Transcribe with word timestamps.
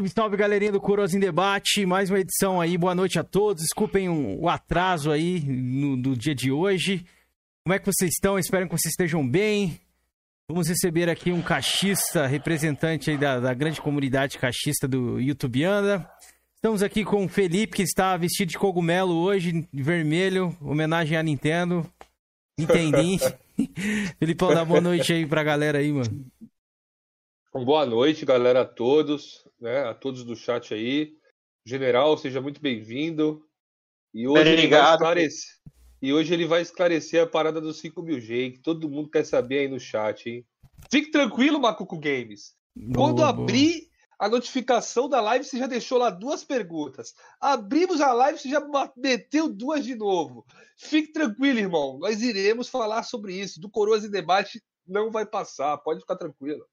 Salve, 0.00 0.08
salve, 0.08 0.36
galerinha 0.36 0.72
do 0.72 0.80
Coroas 0.80 1.12
em 1.12 1.20
Debate. 1.20 1.84
Mais 1.84 2.08
uma 2.08 2.18
edição 2.18 2.58
aí. 2.58 2.78
Boa 2.78 2.94
noite 2.94 3.18
a 3.18 3.24
todos. 3.24 3.62
Desculpem 3.62 4.08
o 4.08 4.48
atraso 4.48 5.10
aí 5.10 5.40
no, 5.40 5.94
do 5.94 6.16
dia 6.16 6.34
de 6.34 6.50
hoje. 6.50 7.04
Como 7.62 7.74
é 7.74 7.78
que 7.78 7.84
vocês 7.84 8.12
estão? 8.12 8.38
Espero 8.38 8.66
que 8.66 8.72
vocês 8.72 8.92
estejam 8.92 9.28
bem. 9.28 9.78
Vamos 10.48 10.68
receber 10.68 11.10
aqui 11.10 11.30
um 11.32 11.42
cachista, 11.42 12.26
representante 12.26 13.10
aí 13.10 13.18
da, 13.18 13.40
da 13.40 13.52
grande 13.52 13.78
comunidade 13.82 14.38
cachista 14.38 14.88
do 14.88 15.20
YouTubeanda. 15.20 16.08
Estamos 16.54 16.82
aqui 16.82 17.04
com 17.04 17.26
o 17.26 17.28
Felipe, 17.28 17.76
que 17.76 17.82
está 17.82 18.16
vestido 18.16 18.48
de 18.48 18.58
cogumelo 18.58 19.14
hoje, 19.14 19.68
vermelho, 19.70 20.56
homenagem 20.62 21.18
à 21.18 21.22
Nintendo. 21.22 21.84
Entendi. 22.58 23.18
Felipão, 24.18 24.54
dá 24.54 24.64
boa 24.64 24.80
noite 24.80 25.12
aí 25.12 25.26
pra 25.26 25.42
galera 25.42 25.78
aí, 25.78 25.92
mano. 25.92 26.24
Boa 27.52 27.84
noite, 27.84 28.24
galera, 28.24 28.62
a 28.62 28.64
todos, 28.64 29.44
né? 29.60 29.84
A 29.84 29.94
todos 29.94 30.24
do 30.24 30.34
chat 30.34 30.72
aí. 30.72 31.14
General, 31.64 32.16
seja 32.16 32.40
muito 32.40 32.60
bem-vindo. 32.60 33.44
E 34.12 34.26
hoje 34.26 34.50
ele 34.50 34.68
vai 34.68 34.92
esclarecer. 34.92 35.60
E 36.02 36.12
hoje 36.12 36.32
ele 36.32 36.46
vai 36.46 36.62
esclarecer 36.62 37.22
a 37.22 37.26
parada 37.26 37.60
dos 37.60 37.78
5 37.78 38.02
mil 38.02 38.18
G, 38.18 38.52
que 38.52 38.58
todo 38.60 38.88
mundo 38.88 39.10
quer 39.10 39.24
saber 39.24 39.58
aí 39.60 39.68
no 39.68 39.78
chat, 39.78 40.28
hein? 40.28 40.46
Fique 40.90 41.10
tranquilo, 41.10 41.60
Macuco 41.60 41.98
Games. 41.98 42.54
Boa, 42.74 42.94
Quando 42.94 43.16
boa. 43.16 43.28
abrir 43.28 43.90
a 44.18 44.28
notificação 44.28 45.08
da 45.08 45.20
live, 45.20 45.44
você 45.44 45.58
já 45.58 45.66
deixou 45.66 45.98
lá 45.98 46.08
duas 46.08 46.42
perguntas. 46.42 47.14
Abrimos 47.38 48.00
a 48.00 48.12
live, 48.12 48.38
você 48.38 48.48
já 48.48 48.66
meteu 48.96 49.48
duas 49.48 49.84
de 49.84 49.94
novo. 49.94 50.46
Fique 50.78 51.12
tranquilo, 51.12 51.58
irmão. 51.58 51.98
Nós 51.98 52.22
iremos 52.22 52.68
falar 52.68 53.02
sobre 53.02 53.34
isso. 53.34 53.60
Do 53.60 53.70
Coroas 53.70 54.04
em 54.04 54.10
Debate 54.10 54.62
não 54.86 55.10
vai 55.10 55.26
passar. 55.26 55.76
Pode 55.78 56.00
ficar 56.00 56.16
tranquilo. 56.16 56.64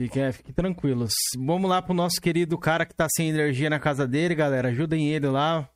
Fique, 0.00 0.20
é, 0.20 0.30
fique 0.30 0.52
tranquilos. 0.52 1.12
Vamos 1.36 1.68
lá 1.68 1.82
pro 1.82 1.92
nosso 1.92 2.20
querido 2.20 2.56
cara 2.56 2.86
que 2.86 2.94
tá 2.94 3.08
sem 3.10 3.30
energia 3.30 3.68
na 3.68 3.80
casa 3.80 4.06
dele, 4.06 4.32
galera. 4.32 4.68
Ajudem 4.68 5.08
ele 5.08 5.26
lá. 5.26 5.68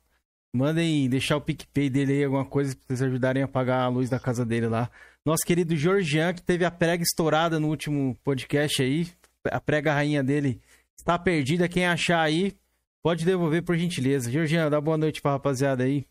Mandem 0.55 1.09
deixar 1.09 1.35
o 1.35 1.41
PicPay 1.41 1.89
dele 1.89 2.13
aí, 2.13 2.23
alguma 2.23 2.45
coisa, 2.45 2.73
pra 2.75 2.85
vocês 2.87 3.01
ajudarem 3.01 3.41
a 3.41 3.45
apagar 3.45 3.81
a 3.81 3.87
luz 3.87 4.09
da 4.09 4.19
casa 4.19 4.45
dele 4.45 4.67
lá. 4.67 4.89
Nosso 5.25 5.43
querido 5.45 5.75
Georgian, 5.75 6.33
que 6.33 6.41
teve 6.41 6.63
a 6.63 6.71
prega 6.71 7.03
estourada 7.03 7.59
no 7.59 7.67
último 7.67 8.15
podcast 8.23 8.81
aí. 8.81 9.07
A 9.45 9.59
prega 9.59 9.93
rainha 9.93 10.23
dele 10.23 10.61
está 10.97 11.19
perdida. 11.19 11.67
Quem 11.67 11.85
achar 11.85 12.21
aí, 12.21 12.55
pode 13.01 13.25
devolver 13.25 13.63
por 13.63 13.75
gentileza. 13.75 14.31
Georgian, 14.31 14.69
dá 14.69 14.79
boa 14.79 14.97
noite 14.97 15.21
pra 15.21 15.31
rapaziada 15.31 15.83
aí. 15.83 16.05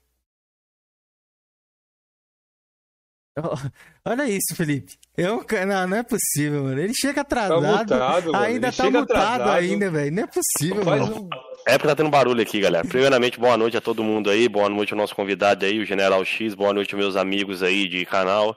Olha 4.05 4.29
isso, 4.29 4.55
Felipe. 4.55 4.94
Eu, 5.17 5.44
não, 5.67 5.88
não 5.88 5.96
é 5.96 6.02
possível, 6.02 6.64
mano. 6.64 6.81
Ele 6.81 6.93
chega 6.94 7.23
atrasado. 7.23 7.62
mutado, 7.62 8.32
mano. 8.32 8.44
ainda 8.44 8.69
Ele 8.69 8.76
tá 8.76 8.84
mutado 8.84 9.02
atrasado. 9.02 9.50
ainda, 9.50 9.90
velho. 9.90 10.12
Não 10.12 10.23
é 10.23 10.26
possível, 10.26 10.82
Faz 10.84 11.00
mano. 11.00 11.23
um... 11.23 11.29
É 11.67 11.79
porque 11.79 11.88
tá 11.88 11.94
tendo 11.94 12.11
barulho 12.11 12.43
aqui, 12.43 12.61
galera. 12.61 12.87
Primeiramente, 12.87 13.38
boa 13.38 13.56
noite 13.56 13.76
a 13.76 13.81
todo 13.81 14.02
mundo 14.02 14.29
aí, 14.29 14.49
boa 14.49 14.69
noite 14.69 14.93
ao 14.93 14.99
nosso 14.99 15.14
convidado 15.14 15.64
aí, 15.64 15.79
o 15.79 15.84
General 15.84 16.25
X, 16.25 16.55
boa 16.55 16.73
noite 16.75 16.94
aos 16.94 17.02
meus 17.02 17.17
amigos 17.17 17.62
aí 17.62 17.88
de 17.88 18.05
canal. 18.05 18.56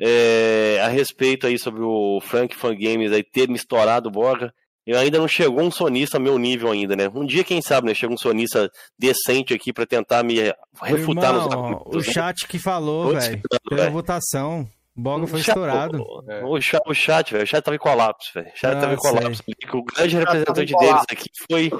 É, 0.00 0.80
a 0.82 0.88
respeito 0.88 1.46
aí 1.46 1.58
sobre 1.58 1.82
o 1.82 2.20
Frank 2.20 2.54
Fan 2.54 2.76
Games 2.76 3.12
aí 3.12 3.22
ter 3.22 3.48
me 3.48 3.54
estourado 3.54 4.08
o 4.08 4.12
Borga, 4.12 4.52
eu 4.86 4.98
ainda 4.98 5.18
não 5.18 5.26
chegou 5.28 5.62
um 5.62 5.70
sonista 5.70 6.16
ao 6.16 6.22
meu 6.22 6.38
nível 6.38 6.70
ainda, 6.70 6.94
né? 6.94 7.10
Um 7.14 7.26
dia, 7.26 7.42
quem 7.42 7.60
sabe, 7.60 7.88
né? 7.88 7.94
Chega 7.94 8.12
um 8.14 8.16
sonista 8.18 8.70
decente 8.98 9.52
aqui 9.52 9.72
pra 9.72 9.84
tentar 9.86 10.22
me 10.22 10.34
refutar 10.82 11.24
Irmão, 11.34 11.44
nos 11.44 11.52
argumentos, 11.52 11.94
O 11.94 11.98
né? 11.98 12.12
chat 12.12 12.46
que 12.46 12.58
falou, 12.58 13.12
velho. 13.12 13.42
Pela 13.68 13.80
velho. 13.82 13.92
votação. 13.92 14.68
Boga 14.98 15.26
foi 15.26 15.40
O 15.40 15.42
chat- 15.42 15.48
estourado. 15.56 16.04
É. 16.28 16.44
O 16.44 16.60
chat, 16.60 16.82
o 16.86 16.94
chat, 16.94 17.32
velho, 17.32 17.44
o 17.44 17.46
chat 17.46 17.62
tava 17.62 17.74
em 17.74 17.78
colapso, 17.78 18.30
velho. 18.34 18.46
O 18.48 18.58
chat 18.58 18.76
Ah, 18.76 18.80
tava 18.80 18.94
em 18.94 18.96
colapso. 18.96 19.42
O 19.74 19.82
grande 19.84 20.16
representante 20.16 20.72
deles 20.72 20.72
colapso. 20.78 21.06
aqui 21.10 21.28
foi 21.50 21.70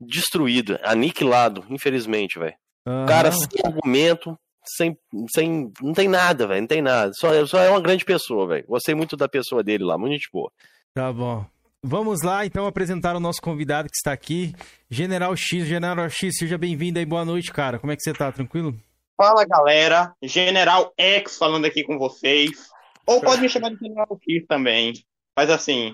destruído, 0.00 0.78
aniquilado, 0.82 1.64
infelizmente, 1.70 2.38
velho. 2.38 2.54
Aham. 2.86 3.06
Cara 3.06 3.32
sem 3.32 3.48
argumento, 3.64 4.36
sem, 4.64 4.96
sem. 5.34 5.72
Não 5.80 5.92
tem 5.92 6.08
nada, 6.08 6.46
velho. 6.46 6.60
Não 6.60 6.66
tem 6.68 6.82
nada. 6.82 7.12
Só, 7.14 7.46
só 7.46 7.60
é 7.60 7.70
uma 7.70 7.80
grande 7.80 8.04
pessoa, 8.04 8.46
velho. 8.48 8.64
Gostei 8.68 8.94
muito 8.94 9.16
da 9.16 9.28
pessoa 9.28 9.62
dele 9.62 9.84
lá, 9.84 9.96
muito 9.96 10.12
gente 10.14 10.28
boa. 10.32 10.50
Tá 10.94 11.12
bom. 11.12 11.46
Vamos 11.84 12.22
lá, 12.22 12.46
então, 12.46 12.64
apresentar 12.64 13.16
o 13.16 13.20
nosso 13.20 13.42
convidado 13.42 13.88
que 13.88 13.96
está 13.96 14.12
aqui, 14.12 14.54
General 14.88 15.34
X. 15.36 15.66
General 15.66 16.08
X, 16.08 16.36
seja 16.38 16.56
bem-vindo 16.56 17.00
aí. 17.00 17.04
Boa 17.04 17.24
noite, 17.24 17.52
cara. 17.52 17.76
Como 17.80 17.92
é 17.92 17.96
que 17.96 18.02
você 18.02 18.12
tá? 18.12 18.30
Tranquilo? 18.30 18.78
Fala 19.16 19.44
galera, 19.44 20.14
General 20.22 20.92
X 20.96 21.36
falando 21.36 21.64
aqui 21.64 21.82
com 21.82 21.98
vocês. 21.98 22.68
Ou 23.04 23.20
pode 23.20 23.40
me 23.42 23.48
chamar 23.48 23.70
de 23.70 23.78
General 23.78 24.06
X 24.28 24.46
também. 24.46 24.92
Mas 25.36 25.50
assim, 25.50 25.92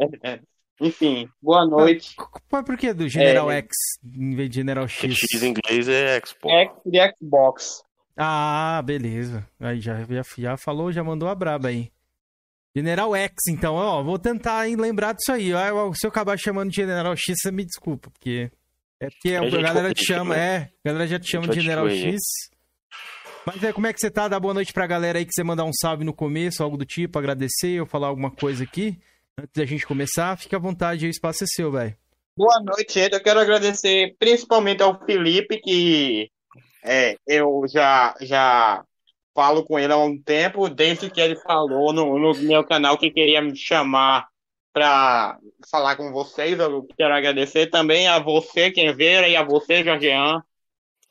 é- 0.00 0.32
é. 0.32 0.40
enfim, 0.80 1.28
boa 1.40 1.64
noite. 1.64 2.16
Mas 2.50 2.64
por 2.64 2.76
que 2.76 2.92
do 2.92 3.08
General 3.08 3.48
É. 3.52 3.58
X 3.58 3.68
em 4.04 4.34
vez 4.34 4.50
de 4.50 4.56
General 4.56 4.88
X? 4.88 5.16
X 5.16 5.42
em 5.44 5.50
inglês 5.50 5.88
é 5.88 6.16
Expo. 6.16 6.50
X 6.50 6.72
de 6.84 6.98
Xbox. 7.16 7.84
Ah, 8.16 8.82
beleza. 8.84 9.46
Aí 9.60 9.80
já, 9.80 10.02
já, 10.04 10.22
já 10.36 10.56
falou, 10.56 10.90
já 10.90 11.04
mandou 11.04 11.28
a 11.28 11.34
braba 11.36 11.68
aí. 11.68 11.88
General 12.74 13.14
X, 13.16 13.34
então, 13.48 13.74
ó, 13.74 14.02
vou 14.02 14.18
tentar 14.18 14.68
hein, 14.68 14.76
lembrar 14.76 15.12
disso 15.12 15.32
aí. 15.32 15.52
ó. 15.52 15.92
Se 15.92 16.06
eu 16.06 16.10
acabar 16.10 16.38
chamando 16.38 16.70
de 16.70 16.76
General 16.76 17.14
X, 17.16 17.36
você 17.40 17.50
me 17.50 17.64
desculpa, 17.64 18.10
porque. 18.10 18.50
É 19.00 19.08
porque 19.08 19.34
a, 19.34 19.40
A 19.40 19.48
gente 19.48 19.62
galera 19.62 19.94
te 19.94 20.04
chama, 20.04 20.34
também. 20.34 20.48
é, 20.48 20.56
a 20.84 20.88
galera 20.88 21.06
já 21.08 21.18
te 21.18 21.30
chama 21.30 21.48
de 21.48 21.54
te 21.54 21.60
General. 21.60 21.88
X. 21.88 22.18
Mas 23.46 23.64
é, 23.64 23.72
como 23.72 23.86
é 23.86 23.92
que 23.92 23.98
você 24.00 24.10
tá? 24.10 24.28
Dá 24.28 24.38
boa 24.38 24.52
noite 24.54 24.72
pra 24.72 24.86
galera 24.86 25.18
aí 25.18 25.24
que 25.24 25.32
você 25.32 25.42
mandar 25.42 25.64
um 25.64 25.72
salve 25.72 26.04
no 26.04 26.12
começo, 26.12 26.62
algo 26.62 26.76
do 26.76 26.84
tipo, 26.84 27.18
agradecer 27.18 27.80
ou 27.80 27.86
falar 27.86 28.08
alguma 28.08 28.30
coisa 28.30 28.62
aqui. 28.64 28.98
Antes 29.38 29.52
da 29.56 29.64
gente 29.64 29.86
começar, 29.86 30.36
fica 30.36 30.56
à 30.56 30.60
vontade 30.60 31.06
o 31.06 31.08
espaço 31.10 31.44
é 31.44 31.46
seu, 31.46 31.72
velho. 31.72 31.96
Boa 32.36 32.60
noite, 32.62 32.92
gente. 32.94 33.14
Eu 33.14 33.22
quero 33.22 33.40
agradecer 33.40 34.14
principalmente 34.18 34.82
ao 34.82 35.02
Felipe, 35.04 35.58
que 35.58 36.30
é, 36.84 37.16
eu 37.26 37.62
já, 37.72 38.14
já 38.20 38.84
falo 39.34 39.64
com 39.64 39.78
ele 39.78 39.92
há 39.92 39.96
um 39.96 40.20
tempo, 40.20 40.68
desde 40.68 41.10
que 41.10 41.20
ele 41.20 41.36
falou 41.36 41.92
no, 41.92 42.18
no 42.18 42.34
meu 42.42 42.64
canal 42.64 42.98
que 42.98 43.10
queria 43.10 43.40
me 43.40 43.56
chamar 43.56 44.28
para 44.72 45.38
falar 45.70 45.96
com 45.96 46.12
vocês. 46.12 46.58
Eu 46.58 46.86
quero 46.96 47.14
agradecer 47.14 47.68
também 47.68 48.08
a 48.08 48.18
você, 48.18 48.70
quem 48.70 48.94
veio, 48.94 49.26
e 49.26 49.36
a 49.36 49.42
você, 49.42 49.82
Jorgean. 49.84 50.42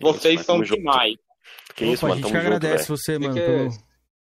Vocês 0.02 0.36
mas 0.36 0.46
são 0.46 0.64
junto. 0.64 0.78
demais. 0.78 1.16
Que 1.76 1.86
Opa, 1.86 1.94
isso, 1.94 2.06
a 2.06 2.10
mano. 2.10 2.22
gente 2.22 2.32
Tamo 2.32 2.40
que 2.40 2.46
junto, 2.46 2.56
agradece 2.56 2.88
velho. 2.88 2.98
você, 2.98 3.20
mano, 3.20 3.34
que 3.34 3.40
é 3.40 3.46
pelo, 3.46 3.70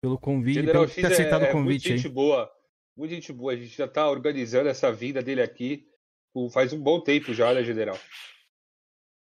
pelo 0.01 0.19
convite, 0.19 0.55
General 0.55 0.83
pelo 0.87 0.95
ter 0.95 1.07
aceitado 1.07 1.43
é, 1.43 1.47
o 1.47 1.49
é 1.49 1.53
muito 1.55 1.65
convite 1.65 1.93
aí. 1.93 1.99
gente 1.99 2.09
boa. 2.13 2.51
Muito 2.97 3.11
gente 3.11 3.33
boa. 3.33 3.53
A 3.53 3.57
gente 3.57 3.77
já 3.77 3.89
tá 3.89 4.09
organizando 4.09 4.69
essa 4.69 4.93
vinda 4.93 5.23
dele 5.23 5.43
aqui 5.43 5.87
faz 6.53 6.73
um 6.73 6.81
bom 6.81 7.01
tempo 7.01 7.33
já, 7.33 7.55
né, 7.55 7.63
General? 7.63 7.99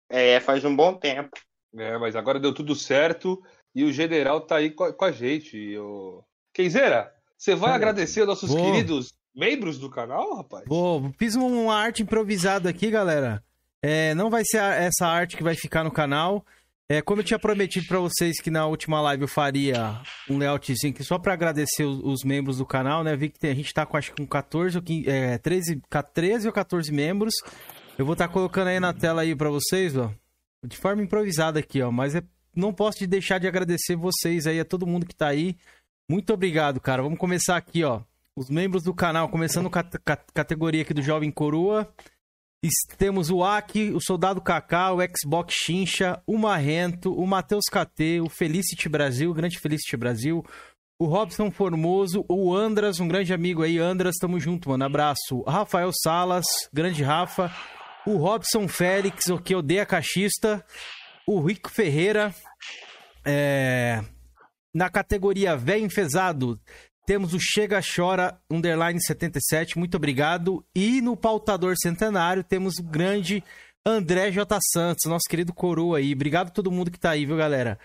É, 0.10 0.40
faz 0.40 0.64
um 0.64 0.74
bom 0.74 0.94
tempo. 0.94 1.38
É, 1.76 1.98
mas 1.98 2.16
agora 2.16 2.40
deu 2.40 2.54
tudo 2.54 2.76
certo 2.76 3.42
e 3.76 3.84
o 3.84 3.92
General 3.92 4.40
tá 4.42 4.58
aí 4.58 4.70
com 4.70 4.84
a, 4.84 4.94
com 4.94 5.06
a 5.06 5.12
gente. 5.12 5.58
E 5.58 5.78
o... 5.78 6.24
Kenzeira, 6.54 7.12
você 7.38 7.56
vai 7.56 7.72
Cara, 7.72 7.76
agradecer 7.76 8.20
aos 8.22 8.28
nossos 8.30 8.50
vou. 8.50 8.64
queridos 8.72 9.14
membros 9.36 9.78
do 9.80 9.90
canal, 9.90 10.36
rapaz? 10.38 10.66
Pô, 10.66 11.12
fiz 11.18 11.36
um, 11.36 11.64
uma 11.66 11.76
arte 11.76 12.04
improvisada 12.04 12.70
aqui, 12.70 12.90
galera. 12.92 13.44
É, 13.82 14.14
não 14.14 14.30
vai 14.30 14.44
ser 14.46 14.58
essa 14.62 15.08
arte 15.08 15.36
que 15.36 15.44
vai 15.44 15.56
ficar 15.56 15.84
no 15.84 15.92
canal. 15.92 16.46
É, 16.88 17.02
como 17.02 17.22
eu 17.22 17.26
tinha 17.26 17.40
prometido 17.40 17.88
pra 17.88 17.98
vocês 18.00 18.40
que 18.40 18.52
na 18.52 18.68
última 18.68 19.02
live 19.02 19.24
eu 19.24 19.28
faria 19.28 20.00
um 20.30 20.38
layoutzinho 20.38 20.94
aqui 20.94 21.04
só 21.04 21.18
pra 21.18 21.34
agradecer 21.34 21.84
os, 21.86 22.00
os 22.04 22.24
membros 22.24 22.58
do 22.58 22.66
canal, 22.66 23.04
né? 23.04 23.16
Vi 23.16 23.30
que 23.30 23.40
tem- 23.40 23.52
a 23.52 23.56
gente 23.56 23.74
tá 23.74 23.86
com 23.86 23.98
acho 23.98 24.12
que 24.14 24.22
com 24.22 24.28
14 24.28 24.78
ou 24.78 24.84
15, 24.84 25.10
é, 25.10 25.38
13, 25.38 25.82
ca- 25.90 26.04
13 26.04 26.46
ou 26.48 26.54
14 26.54 26.92
membros. 26.92 27.34
Eu 27.98 28.06
vou 28.06 28.14
estar 28.14 28.28
colocando 28.28 28.68
aí 28.68 28.80
na 28.80 28.94
tela 28.94 29.22
aí 29.22 29.36
pra 29.36 29.50
vocês, 29.50 29.96
ó. 29.98 30.12
De 30.66 30.78
forma 30.78 31.02
improvisada 31.02 31.60
aqui, 31.60 31.82
ó. 31.82 31.90
Mas 31.92 32.16
é- 32.16 32.24
não 32.56 32.74
posso 32.74 33.00
de 33.00 33.08
deixar 33.08 33.40
de 33.40 33.48
agradecer 33.48 33.96
vocês 33.96 34.46
aí, 34.48 34.60
a 34.60 34.66
todo 34.66 34.88
mundo 34.88 35.06
que 35.06 35.16
tá 35.16 35.28
aí. 35.28 35.56
Muito 36.10 36.34
obrigado, 36.34 36.80
cara. 36.80 37.02
Vamos 37.04 37.18
começar 37.20 37.56
aqui, 37.58 37.84
ó. 37.84 38.02
Os 38.36 38.50
membros 38.50 38.84
do 38.84 38.94
canal, 38.94 39.30
começando 39.30 39.70
com 39.70 39.80
a 39.80 39.84
ca- 39.84 40.18
categoria 40.34 40.82
aqui 40.82 40.94
do 40.94 41.02
Jovem 41.02 41.32
Coroa. 41.32 41.88
Temos 42.98 43.30
o 43.30 43.44
Aki, 43.44 43.92
o 43.92 44.00
Soldado 44.00 44.40
Kaká, 44.42 44.94
o 44.94 45.00
Xbox 45.02 45.54
Chincha, 45.54 46.22
o 46.26 46.38
Marrento, 46.38 47.14
o 47.14 47.28
Matheus 47.28 47.66
KT, 47.70 48.22
o 48.22 48.30
Felicity 48.30 48.88
Brasil, 48.88 49.30
o 49.30 49.34
grande 49.34 49.60
Felicity 49.60 49.98
Brasil, 49.98 50.46
o 50.98 51.06
Robson 51.06 51.52
Formoso, 51.52 52.24
o 52.30 52.56
Andras, 52.56 53.02
um 53.02 53.08
grande 53.08 53.34
amigo 53.34 53.64
aí, 53.64 53.78
Andras, 53.78 54.16
tamo 54.18 54.40
junto, 54.40 54.70
mano, 54.70 54.86
abraço. 54.86 55.42
Rafael 55.46 55.92
Salas, 56.02 56.46
grande 56.72 57.04
Rafa, 57.04 57.52
o 58.08 58.16
Robson 58.16 58.66
Félix, 58.70 59.28
o 59.28 59.38
que 59.38 59.54
odeia 59.54 59.86
cachista, 59.86 60.64
o 61.28 61.42
Rico 61.42 61.70
Ferreira, 61.70 62.34
é... 63.26 64.04
na 64.74 64.90
categoria 64.90 65.56
Véio 65.56 65.86
Enfesado, 65.86 66.60
temos 67.06 67.34
o 67.34 67.40
Chega 67.40 67.82
Chora 67.82 68.40
Underline 68.50 69.02
77, 69.02 69.78
muito 69.78 69.98
obrigado. 69.98 70.66
E 70.76 71.02
no 71.02 71.18
pautador 71.18 71.76
centenário 71.78 72.44
temos 72.44 72.78
o 72.78 72.84
grande 72.84 73.44
André 73.86 74.32
J. 74.32 74.58
Santos, 74.72 75.10
nosso 75.10 75.28
querido 75.30 75.54
coroa 75.54 75.98
aí. 75.98 76.14
Obrigado 76.14 76.48
a 76.48 76.52
todo 76.52 76.72
mundo 76.72 76.90
que 76.90 77.00
tá 77.00 77.12
aí, 77.12 77.26
viu, 77.26 77.36
galera? 77.36 77.78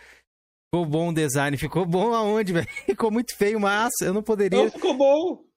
Ficou 0.72 0.86
bom 0.86 1.08
o 1.08 1.14
design, 1.14 1.56
ficou 1.56 1.84
bom 1.84 2.14
aonde, 2.14 2.52
velho? 2.52 2.68
Ficou 2.84 3.10
muito 3.10 3.34
feio, 3.34 3.58
mas 3.58 3.90
eu 4.02 4.12
não 4.12 4.22
poderia. 4.22 4.64
Não, 4.64 4.70
ficou 4.70 4.94
bom. 4.94 5.47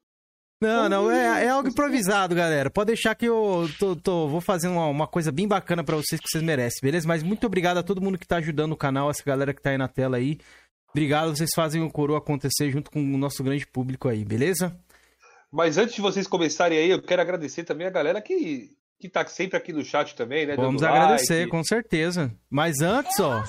Não, 0.61 0.87
não, 0.87 1.11
é, 1.11 1.45
é 1.45 1.49
algo 1.49 1.67
improvisado, 1.67 2.35
galera. 2.35 2.69
Pode 2.69 2.87
deixar 2.87 3.15
que 3.15 3.25
eu 3.25 3.67
tô, 3.79 3.95
tô 3.95 4.27
vou 4.27 4.39
fazer 4.39 4.67
uma, 4.67 4.85
uma, 4.85 5.07
coisa 5.07 5.31
bem 5.31 5.47
bacana 5.47 5.83
para 5.83 5.95
vocês 5.95 6.21
que 6.21 6.29
vocês 6.29 6.43
merecem, 6.43 6.79
beleza? 6.83 7.07
Mas 7.07 7.23
muito 7.23 7.47
obrigado 7.47 7.79
a 7.79 7.83
todo 7.83 7.99
mundo 7.99 8.17
que 8.17 8.27
tá 8.27 8.35
ajudando 8.35 8.73
o 8.73 8.77
canal, 8.77 9.09
essa 9.09 9.23
galera 9.25 9.55
que 9.55 9.61
tá 9.61 9.71
aí 9.71 9.77
na 9.77 9.87
tela 9.87 10.17
aí. 10.17 10.37
Obrigado, 10.91 11.35
vocês 11.35 11.49
fazem 11.55 11.81
o 11.81 11.89
coroa 11.89 12.19
acontecer 12.19 12.69
junto 12.69 12.91
com 12.91 12.99
o 12.99 13.17
nosso 13.17 13.43
grande 13.43 13.65
público 13.65 14.07
aí, 14.07 14.23
beleza? 14.23 14.77
Mas 15.51 15.79
antes 15.79 15.95
de 15.95 16.01
vocês 16.01 16.27
começarem 16.27 16.77
aí, 16.77 16.91
eu 16.91 17.01
quero 17.01 17.21
agradecer 17.23 17.63
também 17.63 17.87
a 17.87 17.91
galera 17.91 18.21
que, 18.21 18.69
que 18.99 19.09
tá 19.09 19.25
sempre 19.25 19.57
aqui 19.57 19.73
no 19.73 19.83
chat 19.83 20.15
também, 20.15 20.45
né? 20.45 20.55
Vamos 20.55 20.83
agradecer, 20.83 21.39
like. 21.39 21.51
com 21.51 21.63
certeza. 21.63 22.31
Mas 22.49 22.81
antes, 22.81 23.19
ó, 23.19 23.43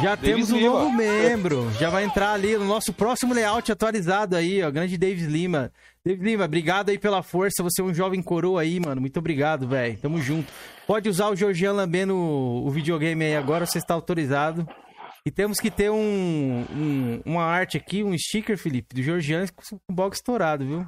já 0.00 0.14
Davis 0.14 0.48
temos 0.48 0.50
um 0.52 0.56
Lima. 0.58 0.70
novo 0.70 0.92
membro. 0.92 1.70
Já 1.72 1.90
vai 1.90 2.04
entrar 2.04 2.32
ali 2.32 2.56
no 2.56 2.64
nosso 2.64 2.92
próximo 2.92 3.34
layout 3.34 3.70
atualizado 3.72 4.36
aí, 4.36 4.62
ó. 4.62 4.70
Grande 4.70 4.96
Davis 4.96 5.26
Lima. 5.26 5.72
Davis 6.04 6.22
Lima, 6.22 6.46
obrigado 6.46 6.88
aí 6.88 6.98
pela 6.98 7.22
força. 7.22 7.62
Você 7.62 7.82
é 7.82 7.84
um 7.84 7.92
jovem 7.92 8.22
coroa 8.22 8.62
aí, 8.62 8.80
mano. 8.80 9.00
Muito 9.00 9.18
obrigado, 9.18 9.68
velho. 9.68 9.98
Tamo 9.98 10.20
junto. 10.20 10.50
Pode 10.86 11.08
usar 11.08 11.28
o 11.28 11.36
Georgian 11.36 11.72
lambendo 11.72 12.16
o 12.16 12.70
videogame 12.70 13.24
aí 13.24 13.36
agora, 13.36 13.66
você 13.66 13.78
está 13.78 13.92
autorizado. 13.92 14.66
E 15.26 15.30
temos 15.30 15.60
que 15.60 15.70
ter 15.70 15.90
um, 15.90 16.64
um, 16.72 17.20
uma 17.26 17.44
arte 17.44 17.76
aqui, 17.76 18.02
um 18.02 18.16
sticker, 18.16 18.56
Felipe, 18.56 18.94
do 18.94 19.02
Georgian 19.02 19.44
com 19.48 19.76
o 19.76 19.94
box 19.94 20.16
estourado, 20.18 20.64
viu? 20.64 20.86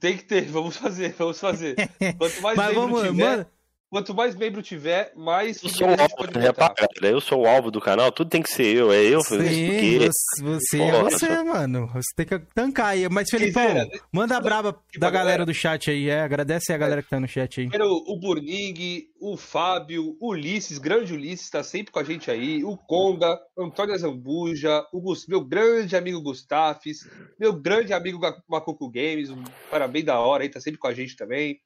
Tem 0.00 0.16
que 0.16 0.24
ter, 0.24 0.46
vamos 0.46 0.76
fazer, 0.76 1.14
vamos 1.16 1.38
fazer. 1.38 1.76
Quanto 2.18 2.42
mais 2.42 2.56
Mas 2.56 2.74
vamos, 2.74 3.02
tiver... 3.02 3.12
mano, 3.12 3.46
Quanto 3.90 4.14
mais 4.14 4.36
membro 4.36 4.62
tiver, 4.62 5.12
mais 5.16 5.60
eu 5.64 5.68
sou 5.68 5.88
o 5.88 5.90
alvo, 5.90 6.38
repara, 6.38 6.88
eu 7.02 7.20
sou 7.20 7.42
o 7.42 7.46
alvo 7.46 7.72
do 7.72 7.80
canal, 7.80 8.12
tudo 8.12 8.30
tem 8.30 8.40
que 8.40 8.48
ser 8.48 8.76
eu, 8.76 8.92
é 8.92 9.02
eu. 9.02 9.20
Sim, 9.20 9.36
porque... 9.36 10.08
você, 10.40 10.80
é 10.80 11.02
você, 11.02 11.42
mano. 11.42 11.88
Você 11.88 12.14
tem 12.14 12.24
que 12.24 12.38
tancar 12.54 12.86
aí. 12.86 13.08
Mas, 13.08 13.28
Felipão, 13.28 13.84
manda 14.12 14.36
a 14.36 14.40
braba 14.40 14.80
da 14.96 15.10
galera 15.10 15.44
do 15.44 15.52
chat 15.52 15.90
aí, 15.90 16.08
é. 16.08 16.20
Agradece 16.20 16.72
a 16.72 16.78
galera 16.78 17.02
que 17.02 17.10
tá 17.10 17.18
no 17.18 17.26
chat 17.26 17.62
aí. 17.62 17.68
O 17.80 18.16
Burning, 18.16 19.08
o 19.20 19.36
Fábio, 19.36 20.16
o 20.20 20.30
Ulisses, 20.30 20.78
grande 20.78 21.12
Ulisses, 21.12 21.50
tá 21.50 21.64
sempre 21.64 21.90
com 21.90 21.98
a 21.98 22.04
gente 22.04 22.30
aí. 22.30 22.62
O 22.62 22.76
Conga, 22.76 23.40
Antônio 23.58 23.98
Zambuja, 23.98 24.86
o 24.92 25.02
meu 25.26 25.44
grande 25.44 25.96
amigo 25.96 26.22
Gustafes, 26.22 26.98
meu 27.36 27.52
grande 27.52 27.92
amigo 27.92 28.20
Macuco 28.48 28.88
Games, 28.88 29.30
um 29.30 29.42
parabéns 29.68 30.04
da 30.04 30.20
hora 30.20 30.44
aí, 30.44 30.48
tá 30.48 30.60
sempre 30.60 30.78
com 30.78 30.86
a 30.86 30.94
gente 30.94 31.16
também. 31.16 31.58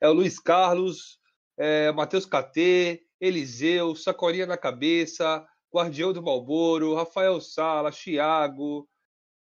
É 0.00 0.08
o 0.08 0.12
Luiz 0.12 0.38
Carlos, 0.38 1.18
é, 1.58 1.92
Matheus 1.92 2.26
KT, 2.26 3.00
Eliseu, 3.20 3.94
Sacolinha 3.94 4.46
na 4.46 4.56
Cabeça, 4.56 5.44
Guardião 5.72 6.12
do 6.12 6.22
Malboro, 6.22 6.94
Rafael 6.94 7.40
Sala, 7.40 7.90
Thiago. 7.90 8.86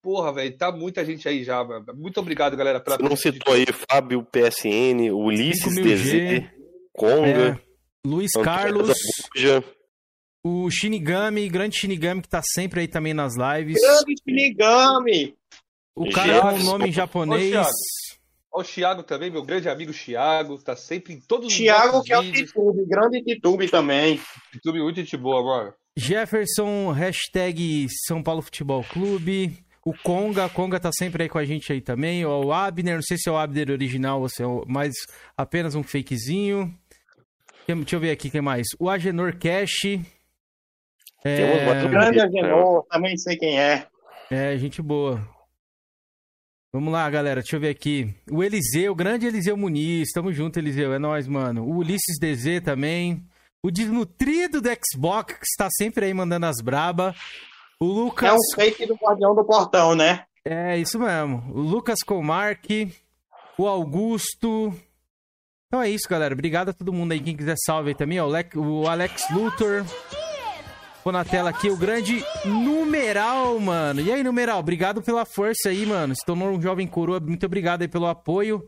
Porra, 0.02 0.32
velho, 0.34 0.58
tá 0.58 0.72
muita 0.72 1.04
gente 1.04 1.28
aí 1.28 1.44
já, 1.44 1.64
mano. 1.64 1.86
Muito 1.96 2.20
obrigado, 2.20 2.56
galera. 2.56 2.80
Pela 2.80 2.98
Você 2.98 3.04
não 3.04 3.16
citou 3.16 3.54
aí 3.54 3.66
Fábio 3.90 4.24
PSN, 4.24 5.12
Ulisses 5.12 5.76
DZ, 5.76 6.48
Conga, 6.94 7.28
é, 7.28 7.60
Luiz 8.06 8.32
Carlos, 8.34 8.92
o 10.44 10.70
Shinigami, 10.70 11.50
grande 11.50 11.76
Shinigami 11.76 12.22
que 12.22 12.30
tá 12.30 12.42
sempre 12.44 12.82
aí 12.82 12.88
também 12.88 13.16
nas 13.16 13.34
lives. 13.36 13.82
Grande 13.82 14.14
Shinigami! 14.24 15.36
O 15.96 16.12
cara 16.12 16.42
com 16.52 16.60
o 16.60 16.64
nome 16.64 16.90
em 16.90 16.92
japonês. 16.92 17.56
Ô, 17.56 17.70
o 18.56 18.64
Thiago 18.64 19.04
também, 19.04 19.30
meu 19.30 19.44
grande 19.44 19.68
amigo 19.68 19.92
Thiago, 19.92 20.58
tá 20.58 20.76
sempre 20.76 21.14
em 21.14 21.20
todos 21.20 21.48
os 21.48 21.58
Thiago 21.58 22.02
que 22.04 22.16
vídeos. 22.16 22.32
é 22.36 22.42
o 22.42 22.46
Titube, 22.46 22.86
grande 22.86 23.22
Titube 23.22 23.70
também. 23.70 24.20
Titube 24.52 24.80
muito 24.80 24.96
gente 24.96 25.18
boa, 25.18 25.44
mano. 25.44 25.74
Jefferson, 25.98 26.92
hashtag 26.92 27.88
São 28.08 28.24
Paulo 28.24 28.42
Futebol 28.42 28.84
Clube. 28.84 29.58
O 29.86 29.94
Conga, 29.94 30.50
Conga 30.50 30.80
tá 30.80 30.90
sempre 30.92 31.24
aí 31.24 31.30
com 31.30 31.38
a 31.38 31.46
gente 31.46 31.72
aí 31.72 31.80
também. 31.80 32.26
O 32.26 32.52
Abner, 32.52 32.96
não 32.96 33.04
sei 33.04 33.18
se 33.18 33.30
é 33.30 33.32
o 33.32 33.38
Abner 33.38 33.70
original 33.70 34.20
ou 34.22 34.30
se 34.30 34.42
é 34.42 34.46
mais 34.68 34.94
apenas 35.38 35.76
um 35.76 35.84
fakezinho. 35.84 36.74
Deixa 37.68 37.96
eu 37.96 38.00
ver 38.00 38.12
aqui 38.12 38.30
quem 38.30 38.42
mais. 38.42 38.66
O 38.80 38.90
Agenor 38.90 39.38
Cash. 39.38 40.00
É... 41.24 41.88
Grande 41.90 42.20
Agenor, 42.20 42.86
também 42.90 43.18
sei 43.18 43.38
quem 43.38 43.60
é. 43.60 43.88
É, 44.30 44.58
gente 44.58 44.82
boa. 44.82 45.35
Vamos 46.76 46.92
lá, 46.92 47.10
galera. 47.10 47.40
Deixa 47.40 47.56
eu 47.56 47.60
ver 47.62 47.70
aqui. 47.70 48.14
O 48.30 48.44
Eliseu, 48.44 48.92
o 48.92 48.96
grande 48.96 49.26
Eliseu 49.26 49.56
Muniz. 49.56 50.12
Tamo 50.14 50.34
junto, 50.34 50.60
Eliseu. 50.60 50.94
É 50.94 51.00
nóis, 51.00 51.26
mano. 51.26 51.64
O 51.64 51.78
Ulisses 51.78 52.20
DZ 52.20 52.62
também. 52.66 53.26
O 53.64 53.72
desnutrido 53.72 54.60
do 54.60 54.70
Xbox, 54.70 55.36
que 55.36 55.46
está 55.46 55.70
sempre 55.72 56.08
aí 56.08 56.14
mandando 56.14 56.48
as 56.48 56.62
braba. 56.62 57.16
O 57.80 57.86
Lucas. 57.86 58.30
É 58.30 58.34
um 58.34 58.56
fake 58.56 58.86
do 58.88 58.96
Guardião 58.96 59.34
do 59.34 59.46
Portão, 59.46 59.96
né? 59.96 60.26
É, 60.44 60.78
isso 60.78 61.00
mesmo. 61.00 61.50
O 61.56 61.62
Lucas 61.62 62.04
Comarque. 62.06 62.94
O 63.58 63.66
Augusto. 63.68 64.74
Então 65.68 65.82
é 65.82 65.90
isso, 65.90 66.10
galera. 66.10 66.34
Obrigado 66.34 66.68
a 66.68 66.74
todo 66.74 66.92
mundo 66.92 67.14
aí. 67.14 67.22
Quem 67.22 67.38
quiser 67.38 67.56
salve 67.66 67.92
aí 67.92 67.96
também. 67.96 68.20
Ó, 68.20 68.28
o 68.28 68.86
Alex 68.90 69.30
Luthor. 69.32 69.86
Pô 71.06 71.12
na 71.12 71.24
tela 71.24 71.52
aqui 71.52 71.70
o 71.70 71.78
grande 71.78 72.26
Numeral, 72.44 73.60
mano. 73.60 74.02
E 74.02 74.12
aí, 74.12 74.24
Numeral, 74.24 74.58
obrigado 74.58 75.04
pela 75.04 75.24
força 75.24 75.70
aí, 75.70 75.86
mano. 75.86 76.16
Se 76.16 76.26
tornou 76.26 76.50
um 76.50 76.60
jovem 76.60 76.88
coroa, 76.88 77.20
muito 77.20 77.46
obrigado 77.46 77.84
aí 77.84 77.88
pelo 77.88 78.08
apoio. 78.08 78.68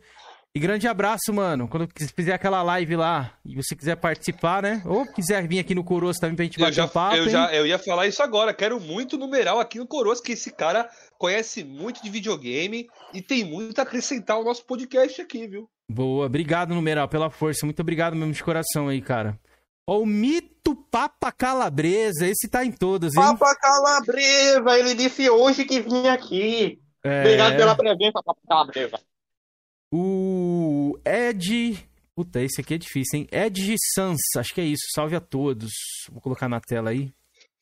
E 0.53 0.59
grande 0.59 0.87
abraço, 0.87 1.33
mano. 1.33 1.67
Quando 1.67 1.89
fizer 2.15 2.33
aquela 2.33 2.61
live 2.61 2.95
lá 2.95 3.33
e 3.43 3.55
você 3.55 3.75
quiser 3.75 3.95
participar, 3.95 4.61
né? 4.61 4.83
Ou 4.85 5.03
quiser 5.11 5.47
vir 5.47 5.57
aqui 5.57 5.73
no 5.73 5.83
Coroas 5.83 6.17
também 6.17 6.35
pra 6.35 6.45
gente 6.45 6.59
bater 6.59 6.73
já, 6.73 6.85
um 6.85 6.89
papo. 6.89 7.15
Eu, 7.15 7.27
já, 7.27 7.51
eu 7.55 7.65
ia 7.65 7.79
falar 7.79 8.05
isso 8.05 8.21
agora. 8.21 8.53
Quero 8.53 8.79
muito 8.79 9.17
numeral 9.17 9.59
aqui 9.59 9.79
no 9.79 9.87
Coroas, 9.87 10.21
que 10.21 10.33
esse 10.33 10.51
cara 10.51 10.87
conhece 11.17 11.63
muito 11.63 12.03
de 12.03 12.09
videogame 12.11 12.87
e 13.15 13.19
tem 13.19 13.43
muito 13.43 13.79
a 13.79 13.81
acrescentar 13.81 14.37
ao 14.37 14.43
nosso 14.43 14.63
podcast 14.63 15.19
aqui, 15.19 15.47
viu? 15.47 15.67
Boa, 15.89 16.27
obrigado, 16.27 16.75
numeral, 16.75 17.07
pela 17.07 17.31
força. 17.31 17.65
Muito 17.65 17.79
obrigado 17.79 18.15
mesmo 18.15 18.31
de 18.31 18.43
coração 18.43 18.89
aí, 18.89 19.01
cara. 19.01 19.39
Ó, 19.87 20.01
o 20.01 20.05
mito 20.05 20.75
Papa 20.75 21.31
Calabresa, 21.31 22.27
esse 22.27 22.49
tá 22.49 22.65
em 22.65 22.71
todos, 22.71 23.15
hein? 23.15 23.21
Papa 23.21 23.55
Calabresa, 23.55 24.77
ele 24.77 24.93
disse 24.93 25.29
hoje 25.29 25.63
que 25.63 25.79
vinha 25.79 26.11
aqui. 26.11 26.81
É... 27.03 27.21
Obrigado 27.21 27.55
pela 27.55 27.75
presença, 27.75 28.21
Papa 28.23 28.41
Calabresa. 28.45 28.99
O 29.89 30.99
Ed. 31.05 31.89
Puta, 32.13 32.41
esse 32.41 32.59
aqui 32.59 32.73
é 32.73 32.77
difícil, 32.77 33.19
hein? 33.19 33.27
Ed 33.31 33.75
Sans, 33.93 34.17
acho 34.35 34.53
que 34.53 34.59
é 34.59 34.65
isso. 34.65 34.83
Salve 34.93 35.15
a 35.15 35.21
todos. 35.21 35.71
Vou 36.11 36.19
colocar 36.19 36.49
na 36.49 36.59
tela 36.59 36.89
aí. 36.89 37.13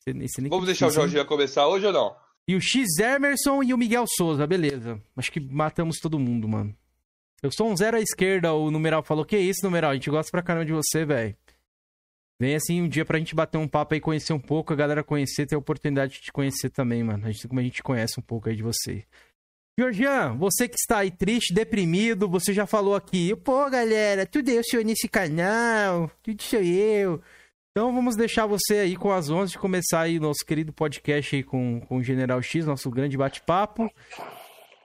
Esse, 0.04 0.18
esse 0.24 0.48
Vamos 0.48 0.66
deixar 0.66 0.88
o 0.88 0.90
Jorginho 0.90 1.24
começar 1.26 1.68
hoje 1.68 1.86
ou 1.86 1.92
não? 1.92 2.16
E 2.48 2.56
o 2.56 2.60
X 2.60 2.98
Emerson 2.98 3.62
e 3.62 3.74
o 3.74 3.78
Miguel 3.78 4.04
Souza, 4.08 4.46
beleza. 4.46 5.00
Acho 5.16 5.30
que 5.30 5.40
matamos 5.40 5.98
todo 5.98 6.18
mundo, 6.18 6.48
mano. 6.48 6.74
Eu 7.42 7.52
sou 7.52 7.68
um 7.68 7.76
zero 7.76 7.96
à 7.96 8.00
esquerda, 8.00 8.52
o 8.54 8.70
numeral 8.70 9.02
falou. 9.02 9.24
Que 9.24 9.36
isso, 9.36 9.60
numeral? 9.62 9.90
A 9.90 9.94
gente 9.94 10.10
gosta 10.10 10.30
pra 10.30 10.42
caramba 10.42 10.64
de 10.64 10.72
você, 10.72 11.04
velho. 11.04 11.36
Vem 12.40 12.54
assim 12.54 12.82
um 12.82 12.88
dia 12.88 13.04
pra 13.04 13.18
gente 13.18 13.34
bater 13.34 13.56
um 13.56 13.68
papo 13.68 13.94
aí, 13.94 14.00
conhecer 14.00 14.32
um 14.32 14.40
pouco, 14.40 14.72
a 14.72 14.76
galera 14.76 15.02
conhecer, 15.02 15.46
ter 15.46 15.54
a 15.54 15.58
oportunidade 15.58 16.14
de 16.14 16.20
te 16.20 16.32
conhecer 16.32 16.70
também, 16.70 17.02
mano. 17.02 17.26
A 17.26 17.30
gente, 17.30 17.48
como 17.48 17.60
a 17.60 17.62
gente 17.62 17.82
conhece 17.82 18.20
um 18.20 18.22
pouco 18.22 18.48
aí 18.48 18.56
de 18.56 18.62
você. 18.62 19.04
Georgian, 19.78 20.36
você 20.36 20.68
que 20.68 20.76
está 20.76 20.98
aí 20.98 21.10
triste, 21.10 21.52
deprimido, 21.52 22.28
você 22.28 22.52
já 22.52 22.66
falou 22.66 22.94
aqui, 22.94 23.36
pô, 23.36 23.68
galera, 23.68 24.24
tudo 24.24 24.48
eu 24.48 24.62
sou 24.64 24.82
nesse 24.82 25.06
canal, 25.06 26.10
tudo 26.22 26.42
sou 26.42 26.62
eu. 26.62 27.22
Então 27.72 27.94
vamos 27.94 28.16
deixar 28.16 28.46
você 28.46 28.76
aí 28.76 28.96
com 28.96 29.12
as 29.12 29.28
11 29.28 29.52
de 29.52 29.58
começar 29.58 30.00
aí 30.00 30.18
nosso 30.18 30.46
querido 30.46 30.72
podcast 30.72 31.36
aí 31.36 31.42
com, 31.42 31.78
com 31.80 31.98
o 31.98 32.02
General 32.02 32.40
X, 32.40 32.64
nosso 32.64 32.90
grande 32.90 33.18
bate-papo. 33.18 33.90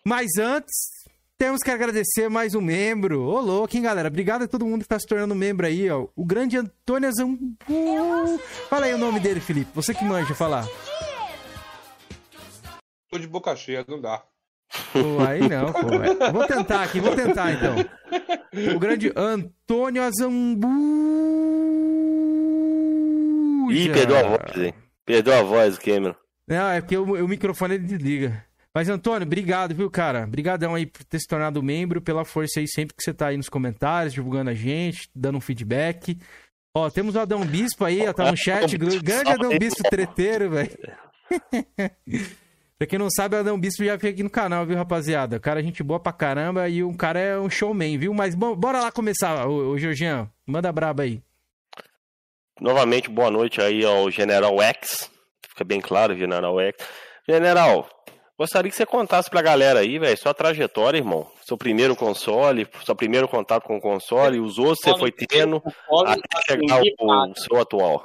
Mas 0.06 0.38
antes, 0.38 1.01
temos 1.42 1.64
que 1.64 1.72
agradecer 1.72 2.30
mais 2.30 2.54
um 2.54 2.62
membro. 2.62 3.24
Ô, 3.24 3.42
louco, 3.42 3.76
hein, 3.76 3.82
galera? 3.82 4.10
Obrigado 4.10 4.44
a 4.44 4.48
todo 4.48 4.64
mundo 4.64 4.84
que 4.84 4.88
tá 4.88 5.00
se 5.00 5.08
tornando 5.08 5.34
membro 5.34 5.66
aí, 5.66 5.90
ó. 5.90 6.08
O 6.16 6.24
grande 6.24 6.56
Antônio 6.56 7.12
Zambu. 7.12 7.58
Fala 8.70 8.86
aí 8.86 8.94
o 8.94 8.98
nome 9.00 9.20
dele, 9.20 9.40
Felipe. 9.40 9.72
Você 9.74 9.92
que 9.92 10.06
manja 10.06 10.36
falar. 10.36 10.68
Tô 13.10 13.18
de 13.18 13.26
boca 13.26 13.56
cheia, 13.56 13.84
não 13.88 14.00
dá. 14.00 14.22
Pô, 14.94 15.20
aí 15.28 15.40
não, 15.50 15.74
pô. 15.74 15.88
Vou 16.32 16.46
tentar 16.46 16.84
aqui, 16.84 17.00
vou 17.00 17.16
tentar 17.16 17.54
então. 17.54 17.76
O 18.76 18.80
grande 18.80 19.12
Antônio 19.16 20.04
Azambu. 20.04 20.68
Ih, 23.72 23.90
perdeu 23.92 24.16
a 24.16 24.24
voz, 24.24 24.58
hein? 24.58 24.74
Perdeu 25.04 25.34
a 25.34 25.42
voz, 25.42 25.80
Cameron. 25.80 26.16
Não, 26.48 26.70
é 26.70 26.82
porque 26.82 26.98
o, 26.98 27.04
o 27.04 27.28
microfone 27.28 27.74
ele 27.76 27.88
desliga. 27.88 28.46
Mas, 28.74 28.88
Antônio, 28.88 29.26
obrigado, 29.26 29.76
viu, 29.76 29.90
cara? 29.92 30.24
Obrigadão 30.24 30.76
aí 30.76 30.86
por 30.86 31.04
ter 31.04 31.20
se 31.20 31.28
tornado 31.28 31.62
membro, 31.62 32.02
pela 32.02 32.24
força 32.24 32.60
aí 32.60 32.68
sempre 32.68 32.96
que 32.96 33.04
você 33.04 33.14
tá 33.14 33.28
aí 33.28 33.38
nos 33.38 33.50
comentários, 33.50 34.14
divulgando 34.14 34.50
a 34.50 34.54
gente, 34.54 35.10
dando 35.14 35.38
um 35.38 35.42
feedback. 35.42 36.18
Ó, 36.74 36.90
temos 36.90 37.16
o 37.16 37.20
Adão 37.20 37.46
Bispo 37.46 37.84
aí, 37.84 38.08
ó, 38.08 38.14
tá 38.14 38.32
no 38.32 38.38
chat. 38.38 38.78
Grande 38.78 39.30
Adão 39.30 39.58
Bispo 39.60 39.84
treteiro, 39.84 40.50
velho. 40.52 40.72
pra 42.80 42.88
quem 42.88 42.98
não 42.98 43.10
sabe, 43.10 43.36
o 43.36 43.40
Adão 43.40 43.60
Bispo 43.60 43.84
já 43.84 43.98
veio 43.98 44.14
aqui 44.14 44.24
no 44.24 44.30
canal, 44.30 44.66
viu, 44.66 44.78
rapaziada? 44.78 45.36
O 45.36 45.42
cara 45.42 45.60
é 45.60 45.64
gente 45.64 45.84
boa 45.84 46.00
pra 46.00 46.14
caramba 46.14 46.70
e 46.70 46.82
o 46.82 46.96
cara 46.96 47.20
é 47.20 47.38
um 47.38 47.50
showman, 47.50 47.98
viu? 47.98 48.14
Mas 48.14 48.36
bom, 48.36 48.56
bora 48.56 48.80
lá 48.80 48.92
começar, 48.92 49.48
ô, 49.48 49.72
ô 49.72 49.78
Georgian. 49.78 50.30
Manda 50.48 50.72
braba 50.72 51.04
aí. 51.04 51.22
Novamente, 52.60 53.10
boa 53.10 53.30
noite 53.30 53.60
aí 53.60 53.84
ao 53.84 54.10
General 54.10 54.62
X. 54.62 55.12
Fica 55.50 55.66
bem 55.66 55.82
claro, 55.82 56.18
General 56.18 56.58
X. 56.62 56.78
General, 57.28 57.90
Gostaria 58.42 58.72
que 58.72 58.76
você 58.76 58.88
contasse 58.88 59.30
pra 59.30 59.40
galera 59.40 59.82
aí, 59.82 60.00
velho, 60.00 60.18
sua 60.18 60.34
trajetória, 60.34 60.98
irmão. 60.98 61.28
Seu 61.46 61.56
primeiro 61.56 61.96
console, 61.96 62.68
seu 62.84 62.96
primeiro 62.96 63.28
contato 63.28 63.66
com 63.66 63.78
o 63.78 63.80
console, 63.80 64.40
os 64.40 64.58
outros 64.58 64.80
você 64.84 64.98
foi 64.98 65.12
tendo 65.12 65.62
até 66.08 66.42
chegar 66.48 66.82
ao 67.00 67.36
seu 67.36 67.62
atual. 67.62 68.04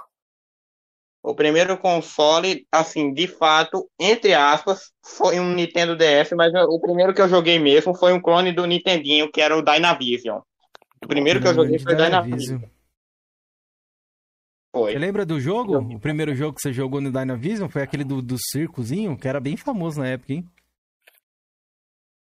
O 1.23 1.35
primeiro 1.35 1.78
console, 1.78 2.66
assim, 2.71 3.14
de 3.14 3.26
fato, 3.26 3.88
entre 3.99 4.35
aspas, 4.35 4.93
foi 5.02 5.40
um 5.40 5.55
Nintendo 5.55 5.97
DS, 5.97 6.33
mas 6.37 6.52
o 6.55 6.78
primeiro 6.81 7.14
que 7.14 7.23
eu 7.23 7.31
joguei 7.31 7.59
mesmo 7.59 7.95
foi 7.95 8.12
um 8.12 8.21
clone 8.21 8.52
do 8.52 8.66
Nintendinho, 8.66 9.33
que 9.33 9.40
era 9.40 9.57
o 9.57 9.62
Dynavision. 9.62 10.40
O 11.02 11.09
primeiro 11.09 11.40
que 11.40 11.49
eu 11.49 11.55
joguei 11.55 11.78
foi 11.78 11.95
o 11.95 11.97
Dynavision. 11.97 12.61
Foi. 14.76 14.92
Você 14.92 14.99
lembra 14.99 15.25
do 15.25 15.40
jogo? 15.40 15.78
O 15.78 15.99
primeiro 15.99 16.35
jogo 16.35 16.54
que 16.54 16.61
você 16.61 16.71
jogou 16.71 17.00
no 17.00 17.11
Dynavision 17.11 17.66
foi 17.66 17.80
aquele 17.80 18.04
do, 18.04 18.21
do 18.21 18.37
circozinho, 18.38 19.16
que 19.16 19.26
era 19.26 19.40
bem 19.40 19.56
famoso 19.56 20.00
na 20.00 20.09
época, 20.09 20.35
hein? 20.35 20.47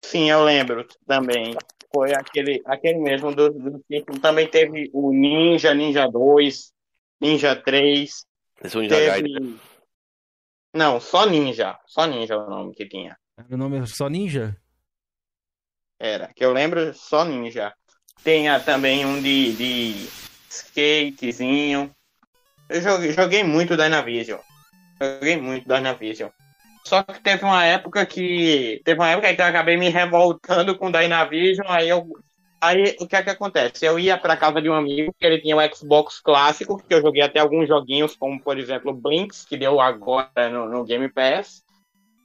Sim, 0.06 0.30
eu 0.30 0.44
lembro 0.44 0.88
também. 1.08 1.56
Foi 1.92 2.14
aquele, 2.14 2.62
aquele 2.64 3.00
mesmo 3.00 3.34
do, 3.34 3.50
do 3.50 3.84
circo. 3.88 4.20
Também 4.20 4.48
teve 4.48 4.88
o 4.94 5.12
Ninja, 5.12 5.74
Ninja 5.74 6.08
2, 6.08 6.72
Ninja 7.20 7.56
3. 7.56 8.26
Esse 8.64 8.76
é 8.76 8.80
o 8.80 8.82
Ninja 8.84 8.96
teve... 8.96 9.10
Gaiden. 9.10 9.60
Não, 10.76 11.00
só 11.00 11.26
Ninja. 11.26 11.76
Só 11.88 12.06
Ninja 12.06 12.36
é 12.36 12.38
o 12.38 12.48
nome 12.48 12.76
que 12.76 12.88
tinha. 12.88 13.18
O 13.50 13.58
nome 13.58 13.80
é 13.80 13.86
só 13.88 14.08
Ninja? 14.08 14.56
Era, 16.00 16.32
que 16.36 16.46
eu 16.46 16.54
lembro 16.54 16.94
só 16.94 17.26
Ninja. 17.26 17.74
Tinha 18.24 18.60
também 18.60 19.08
um 19.08 19.20
de, 19.20 19.56
de 19.56 20.08
skatezinho. 20.52 21.97
Eu 22.70 22.82
joguei, 22.82 23.12
joguei 23.14 23.44
muito 23.44 23.78
Dynavision. 23.78 24.40
Joguei 25.02 25.38
muito 25.38 25.68
Dynavision. 25.68 26.30
Só 26.86 27.04
que 27.04 27.20
teve 27.20 27.44
uma 27.44 27.66
época 27.66 28.06
que. 28.06 28.82
Teve 28.86 29.00
uma 29.00 29.10
época 29.10 29.34
que 29.34 29.42
eu 29.42 29.46
acabei 29.46 29.76
me 29.78 29.90
revoltando 29.90 30.78
com 30.78 30.92
Dynavision, 30.92 31.68
aí 31.68 31.90
eu. 31.90 32.08
Aí 32.60 32.96
o 33.00 33.08
que 33.08 33.16
é 33.16 33.22
que 33.22 33.30
acontece? 33.30 33.86
Eu 33.86 34.00
ia 34.00 34.18
para 34.18 34.36
casa 34.36 34.60
de 34.62 34.70
um 34.70 34.74
amigo 34.74 35.14
que 35.20 35.26
ele 35.26 35.40
tinha 35.40 35.56
um 35.56 35.76
Xbox 35.76 36.20
clássico, 36.20 36.82
que 36.82 36.94
eu 36.94 37.02
joguei 37.02 37.22
até 37.22 37.40
alguns 37.40 37.68
joguinhos, 37.68 38.16
como 38.16 38.42
por 38.42 38.58
exemplo 38.58 38.94
Blinks, 38.94 39.46
que 39.46 39.56
deu 39.56 39.80
agora 39.80 40.50
no, 40.50 40.68
no 40.68 40.84
Game 40.84 41.08
Pass. 41.10 41.62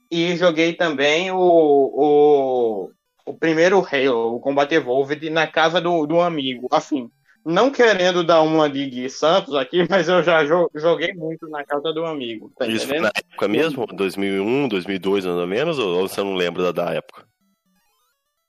E 0.09 0.35
joguei 0.35 0.73
também 0.73 1.29
o, 1.29 1.37
o, 1.37 2.91
o 3.25 3.33
primeiro 3.33 3.79
Halo, 3.79 4.35
o 4.35 4.39
Combat 4.39 4.73
Evolved, 4.73 5.29
na 5.29 5.45
casa 5.45 5.79
do, 5.79 6.07
do 6.07 6.19
amigo. 6.19 6.67
Assim, 6.71 7.11
não 7.45 7.69
querendo 7.69 8.23
dar 8.23 8.41
uma 8.41 8.69
de 8.69 8.85
Gui 8.89 9.09
Santos 9.09 9.53
aqui, 9.55 9.85
mas 9.89 10.07
eu 10.07 10.23
já 10.23 10.43
joguei 10.45 11.13
muito 11.13 11.47
na 11.49 11.63
casa 11.63 11.93
do 11.93 12.05
amigo. 12.05 12.51
Tá 12.57 12.65
Isso 12.67 12.87
na 12.93 13.11
época 13.15 13.47
mesmo? 13.47 13.85
2001, 13.85 14.67
2002, 14.67 15.25
mais 15.25 15.37
ou 15.37 15.47
menos? 15.47 15.79
Ou 15.79 16.07
você 16.07 16.21
não 16.21 16.35
lembra 16.35 16.71
da, 16.71 16.83
da 16.83 16.93
época? 16.93 17.25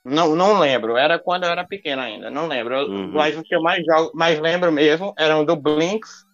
Não, 0.04 0.36
não 0.36 0.58
lembro. 0.58 0.96
Era 0.96 1.18
quando 1.18 1.44
eu 1.44 1.50
era 1.50 1.64
pequeno 1.64 2.02
ainda. 2.02 2.30
Não 2.30 2.46
lembro. 2.46 2.76
Uhum. 2.86 3.12
Mas 3.12 3.36
o 3.36 3.42
que 3.42 3.54
eu 3.54 3.62
mais, 3.62 3.84
jogo, 3.84 4.10
mais 4.14 4.38
lembro 4.38 4.70
mesmo 4.70 5.14
eram 5.18 5.44
do 5.44 5.56
Blinks 5.56 6.24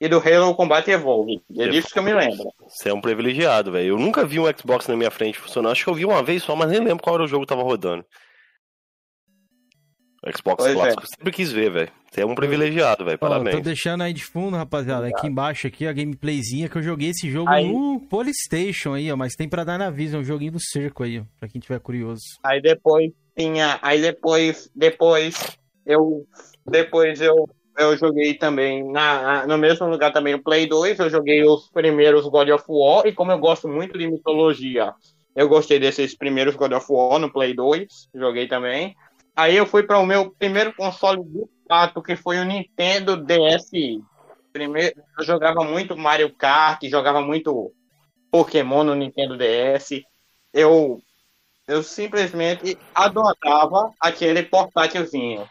e 0.00 0.08
do 0.08 0.18
Halo 0.18 0.54
Combat 0.54 0.90
Evolve. 0.90 1.40
É 1.56 1.68
disso 1.68 1.90
que 1.92 1.98
eu 1.98 2.02
me 2.02 2.12
lembro. 2.12 2.52
Você 2.66 2.88
é 2.88 2.94
um 2.94 3.00
privilegiado, 3.00 3.70
velho. 3.70 3.90
Eu 3.90 3.98
nunca 3.98 4.24
vi 4.24 4.40
um 4.40 4.46
Xbox 4.46 4.88
na 4.88 4.96
minha 4.96 5.10
frente 5.10 5.38
funcionando. 5.38 5.72
Acho 5.72 5.84
que 5.84 5.90
eu 5.90 5.94
vi 5.94 6.04
uma 6.04 6.22
vez 6.22 6.42
só, 6.42 6.56
mas 6.56 6.70
nem 6.70 6.80
lembro 6.80 7.02
qual 7.04 7.14
era 7.14 7.24
o 7.24 7.28
jogo 7.28 7.44
que 7.44 7.48
tava 7.48 7.62
rodando. 7.62 8.04
Xbox 10.28 10.62
pois 10.62 10.74
clássico. 10.74 11.02
É. 11.02 11.06
Sempre 11.16 11.32
quis 11.32 11.50
ver, 11.50 11.70
velho. 11.70 11.92
Você 12.10 12.20
é 12.20 12.26
um 12.26 12.34
privilegiado, 12.34 13.04
velho. 13.04 13.18
Parabéns. 13.18 13.56
Tô 13.56 13.62
deixando 13.62 14.02
aí 14.02 14.12
de 14.12 14.24
fundo, 14.24 14.56
rapaziada. 14.56 15.06
Aqui 15.06 15.26
embaixo, 15.26 15.66
aqui, 15.66 15.86
a 15.86 15.92
gameplayzinha 15.92 16.68
que 16.68 16.76
eu 16.76 16.82
joguei 16.82 17.10
esse 17.10 17.30
jogo 17.30 17.48
aí... 17.48 17.72
no 17.72 18.00
Polystation 18.00 18.94
aí, 18.94 19.10
ó. 19.10 19.16
Mas 19.16 19.34
tem 19.34 19.48
pra 19.48 19.64
dar 19.64 19.78
na 19.78 19.90
visa, 19.90 20.18
um 20.18 20.24
joguinho 20.24 20.52
do 20.52 20.60
cerco 20.60 21.04
aí, 21.04 21.20
ó. 21.20 21.22
Pra 21.38 21.48
quem 21.48 21.60
tiver 21.60 21.78
curioso. 21.80 22.20
Aí 22.44 22.60
depois 22.60 23.10
tinha. 23.36 23.78
Aí 23.80 24.00
depois. 24.00 24.70
Depois 24.74 25.58
eu. 25.86 26.26
Depois 26.66 27.20
eu. 27.20 27.48
Eu 27.78 27.96
joguei 27.96 28.34
também 28.34 28.84
na, 28.92 29.46
no 29.46 29.56
mesmo 29.56 29.86
lugar 29.86 30.12
também 30.12 30.34
o 30.34 30.42
Play 30.42 30.66
2. 30.66 30.98
Eu 30.98 31.08
joguei 31.08 31.42
os 31.44 31.70
primeiros 31.70 32.28
God 32.28 32.50
of 32.50 32.64
War. 32.68 33.06
E 33.06 33.12
como 33.12 33.32
eu 33.32 33.38
gosto 33.38 33.66
muito 33.66 33.96
de 33.96 34.10
mitologia, 34.10 34.92
eu 35.34 35.48
gostei 35.48 35.78
desses 35.78 36.14
primeiros 36.14 36.56
God 36.56 36.72
of 36.72 36.84
War 36.90 37.18
no 37.18 37.32
Play 37.32 37.54
2. 37.54 37.86
Joguei 38.14 38.46
também. 38.46 38.94
Aí 39.34 39.56
eu 39.56 39.66
fui 39.66 39.82
para 39.82 39.98
o 39.98 40.06
meu 40.06 40.30
primeiro 40.32 40.74
console 40.74 41.22
de 41.24 41.44
fato, 41.68 42.02
que 42.02 42.16
foi 42.16 42.38
o 42.38 42.44
Nintendo 42.44 43.16
DSi. 43.16 44.02
Primeiro, 44.52 45.00
eu 45.18 45.24
jogava 45.24 45.64
muito 45.64 45.96
Mario 45.96 46.34
Kart, 46.34 46.82
jogava 46.88 47.20
muito 47.20 47.72
Pokémon 48.30 48.84
no 48.84 48.94
Nintendo 48.94 49.36
DS. 49.36 50.02
Eu, 50.52 51.00
eu 51.68 51.82
simplesmente 51.82 52.76
adorava 52.94 53.92
aquele 54.00 54.42
portátilzinho. 54.42 55.48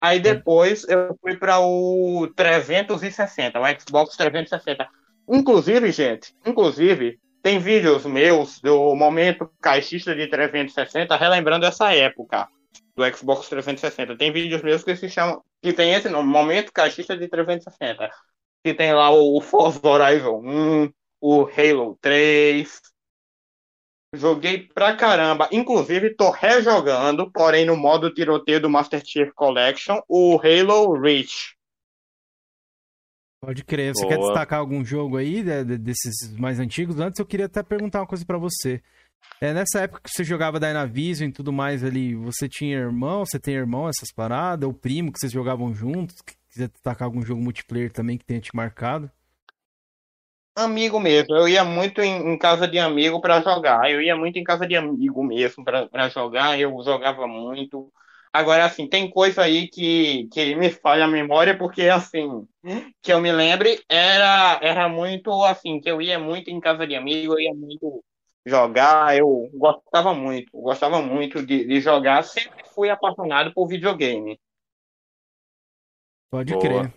Aí 0.00 0.18
depois 0.18 0.84
eu 0.88 1.16
fui 1.20 1.36
para 1.36 1.60
o 1.60 2.28
360, 2.34 3.60
o 3.60 3.80
Xbox 3.80 4.16
360. 4.16 4.88
Inclusive, 5.28 5.92
gente, 5.92 6.34
inclusive, 6.44 7.20
tem 7.40 7.60
vídeos 7.60 8.04
meus 8.04 8.60
do 8.60 8.96
momento 8.96 9.48
caixista 9.60 10.12
de 10.12 10.26
360 10.26 11.16
relembrando 11.16 11.66
essa 11.66 11.94
época 11.94 12.48
do 12.96 13.16
Xbox 13.16 13.48
360. 13.48 14.16
Tem 14.16 14.32
vídeos 14.32 14.62
meus 14.62 14.84
que 14.84 14.94
se 14.96 15.08
chamam. 15.08 15.42
que 15.62 15.72
tem 15.72 15.94
esse 15.94 16.08
nome, 16.08 16.28
Momento 16.28 16.72
Caixista 16.72 17.16
de 17.16 17.28
360. 17.28 18.10
Que 18.64 18.74
tem 18.74 18.92
lá 18.92 19.10
o 19.10 19.40
Forza 19.40 19.80
Horizon 19.82 20.40
1, 20.44 20.92
o 21.20 21.42
Halo 21.44 21.98
3. 22.00 22.80
Joguei 24.14 24.68
pra 24.68 24.94
caramba. 24.94 25.48
Inclusive, 25.50 26.14
tô 26.14 26.30
rejogando, 26.30 27.30
porém 27.32 27.64
no 27.64 27.76
modo 27.76 28.12
tiroteio 28.12 28.60
do 28.60 28.68
Master 28.68 29.02
Chief 29.04 29.32
Collection, 29.34 30.00
o 30.06 30.38
Halo 30.38 31.00
Reach. 31.00 31.56
Pode 33.44 33.64
crer. 33.64 33.92
Você 33.92 34.02
Boa. 34.02 34.14
quer 34.14 34.20
destacar 34.20 34.58
algum 34.60 34.84
jogo 34.84 35.16
aí 35.16 35.42
desses 35.42 36.30
mais 36.38 36.60
antigos? 36.60 37.00
Antes 37.00 37.18
eu 37.18 37.26
queria 37.26 37.46
até 37.46 37.62
perguntar 37.62 38.00
uma 38.00 38.06
coisa 38.06 38.24
para 38.24 38.38
você. 38.38 38.80
É, 39.42 39.52
nessa 39.52 39.80
época 39.80 40.02
que 40.04 40.10
você 40.10 40.22
jogava 40.22 40.60
Dynavision 40.60 41.28
e 41.28 41.32
tudo 41.32 41.52
mais 41.52 41.82
ali, 41.82 42.14
você 42.14 42.48
tinha 42.48 42.78
irmão, 42.78 43.26
você 43.26 43.40
tem 43.40 43.54
irmão, 43.54 43.88
essas 43.88 44.12
paradas, 44.12 44.66
ou 44.66 44.72
primo 44.72 45.12
que 45.12 45.18
vocês 45.18 45.32
jogavam 45.32 45.74
juntos, 45.74 46.22
que 46.22 46.34
quiser 46.48 46.68
destacar 46.68 47.06
algum 47.06 47.22
jogo 47.22 47.42
multiplayer 47.42 47.90
também 47.90 48.16
que 48.16 48.24
tenha 48.24 48.40
te 48.40 48.54
marcado? 48.54 49.10
Amigo 50.54 51.00
mesmo, 51.00 51.34
eu 51.34 51.48
ia 51.48 51.64
muito 51.64 52.00
em, 52.02 52.34
em 52.34 52.38
casa 52.38 52.68
de 52.68 52.78
amigo 52.78 53.20
para 53.20 53.40
jogar, 53.40 53.90
eu 53.90 54.02
ia 54.02 54.14
muito 54.14 54.38
em 54.38 54.44
casa 54.44 54.64
de 54.64 54.76
amigo 54.76 55.24
mesmo 55.24 55.64
para 55.64 56.08
jogar, 56.10 56.60
eu 56.60 56.80
jogava 56.84 57.26
muito. 57.26 57.90
Agora, 58.32 58.64
assim, 58.64 58.86
tem 58.86 59.10
coisa 59.10 59.42
aí 59.42 59.66
que, 59.66 60.28
que 60.32 60.54
me 60.54 60.70
falha 60.70 61.06
a 61.06 61.08
memória, 61.08 61.58
porque, 61.58 61.88
assim, 61.88 62.46
que 63.02 63.12
eu 63.12 63.20
me 63.20 63.32
lembre, 63.32 63.82
era, 63.88 64.60
era 64.62 64.88
muito, 64.88 65.42
assim, 65.42 65.80
que 65.80 65.90
eu 65.90 66.00
ia 66.00 66.18
muito 66.18 66.48
em 66.48 66.60
casa 66.60 66.86
de 66.86 66.94
amigo, 66.94 67.32
eu 67.32 67.40
ia 67.40 67.54
muito 67.54 68.04
jogar, 68.44 69.16
eu 69.16 69.50
gostava 69.54 70.14
muito, 70.14 70.50
gostava 70.52 71.00
muito 71.00 71.44
de, 71.44 71.64
de 71.64 71.80
jogar, 71.80 72.24
sempre 72.24 72.64
fui 72.74 72.90
apaixonado 72.90 73.52
por 73.54 73.68
videogame. 73.68 74.38
Pode 76.30 76.52
Boa. 76.52 76.60
crer. 76.60 76.94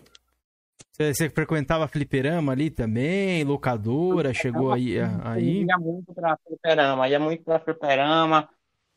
Você, 0.92 1.12
você, 1.12 1.30
frequentava 1.30 1.86
fliperama 1.86 2.52
ali 2.52 2.70
também, 2.70 3.44
locadora, 3.44 4.32
chegou 4.32 4.72
aí? 4.72 4.98
aí? 5.24 5.64
Ia 5.64 5.76
muito 5.76 6.14
pra 6.14 6.38
fliperama, 6.38 7.08
ia 7.08 7.20
muito 7.20 7.44
pra 7.44 7.60
fliperama. 7.60 8.48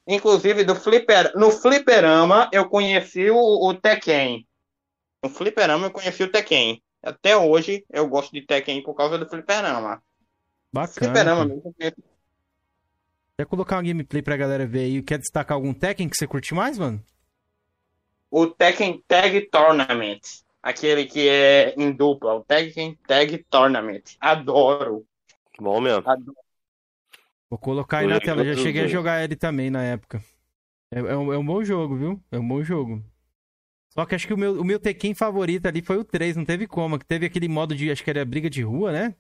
Inclusive, 0.08 0.64
do 0.64 0.76
flipper, 0.76 1.34
no 1.36 1.52
fliperama 1.52 2.50
eu 2.54 2.70
conheci 2.70 3.30
o, 3.30 3.38
o 3.38 3.74
Tekken. 3.74 4.48
No 5.22 5.30
fliperama 5.30 5.88
eu 5.88 5.92
conheci 5.92 6.24
o 6.24 6.32
Tekken. 6.32 6.82
Até 7.04 7.36
hoje 7.36 7.86
eu 7.92 8.08
gosto 8.08 8.32
de 8.32 8.46
Tekken 8.46 8.82
por 8.82 8.96
causa 8.96 9.18
do 9.18 9.28
fliperama. 9.28 10.02
Bacana. 10.72 10.94
Fliperama 10.94 11.46
mesmo, 11.46 11.74
Quer 13.40 13.46
colocar 13.46 13.78
uma 13.78 13.84
gameplay 13.84 14.22
pra 14.22 14.36
galera 14.36 14.68
ver 14.68 14.82
aí? 14.82 15.02
Quer 15.02 15.18
destacar 15.18 15.56
algum 15.56 15.74
Tekken 15.74 16.10
que 16.10 16.18
você 16.18 16.28
curte 16.28 16.54
mais, 16.54 16.78
mano? 16.78 17.02
O 18.30 18.48
Tekken 18.48 19.02
Tag 19.08 19.40
Tournament. 19.50 20.20
Aquele 20.62 21.06
que 21.06 21.30
é 21.30 21.74
em 21.78 21.90
dupla. 21.94 22.34
O 22.34 22.44
Tekken 22.44 23.00
Tag 23.08 23.38
Tournament. 23.50 24.18
Adoro. 24.20 25.06
Bom 25.58 25.80
mesmo. 25.80 26.04
Adoro. 26.06 26.36
Vou 27.50 27.58
colocar 27.58 28.00
aí 28.00 28.08
na 28.08 28.20
tela. 28.20 28.44
Já 28.44 28.62
cheguei 28.62 28.84
a 28.84 28.88
jogar 28.88 29.24
ele 29.24 29.38
também 29.38 29.70
na 29.70 29.86
época. 29.86 30.22
É, 30.92 31.00
é, 31.00 31.16
um, 31.16 31.32
é, 31.32 31.38
um, 31.38 31.46
bom 31.46 31.64
jogo, 31.64 31.96
viu? 31.96 32.22
É 32.30 32.38
um 32.38 32.46
bom 32.46 32.62
jogo. 32.62 33.02
Só 33.92 34.06
que 34.06 34.16
acho 34.16 34.28
que 34.28 34.34
o 34.34 34.38
meu, 34.38 34.60
o 34.60 34.66
meu 34.66 34.82
Tekken 34.82 35.14
favorito 35.14 35.66
ali 35.66 35.82
foi 35.82 35.96
o 35.96 36.04
3, 36.04 36.36
não 36.36 36.44
teve 36.44 36.68
como. 36.68 37.00
Que 37.00 37.06
teve 37.06 37.26
aquele 37.26 37.48
modo 37.48 37.74
de, 37.74 37.90
acho 37.90 38.04
que 38.04 38.10
era 38.10 38.26
briga 38.26 38.50
de 38.50 38.64
rua, 38.64 38.92
né? 38.92 39.16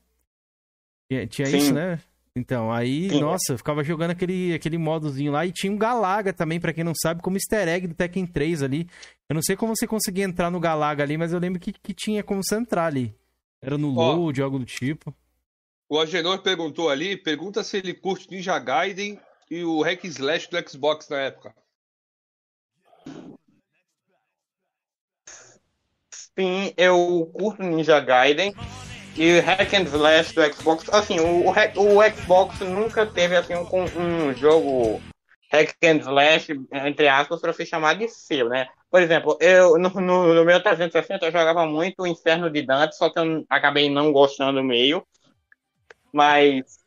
Tinha, 1.09 1.25
tinha 1.25 1.47
isso, 1.47 1.73
né? 1.73 2.01
Então, 2.39 2.71
aí, 2.71 3.09
Sim. 3.09 3.19
nossa, 3.19 3.53
eu 3.53 3.57
ficava 3.57 3.83
jogando 3.83 4.11
aquele, 4.11 4.53
aquele 4.53 4.77
modozinho 4.77 5.31
lá 5.31 5.45
e 5.45 5.51
tinha 5.51 5.71
um 5.71 5.77
Galaga 5.77 6.31
também, 6.31 6.59
para 6.59 6.71
quem 6.71 6.83
não 6.83 6.93
sabe, 6.95 7.21
como 7.21 7.35
easter 7.35 7.67
egg 7.67 7.87
do 7.87 7.93
Tekken 7.93 8.25
3 8.25 8.63
ali. 8.63 8.89
Eu 9.27 9.33
não 9.33 9.41
sei 9.41 9.55
como 9.55 9.75
você 9.75 9.85
conseguia 9.85 10.23
entrar 10.23 10.49
no 10.49 10.59
Galaga 10.59 11.03
ali, 11.03 11.17
mas 11.17 11.33
eu 11.33 11.39
lembro 11.39 11.59
que, 11.59 11.73
que 11.73 11.93
tinha 11.93 12.23
como 12.23 12.43
você 12.43 12.55
entrar 12.55 12.85
ali. 12.85 13.13
Era 13.61 13.77
no 13.77 13.93
Ó, 13.95 14.15
load, 14.15 14.41
algo 14.41 14.57
do 14.57 14.65
tipo. 14.65 15.13
O 15.89 15.99
Agenor 15.99 16.41
perguntou 16.41 16.89
ali, 16.89 17.17
pergunta 17.17 17.63
se 17.63 17.77
ele 17.77 17.93
curte 17.93 18.31
Ninja 18.31 18.57
Gaiden 18.57 19.19
e 19.51 19.63
o 19.63 19.81
Hack 19.81 20.05
Slash 20.05 20.49
do 20.49 20.69
Xbox 20.69 21.09
na 21.09 21.17
época. 21.17 21.53
Sim, 26.11 26.73
eu 26.77 27.29
curto 27.33 27.63
Ninja 27.63 27.99
Gaiden 27.99 28.53
e 29.15 29.39
Hack 29.39 29.73
and 29.73 29.83
Slash 29.83 30.33
do 30.33 30.53
Xbox. 30.53 30.89
Assim, 30.91 31.19
o, 31.19 31.49
o 31.49 32.09
Xbox 32.15 32.59
nunca 32.59 33.05
teve 33.05 33.35
assim 33.35 33.53
um, 33.55 33.67
um 34.29 34.33
jogo 34.33 35.01
Hack 35.51 35.75
and 35.83 35.97
Slash, 35.97 36.53
entre 36.71 37.07
aspas, 37.07 37.41
para 37.41 37.53
ser 37.53 37.65
chamado 37.65 37.99
de 37.99 38.07
seu, 38.07 38.49
né? 38.49 38.67
Por 38.89 39.01
exemplo, 39.01 39.37
eu 39.39 39.77
no, 39.77 39.89
no, 39.89 40.33
no, 40.33 40.45
meu 40.45 40.61
360 40.61 41.25
eu 41.25 41.31
jogava 41.31 41.65
muito 41.65 42.01
o 42.01 42.07
Inferno 42.07 42.49
de 42.49 42.61
Dante, 42.61 42.95
só 42.95 43.09
que 43.09 43.19
eu 43.19 43.45
acabei 43.49 43.89
não 43.89 44.11
gostando 44.11 44.63
meio. 44.63 45.05
Mas 46.11 46.79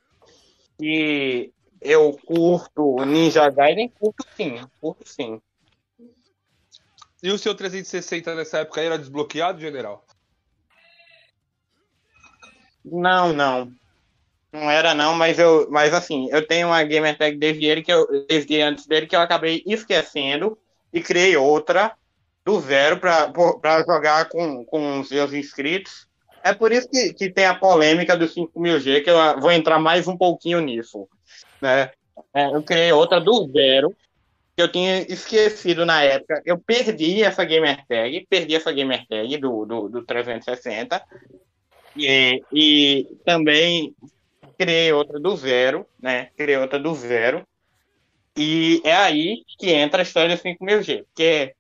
e 0.81 1.53
eu 1.81 2.19
curto 2.25 3.05
Ninja 3.05 3.49
Gaiden, 3.51 3.89
curto 3.89 4.27
sim, 4.37 4.61
curto 4.81 5.09
sim. 5.09 5.41
E 7.23 7.31
o 7.31 7.39
seu 7.39 7.55
360 7.55 8.35
nessa 8.35 8.59
época 8.59 8.81
era 8.81 8.99
desbloqueado, 8.99 9.61
general? 9.61 10.05
Não, 12.85 13.33
não. 13.33 13.73
Não 14.53 14.71
era 14.71 14.95
não, 14.95 15.15
mas 15.15 15.39
eu, 15.39 15.67
mas 15.71 15.95
assim, 15.95 16.29
eu 16.31 16.47
tenho 16.47 16.69
uma 16.69 16.83
gamer 16.85 17.17
tag 17.17 17.37
desde 17.39 17.65
ele 17.65 17.83
que 17.83 17.93
eu 17.93 18.07
desde 18.29 18.61
antes 18.61 18.87
dele 18.87 19.07
que 19.07 19.17
eu 19.17 19.21
acabei 19.21 19.63
esquecendo 19.67 20.59
e 20.93 21.01
criei 21.01 21.37
outra 21.37 21.97
do 22.45 22.61
zero 22.61 22.99
para 22.99 23.83
jogar 23.87 24.29
com, 24.29 24.65
com 24.65 25.01
os 25.01 25.11
meus 25.11 25.33
inscritos. 25.33 26.07
É 26.45 26.53
por 26.53 26.73
isso 26.73 26.89
que, 26.91 27.15
que 27.15 27.31
tem 27.31 27.47
a 27.47 27.55
polêmica 27.55 28.17
do 28.17 28.27
5000G, 28.27 29.05
que 29.05 29.11
eu 29.11 29.41
vou 29.41 29.53
entrar 29.53 29.79
mais 29.79 30.09
um 30.09 30.17
pouquinho 30.17 30.61
nisso. 30.61 31.09
Né? 31.61 31.91
É, 32.35 32.47
eu 32.47 32.63
criei 32.63 32.93
outra 32.93 33.21
do 33.21 33.49
zero, 33.53 33.95
que 34.57 34.63
eu 34.63 34.71
tinha 34.71 35.03
esquecido 35.03 35.87
na 35.87 36.03
época. 36.03 36.43
Eu 36.45 36.59
perdi 36.59 37.23
essa 37.23 37.45
gamer 37.45 37.87
tag, 37.87 38.27
perdi 38.29 38.57
essa 38.57 38.73
gamer 38.73 39.07
tag 39.09 39.37
do, 39.39 39.65
do, 39.65 39.89
do 39.89 40.03
360. 40.03 41.01
E, 41.97 42.43
e 42.53 43.07
também 43.25 43.95
criei 44.59 44.93
outra 44.93 45.19
do 45.19 45.37
zero, 45.37 45.87
né? 46.01 46.29
Criei 46.37 46.59
outra 46.59 46.79
do 46.79 46.95
zero. 46.95 47.47
E 48.37 48.81
é 48.85 48.95
aí 48.97 49.43
que 49.59 49.71
entra 49.71 50.01
a 50.01 50.05
história 50.05 50.37
do 50.37 50.43
5000G, 50.43 51.05
porque 51.05 51.55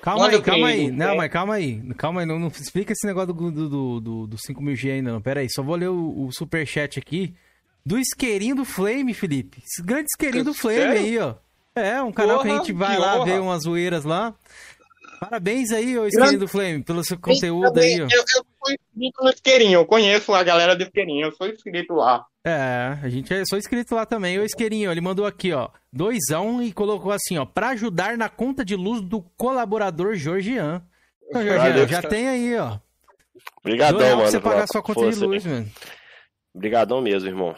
Calma 0.00 0.28
aí, 0.28 0.42
calma 0.42 0.68
aí. 0.68 0.90
Não, 0.90 1.16
mas 1.16 1.30
calma 1.30 1.54
aí. 1.54 1.82
Calma 1.96 2.20
aí, 2.20 2.26
não, 2.26 2.38
não 2.38 2.48
explica 2.48 2.92
esse 2.92 3.06
negócio 3.06 3.32
do, 3.32 3.50
do, 3.50 4.00
do, 4.00 4.26
do 4.26 4.36
5000G 4.36 4.92
ainda, 4.92 5.12
não. 5.12 5.20
Pera 5.20 5.40
aí, 5.40 5.48
só 5.50 5.62
vou 5.62 5.76
ler 5.76 5.88
o, 5.88 6.26
o 6.26 6.32
superchat 6.32 6.98
aqui 6.98 7.34
do 7.84 7.98
isqueirinho 7.98 8.54
do 8.54 8.64
Flame, 8.64 9.12
Felipe. 9.14 9.62
Esse 9.64 9.82
grande 9.82 10.06
isqueirinho 10.10 10.44
do 10.44 10.54
Flame 10.54 10.78
Sério? 10.78 11.00
aí, 11.00 11.18
ó. 11.18 11.34
É, 11.74 12.02
um 12.02 12.12
canal 12.12 12.38
Porra, 12.38 12.48
que 12.48 12.54
a 12.54 12.58
gente 12.58 12.72
vai 12.72 12.98
lá 12.98 13.16
honra. 13.16 13.24
ver 13.24 13.40
umas 13.40 13.62
zoeiras 13.62 14.04
lá. 14.04 14.34
Parabéns 15.20 15.70
aí, 15.72 15.98
ô 15.98 16.06
Isqueirinho 16.06 16.38
do 16.38 16.48
Flame, 16.48 16.82
pelo 16.82 17.02
seu 17.04 17.18
conteúdo 17.18 17.78
aí, 17.78 18.00
ó. 18.00 18.04
Eu, 18.04 18.18
eu 18.18 18.24
sou 18.24 18.72
inscrito 18.72 19.24
no 19.24 19.30
Isqueirinho, 19.30 19.80
eu 19.80 19.86
conheço 19.86 20.32
a 20.34 20.42
galera 20.42 20.76
do 20.76 20.82
Isqueirinho, 20.82 21.26
eu 21.26 21.32
sou 21.32 21.48
inscrito 21.48 21.94
lá. 21.94 22.24
É, 22.44 22.98
a 23.02 23.08
gente 23.08 23.32
é, 23.32 23.42
sou 23.44 23.58
inscrito 23.58 23.94
lá 23.94 24.06
também. 24.06 24.38
O 24.38 24.44
Isqueirinho, 24.44 24.90
ele 24.90 25.00
mandou 25.00 25.26
aqui, 25.26 25.52
ó, 25.52 25.70
2x1 25.94 26.40
um, 26.42 26.62
e 26.62 26.72
colocou 26.72 27.12
assim, 27.12 27.36
ó, 27.36 27.44
pra 27.44 27.70
ajudar 27.70 28.16
na 28.16 28.28
conta 28.28 28.64
de 28.64 28.76
luz 28.76 29.00
do 29.00 29.20
colaborador 29.36 30.14
Georgian. 30.14 30.82
Então, 31.28 31.42
Georgian, 31.42 31.88
já 31.88 32.02
tem 32.02 32.28
aí, 32.28 32.56
ó. 32.56 32.78
Obrigadão, 33.58 34.00
mano. 34.00 34.16
Pra 34.22 34.30
você 34.30 34.40
pagar 34.40 34.66
sua 34.66 34.82
conta 34.82 35.00
força, 35.00 35.18
de 35.18 35.26
luz, 35.26 35.44
mano. 35.44 35.70
Obrigadão 36.54 37.00
mesmo, 37.00 37.28
irmão. 37.28 37.54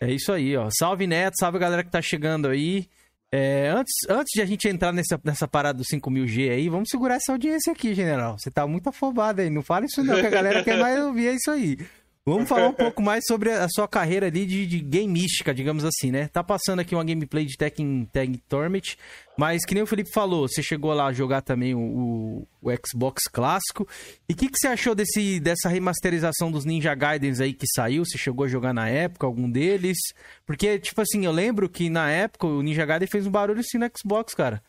É 0.00 0.10
isso 0.10 0.32
aí, 0.32 0.56
ó. 0.56 0.68
Salve 0.70 1.06
Neto, 1.06 1.34
salve 1.38 1.58
galera 1.58 1.84
que 1.84 1.90
tá 1.90 2.02
chegando 2.02 2.48
aí. 2.48 2.88
É, 3.34 3.70
antes, 3.70 3.94
antes 4.10 4.30
de 4.34 4.42
a 4.42 4.44
gente 4.44 4.68
entrar 4.68 4.92
nessa, 4.92 5.18
nessa 5.24 5.48
parada 5.48 5.78
do 5.78 5.84
5000G 5.84 6.50
aí, 6.50 6.68
vamos 6.68 6.90
segurar 6.90 7.14
essa 7.14 7.32
audiência 7.32 7.72
aqui, 7.72 7.94
general. 7.94 8.38
Você 8.38 8.50
tá 8.50 8.66
muito 8.66 8.90
afobado 8.90 9.40
aí. 9.40 9.48
Não 9.48 9.62
fala 9.62 9.86
isso 9.86 10.04
não, 10.04 10.20
que 10.20 10.26
a 10.26 10.30
galera 10.30 10.62
quer 10.62 10.76
mais 10.76 11.02
ouvir 11.02 11.28
é 11.28 11.34
isso 11.34 11.50
aí. 11.50 11.78
Vamos 12.24 12.48
falar 12.48 12.68
um 12.68 12.72
pouco 12.72 13.02
mais 13.02 13.24
sobre 13.26 13.50
a 13.50 13.66
sua 13.68 13.88
carreira 13.88 14.28
ali 14.28 14.46
de, 14.46 14.64
de 14.64 14.78
game 14.78 15.12
mística, 15.12 15.52
digamos 15.52 15.84
assim, 15.84 16.12
né? 16.12 16.28
Tá 16.28 16.42
passando 16.44 16.78
aqui 16.78 16.94
uma 16.94 17.02
gameplay 17.02 17.44
de 17.44 17.56
Tekken 17.56 18.08
Tag 18.12 18.38
Tournament, 18.48 18.94
mas 19.36 19.64
que 19.64 19.74
nem 19.74 19.82
o 19.82 19.86
Felipe 19.88 20.12
falou, 20.12 20.46
você 20.46 20.62
chegou 20.62 20.94
lá 20.94 21.06
a 21.06 21.12
jogar 21.12 21.42
também 21.42 21.74
o, 21.74 22.46
o, 22.62 22.70
Xbox 22.86 23.24
clássico. 23.24 23.88
E 24.28 24.34
o 24.34 24.36
que, 24.36 24.48
que 24.48 24.56
você 24.56 24.68
achou 24.68 24.94
desse, 24.94 25.40
dessa 25.40 25.68
remasterização 25.68 26.52
dos 26.52 26.64
Ninja 26.64 26.94
Gaidens 26.94 27.40
aí 27.40 27.52
que 27.52 27.66
saiu? 27.74 28.04
Você 28.04 28.16
chegou 28.16 28.44
a 28.44 28.48
jogar 28.48 28.72
na 28.72 28.88
época 28.88 29.26
algum 29.26 29.50
deles? 29.50 29.98
Porque, 30.46 30.78
tipo 30.78 31.00
assim, 31.00 31.24
eu 31.24 31.32
lembro 31.32 31.68
que 31.68 31.90
na 31.90 32.08
época 32.08 32.46
o 32.46 32.62
Ninja 32.62 32.86
Gaiden 32.86 33.08
fez 33.10 33.26
um 33.26 33.32
barulho 33.32 33.58
assim 33.58 33.78
no 33.78 33.90
Xbox, 33.98 34.32
cara. 34.32 34.62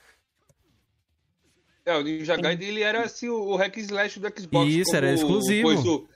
É, 1.86 1.96
o 1.96 2.02
Ninja 2.02 2.36
Gaiden 2.36 2.68
ele 2.68 2.82
era 2.82 3.04
assim, 3.04 3.30
o 3.30 3.56
hack 3.58 3.78
slash 3.78 4.20
do 4.20 4.28
Xbox. 4.28 4.74
Isso, 4.74 4.96
era 4.96 5.14
exclusivo. 5.14 6.08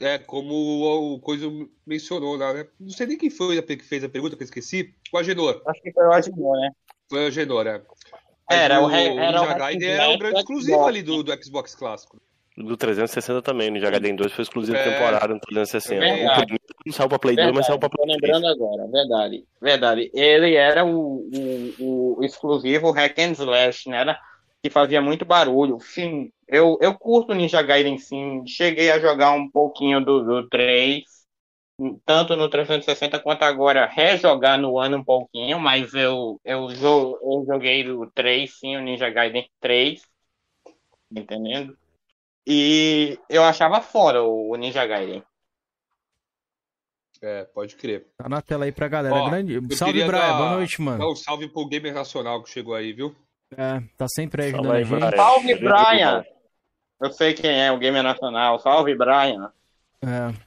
É, 0.00 0.18
como 0.18 1.14
o 1.14 1.18
Coisa 1.20 1.46
mencionou 1.86 2.36
lá, 2.36 2.52
né? 2.52 2.66
Não 2.78 2.90
sei 2.90 3.06
nem 3.06 3.16
quem 3.16 3.30
foi 3.30 3.60
que 3.62 3.84
fez 3.84 4.04
a 4.04 4.08
pergunta, 4.08 4.36
que 4.36 4.42
eu 4.42 4.46
esqueci. 4.46 4.94
O 5.12 5.18
Agenor. 5.18 5.62
Acho 5.66 5.82
que 5.82 5.92
foi 5.92 6.04
o 6.04 6.12
Agenor, 6.12 6.56
né? 6.60 6.70
Foi 7.08 7.24
o 7.24 7.26
Agenor, 7.28 7.66
é. 7.66 7.82
era, 8.50 8.84
o, 8.84 8.90
era 8.90 9.42
o 9.42 9.58
Gaiden 9.58 9.88
era 9.88 10.10
o 10.10 10.18
grande 10.18 10.38
exclusivo 10.40 10.86
ali 10.86 11.02
do, 11.02 11.22
do 11.22 11.44
Xbox 11.44 11.74
clássico. 11.74 12.20
Do 12.56 12.76
360 12.76 13.42
também, 13.42 13.70
no 13.70 13.78
Gaiden 13.78 14.16
2 14.16 14.32
foi 14.32 14.42
exclusivo 14.42 14.76
é, 14.76 14.84
temporário 14.84 15.34
no 15.34 15.40
360. 15.40 16.04
É 16.04 16.26
o 16.26 16.36
primeiro 16.36 16.66
não 16.86 16.92
saiu 16.92 17.08
pra 17.08 17.18
Play 17.18 17.34
verdade, 17.34 17.52
2, 17.52 17.56
mas 17.56 17.66
saiu 17.66 17.78
pra 17.78 17.88
Play 17.88 18.18
3. 18.18 18.22
lembrando 18.22 18.46
agora, 18.46 18.90
verdade. 18.90 19.44
Verdade. 19.60 20.10
Ele 20.14 20.54
era 20.54 20.84
o, 20.84 21.28
o, 21.78 22.16
o 22.18 22.24
exclusivo 22.24 22.92
Hack 22.92 23.18
and 23.18 23.32
Slash, 23.32 23.90
né? 23.90 23.98
Era 23.98 24.20
que 24.66 24.70
fazia 24.70 25.00
muito 25.00 25.24
barulho. 25.24 25.78
Sim, 25.80 26.32
eu, 26.48 26.76
eu 26.80 26.98
curto 26.98 27.32
Ninja 27.32 27.62
Gaiden 27.62 27.98
sim. 27.98 28.44
Cheguei 28.46 28.90
a 28.90 28.98
jogar 28.98 29.30
um 29.30 29.48
pouquinho 29.48 30.04
do, 30.04 30.24
do 30.24 30.48
3, 30.48 31.04
tanto 32.04 32.34
no 32.34 32.50
360 32.50 33.20
quanto 33.20 33.44
agora 33.44 33.86
rejogar 33.86 34.58
no 34.58 34.78
ano 34.78 34.98
um 34.98 35.04
pouquinho, 35.04 35.60
mas 35.60 35.94
eu, 35.94 36.40
eu, 36.44 36.68
eu 36.70 37.44
joguei 37.46 37.84
do 37.84 38.10
3, 38.10 38.52
sim, 38.58 38.76
o 38.76 38.80
Ninja 38.80 39.08
Gaiden 39.08 39.48
3, 39.60 40.02
entendendo? 41.14 41.78
E 42.44 43.18
eu 43.28 43.44
achava 43.44 43.80
fora 43.80 44.22
o 44.22 44.54
Ninja 44.56 44.84
Gaiden. 44.84 45.22
É, 47.22 47.44
pode 47.44 47.76
crer. 47.76 48.08
Tá 48.18 48.28
na 48.28 48.42
tela 48.42 48.64
aí 48.64 48.72
pra 48.72 48.88
galera. 48.88 49.14
Ó, 49.14 49.30
Grande... 49.30 49.76
Salve, 49.76 50.04
Brian. 50.04 50.20
Dar... 50.20 50.38
Boa 50.38 50.50
noite, 50.56 50.82
mano. 50.82 50.98
Dá 50.98 51.08
um 51.08 51.16
salve 51.16 51.48
pro 51.48 51.66
Gamer 51.66 51.94
Nacional 51.94 52.42
que 52.42 52.50
chegou 52.50 52.74
aí, 52.74 52.92
viu? 52.92 53.16
É, 53.52 53.80
tá 53.96 54.06
sempre 54.08 54.44
ajudando 54.44 54.72
a 54.72 54.82
gente. 54.82 55.16
Salve, 55.16 55.54
Brian! 55.54 56.24
Eu 57.00 57.12
sei 57.12 57.34
quem 57.34 57.50
é, 57.50 57.70
o 57.70 57.78
Gamer 57.78 58.02
Nacional. 58.02 58.58
Salve, 58.58 58.94
Brian! 58.94 59.52
É. 60.02 60.46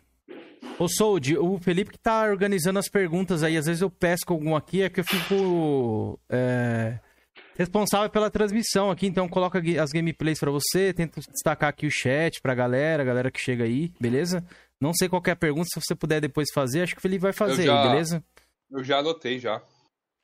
Ô, 0.77 0.87
Sold, 0.87 1.37
o 1.37 1.57
Felipe 1.59 1.91
que 1.91 1.99
tá 1.99 2.23
organizando 2.23 2.79
as 2.79 2.89
perguntas 2.89 3.43
aí, 3.43 3.57
às 3.57 3.65
vezes 3.65 3.81
eu 3.81 3.89
pesco 3.89 4.33
algum 4.33 4.55
aqui, 4.55 4.81
é 4.81 4.89
que 4.89 5.01
eu 5.01 5.03
fico 5.03 6.17
é, 6.29 6.99
responsável 7.57 8.09
pela 8.09 8.29
transmissão 8.29 8.89
aqui, 8.89 9.05
então 9.05 9.27
coloca 9.27 9.61
as 9.81 9.91
gameplays 9.91 10.39
para 10.39 10.49
você, 10.49 10.93
tento 10.93 11.19
destacar 11.19 11.69
aqui 11.69 11.85
o 11.85 11.91
chat 11.91 12.41
pra 12.41 12.55
galera, 12.55 13.03
galera 13.03 13.29
que 13.29 13.41
chega 13.41 13.65
aí, 13.65 13.91
beleza? 13.99 14.41
Não 14.79 14.93
sei 14.93 15.09
qual 15.09 15.21
é 15.27 15.31
a 15.31 15.35
pergunta, 15.35 15.67
se 15.67 15.81
você 15.81 15.93
puder 15.93 16.21
depois 16.21 16.47
fazer, 16.53 16.83
acho 16.83 16.93
que 16.93 16.99
o 16.99 17.01
Felipe 17.01 17.23
vai 17.23 17.33
fazer 17.33 17.65
já, 17.65 17.81
aí, 17.81 17.89
beleza? 17.89 18.23
Eu 18.71 18.81
já 18.81 18.99
anotei 18.99 19.37
já. 19.37 19.61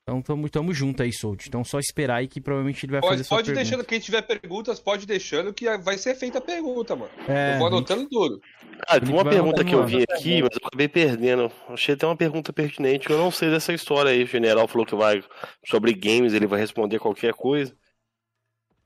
Então 0.08 0.22
tamo, 0.22 0.48
tamo 0.48 0.72
junto 0.72 1.02
aí, 1.02 1.12
Sold. 1.12 1.44
Então 1.48 1.64
só 1.64 1.80
esperar 1.80 2.18
aí 2.18 2.28
que 2.28 2.40
provavelmente 2.40 2.86
ele 2.86 2.92
vai 2.92 3.02
pode, 3.02 3.18
fazer 3.18 3.28
Pode 3.28 3.54
deixando, 3.54 3.84
quem 3.84 4.00
tiver 4.00 4.22
perguntas, 4.22 4.80
pode 4.80 5.04
deixando 5.08 5.52
que 5.52 5.66
vai 5.80 5.98
ser 5.98 6.14
feita 6.14 6.38
a 6.38 6.42
pergunta, 6.42 6.96
mano. 6.96 7.10
É, 7.28 7.56
eu 7.56 7.58
vou 7.58 7.68
anotando 7.68 8.02
gente... 8.02 8.12
tudo. 8.12 8.40
Ah, 8.88 9.00
tem 9.00 9.12
uma 9.12 9.26
pergunta 9.28 9.66
que 9.66 9.74
eu 9.74 9.84
vi 9.84 10.04
aqui, 10.04 10.44
mas 10.44 10.52
eu 10.52 10.68
acabei 10.68 10.88
perdendo. 10.88 11.52
Achei 11.70 11.96
até 11.96 12.06
uma 12.06 12.16
pergunta 12.16 12.54
pertinente. 12.54 13.10
Eu 13.10 13.18
não 13.18 13.32
sei 13.32 13.50
dessa 13.50 13.74
história 13.74 14.12
aí. 14.12 14.24
O 14.24 14.28
general 14.28 14.68
falou 14.68 14.86
que 14.86 14.96
vai 14.96 15.24
sobre 15.66 15.92
games, 15.96 16.34
ele 16.34 16.46
vai 16.46 16.60
responder 16.60 17.00
qualquer 17.00 17.34
coisa. 17.34 17.76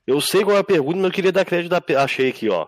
Eu 0.07 0.21
sei 0.21 0.45
qual 0.45 0.55
é 0.55 0.61
a 0.61 0.63
pergunta, 0.63 0.95
mas 0.95 1.05
eu 1.05 1.11
queria 1.11 1.33
dar 1.33 1.43
crédito 1.43 1.69
da. 1.69 2.01
Achei 2.01 2.29
aqui, 2.29 2.47
ó. 2.47 2.65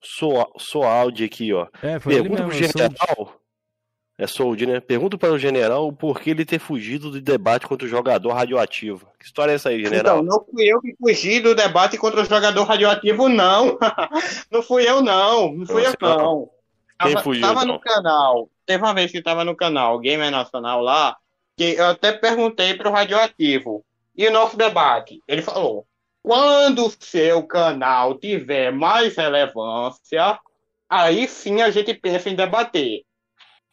Sou, 0.00 0.48
sou 0.56 0.84
áudio 0.84 1.26
aqui, 1.26 1.52
ó. 1.52 1.66
É, 1.82 1.98
pergunta 1.98 2.44
pro 2.44 2.52
general. 2.52 3.40
É 4.18 4.26
Sold, 4.26 4.66
né? 4.66 4.80
Pergunto 4.80 5.16
para 5.16 5.30
o 5.30 5.38
general 5.38 5.92
por 5.92 6.20
que 6.20 6.30
ele 6.30 6.44
ter 6.44 6.58
fugido 6.58 7.08
do 7.08 7.20
debate 7.20 7.68
contra 7.68 7.86
o 7.86 7.88
jogador 7.88 8.32
radioativo. 8.32 9.06
Que 9.16 9.24
história 9.24 9.52
é 9.52 9.54
essa 9.54 9.68
aí, 9.68 9.80
general? 9.80 10.24
Então, 10.24 10.24
não 10.24 10.44
fui 10.44 10.64
eu 10.66 10.80
que 10.80 10.96
fugi 11.00 11.38
do 11.38 11.54
debate 11.54 11.96
contra 11.96 12.22
o 12.22 12.24
jogador 12.24 12.64
radioativo, 12.64 13.28
não. 13.28 13.78
não 14.50 14.60
fui 14.60 14.88
eu, 14.88 15.00
não. 15.00 15.54
Não 15.54 15.66
fui 15.66 15.86
eu, 15.86 15.94
não. 16.00 16.50
Quem 17.00 17.12
tava, 17.12 17.22
fugiu, 17.22 17.42
tava 17.42 17.62
então? 17.62 17.74
no 17.74 17.80
canal. 17.80 18.50
Teve 18.66 18.82
uma 18.82 18.92
vez 18.92 19.12
que 19.12 19.22
tava 19.22 19.44
no 19.44 19.54
canal 19.54 20.00
Gamer 20.00 20.32
Nacional 20.32 20.82
lá, 20.82 21.16
que 21.56 21.76
eu 21.76 21.86
até 21.86 22.10
perguntei 22.10 22.74
pro 22.74 22.90
radioativo. 22.90 23.84
E 24.16 24.26
o 24.26 24.32
nosso 24.32 24.56
debate? 24.56 25.22
Ele 25.28 25.42
falou: 25.42 25.86
quando 26.24 26.86
o 26.86 26.92
seu 26.98 27.44
canal 27.44 28.18
tiver 28.18 28.72
mais 28.72 29.16
relevância, 29.16 30.40
aí 30.88 31.28
sim 31.28 31.62
a 31.62 31.70
gente 31.70 31.94
pensa 31.94 32.28
em 32.28 32.34
debater. 32.34 33.04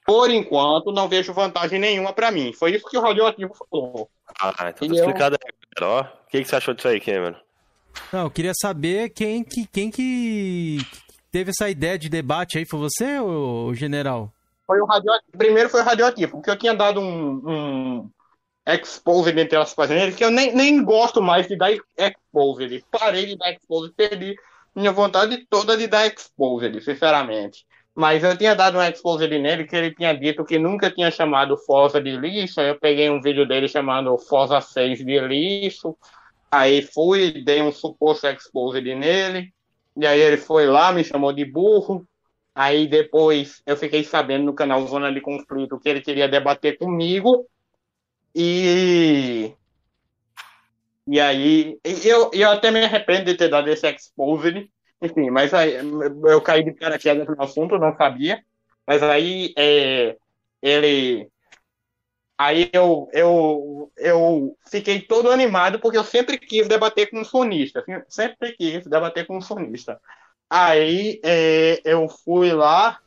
Por 0.06 0.30
enquanto, 0.30 0.92
não 0.92 1.10
vejo 1.10 1.34
vantagem 1.34 1.80
nenhuma 1.80 2.14
para 2.14 2.32
mim. 2.32 2.54
Foi 2.54 2.76
isso 2.76 2.88
que 2.88 2.98
o 2.98 3.02
Radioativo 3.02 3.54
falou. 3.54 4.08
Ah, 4.40 4.70
então 4.70 4.88
tá 4.88 4.94
explicado 4.94 5.38
aí, 5.44 5.84
ó. 5.84 6.02
O 6.02 6.30
que, 6.30 6.42
que 6.42 6.46
você 6.48 6.56
achou 6.56 6.74
disso 6.74 6.88
aí, 6.88 7.02
Cameron? 7.02 7.36
Não, 8.14 8.24
eu 8.24 8.30
queria 8.30 8.54
saber 8.54 9.10
quem 9.10 9.44
que, 9.44 9.66
quem 9.66 9.90
que 9.90 10.78
teve 11.32 11.50
essa 11.50 11.70
ideia 11.70 11.98
de 11.98 12.08
debate 12.08 12.58
aí. 12.58 12.66
Foi 12.66 12.80
você, 12.80 13.20
ou 13.20 13.74
general? 13.74 14.32
Foi 14.68 14.80
o 14.80 14.86
radioativo. 14.86 15.38
Primeiro 15.38 15.70
foi 15.70 15.82
o 15.82 15.86
radioativo, 15.86 16.32
porque 16.34 16.50
eu 16.52 16.58
tinha 16.58 16.76
dado 16.76 17.00
um, 17.00 17.42
um 17.46 18.10
exposed 18.68 19.40
entre 19.40 19.58
as 19.58 19.74
páginas 19.74 20.14
que 20.16 20.24
eu 20.24 20.32
nem, 20.32 20.54
nem 20.54 20.84
gosto 20.84 21.22
mais 21.22 21.48
de 21.48 21.56
dar 21.56 21.72
exposed. 21.72 22.86
Parei 22.92 23.26
de 23.26 23.38
dar 23.38 23.52
exposed, 23.52 23.94
perdi 23.96 24.36
minha 24.76 24.92
vontade 24.92 25.46
toda 25.50 25.78
de 25.78 25.88
dar 25.88 26.06
exposed, 26.06 26.80
sinceramente. 26.84 27.66
Mas 27.96 28.26
eu 28.26 28.38
tinha 28.38 28.54
dado 28.54 28.78
um 28.78 28.84
exposed 28.84 29.30
nele 29.30 29.66
que 29.66 29.76
ele 29.76 29.96
tinha 29.96 30.14
dito 30.14 30.44
que 30.44 30.60
nunca 30.60 30.92
tinha 30.92 31.10
chamado 31.10 31.58
Forza 31.58 32.02
de 32.02 32.18
lixo. 32.18 32.60
Aí 32.60 32.68
eu 32.68 32.78
peguei 32.78 33.10
um 33.10 33.22
vídeo 33.22 33.48
dele 33.48 33.70
chamando 33.70 34.18
Forza 34.18 34.60
6 34.60 35.00
de 35.00 35.20
lixo. 35.22 35.98
Aí 36.52 36.82
fui, 36.82 37.42
dei 37.44 37.62
um 37.62 37.72
suposto 37.72 38.28
exposed 38.28 38.84
nele. 38.84 39.54
E 39.96 40.06
aí 40.06 40.20
ele 40.20 40.36
foi 40.36 40.66
lá, 40.66 40.92
me 40.92 41.06
chamou 41.06 41.32
de 41.32 41.46
burro. 41.46 42.06
Aí 42.54 42.86
depois 42.86 43.62
eu 43.66 43.78
fiquei 43.78 44.04
sabendo 44.04 44.44
no 44.46 44.54
canal 44.54 44.86
Zona 44.88 45.12
de 45.12 45.22
Conflito 45.22 45.80
que 45.80 45.88
ele 45.88 46.02
queria 46.02 46.28
debater 46.28 46.78
comigo. 46.78 47.48
E. 48.36 49.54
E 51.08 51.20
aí. 51.20 51.80
Eu, 52.04 52.30
eu 52.34 52.52
até 52.52 52.72
me 52.72 52.84
arrependo 52.84 53.26
de 53.26 53.36
ter 53.36 53.48
dado 53.48 53.70
esse 53.70 53.88
exposed. 53.88 54.70
Enfim, 55.02 55.30
mas 55.30 55.54
aí 55.54 55.76
eu 55.76 56.42
caí 56.42 56.64
de 56.64 56.72
paraquedas 56.72 57.28
no 57.28 57.44
assunto, 57.44 57.78
não 57.78 57.96
sabia. 57.96 58.44
Mas 58.88 59.02
aí 59.04 59.54
é, 59.58 60.16
ele. 60.62 61.30
Aí 62.38 62.70
eu, 62.74 63.10
eu, 63.14 63.92
eu 63.98 64.58
fiquei 64.70 65.00
todo 65.02 65.32
animado 65.32 65.80
porque 65.80 65.98
eu 65.98 66.04
sempre 66.04 66.38
quis 66.38 66.68
debater 66.68 67.10
com 67.10 67.20
um 67.20 67.26
sonista. 67.26 67.84
Sempre 68.08 68.54
quis 68.54 68.86
debater 68.86 69.26
com 69.26 69.38
um 69.38 69.42
sonista. 69.42 70.00
Aí 70.50 71.20
é, 71.24 71.82
eu 71.84 72.08
fui 72.08 72.52
lá, 72.52 73.00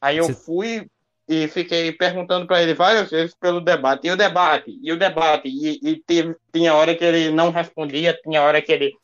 aí 0.00 0.16
eu 0.16 0.24
Você... 0.24 0.34
fui 0.34 0.90
e 1.28 1.46
fiquei 1.46 1.92
perguntando 1.92 2.46
para 2.46 2.62
ele 2.62 2.72
várias 2.72 3.10
vezes 3.10 3.34
pelo 3.34 3.60
debate, 3.60 4.06
e 4.06 4.10
o 4.10 4.16
debate, 4.16 4.78
e 4.82 4.90
o 4.90 4.98
debate, 4.98 5.46
e, 5.46 5.78
e 5.82 5.96
teve, 5.96 6.34
tinha 6.50 6.74
hora 6.74 6.94
que 6.94 7.04
ele 7.04 7.30
não 7.30 7.50
respondia, 7.50 8.18
tinha 8.24 8.42
hora 8.42 8.62
que 8.62 8.72
ele 8.72 8.94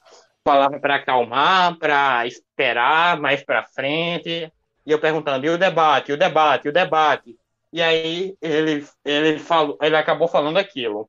falava 0.45 0.79
para 0.79 0.97
acalmar, 0.97 1.79
para 1.79 2.27
esperar 2.27 3.19
mais 3.19 3.43
para 3.43 3.65
frente, 3.65 4.53
e 4.87 4.91
eu 4.91 5.01
perguntando, 5.01 5.47
e 5.47 5.51
o 5.51 5.59
debate, 5.59 6.11
e 6.11 6.15
o 6.15 6.19
debate, 6.19 6.67
e 6.67 6.69
o 6.69 6.73
debate, 6.73 7.37
e 7.73 7.81
aí 7.83 8.37
ele, 8.41 8.87
ele, 9.05 9.39
falou, 9.39 9.79
ele 9.81 9.97
acabou 9.97 10.29
falando 10.29 10.59
aquilo. 10.59 11.09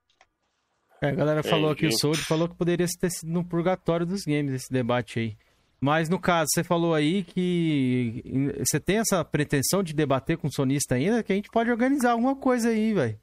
É, 1.02 1.10
a 1.10 1.12
galera 1.12 1.44
falou 1.44 1.70
aqui, 1.70 1.86
o 1.86 1.92
Soul 1.92 2.16
falou 2.16 2.48
que 2.48 2.56
poderia 2.56 2.88
ter 3.00 3.12
sido 3.12 3.32
no 3.32 3.44
purgatório 3.44 4.06
dos 4.06 4.24
games 4.24 4.54
esse 4.54 4.72
debate 4.72 5.20
aí. 5.20 5.38
Mas 5.80 6.10
no 6.10 6.18
caso, 6.18 6.48
você 6.50 6.64
falou 6.64 6.96
aí 6.96 7.24
que 7.24 8.24
você 8.58 8.80
tem 8.80 8.98
essa 8.98 9.24
pretensão 9.24 9.84
de 9.84 9.94
debater 9.94 10.38
com 10.38 10.48
o 10.48 10.52
sonista 10.52 10.96
ainda, 10.96 11.22
que 11.22 11.34
a 11.34 11.36
gente 11.36 11.52
pode 11.52 11.70
organizar 11.70 12.14
alguma 12.14 12.36
coisa 12.36 12.70
aí, 12.70 12.94
velho. 12.94 13.20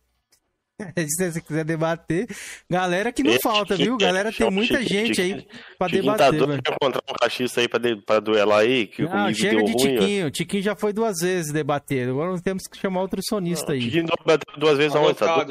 Se 1.08 1.30
você 1.30 1.40
quiser 1.40 1.64
debater, 1.64 2.26
galera 2.68 3.12
que 3.12 3.22
não 3.22 3.38
falta, 3.40 3.76
viu? 3.76 3.96
Galera 3.96 4.32
tem 4.32 4.50
muita 4.50 4.82
gente 4.82 5.20
aí 5.20 5.46
pra 5.78 5.88
debater. 5.88 6.38
Tá 6.62 6.72
encontrar 6.74 7.02
um 7.08 7.14
cachista 7.14 7.60
aí 7.60 7.68
pra, 7.68 7.78
de, 7.78 7.96
pra 7.96 8.20
duelar 8.20 8.60
aí, 8.60 8.86
que 8.86 9.02
não, 9.02 9.32
chega 9.32 9.62
de 9.62 9.72
ruim, 9.72 9.76
Tiquinho. 9.76 10.26
Ó. 10.26 10.30
Tiquinho 10.30 10.62
já 10.62 10.76
foi 10.76 10.92
duas 10.92 11.18
vezes 11.20 11.52
debater. 11.52 12.08
Agora 12.08 12.30
nós 12.30 12.40
temos 12.40 12.64
que 12.66 12.78
chamar 12.78 13.02
outro 13.02 13.20
sonista 13.22 13.68
não, 13.68 13.74
aí. 13.74 13.80
Tiquinho 13.80 14.06
debateu 14.06 14.58
duas 14.58 14.78
vezes 14.78 14.96
aonde, 14.96 15.14
tá? 15.14 15.44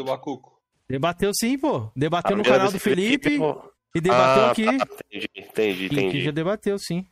Debateu 0.89 1.32
sim, 1.34 1.58
pô. 1.58 1.89
Debateu 1.96 2.36
no 2.36 2.44
canal 2.44 2.72
do 2.72 2.80
Felipe. 2.80 3.30
Felipe 3.30 3.72
e 3.96 4.00
debateu 4.00 4.44
ah, 4.44 4.52
aqui. 4.52 4.65
Tá, 4.65 4.88
entendi, 5.12 5.30
entendi, 5.36 5.86
entendi. 5.86 6.12
Que 6.12 6.22
já 6.22 6.32
debateu, 6.32 6.78
sim. 6.80 7.06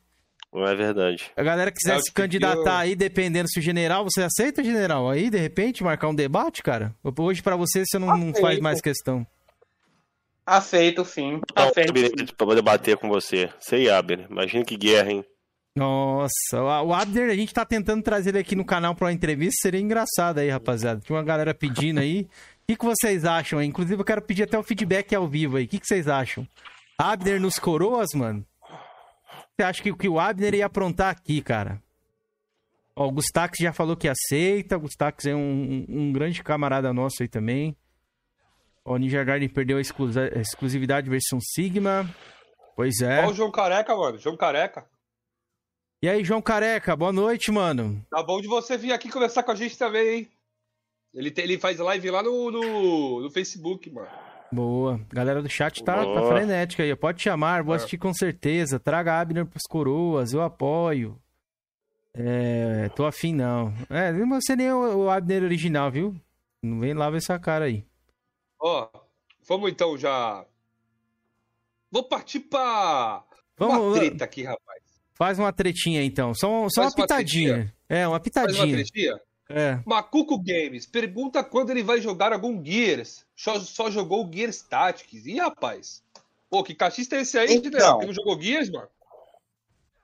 Não 0.53 0.65
é 0.65 0.75
verdade. 0.75 1.31
A 1.35 1.43
galera 1.43 1.71
quiser 1.71 1.97
é, 1.97 2.01
se 2.01 2.11
candidatar 2.11 2.85
eu... 2.85 2.89
aí, 2.89 2.95
dependendo 2.95 3.49
se 3.49 3.59
o 3.59 3.61
general, 3.61 4.03
você 4.03 4.23
aceita, 4.23 4.63
general? 4.63 5.09
Aí, 5.09 5.29
de 5.29 5.37
repente, 5.37 5.83
marcar 5.83 6.07
um 6.07 6.15
debate, 6.15 6.63
cara? 6.63 6.95
Hoje, 7.17 7.41
para 7.41 7.55
você, 7.55 7.83
você 7.85 7.99
não, 7.99 8.17
não, 8.17 8.33
faz 8.33 8.59
mais 8.59 8.81
questão. 8.81 9.25
Aceito, 10.45 11.05
sim. 11.05 11.39
Aceito. 11.55 12.35
Pra 12.35 12.55
debater 12.55 12.97
com 12.97 13.07
você. 13.07 13.49
Sei, 13.59 13.89
Abner. 13.89 14.25
Imagina 14.29 14.65
que 14.65 14.75
guerra, 14.75 15.11
hein? 15.11 15.25
Nossa, 15.75 16.61
o 16.83 16.93
Abner, 16.93 17.29
a 17.29 17.35
gente 17.35 17.53
tá 17.53 17.63
tentando 17.63 18.01
trazer 18.01 18.31
ele 18.31 18.39
aqui 18.39 18.55
no 18.55 18.65
canal 18.65 18.95
pra 18.95 19.05
uma 19.05 19.13
entrevista, 19.13 19.61
seria 19.61 19.79
engraçado 19.79 20.39
aí, 20.39 20.49
rapaziada. 20.49 20.99
Tinha 20.99 21.15
uma 21.15 21.23
galera 21.23 21.53
pedindo 21.53 21.99
aí 21.99 22.27
que, 22.69 22.75
que 22.75 22.85
vocês 22.85 23.25
acham 23.25 23.57
aí? 23.57 23.67
Inclusive, 23.67 23.99
eu 23.99 24.05
quero 24.05 24.21
pedir 24.21 24.43
até 24.43 24.57
o 24.57 24.63
feedback 24.63 25.15
ao 25.15 25.27
vivo 25.27 25.57
aí. 25.57 25.65
O 25.65 25.67
que, 25.67 25.79
que 25.79 25.87
vocês 25.87 26.07
acham? 26.07 26.47
Abner 26.97 27.41
nos 27.41 27.57
coroas, 27.57 28.09
mano? 28.13 28.45
Você 29.59 29.63
acha 29.63 29.83
que, 29.83 29.93
que 29.93 30.07
o 30.07 30.17
Abner 30.17 30.55
ia 30.55 30.67
aprontar 30.67 31.09
aqui, 31.09 31.41
cara? 31.41 31.83
Ó, 32.95 33.07
o 33.07 33.11
Gustax 33.11 33.57
já 33.59 33.73
falou 33.73 33.97
que 33.97 34.07
aceita. 34.07 34.77
O 34.77 34.79
Gustax 34.79 35.25
é 35.25 35.35
um, 35.35 35.85
um, 35.89 36.13
grande 36.13 36.41
camarada 36.41 36.93
nosso 36.93 37.21
aí 37.21 37.27
também. 37.27 37.75
Ó, 38.85 38.93
o 38.93 38.97
Ninja 38.97 39.21
Garden 39.21 39.49
perdeu 39.49 39.75
a, 39.75 39.81
a 39.81 40.39
exclusividade 40.39 41.09
versão 41.09 41.41
Sigma. 41.41 42.09
Pois 42.73 43.01
é. 43.01 43.25
Ó 43.25 43.31
o 43.31 43.33
João 43.33 43.51
Careca, 43.51 43.93
mano. 43.93 44.17
João 44.17 44.37
Careca. 44.37 44.87
E 46.01 46.07
aí, 46.07 46.23
João 46.23 46.41
Careca, 46.41 46.95
boa 46.95 47.11
noite, 47.11 47.51
mano. 47.51 48.01
Tá 48.09 48.23
bom 48.23 48.39
de 48.39 48.47
você 48.47 48.77
vir 48.77 48.93
aqui 48.93 49.11
conversar 49.11 49.43
com 49.43 49.51
a 49.51 49.55
gente 49.55 49.77
também, 49.77 50.19
hein? 50.19 50.31
Ele, 51.13 51.31
tem, 51.31 51.43
ele 51.43 51.59
faz 51.59 51.79
live 51.79 52.09
lá 52.09 52.23
no, 52.23 52.49
no, 52.49 53.19
no 53.23 53.29
Facebook, 53.29 53.89
mano. 53.89 54.07
Boa. 54.51 54.99
Galera 55.09 55.41
do 55.41 55.49
chat 55.49 55.83
tá, 55.83 56.03
tá 56.03 56.27
frenética 56.27 56.83
aí. 56.83 56.95
Pode 56.95 57.21
chamar, 57.21 57.63
vou 57.63 57.73
é. 57.73 57.77
assistir 57.77 57.97
com 57.97 58.13
certeza. 58.13 58.79
Traga 58.79 59.19
Abner 59.19 59.45
pros 59.45 59.63
coroas, 59.63 60.33
eu 60.33 60.41
apoio. 60.41 61.19
É, 62.13 62.89
tô 62.95 63.05
afim 63.05 63.33
não. 63.33 63.73
É, 63.89 64.11
não 64.11 64.27
você 64.41 64.55
nem 64.55 64.71
o, 64.71 65.05
o 65.05 65.09
Abner 65.09 65.43
original, 65.43 65.91
viu? 65.91 66.15
Não 66.61 66.79
vem 66.79 66.93
lá 66.93 67.09
ver 67.09 67.17
essa 67.17 67.37
cara 67.39 67.65
aí. 67.65 67.85
Ó, 68.59 68.89
oh, 68.93 68.99
vamos 69.47 69.71
então 69.71 69.97
já. 69.97 70.45
Vou 71.91 72.03
partir 72.03 72.41
pra. 72.41 73.23
Vamos, 73.57 73.77
uma 73.77 73.95
treta 73.95 74.25
aqui, 74.25 74.43
rapaz. 74.43 74.83
Faz 75.13 75.37
uma 75.37 75.53
tretinha 75.53 76.03
então. 76.03 76.33
Só, 76.33 76.67
só 76.69 76.83
uma 76.83 76.93
pitadinha. 76.93 77.55
Uma 77.55 77.73
é, 77.97 78.07
uma 78.07 78.19
pitadinha. 78.19 78.57
Faz 78.57 78.69
uma 78.69 78.75
tretinha? 78.75 79.28
É. 79.49 79.79
Macuco 79.83 80.37
Games 80.37 80.85
pergunta 80.85 81.43
quando 81.43 81.71
ele 81.71 81.81
vai 81.81 81.99
jogar 81.99 82.31
algum 82.31 82.63
Gears. 82.63 83.25
Só, 83.35 83.59
só 83.59 83.89
jogou 83.89 84.29
Gears 84.31 84.61
Tactics. 84.61 85.25
Ih, 85.25 85.39
rapaz. 85.39 86.03
Pô, 86.49 86.63
que 86.63 86.75
cachista 86.75 87.15
é 87.15 87.21
esse 87.21 87.37
aí, 87.37 87.55
então, 87.55 87.99
Não 87.99 88.13
jogou 88.13 88.39
Gears, 88.39 88.69
mano? 88.69 88.87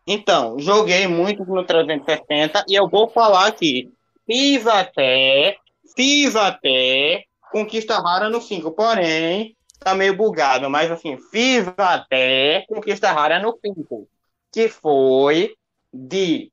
Então, 0.07 0.59
joguei 0.59 1.07
muito 1.07 1.43
no 1.45 1.63
360 1.63 2.65
e 2.67 2.75
eu 2.75 2.87
vou 2.87 3.09
falar 3.09 3.47
aqui. 3.47 3.91
Fiz 4.25 4.65
até, 4.65 5.57
fiz 5.95 6.35
até 6.35 7.23
Conquista 7.51 7.99
Rara 7.99 8.29
no 8.29 8.41
5, 8.41 8.71
porém, 8.71 9.55
tá 9.79 9.95
meio 9.95 10.15
bugado, 10.15 10.69
mas 10.69 10.91
assim, 10.91 11.17
fiz 11.31 11.67
até 11.77 12.65
Conquista 12.67 13.11
Rara 13.11 13.39
no 13.39 13.57
5, 13.63 14.07
que 14.51 14.67
foi 14.67 15.55
de 15.93 16.51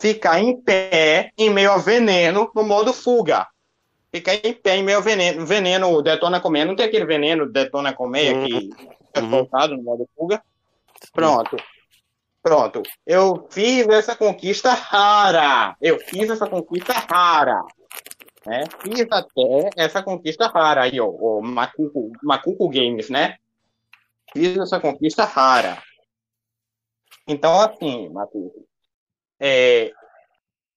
ficar 0.00 0.40
em 0.40 0.60
pé 0.60 1.30
em 1.36 1.50
meio 1.50 1.70
a 1.70 1.76
veneno 1.76 2.50
no 2.54 2.64
modo 2.64 2.92
fuga. 2.92 3.46
Ficar 4.12 4.34
em 4.34 4.54
pé 4.54 4.76
em 4.76 4.82
meio 4.82 4.98
a 4.98 5.00
veneno. 5.00 5.46
Veneno 5.46 6.02
detona 6.02 6.40
colmeia. 6.40 6.64
Não 6.64 6.74
tem 6.74 6.86
aquele 6.86 7.04
veneno 7.04 7.46
detona 7.46 7.92
colmeia 7.92 8.34
uhum. 8.34 8.46
que 8.46 8.70
é 9.14 9.20
soltado 9.20 9.76
no 9.76 9.82
modo 9.82 10.08
fuga? 10.16 10.42
Pronto. 11.12 11.56
Pronto. 12.42 12.82
Eu 13.06 13.46
fiz 13.50 13.86
essa 13.88 14.16
conquista 14.16 14.72
rara. 14.72 15.76
Eu 15.80 16.00
fiz 16.00 16.30
essa 16.30 16.48
conquista 16.48 16.94
rara. 16.94 17.62
Né? 18.46 18.64
Fiz 18.80 19.06
até 19.10 19.70
essa 19.76 20.02
conquista 20.02 20.46
rara 20.46 20.82
aí, 20.82 20.98
ó. 20.98 21.06
O 21.06 21.42
Macuco, 21.42 22.10
Macuco 22.22 22.68
Games, 22.70 23.10
né? 23.10 23.36
Fiz 24.32 24.56
essa 24.56 24.80
conquista 24.80 25.24
rara. 25.24 25.80
Então, 27.28 27.60
assim, 27.60 28.08
Macuco, 28.08 28.66
é, 29.40 29.92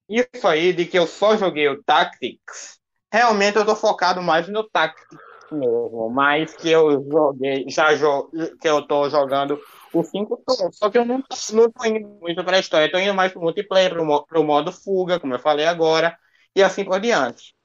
isso 0.09 0.47
aí 0.47 0.73
de 0.73 0.85
que 0.85 0.97
eu 0.97 1.07
só 1.07 1.35
joguei 1.37 1.67
o 1.67 1.83
Tactics, 1.83 2.79
realmente 3.11 3.57
eu 3.57 3.65
tô 3.65 3.75
focado 3.75 4.21
mais 4.21 4.47
no 4.47 4.67
Tactics 4.69 5.17
mesmo, 5.51 6.09
mas 6.09 6.55
que 6.55 6.69
eu 6.69 7.03
joguei, 7.11 7.65
já 7.69 7.93
jo 7.95 8.29
que 8.59 8.67
eu 8.67 8.81
tô 8.87 9.09
jogando 9.09 9.59
o 9.93 10.03
5 10.03 10.41
só 10.71 10.89
que 10.89 10.97
eu 10.97 11.05
não, 11.05 11.23
não 11.53 11.71
tô 11.71 11.85
indo 11.85 12.07
muito 12.21 12.43
pra 12.43 12.59
história, 12.59 12.91
tô 12.91 12.97
indo 12.97 13.13
mais 13.13 13.31
pro 13.31 13.41
multiplayer, 13.41 13.91
pro, 13.91 14.25
pro 14.25 14.43
modo 14.43 14.71
fuga, 14.71 15.19
como 15.19 15.35
eu 15.35 15.39
falei 15.39 15.65
agora, 15.65 16.17
e 16.55 16.63
assim 16.63 16.83
por 16.83 16.99
diante. 16.99 17.55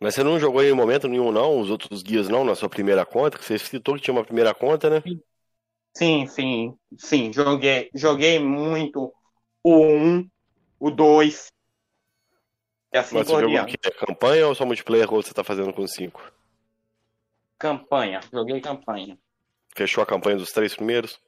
Mas 0.00 0.14
você 0.14 0.22
não 0.22 0.38
jogou 0.38 0.62
em 0.62 0.72
momento 0.72 1.08
nenhum, 1.08 1.32
não? 1.32 1.60
Os 1.60 1.70
outros 1.70 2.02
guias, 2.02 2.28
não? 2.28 2.44
Na 2.44 2.54
sua 2.54 2.68
primeira 2.68 3.04
conta? 3.04 3.36
Que 3.36 3.44
você 3.44 3.58
citou 3.58 3.96
que 3.96 4.02
tinha 4.02 4.14
uma 4.14 4.24
primeira 4.24 4.54
conta, 4.54 4.88
né? 4.88 5.02
Sim, 5.96 6.26
sim, 6.26 6.78
sim. 6.96 7.32
Joguei, 7.32 7.90
joguei 7.92 8.38
muito 8.38 9.12
o 9.68 9.84
1, 9.84 10.30
o 10.80 10.90
2. 10.90 11.52
É 12.90 13.00
assim 13.00 13.16
Mas 13.16 13.26
você 13.26 13.40
jogou 13.40 13.66
que 13.66 13.76
é 13.84 13.90
campanha 13.90 14.48
ou 14.48 14.54
só 14.54 14.64
multiplayer 14.64 15.12
ou 15.12 15.22
você 15.22 15.34
tá 15.34 15.44
fazendo 15.44 15.72
com 15.72 15.86
5? 15.86 16.32
Campanha, 17.58 18.20
joguei 18.32 18.60
campanha. 18.60 19.18
Fechou 19.76 20.02
a 20.02 20.06
campanha 20.06 20.36
dos 20.36 20.50
três 20.50 20.74
primeiros? 20.74 21.20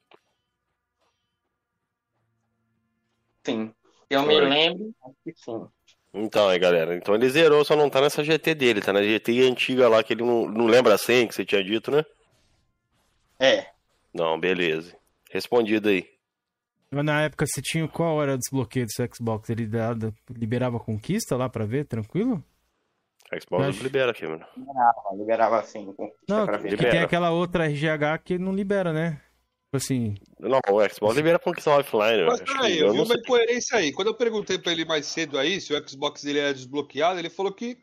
Sim. 3.44 3.74
Eu 4.08 4.24
Foi. 4.24 4.34
me 4.34 4.40
lembro, 4.40 4.94
acho 5.04 5.16
que 5.24 5.32
sim. 5.36 5.66
Então, 6.12 6.48
aí, 6.48 6.58
galera. 6.58 6.96
Então 6.96 7.14
ele 7.14 7.28
zerou, 7.28 7.64
só 7.64 7.76
não 7.76 7.88
tá 7.88 8.00
nessa 8.00 8.24
GT 8.24 8.54
dele, 8.54 8.80
tá 8.80 8.92
na 8.92 9.02
GT 9.02 9.42
antiga 9.42 9.88
lá, 9.88 10.02
que 10.02 10.12
ele 10.12 10.24
não, 10.24 10.46
não 10.46 10.66
lembra 10.66 10.94
a 10.94 10.98
senha 10.98 11.26
que 11.26 11.34
você 11.34 11.44
tinha 11.44 11.62
dito, 11.62 11.90
né? 11.90 12.04
É. 13.38 13.66
Não, 14.12 14.38
beleza. 14.38 14.96
Respondido 15.30 15.88
aí. 15.88 16.08
Na 16.92 17.22
época 17.22 17.46
você 17.46 17.62
tinha 17.62 17.86
qual 17.86 18.20
era 18.22 18.34
o 18.34 18.38
desbloqueio 18.38 18.86
do 18.86 18.92
seu 18.92 19.08
Xbox? 19.14 19.48
Ele 19.48 19.66
dava, 19.66 20.12
liberava 20.30 20.76
a 20.76 20.80
conquista 20.80 21.36
lá 21.36 21.48
pra 21.48 21.64
ver, 21.64 21.86
tranquilo? 21.86 22.42
Xbox 23.40 23.66
acho... 23.66 23.82
libera 23.84 24.10
aqui, 24.10 24.26
mano. 24.26 24.44
Liberava, 24.56 25.16
liberava 25.16 25.62
sim. 25.62 25.94
Não, 26.28 26.46
que 26.46 26.76
tem 26.76 27.00
aquela 27.00 27.30
outra 27.30 27.66
RGH 27.66 28.18
que 28.24 28.38
não 28.38 28.52
libera, 28.52 28.92
né? 28.92 29.20
Tipo 29.66 29.76
assim. 29.76 30.14
Não, 30.40 30.58
o 30.68 30.88
Xbox 30.88 31.14
libera 31.14 31.38
conquista 31.38 31.70
offline. 31.70 32.26
Mas 32.26 32.40
peraí, 32.40 32.80
eu, 32.80 32.88
eu 32.88 32.92
vi 32.92 33.00
uma 33.02 33.14
incoerência 33.14 33.78
aí. 33.78 33.92
Quando 33.92 34.08
eu 34.08 34.16
perguntei 34.16 34.58
pra 34.58 34.72
ele 34.72 34.84
mais 34.84 35.06
cedo 35.06 35.38
aí 35.38 35.60
se 35.60 35.72
o 35.72 35.88
Xbox 35.88 36.24
dele 36.24 36.40
era 36.40 36.52
desbloqueado, 36.52 37.20
ele 37.20 37.30
falou 37.30 37.52
que 37.52 37.78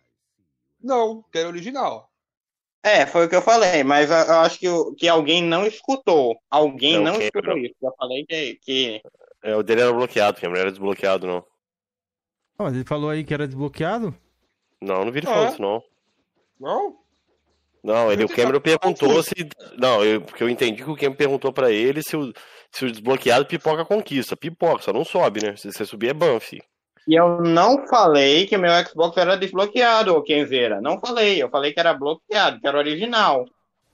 não, 0.84 1.24
que 1.32 1.38
era 1.38 1.48
original. 1.48 2.12
É, 2.84 3.06
foi 3.06 3.26
o 3.26 3.30
que 3.30 3.36
eu 3.36 3.42
falei, 3.42 3.84
mas 3.84 4.10
eu 4.10 4.40
acho 4.40 4.60
que, 4.60 4.68
que 4.98 5.08
alguém 5.08 5.44
não 5.44 5.66
escutou. 5.66 6.38
Alguém 6.50 6.98
não, 7.00 7.14
não 7.14 7.22
escutou 7.22 7.58
isso. 7.58 7.76
Eu 7.82 7.94
falei 7.98 8.26
que, 8.26 8.56
que. 8.62 9.02
É, 9.44 9.56
o 9.56 9.64
dele 9.64 9.82
era 9.82 9.94
bloqueado, 9.94 10.40
que 10.40 10.48
não 10.48 10.56
era 10.56 10.72
desbloqueado, 10.72 11.28
não. 11.28 11.46
Ah, 12.58 12.64
mas 12.64 12.76
ele 12.76 12.86
falou 12.86 13.10
aí 13.10 13.24
que 13.24 13.34
era 13.34 13.48
desbloqueado? 13.48 14.16
Não, 14.82 15.04
não 15.04 15.12
vi 15.12 15.20
ele 15.20 15.28
falando 15.28 15.52
isso, 15.52 15.62
não. 15.62 15.84
Não? 16.60 16.98
Não, 17.84 18.12
ele, 18.12 18.26
o 18.26 18.30
Cameron 18.30 18.60
perguntou 18.60 19.22
se. 19.24 19.36
Não, 19.78 20.04
eu, 20.04 20.22
porque 20.22 20.44
eu 20.44 20.50
entendi 20.50 20.84
que 20.84 20.90
o 20.90 20.96
Cameron 20.96 21.16
perguntou 21.16 21.54
pra 21.54 21.72
ele 21.72 22.02
se 22.02 22.18
o, 22.18 22.34
se 22.72 22.86
o 22.86 22.92
desbloqueado 22.92 23.46
pipoca 23.46 23.86
conquista. 23.86 24.36
Pipoca, 24.36 24.84
só 24.84 24.92
não 24.92 25.06
sobe, 25.06 25.44
né? 25.44 25.56
Se 25.56 25.72
você 25.72 25.86
subir 25.86 26.10
é 26.10 26.14
banff. 26.14 26.60
E 27.08 27.16
eu 27.16 27.42
não 27.42 27.88
falei 27.88 28.46
que 28.46 28.58
meu 28.58 28.72
Xbox 28.86 29.16
era 29.16 29.38
desbloqueado, 29.38 30.14
ô 30.14 30.22
Kenzeira. 30.22 30.82
Não 30.82 31.00
falei. 31.00 31.42
Eu 31.42 31.50
falei 31.50 31.72
que 31.72 31.80
era 31.80 31.94
bloqueado, 31.94 32.60
que 32.60 32.68
era 32.68 32.78
original. 32.78 33.46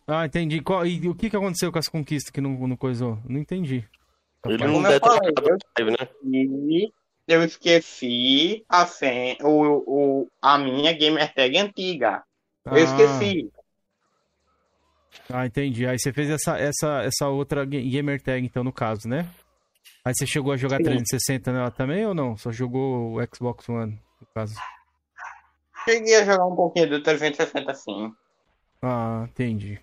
Ah, 0.07 0.25
entendi. 0.25 0.61
Qual, 0.61 0.85
e 0.85 1.07
o 1.07 1.13
que, 1.13 1.29
que 1.29 1.35
aconteceu 1.37 1.71
com 1.71 1.77
as 1.77 1.87
conquistas 1.87 2.31
que 2.31 2.41
não, 2.41 2.51
não 2.67 2.75
coisou? 2.75 3.19
Não 3.29 3.39
entendi. 3.39 3.87
Ele 4.45 4.67
não 4.67 4.81
deve 4.81 4.99
falei, 4.99 5.31
eu, 5.77 5.85
né? 5.85 6.09
E 6.23 6.91
eu 7.27 7.43
esqueci 7.43 8.65
a, 8.67 8.85
sen, 8.85 9.37
o, 9.41 9.83
o, 9.87 10.27
a 10.41 10.57
minha 10.57 10.91
gamer 10.91 11.33
tag 11.33 11.57
antiga. 11.57 12.23
Eu 12.65 12.73
ah. 12.73 12.79
esqueci. 12.79 13.51
Ah, 15.31 15.45
entendi. 15.45 15.85
Aí 15.85 15.97
você 15.97 16.11
fez 16.11 16.29
essa, 16.29 16.57
essa, 16.57 17.03
essa 17.03 17.29
outra 17.29 17.63
gamer 17.63 18.21
tag, 18.21 18.43
então, 18.43 18.63
no 18.63 18.73
caso, 18.73 19.07
né? 19.07 19.29
Aí 20.05 20.13
você 20.13 20.25
chegou 20.25 20.51
a 20.51 20.57
jogar 20.57 20.77
Sim. 20.77 20.83
360 20.83 21.53
nela 21.53 21.71
também 21.71 22.05
ou 22.05 22.13
não? 22.13 22.35
Só 22.35 22.51
jogou 22.51 23.17
o 23.17 23.35
Xbox 23.35 23.69
One, 23.69 23.99
no 24.19 24.27
caso? 24.33 24.55
Cheguei 25.85 26.15
a 26.15 26.25
jogar 26.25 26.45
um 26.45 26.55
pouquinho 26.55 26.89
do 26.89 27.03
360 27.03 27.73
sim. 27.73 28.13
Ah, 28.81 29.25
entendi. 29.29 29.79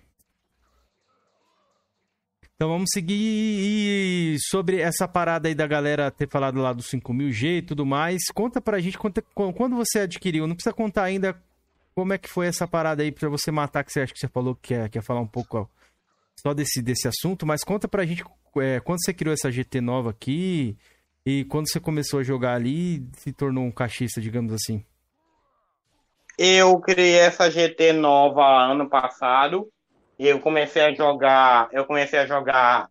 Então 2.55 2.69
vamos 2.69 2.89
seguir 2.93 4.37
sobre 4.51 4.79
essa 4.79 5.07
parada 5.07 5.47
aí 5.47 5.55
da 5.55 5.65
galera 5.65 6.11
ter 6.11 6.29
falado 6.29 6.61
lá 6.61 6.71
do 6.71 6.83
5000G 6.83 7.57
e 7.57 7.61
tudo 7.63 7.83
mais. 7.83 8.21
Conta 8.31 8.61
pra 8.61 8.79
gente 8.79 8.99
conta, 8.99 9.23
quando 9.33 9.75
você 9.75 10.01
adquiriu. 10.01 10.45
Não 10.45 10.53
precisa 10.53 10.71
contar 10.71 11.05
ainda 11.05 11.35
como 11.95 12.13
é 12.13 12.19
que 12.19 12.29
foi 12.29 12.45
essa 12.45 12.67
parada 12.67 13.01
aí 13.01 13.11
pra 13.11 13.27
você 13.29 13.49
matar, 13.49 13.83
que 13.83 13.91
você 13.91 14.01
acha 14.01 14.13
que 14.13 14.19
você 14.19 14.27
falou 14.27 14.53
que 14.53 14.75
quer, 14.75 14.89
quer 14.89 15.01
falar 15.01 15.21
um 15.21 15.27
pouco 15.27 15.67
só 16.41 16.53
desse, 16.53 16.81
desse 16.81 17.07
assunto, 17.07 17.45
mas 17.45 17.63
conta 17.63 17.87
pra 17.87 18.05
gente 18.05 18.23
é, 18.57 18.79
quando 18.79 19.03
você 19.03 19.13
criou 19.13 19.33
essa 19.33 19.51
GT 19.51 19.81
nova 19.81 20.09
aqui 20.09 20.77
e 21.25 21.45
quando 21.45 21.69
você 21.69 21.79
começou 21.79 22.19
a 22.19 22.23
jogar 22.23 22.55
ali 22.55 23.07
se 23.17 23.31
tornou 23.31 23.63
um 23.63 23.71
cachista, 23.71 24.19
digamos 24.19 24.53
assim. 24.53 24.83
Eu 26.37 26.79
criei 26.79 27.19
essa 27.19 27.49
GT 27.49 27.93
nova 27.93 28.43
ano 28.43 28.89
passado 28.89 29.69
eu 30.27 30.39
comecei 30.39 30.81
a 30.83 30.93
jogar, 30.93 31.69
eu 31.71 31.85
comecei 31.85 32.19
a 32.19 32.25
jogar, 32.25 32.89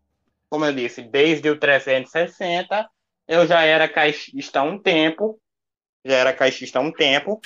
como 0.48 0.64
eu 0.64 0.72
disse, 0.72 1.02
desde 1.02 1.48
o 1.48 1.58
360. 1.58 2.88
Eu 3.28 3.46
já 3.46 3.62
era 3.62 3.88
caixista 3.88 4.60
há 4.60 4.62
um 4.64 4.78
tempo, 4.78 5.38
já 6.04 6.16
era 6.16 6.32
caixista 6.32 6.78
há 6.78 6.82
um 6.82 6.90
tempo. 6.90 7.40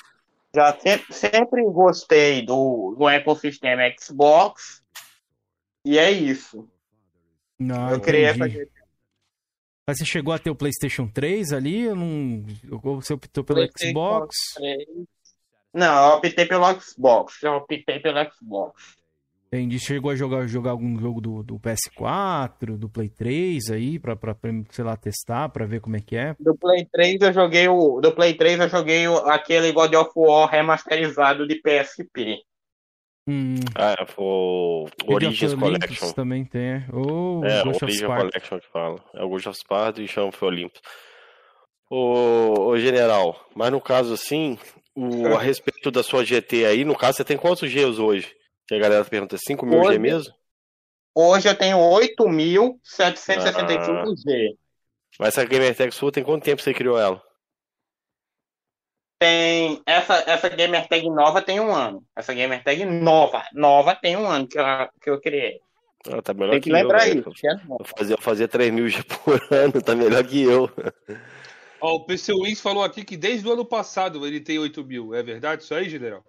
Já 0.54 0.72
sempre, 0.78 1.12
sempre 1.12 1.64
gostei 1.64 2.42
do, 2.42 2.94
do 2.96 3.08
ecossistema 3.08 3.82
Xbox 4.00 4.82
e 5.84 5.98
é 5.98 6.10
isso. 6.10 6.68
Não, 7.58 7.90
eu 7.90 8.00
criei 8.00 8.24
essa 8.24 8.38
Mas 9.86 9.98
você 9.98 10.04
chegou 10.04 10.32
a 10.32 10.38
ter 10.38 10.50
o 10.50 10.56
PlayStation 10.56 11.06
3 11.06 11.52
ali? 11.52 11.88
Ou 11.88 11.96
não... 11.96 12.44
você 13.00 13.14
optou 13.14 13.44
pelo 13.44 13.60
Xbox? 13.78 14.34
3. 14.56 14.88
Não, 15.72 16.10
eu 16.10 16.16
optei 16.16 16.46
pelo 16.46 16.80
Xbox. 16.80 17.42
Eu 17.42 17.52
optei 17.54 18.00
pelo 18.00 18.30
Xbox. 18.32 18.96
Entendi. 19.54 19.78
Chegou 19.78 20.10
a 20.10 20.16
jogar, 20.16 20.48
jogar 20.48 20.72
algum 20.72 20.98
jogo 20.98 21.20
do, 21.20 21.42
do 21.42 21.60
PS4, 21.60 22.76
do 22.76 22.88
Play 22.88 23.08
3 23.08 23.70
aí, 23.70 23.98
pra, 24.00 24.16
pra, 24.16 24.36
sei 24.70 24.84
lá, 24.84 24.96
testar, 24.96 25.48
pra 25.48 25.64
ver 25.64 25.80
como 25.80 25.96
é 25.96 26.00
que 26.00 26.16
é? 26.16 26.34
Do 26.40 26.56
Play 26.56 26.84
3 26.86 27.20
eu 27.20 27.32
joguei 27.32 27.68
o. 27.68 28.00
Do 28.00 28.12
Play 28.12 28.34
3 28.34 28.60
eu 28.60 28.68
joguei 28.68 29.06
o, 29.06 29.16
aquele 29.28 29.70
God 29.70 29.94
of 29.94 30.10
War 30.16 30.50
remasterizado 30.50 31.46
de 31.46 31.60
PSP. 31.60 32.42
Hum. 33.26 33.54
Ah, 33.74 34.06
o 34.18 34.86
Origins 35.06 35.54
Collection. 35.54 36.12
também 36.12 36.44
tem. 36.44 36.84
Ou 36.92 37.42
é, 37.44 37.62
o 37.62 37.68
Origins 37.68 38.02
Collection 38.02 38.60
que 38.60 38.68
fala. 38.68 39.02
É 39.14 39.24
o 39.24 39.28
Ghost 39.28 39.48
of 39.48 39.58
Sparta 39.58 40.02
e 40.02 40.08
chama 40.08 40.30
foi 40.30 40.48
Olympus. 40.48 40.80
O, 41.90 42.68
o 42.68 42.78
general, 42.78 43.48
mas 43.54 43.70
no 43.70 43.80
caso 43.80 44.14
assim, 44.14 44.58
o, 44.94 45.28
a 45.28 45.38
respeito 45.40 45.90
da 45.90 46.02
sua 46.02 46.24
GT 46.24 46.66
aí, 46.66 46.84
no 46.84 46.96
caso 46.96 47.16
você 47.16 47.24
tem 47.24 47.36
quantos 47.36 47.72
Gs 47.72 47.98
hoje? 47.98 48.34
Que 48.66 48.74
a 48.74 48.78
galera 48.78 49.04
pergunta, 49.04 49.36
5 49.38 49.66
mil 49.66 49.84
G 49.84 49.98
mesmo? 49.98 50.34
Hoje 51.14 51.48
eu 51.48 51.56
tenho 51.56 51.78
8.765 51.78 53.88
ah. 53.88 54.04
G. 54.16 54.56
Mas 55.18 55.28
essa 55.28 55.44
Gamer 55.44 55.76
Tag 55.76 55.92
sua 55.92 56.10
tem 56.10 56.24
quanto 56.24 56.42
tempo 56.42 56.60
você 56.60 56.74
criou 56.74 56.98
ela? 56.98 57.22
Tem 59.24 59.82
essa 59.86 60.16
essa 60.26 60.48
gamer 60.50 60.86
tag 60.86 61.08
nova 61.08 61.40
tem 61.40 61.58
um 61.58 61.74
ano. 61.74 62.04
Essa 62.14 62.34
gamer 62.34 62.62
tag 62.62 62.84
nova, 62.84 63.42
nova 63.54 63.94
tem 63.94 64.16
um 64.16 64.26
ano 64.26 64.46
que 64.46 64.58
eu, 64.58 64.64
que 65.00 65.10
eu 65.10 65.20
criei. 65.20 65.60
Ah, 66.06 66.20
tá 66.20 66.34
melhor 66.34 66.50
tem 66.50 66.60
que, 66.60 66.68
que 66.68 66.72
lembrar 66.72 67.08
eu, 67.08 67.20
isso. 67.20 67.30
É 67.46 67.54
eu 67.54 67.84
fazia, 67.84 68.14
eu 68.14 68.20
fazia 68.20 68.46
3 68.46 68.70
mil 68.70 68.86
por 69.24 69.40
ano, 69.50 69.80
tá 69.80 69.94
melhor 69.94 70.22
que 70.24 70.42
eu. 70.42 70.70
Ó, 71.80 71.94
o 71.94 72.04
PC 72.04 72.34
Wins 72.34 72.60
falou 72.60 72.84
aqui 72.84 73.02
que 73.02 73.16
desde 73.16 73.48
o 73.48 73.52
ano 73.52 73.64
passado 73.64 74.26
ele 74.26 74.40
tem 74.40 74.58
8 74.58 74.84
mil. 74.84 75.14
É 75.14 75.22
verdade 75.22 75.62
isso 75.62 75.74
aí, 75.74 75.88
general? 75.88 76.22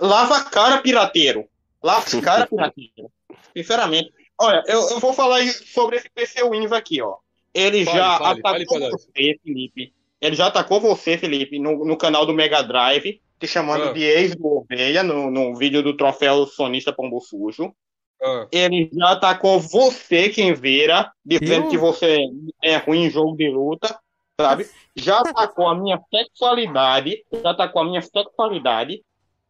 Lava 0.00 0.38
a 0.38 0.44
cara, 0.44 0.82
pirateiro. 0.82 1.48
Lava 1.80 2.04
a 2.04 2.20
cara, 2.20 2.46
pirateiro. 2.50 3.12
Sinceramente. 3.56 4.12
Olha, 4.36 4.64
eu, 4.66 4.80
eu 4.90 4.98
vou 4.98 5.12
falar 5.12 5.46
sobre 5.46 5.96
esse 5.96 6.10
PC 6.10 6.42
Wins 6.42 6.72
aqui, 6.72 7.00
ó. 7.00 7.18
Ele 7.54 7.84
fale, 7.84 7.98
já 7.98 8.18
fale, 8.18 8.40
atacou 8.40 8.78
fale 8.78 8.90
você, 8.90 9.38
Felipe. 9.42 9.92
Ele 10.20 10.36
já 10.36 10.46
atacou 10.46 10.80
você, 10.80 11.16
Felipe, 11.16 11.58
no, 11.58 11.84
no 11.84 11.96
canal 11.96 12.26
do 12.26 12.34
Mega 12.34 12.62
Drive, 12.62 13.20
te 13.38 13.46
chamando 13.46 13.88
ah. 13.88 13.92
de 13.92 14.02
ex 14.02 14.36
do 14.36 14.46
Ovelha, 14.46 15.02
no, 15.02 15.30
no 15.30 15.56
vídeo 15.56 15.82
do 15.82 15.96
troféu 15.96 16.46
sonista 16.46 16.92
Pombo 16.92 17.20
Sujo. 17.20 17.74
Ah. 18.22 18.46
Ele 18.52 18.90
já 18.92 19.12
atacou 19.12 19.58
você, 19.58 20.28
quem 20.28 20.52
vira, 20.52 21.10
dizendo 21.24 21.66
Eu? 21.66 21.70
que 21.70 21.78
você 21.78 22.18
é 22.62 22.76
ruim 22.76 23.04
em 23.04 23.10
jogo 23.10 23.34
de 23.36 23.48
luta, 23.48 23.98
sabe? 24.38 24.68
Já 24.94 25.20
atacou 25.20 25.66
a 25.68 25.74
minha 25.74 25.98
sexualidade, 26.10 27.24
já 27.42 27.50
atacou 27.50 27.82
a 27.82 27.84
minha 27.86 28.02
sexualidade, 28.02 29.02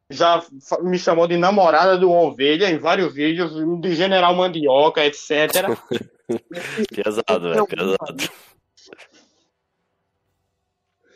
já 0.08 0.42
me 0.82 0.98
chamou 0.98 1.26
de 1.26 1.36
namorada 1.36 1.96
do 1.96 2.10
Ovelha 2.10 2.70
em 2.70 2.78
vários 2.78 3.14
vídeos, 3.14 3.52
de 3.80 3.94
General 3.94 4.34
Mandioca, 4.34 5.04
etc. 5.04 5.30
pesado, 6.94 7.50
velho, 7.50 7.66
pesado. 7.66 8.30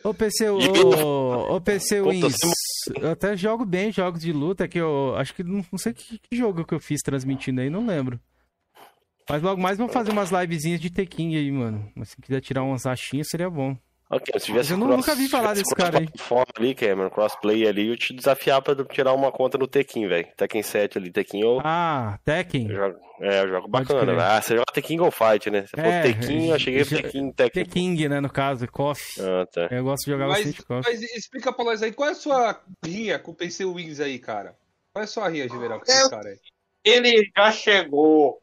Ô 0.05 0.13
PC, 0.13 0.51
ô, 0.51 1.57
ô 1.57 1.61
PC 1.63 2.03
Wins, 2.03 2.37
eu 3.01 3.11
até 3.11 3.35
jogo 3.35 3.65
bem 3.65 3.91
jogos 3.91 4.21
de 4.21 4.33
luta 4.35 4.69
que 4.69 4.79
eu 4.79 5.17
acho 5.17 5.35
que 5.35 5.43
não, 5.43 5.65
não 5.73 5.79
sei 5.79 5.95
que, 5.95 6.19
que, 6.19 6.37
jogo 6.37 6.63
que 6.63 6.75
eu 6.75 6.81
fiz 6.81 7.01
transmitindo 7.01 7.63
aí, 7.63 7.71
não 7.71 7.87
lembro. 7.87 8.21
Mas 9.29 9.43
logo 9.43 9.63
mais 9.63 9.79
vamos 9.79 9.95
fazer 9.95 10.11
umas 10.11 10.31
livezinhas 10.31 10.79
de 10.79 10.91
Tekken 10.91 11.35
aí, 11.37 11.51
mano. 11.51 11.91
Mas 11.95 12.11
se 12.11 12.21
quiser 12.21 12.43
tirar 12.43 12.63
umas 12.63 12.85
achinhas 12.85 13.29
seria 13.31 13.49
bom. 13.49 13.75
Okay, 14.17 14.39
se 14.39 14.47
tivesse 14.47 14.73
eu 14.73 14.79
cross, 14.79 14.97
nunca 14.97 15.15
vi 15.15 15.29
falar 15.29 15.55
desse 15.55 15.75
cara 15.75 15.99
aí. 15.99 16.09
Forma 16.17 16.47
ali, 16.57 16.75
Cameron, 16.75 17.11
crossplay 17.11 17.67
ali, 17.67 17.89
eu 17.89 17.97
te 17.97 18.15
desafiar 18.15 18.63
pra 18.63 18.77
tirar 18.85 19.13
uma 19.13 19.33
conta 19.33 19.59
no 19.59 19.67
Tekken, 19.67 20.07
velho. 20.07 20.29
Tekken 20.37 20.63
7 20.63 20.99
ali, 20.99 21.11
Tekken 21.11 21.45
ou. 21.45 21.61
Ah, 21.65 22.19
Tekken? 22.25 22.71
Eu 22.71 22.77
jogo, 22.77 22.99
é, 23.21 23.41
eu 23.43 23.49
jogo 23.49 23.69
bacana. 23.69 24.25
Ah, 24.25 24.41
você 24.41 24.55
joga 24.55 24.73
Tekken 24.73 25.01
ou 25.01 25.11
Fight, 25.11 25.51
né? 25.51 25.67
Se 25.67 25.73
é, 25.77 25.83
for 25.83 26.03
Tekken, 26.03 26.51
eu 26.51 26.59
cheguei 26.59 26.85
pro 26.85 26.97
Tekken, 26.97 27.33
Tekken. 27.33 27.65
Tekken, 27.65 28.09
né, 28.09 28.21
no 28.21 28.31
caso, 28.31 28.67
KOF. 28.69 29.21
Ah, 29.21 29.47
tá. 29.47 29.69
Eu 29.71 29.83
gosto 29.83 30.05
de 30.05 30.13
jogar 30.13 30.29
mas, 30.29 30.45
bastante 30.45 30.63
KOF. 30.65 30.89
Mas 30.89 31.03
explica 31.03 31.53
pra 31.53 31.65
nós 31.65 31.83
aí, 31.83 31.93
qual 31.93 32.09
é 32.09 32.13
a 32.13 32.17
sua 32.17 32.61
rinha 32.85 33.19
com 33.19 33.33
o 33.33 33.35
PC 33.35 33.65
Wings 33.65 34.01
aí, 34.01 34.19
cara? 34.21 34.55
Qual 34.93 35.03
é 35.03 35.05
a 35.05 35.09
sua 35.09 35.29
rinha, 35.29 35.49
general, 35.49 35.81
com 35.81 35.91
esse 35.91 36.11
cara 36.11 36.29
aí? 36.29 36.39
Ele 36.85 37.31
já 37.37 37.51
chegou 37.51 38.41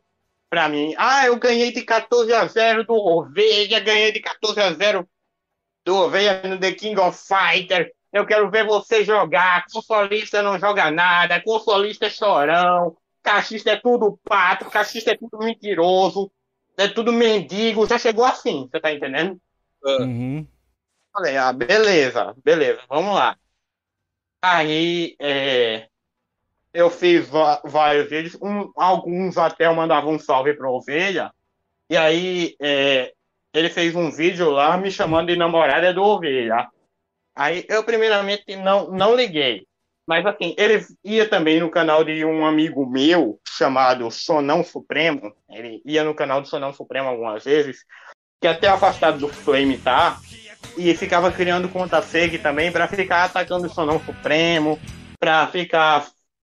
pra 0.49 0.67
mim. 0.67 0.93
Ah, 0.97 1.25
eu 1.27 1.37
ganhei 1.37 1.71
de 1.71 1.81
14 1.81 2.33
a 2.33 2.45
0 2.45 2.83
do 2.83 2.93
Ovelha, 2.93 3.79
ganhei 3.79 4.11
de 4.11 4.19
14 4.19 4.59
a 4.59 4.73
0 4.73 5.07
do 5.85 5.95
Ovelha 5.95 6.41
no 6.43 6.59
The 6.59 6.73
King 6.73 6.99
of 6.99 7.17
Fighter. 7.17 7.91
Eu 8.11 8.25
quero 8.25 8.49
ver 8.49 8.65
você 8.65 9.03
jogar. 9.03 9.65
Consolista 9.71 10.41
não 10.41 10.59
joga 10.59 10.91
nada. 10.91 11.41
Consolista 11.41 12.07
é 12.07 12.09
chorão. 12.09 12.97
Cachista 13.23 13.71
é 13.71 13.75
tudo 13.75 14.19
pato. 14.23 14.69
Cachista 14.69 15.11
é 15.11 15.17
tudo 15.17 15.39
mentiroso. 15.39 16.31
É 16.77 16.87
tudo 16.87 17.11
mendigo. 17.11 17.87
Já 17.87 17.97
chegou 17.97 18.25
assim, 18.25 18.67
você 18.69 18.79
tá 18.79 18.91
entendendo? 18.91 19.39
Uhum. 19.83 20.47
Falei, 21.13 21.35
ah, 21.35 21.51
beleza, 21.51 22.33
beleza, 22.43 22.81
vamos 22.87 23.13
lá. 23.13 23.37
Aí, 24.41 25.15
é, 25.19 25.87
eu 26.73 26.89
fiz 26.89 27.27
vários 27.65 28.09
vídeos, 28.09 28.37
um, 28.41 28.71
alguns 28.75 29.37
até 29.37 29.67
eu 29.67 29.75
mandava 29.75 30.07
um 30.07 30.17
salve 30.17 30.53
para 30.53 30.69
Ovelha, 30.69 31.33
e 31.89 31.97
aí 31.97 32.55
é, 32.61 33.13
ele 33.53 33.69
fez 33.69 33.95
um 33.95 34.09
vídeo 34.11 34.49
lá 34.49 34.77
me 34.77 34.91
chamando 34.91 35.27
de 35.27 35.35
namorada 35.35 35.93
do 35.93 36.03
Ovelha. 36.03 36.69
Aí 37.35 37.65
eu 37.69 37.83
primeiramente 37.83 38.55
não, 38.55 38.91
não 38.91 39.15
liguei, 39.15 39.65
mas 40.07 40.25
assim, 40.25 40.53
ele 40.57 40.85
ia 41.03 41.27
também 41.27 41.59
no 41.59 41.69
canal 41.69 42.03
de 42.03 42.25
um 42.25 42.45
amigo 42.45 42.85
meu 42.85 43.39
chamado 43.47 44.11
Sonão 44.11 44.63
Supremo, 44.63 45.33
ele 45.49 45.81
ia 45.85 46.03
no 46.03 46.13
canal 46.13 46.41
do 46.41 46.47
Sonão 46.47 46.73
Supremo 46.73 47.07
algumas 47.07 47.43
vezes, 47.43 47.85
que 48.41 48.47
até 48.47 48.67
afastado 48.67 49.19
do 49.19 49.29
Flame 49.29 49.77
tá, 49.77 50.19
e 50.77 50.93
ficava 50.95 51.31
criando 51.31 51.69
conta 51.69 52.01
fake 52.01 52.39
também 52.39 52.71
para 52.71 52.87
ficar 52.87 53.25
atacando 53.25 53.67
o 53.67 53.69
Sonão 53.69 53.99
Supremo, 53.99 54.79
para 55.19 55.47
ficar 55.47 56.07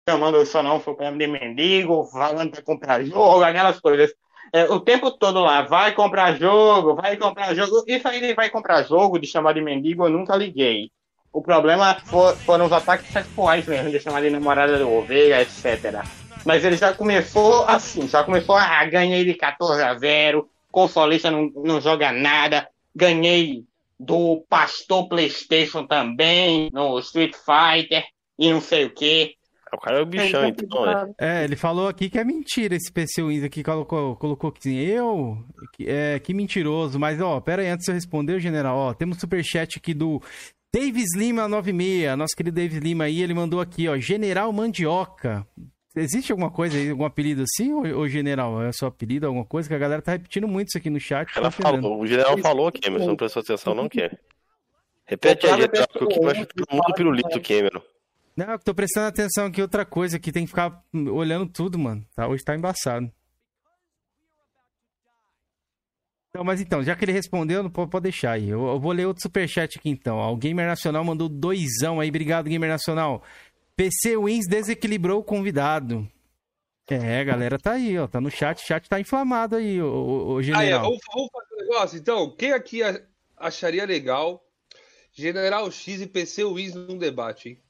chamando 0.08 0.38
o 0.38 0.45
Sonão 0.45 0.80
Supremo 0.82 1.18
de 1.18 1.28
mendigo, 1.28 2.06
falando 2.06 2.52
para 2.52 2.62
comprar 2.62 3.04
jogo, 3.04 3.43
aquelas 3.43 3.80
coisas. 3.80 4.14
É, 4.54 4.64
o 4.66 4.80
tempo 4.80 5.12
todo 5.12 5.41
lá, 5.41 5.62
vai 5.62 5.93
comprar 5.93 6.38
jogo, 6.38 6.95
vai 6.95 7.18
comprar 7.18 7.54
jogo. 7.54 7.84
Isso 7.88 8.08
aí 8.08 8.18
ele 8.18 8.34
vai 8.34 8.50
comprar 8.50 8.84
jogo 8.84 9.20
de 9.20 9.28
chamar 9.28 9.54
de 9.54 9.62
mendigo, 9.62 10.06
eu 10.06 10.10
nunca 10.10 10.36
liguei. 10.36 10.91
O 11.32 11.41
problema 11.41 11.95
for, 12.06 12.36
foram 12.38 12.66
os 12.66 12.72
ataques 12.72 13.12
sexuais 13.12 13.66
mesmo, 13.68 13.91
de 13.91 14.00
chamar 14.00 14.22
de 14.22 14.30
namorada 14.30 14.78
do 14.80 14.91
ovelha, 14.91 15.41
etc. 15.41 16.04
Mas 16.45 16.64
ele 16.64 16.78
já 16.78 16.93
começou 16.93 17.66
assim, 17.66 18.08
já 18.08 18.24
começou, 18.24 18.56
ah, 18.56 18.86
ganhei 18.86 19.26
de 19.26 19.34
14 19.34 19.84
a 19.84 19.93
0, 19.93 20.50
consolista 20.72 21.30
não, 21.30 21.52
não 21.56 21.82
joga 21.82 22.12
nada, 22.12 22.68
ganhei 22.95 23.66
do 24.00 24.45
Pastor 24.50 25.08
PlayStation 25.08 25.86
também, 25.86 26.70
no 26.72 27.00
Street 27.00 27.36
Fighter 27.36 28.06
e 28.38 28.52
não 28.52 28.62
sei 28.62 28.86
o 28.86 28.93
que. 28.93 29.36
O 29.78 29.80
cara 29.80 29.99
é 29.99 30.01
o 30.01 30.07
bichão, 30.07 30.43
é, 30.43 30.47
então, 30.47 30.86
né? 30.88 31.13
É, 31.19 31.43
ele 31.43 31.55
falou 31.55 31.88
aqui 31.88 32.09
que 32.09 32.17
é 32.17 32.23
mentira 32.23 32.75
esse 32.75 32.91
PC 32.91 33.21
Wins 33.21 33.43
aqui, 33.43 33.63
colocou, 33.63 34.15
colocou 34.15 34.51
que 34.51 34.57
assim, 34.57 34.75
eu, 34.75 35.38
é, 35.82 36.17
que 36.17 36.34
mentiroso, 36.34 36.99
mas 36.99 37.21
ó, 37.21 37.39
pera 37.39 37.61
aí, 37.61 37.67
antes 37.67 37.86
de 37.86 37.91
eu 37.91 37.95
responder, 37.95 38.39
general, 38.39 38.75
ó, 38.75 38.93
temos 38.95 39.19
superchat 39.19 39.78
aqui 39.78 39.93
do 39.93 40.19
Davis 40.73 41.15
Lima 41.15 41.47
96, 41.47 42.17
nosso 42.17 42.36
querido 42.36 42.59
Davis 42.59 42.80
Lima 42.80 43.03
aí, 43.03 43.21
ele 43.21 43.36
mandou 43.36 43.61
aqui, 43.61 43.88
ó, 43.88 43.95
General 43.97 44.51
Mandioca. 44.51 45.45
Existe 45.95 46.32
alguma 46.32 46.49
coisa 46.49 46.75
aí, 46.75 46.89
algum 46.89 47.05
apelido 47.05 47.43
assim, 47.43 47.71
ou, 47.71 47.99
ou 47.99 48.07
general? 48.07 48.63
É 48.63 48.71
seu 48.71 48.88
apelido, 48.88 49.28
alguma 49.28 49.45
coisa? 49.45 49.69
Que 49.69 49.75
a 49.75 49.80
galera 49.80 50.01
tá 50.01 50.13
repetindo 50.13 50.47
muito 50.47 50.69
isso 50.69 50.78
aqui 50.80 50.89
no 50.89 50.99
chat. 50.99 51.32
Ela 51.36 51.51
tá 51.51 51.51
falou, 51.51 52.01
o 52.01 52.07
general 52.07 52.36
falou, 52.39 52.71
Cameron, 52.71 53.05
não 53.05 53.15
prestou 53.15 53.41
atenção, 53.41 53.75
não 53.75 53.88
quer. 53.88 54.19
Repete 55.05 55.45
aí, 55.45 55.67
porque 55.69 56.03
o 56.03 56.07
que 56.07 56.19
vai 56.19 56.34
chutar 56.34 56.65
todo 56.65 56.75
mundo 56.75 56.93
pirulito, 56.95 57.39
Cameron. 57.41 57.82
Não, 58.38 58.52
eu 58.52 58.60
tô 58.60 58.72
prestando 58.76 59.08
atenção 59.08 59.48
aqui 59.48 59.60
outra 59.60 59.84
coisa 59.84 60.20
que 60.20 60.32
tem 60.32 60.44
que 60.44 60.50
ficar 60.50 60.84
olhando 60.94 61.52
tudo, 61.52 61.80
mano. 61.80 62.06
Tá, 62.16 62.28
hoje 62.28 62.44
tá 62.44 62.56
embaçado. 62.56 63.12
Então, 66.30 66.44
mas 66.44 66.62
então, 66.62 66.84
já 66.84 66.96
que 66.96 67.04
ele 67.04 67.14
respondeu, 67.14 67.68
pode 67.72 68.04
deixar 68.04 68.34
aí. 68.34 68.48
Eu, 68.48 68.64
eu, 68.68 68.80
vou 68.80 68.92
ler 68.92 69.08
outro 69.08 69.24
superchat 69.24 69.80
aqui 69.80 69.90
então. 69.90 70.20
O 70.20 70.38
Gamer 70.38 70.68
Nacional 70.68 71.04
mandou 71.04 71.28
doisão 71.28 72.00
aí. 72.00 72.10
Obrigado, 72.10 72.48
Gamer 72.48 72.70
Nacional. 72.70 73.24
PC 73.76 74.16
Wins 74.16 74.46
desequilibrou 74.48 75.22
o 75.22 75.24
convidado. 75.24 76.08
É, 76.88 77.24
galera 77.26 77.58
tá 77.58 77.72
aí, 77.72 77.98
ó. 77.98 78.08
Tá 78.08 78.22
no 78.22 78.30
chat. 78.30 78.64
O 78.64 78.68
chat 78.68 78.88
tá 78.88 79.00
inflamado 79.00 79.56
aí, 79.56 79.82
o, 79.82 80.34
o 80.34 80.44
general. 80.44 80.64
Ah, 80.64 80.66
é, 80.66 80.80
vamos, 80.80 81.00
vamos 81.12 81.30
fazer 81.32 81.56
um 81.56 81.68
negócio, 81.68 81.98
então. 81.98 82.36
Quem 82.36 82.52
aqui 82.52 82.82
acharia 83.36 83.84
legal 83.84 84.44
General 85.12 85.72
X 85.72 86.02
e 86.02 86.06
PC 86.06 86.46
Wins 86.46 86.76
num 86.76 87.00
debate, 87.00 87.50
hein? 87.50 87.66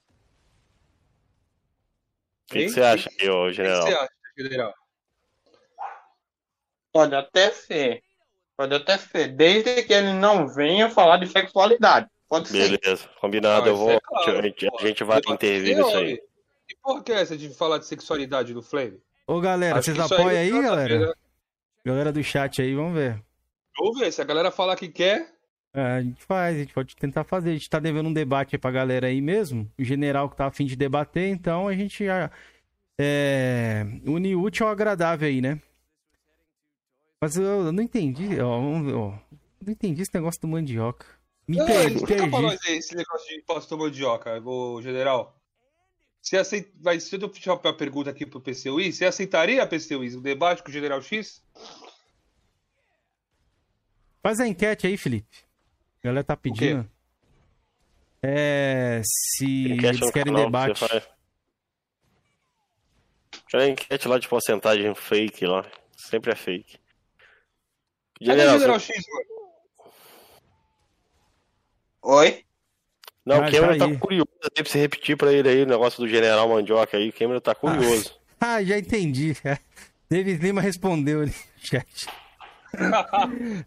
O 2.50 2.54
que, 2.54 2.66
que, 2.66 2.70
você 2.70 2.82
acha 2.82 3.10
aí, 3.20 3.30
ô, 3.30 3.52
general? 3.52 3.82
O 3.82 3.86
que 3.86 3.92
você 3.92 3.98
acha, 3.98 4.10
general? 4.38 4.74
Pode 6.94 7.16
até 7.16 7.52
ser. 7.52 8.02
Pode 8.56 8.74
até 8.74 8.98
ser. 8.98 9.28
Desde 9.28 9.84
que 9.84 9.94
ele 9.94 10.14
não 10.14 10.48
venha 10.48 10.90
falar 10.90 11.18
de 11.18 11.28
sexualidade. 11.28 12.08
Pode 12.30 12.50
Beleza, 12.52 12.70
ser. 12.72 12.80
Beleza, 12.80 13.10
combinado. 13.20 13.68
eu 13.68 13.76
vou. 13.76 13.92
É 13.92 14.00
claro, 14.00 14.40
a, 14.40 14.42
gente, 14.42 14.68
a 14.68 14.82
gente 14.82 15.04
vai 15.04 15.20
intervir 15.28 15.76
nisso 15.76 15.98
aí. 15.98 16.18
Que 16.68 16.76
porra 16.82 17.04
que 17.04 17.12
é 17.12 17.22
essa 17.22 17.38
de 17.38 17.50
falar 17.54 17.80
de 17.80 17.86
sexualidade 17.86 18.54
no 18.54 18.62
Flame? 18.62 19.02
Ô, 19.28 19.42
galera, 19.42 19.80
Acho 19.80 19.92
vocês 19.92 20.00
apoiam 20.00 20.30
aí, 20.30 20.52
aí 20.52 20.62
galera? 20.62 21.14
Galera 21.86 22.12
do 22.14 22.24
chat 22.24 22.62
aí, 22.62 22.74
vamos 22.74 22.94
ver. 22.94 23.22
Vamos 23.78 24.00
ver, 24.00 24.12
se 24.12 24.22
a 24.22 24.26
galera 24.26 24.52
falar 24.52 24.78
que 24.78 24.88
quer. 24.88 25.37
É, 25.78 25.82
a 25.82 26.02
gente 26.02 26.26
faz, 26.26 26.56
a 26.56 26.60
gente 26.60 26.74
pode 26.74 26.96
tentar 26.96 27.24
fazer. 27.24 27.52
A 27.52 27.54
gente 27.54 27.70
tá 27.70 27.78
devendo 27.78 28.10
um 28.10 28.14
debate 28.14 28.56
aí 28.56 28.60
pra 28.60 28.72
galera 28.72 29.06
aí 29.06 29.22
mesmo. 29.22 29.72
O 29.78 29.84
general 29.84 30.28
que 30.28 30.36
tá 30.36 30.48
afim 30.48 30.66
de 30.66 30.76
debater, 30.76 31.30
então 31.30 31.68
a 31.68 31.74
gente 31.76 32.04
já. 32.04 32.32
É, 33.00 33.86
une 34.04 34.36
útil 34.36 34.66
ao 34.66 34.72
agradável 34.72 35.28
aí, 35.28 35.40
né? 35.40 35.62
Mas 37.22 37.38
eu, 37.38 37.44
eu 37.44 37.72
não 37.72 37.84
entendi, 37.84 38.40
ó, 38.40 38.58
ó, 38.58 39.20
Não 39.62 39.72
entendi 39.72 40.02
esse 40.02 40.14
negócio 40.16 40.42
do 40.42 40.48
mandioca. 40.48 41.06
Me 41.48 41.64
perdi. 41.64 41.98
Explica 41.98 42.28
pra 42.28 42.42
nós 42.42 42.60
esse 42.70 42.96
negócio 42.96 43.28
de 43.28 43.44
pastor 43.44 43.78
mandioca, 43.78 44.42
o 44.44 44.82
general. 44.82 45.40
Você 46.20 46.38
aceita. 46.38 46.72
Vai, 46.82 47.00
se 47.00 47.16
eu 47.16 47.20
deixar 47.20 47.54
uma 47.54 47.74
pergunta 47.74 48.10
aqui 48.10 48.26
pro 48.26 48.42
PCUI, 48.42 48.92
você 48.92 49.06
aceitaria 49.06 49.68
PCUI 49.68 50.16
o 50.16 50.22
debate 50.22 50.64
com 50.64 50.70
o 50.70 50.74
General 50.74 51.00
X? 51.04 51.40
Faz 54.24 54.40
a 54.40 54.48
enquete 54.48 54.88
aí, 54.88 54.98
Felipe. 54.98 55.47
A 56.08 56.10
galera 56.10 56.24
tá 56.24 56.38
pedindo. 56.38 56.90
É. 58.24 59.02
Se 59.04 59.74
eles 59.74 60.10
querem 60.12 60.34
canal, 60.34 60.46
debate. 60.46 60.80
Já 63.52 63.68
enquete 63.68 64.08
lá 64.08 64.18
de 64.18 64.26
porcentagem 64.26 64.96
fake 64.96 65.46
lá. 65.46 65.66
Sempre 65.98 66.32
é 66.32 66.36
fake. 66.36 66.80
General, 68.22 68.46
Cadê 68.46 68.60
General 68.60 68.80
X, 68.80 69.06
mano? 69.12 69.92
Oi? 72.04 72.46
Não, 73.26 73.44
ah, 73.44 73.48
o 73.50 73.52
Cameron 73.52 73.78
tá, 73.78 74.00
curioso 74.00 74.30
aí 74.44 74.64
pra 74.64 74.72
você 74.72 74.80
repetir 74.80 75.18
pra 75.18 75.34
ele 75.34 75.50
aí 75.50 75.64
o 75.64 75.68
negócio 75.68 76.00
do 76.00 76.08
General 76.08 76.48
Mandioca 76.48 76.96
aí. 76.96 77.10
O 77.10 77.14
Cameron 77.14 77.42
tá 77.42 77.54
curioso. 77.54 78.18
Ah, 78.40 78.56
ah 78.56 78.64
já 78.64 78.80
entendi. 78.80 79.36
David 80.10 80.42
Lima 80.42 80.62
respondeu 80.62 81.24
ali 81.24 81.32
no 81.60 81.66
chat. 81.68 82.08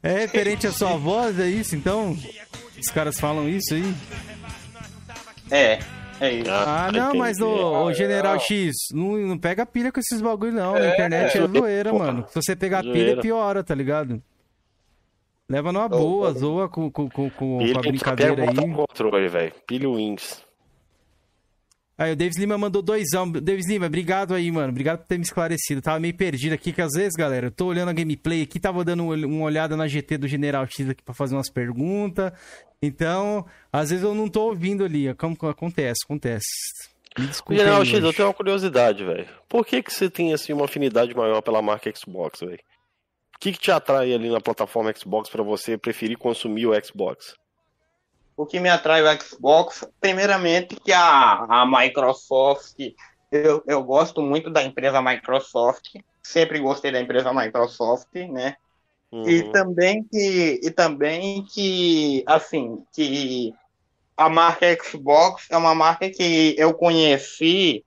É 0.03 0.13
referente 0.21 0.67
à 0.67 0.73
sua 0.73 0.97
voz, 0.97 1.39
é 1.39 1.49
isso? 1.49 1.77
Então, 1.77 2.17
os 2.79 2.87
caras 2.89 3.19
falam 3.19 3.49
isso 3.49 3.75
aí? 3.75 3.95
É, 5.51 5.79
é 6.21 6.33
isso. 6.33 6.51
Ah, 6.51 6.87
ah 6.87 6.93
não, 6.93 7.15
mas 7.15 7.39
o, 7.41 7.85
o 7.85 7.93
General 7.93 8.39
X, 8.39 8.77
não, 8.93 9.17
não 9.17 9.39
pega 9.39 9.67
pilha 9.67 9.91
com 9.91 10.01
esses 10.01 10.21
bagulho 10.21 10.53
não. 10.53 10.77
É, 10.77 10.81
Na 10.81 10.95
internet 10.95 11.39
é, 11.39 11.43
é 11.43 11.49
zoeira, 11.49 11.93
mano. 11.93 12.25
Se 12.29 12.35
você 12.35 12.55
pegar 12.55 12.83
pilha, 12.83 13.21
piora, 13.21 13.65
tá 13.65 13.75
ligado? 13.75 14.23
Leva 15.49 15.73
numa 15.73 15.89
boa, 15.89 16.33
zoa 16.33 16.69
com, 16.69 16.89
com, 16.91 17.09
com, 17.11 17.29
com 17.29 17.59
a 17.59 17.81
brincadeira 17.81 18.49
aí. 18.49 18.73
controle, 18.73 19.29
velho. 19.29 19.53
Pilho 19.67 19.95
Wings. 19.95 20.45
Aí 22.01 22.13
o 22.13 22.17
Davis 22.17 22.39
Lima 22.39 22.57
mandou 22.57 22.81
doisão. 22.81 23.31
Davis 23.31 23.69
Lima, 23.69 23.85
obrigado 23.85 24.33
aí, 24.33 24.51
mano. 24.51 24.71
Obrigado 24.71 25.01
por 25.01 25.07
ter 25.07 25.19
me 25.19 25.23
esclarecido. 25.23 25.83
Tava 25.83 26.01
meio 26.01 26.17
perdido 26.17 26.55
aqui, 26.55 26.73
que 26.73 26.81
às 26.81 26.93
vezes, 26.95 27.13
galera, 27.13 27.49
eu 27.49 27.51
tô 27.51 27.67
olhando 27.67 27.91
a 27.91 27.93
gameplay 27.93 28.41
aqui, 28.41 28.59
tava 28.59 28.83
dando 28.83 29.05
uma 29.05 29.45
olhada 29.45 29.77
na 29.77 29.87
GT 29.87 30.17
do 30.17 30.27
General 30.27 30.65
X 30.65 30.89
aqui 30.89 31.03
pra 31.03 31.13
fazer 31.13 31.35
umas 31.35 31.51
perguntas. 31.51 32.33
Então, 32.81 33.45
às 33.71 33.91
vezes 33.91 34.03
eu 34.03 34.15
não 34.15 34.31
tô 34.31 34.45
ouvindo 34.45 34.83
ali. 34.83 35.13
Como 35.13 35.37
acontece, 35.43 35.99
acontece. 36.07 36.47
Me 37.19 37.27
desculpe. 37.27 37.59
General 37.59 37.85
X, 37.85 38.03
eu 38.03 38.15
tenho 38.15 38.29
uma 38.29 38.35
curiosidade, 38.35 39.05
velho. 39.05 39.29
Por 39.47 39.67
que 39.67 39.83
que 39.83 39.93
você 39.93 40.09
tem, 40.09 40.33
assim, 40.33 40.55
uma 40.55 40.65
afinidade 40.65 41.15
maior 41.15 41.43
pela 41.43 41.61
marca 41.61 41.93
Xbox, 41.95 42.41
velho? 42.41 42.55
O 43.37 43.39
que, 43.39 43.53
que 43.53 43.59
te 43.59 43.71
atrai 43.71 44.15
ali 44.15 44.31
na 44.31 44.41
plataforma 44.41 44.91
Xbox 44.97 45.29
para 45.29 45.43
você 45.43 45.77
preferir 45.77 46.17
consumir 46.17 46.67
o 46.67 46.73
Xbox? 46.83 47.35
O 48.41 48.47
que 48.47 48.59
me 48.59 48.70
atrai 48.70 49.03
o 49.03 49.20
Xbox, 49.20 49.86
primeiramente 50.01 50.74
que 50.74 50.93
a, 50.93 51.45
a 51.47 51.66
Microsoft, 51.66 52.74
eu, 53.30 53.62
eu 53.66 53.84
gosto 53.84 54.22
muito 54.22 54.49
da 54.49 54.62
empresa 54.62 55.03
Microsoft, 55.03 55.97
sempre 56.22 56.59
gostei 56.59 56.91
da 56.91 56.99
empresa 56.99 57.34
Microsoft, 57.34 58.14
né? 58.14 58.57
Uhum. 59.12 59.28
E 59.28 59.43
também 59.53 60.03
que 60.05 60.59
e 60.62 60.70
também 60.70 61.45
que 61.53 62.22
assim, 62.24 62.82
que 62.95 63.53
a 64.16 64.30
marca 64.30 64.66
Xbox 64.82 65.47
é 65.51 65.57
uma 65.59 65.74
marca 65.74 66.09
que 66.09 66.55
eu 66.57 66.72
conheci 66.72 67.84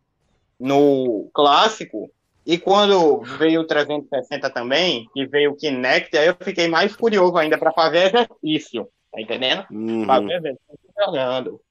no 0.60 1.32
clássico 1.34 2.12
e 2.46 2.60
quando 2.60 3.22
veio 3.22 3.62
o 3.62 3.66
360 3.66 4.50
também, 4.52 5.10
e 5.16 5.26
veio 5.26 5.52
o 5.52 5.56
Kinect, 5.56 6.16
aí 6.16 6.28
eu 6.28 6.36
fiquei 6.40 6.68
mais 6.68 6.96
curioso 6.96 7.38
ainda 7.38 7.58
para 7.58 7.72
fazer 7.72 8.14
exercício, 8.14 8.88
tá 9.14 9.22
entendendo? 9.22 9.66
Uhum. 9.72 10.32
Exercício 10.32 10.80
jogando. 11.00 11.62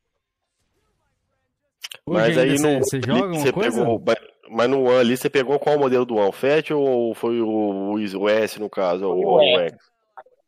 Mas 2.07 2.39
aí 2.39 2.59
no, 2.59 2.79
você 2.79 3.01
joga 3.05 3.37
uma 3.37 3.53
coisa? 3.53 3.81
Pegou, 3.81 4.03
mas 4.49 4.71
no 4.71 4.85
One 4.85 5.01
ali 5.01 5.17
você 5.17 5.29
pegou 5.29 5.59
qual 5.59 5.79
modelo 5.79 6.05
do 6.05 6.17
One? 6.17 6.33
Fat 6.33 6.71
ou 6.71 7.15
foi 7.15 7.41
o, 7.41 7.95
o 7.95 8.29
S 8.29 8.61
no 8.61 8.71
caso? 8.71 9.07
Ou 9.09 9.25
o, 9.25 9.37
o 9.37 9.59
X? 9.61 9.77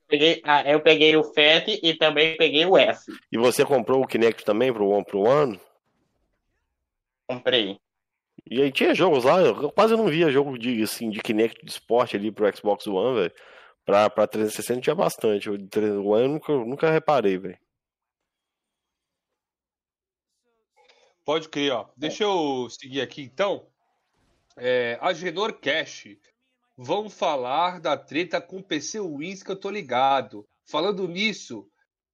Peguei, 0.07 0.41
ah, 0.45 0.63
eu 0.71 0.81
peguei 0.81 1.17
o 1.17 1.25
Fat 1.25 1.67
e 1.69 1.95
também 1.95 2.37
peguei 2.37 2.65
o 2.65 2.77
S. 2.77 3.11
E 3.33 3.39
você 3.39 3.65
comprou 3.65 4.03
o 4.03 4.07
Kinect 4.07 4.45
também 4.45 4.73
pro 4.73 4.89
One 4.89 5.05
pro 5.05 5.21
One? 5.21 5.61
Comprei. 7.27 7.79
E 8.49 8.61
aí 8.61 8.71
tinha 8.71 8.95
jogos 8.95 9.25
lá, 9.25 9.41
eu 9.41 9.71
quase 9.71 9.97
não 9.97 10.07
via 10.07 10.31
jogo 10.31 10.59
de, 10.59 10.83
assim, 10.83 11.09
de 11.09 11.21
Kinect 11.21 11.65
de 11.65 11.71
esporte 11.71 12.15
ali 12.17 12.31
pro 12.31 12.55
Xbox 12.55 12.87
One, 12.87 13.21
velho. 13.21 13.33
Pra, 13.85 14.09
pra 14.09 14.27
360 14.27 14.81
tinha 14.81 14.95
bastante. 14.95 15.51
O 15.51 15.55
One 16.09 16.23
eu 16.23 16.29
nunca, 16.29 16.53
nunca 16.53 16.91
reparei, 16.91 17.37
velho. 17.37 17.59
Pode 21.25 21.49
crer, 21.49 21.73
ó. 21.73 21.89
Deixa 21.97 22.25
eu 22.25 22.69
seguir 22.71 23.01
aqui 23.01 23.23
então. 23.23 23.67
É, 24.57 24.99
a 25.01 25.13
Genor 25.13 25.55
Cash. 25.55 26.17
Vamos 26.77 27.15
falar 27.15 27.81
da 27.81 27.97
treta 27.97 28.41
com 28.41 28.59
o 28.59 28.63
PC 28.63 29.01
Wins 29.01 29.43
que 29.43 29.51
eu 29.51 29.57
tô 29.57 29.71
ligado. 29.71 30.47
Falando 30.67 31.07
nisso, 31.07 31.69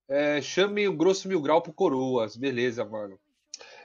é, 0.09 0.43
chame 0.43 0.87
o 0.87 0.97
Grosso 0.97 1.29
Mil 1.29 1.41
Grau 1.41 1.63
pro 1.63 1.73
Coroas. 1.73 2.37
Beleza, 2.37 2.85
mano. 2.85 3.19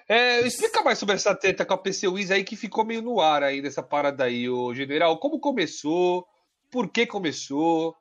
É, 0.07 0.41
explica 0.41 0.83
mais 0.83 0.99
sobre 0.99 1.15
essa 1.15 1.33
treta 1.33 1.65
com 1.65 1.73
a 1.73 1.77
PC 1.77 2.07
Wiz 2.07 2.29
aí 2.29 2.43
que 2.43 2.55
ficou 2.55 2.85
meio 2.85 3.01
no 3.01 3.19
ar 3.19 3.41
aí 3.41 3.61
nessa 3.61 3.81
parada 3.81 4.25
aí, 4.25 4.47
o 4.47 4.73
general. 4.73 5.17
Como 5.17 5.39
começou? 5.39 6.27
Por 6.75 6.89
que 6.89 7.07
começou? 7.07 7.95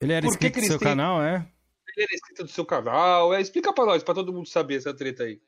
Ele 0.00 0.12
era 0.12 0.26
inscrito 0.26 0.54
que 0.54 0.62
do 0.62 0.66
seu 0.66 0.80
têm... 0.80 0.88
canal, 0.88 1.22
é? 1.22 1.48
Ele 1.96 2.04
era 2.06 2.12
inscrito 2.12 2.42
do 2.42 2.50
seu 2.50 2.66
canal. 2.66 3.32
É, 3.32 3.40
explica 3.40 3.72
pra 3.72 3.86
nós, 3.86 4.02
pra 4.02 4.14
todo 4.14 4.32
mundo 4.32 4.48
saber 4.48 4.78
essa 4.78 4.92
treta 4.92 5.22
aí. 5.22 5.40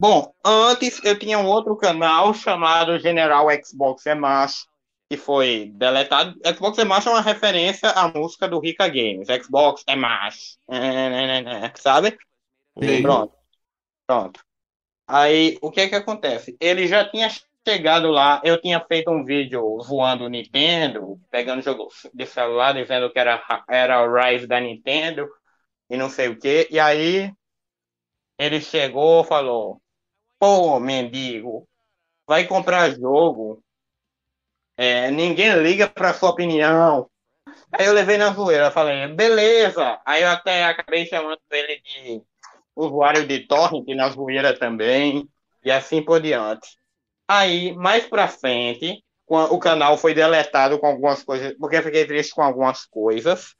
Bom, 0.00 0.34
antes 0.42 1.04
eu 1.04 1.18
tinha 1.18 1.38
um 1.38 1.44
outro 1.44 1.76
canal 1.76 2.32
chamado 2.32 2.98
General 2.98 3.46
Xbox 3.62 4.06
é 4.06 4.14
Macho, 4.14 4.66
que 5.10 5.18
foi 5.18 5.70
deletado. 5.74 6.40
Xbox 6.56 6.78
é 6.78 6.84
Macho 6.86 7.10
é 7.10 7.12
uma 7.12 7.20
referência 7.20 7.90
à 7.90 8.08
música 8.08 8.48
do 8.48 8.58
Rica 8.58 8.88
Games. 8.88 9.28
Xbox 9.44 9.84
é 9.86 9.94
macho. 9.94 10.56
Sabe? 11.74 12.16
Sim. 12.82 13.02
Pronto. 13.02 13.34
Pronto. 14.06 14.40
Aí, 15.06 15.58
o 15.60 15.70
que 15.70 15.82
é 15.82 15.88
que 15.90 15.94
acontece? 15.94 16.56
Ele 16.58 16.86
já 16.88 17.06
tinha 17.06 17.28
chegado 17.66 18.10
lá, 18.12 18.40
eu 18.44 18.60
tinha 18.60 18.80
feito 18.86 19.10
um 19.10 19.24
vídeo 19.24 19.78
voando 19.82 20.24
o 20.24 20.28
Nintendo, 20.28 21.20
pegando 21.30 21.62
jogo 21.62 21.88
de 22.14 22.24
celular, 22.24 22.72
dizendo 22.72 23.10
que 23.12 23.18
era, 23.18 23.42
era 23.68 24.04
o 24.04 24.14
Rise 24.14 24.46
da 24.46 24.60
Nintendo, 24.60 25.28
e 25.90 25.96
não 25.96 26.08
sei 26.08 26.28
o 26.28 26.38
que. 26.38 26.68
E 26.70 26.78
aí, 26.78 27.32
ele 28.38 28.60
chegou 28.60 29.24
falou, 29.24 29.82
pô, 30.38 30.78
mendigo, 30.78 31.68
vai 32.26 32.46
comprar 32.46 32.90
jogo, 32.90 33.60
é, 34.76 35.10
ninguém 35.10 35.60
liga 35.60 35.88
pra 35.88 36.14
sua 36.14 36.30
opinião. 36.30 37.10
Aí 37.72 37.86
eu 37.86 37.92
levei 37.92 38.16
na 38.16 38.32
zoeira, 38.32 38.70
falei, 38.70 39.08
beleza. 39.08 40.00
Aí 40.06 40.22
eu 40.22 40.28
até 40.30 40.64
acabei 40.64 41.06
chamando 41.06 41.40
ele 41.50 41.80
de 41.80 42.22
usuário 42.76 43.26
de 43.26 43.46
torrent 43.46 43.86
na 43.88 44.08
zoeira 44.10 44.58
também, 44.58 45.28
e 45.64 45.70
assim 45.70 46.02
por 46.04 46.20
diante. 46.20 46.78
Aí, 47.28 47.74
mais 47.74 48.06
pra 48.06 48.28
frente, 48.28 49.02
o 49.26 49.58
canal 49.58 49.98
foi 49.98 50.14
deletado 50.14 50.78
com 50.78 50.86
algumas 50.86 51.22
coisas, 51.22 51.56
porque 51.58 51.76
eu 51.76 51.82
fiquei 51.82 52.06
triste 52.06 52.34
com 52.34 52.42
algumas 52.42 52.86
coisas. 52.86 53.54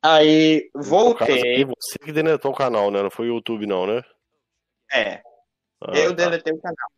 Aí, 0.00 0.70
voltei. 0.74 1.64
Você 1.64 1.98
que 1.98 2.12
deletou 2.12 2.52
o 2.52 2.56
canal, 2.56 2.90
né? 2.90 3.02
Não 3.02 3.10
foi 3.10 3.26
o 3.28 3.34
YouTube, 3.34 3.66
não, 3.66 3.86
né? 3.86 4.02
É. 4.92 5.22
Ah, 5.80 5.96
eu 5.96 6.10
tá. 6.10 6.24
deletei 6.24 6.52
o 6.52 6.60
canal. 6.60 6.88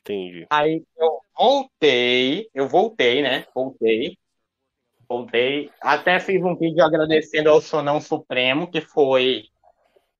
Entendi. 0.00 0.46
Aí 0.50 0.82
eu 0.96 1.20
voltei, 1.36 2.48
eu 2.52 2.68
voltei, 2.68 3.22
né? 3.22 3.46
Voltei. 3.54 4.18
Voltei. 5.08 5.70
Até 5.80 6.18
fiz 6.18 6.42
um 6.42 6.56
vídeo 6.56 6.84
agradecendo 6.84 7.50
ao 7.50 7.60
Sonão 7.60 8.00
Supremo, 8.00 8.68
que 8.68 8.80
foi 8.80 9.44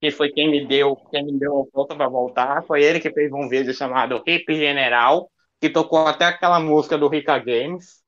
que 0.03 0.11
foi 0.11 0.33
quem 0.33 0.51
me 0.51 0.67
deu, 0.67 0.97
quem 1.13 1.25
me 1.25 1.39
deu 1.39 1.61
a 1.61 1.65
volta 1.73 1.95
para 1.95 2.09
voltar. 2.09 2.65
Foi 2.65 2.83
ele 2.83 2.99
que 2.99 3.13
fez 3.13 3.33
um 3.33 3.49
vídeo 3.49 3.73
chamado 3.73 4.21
Hip 4.27 4.53
General, 4.53 5.31
que 5.61 5.71
tocou 5.71 6.09
até 6.09 6.25
aquela 6.25 6.59
música 6.59 6.99
do 6.99 7.07
Rica 7.07 7.39
Games. 7.39 8.03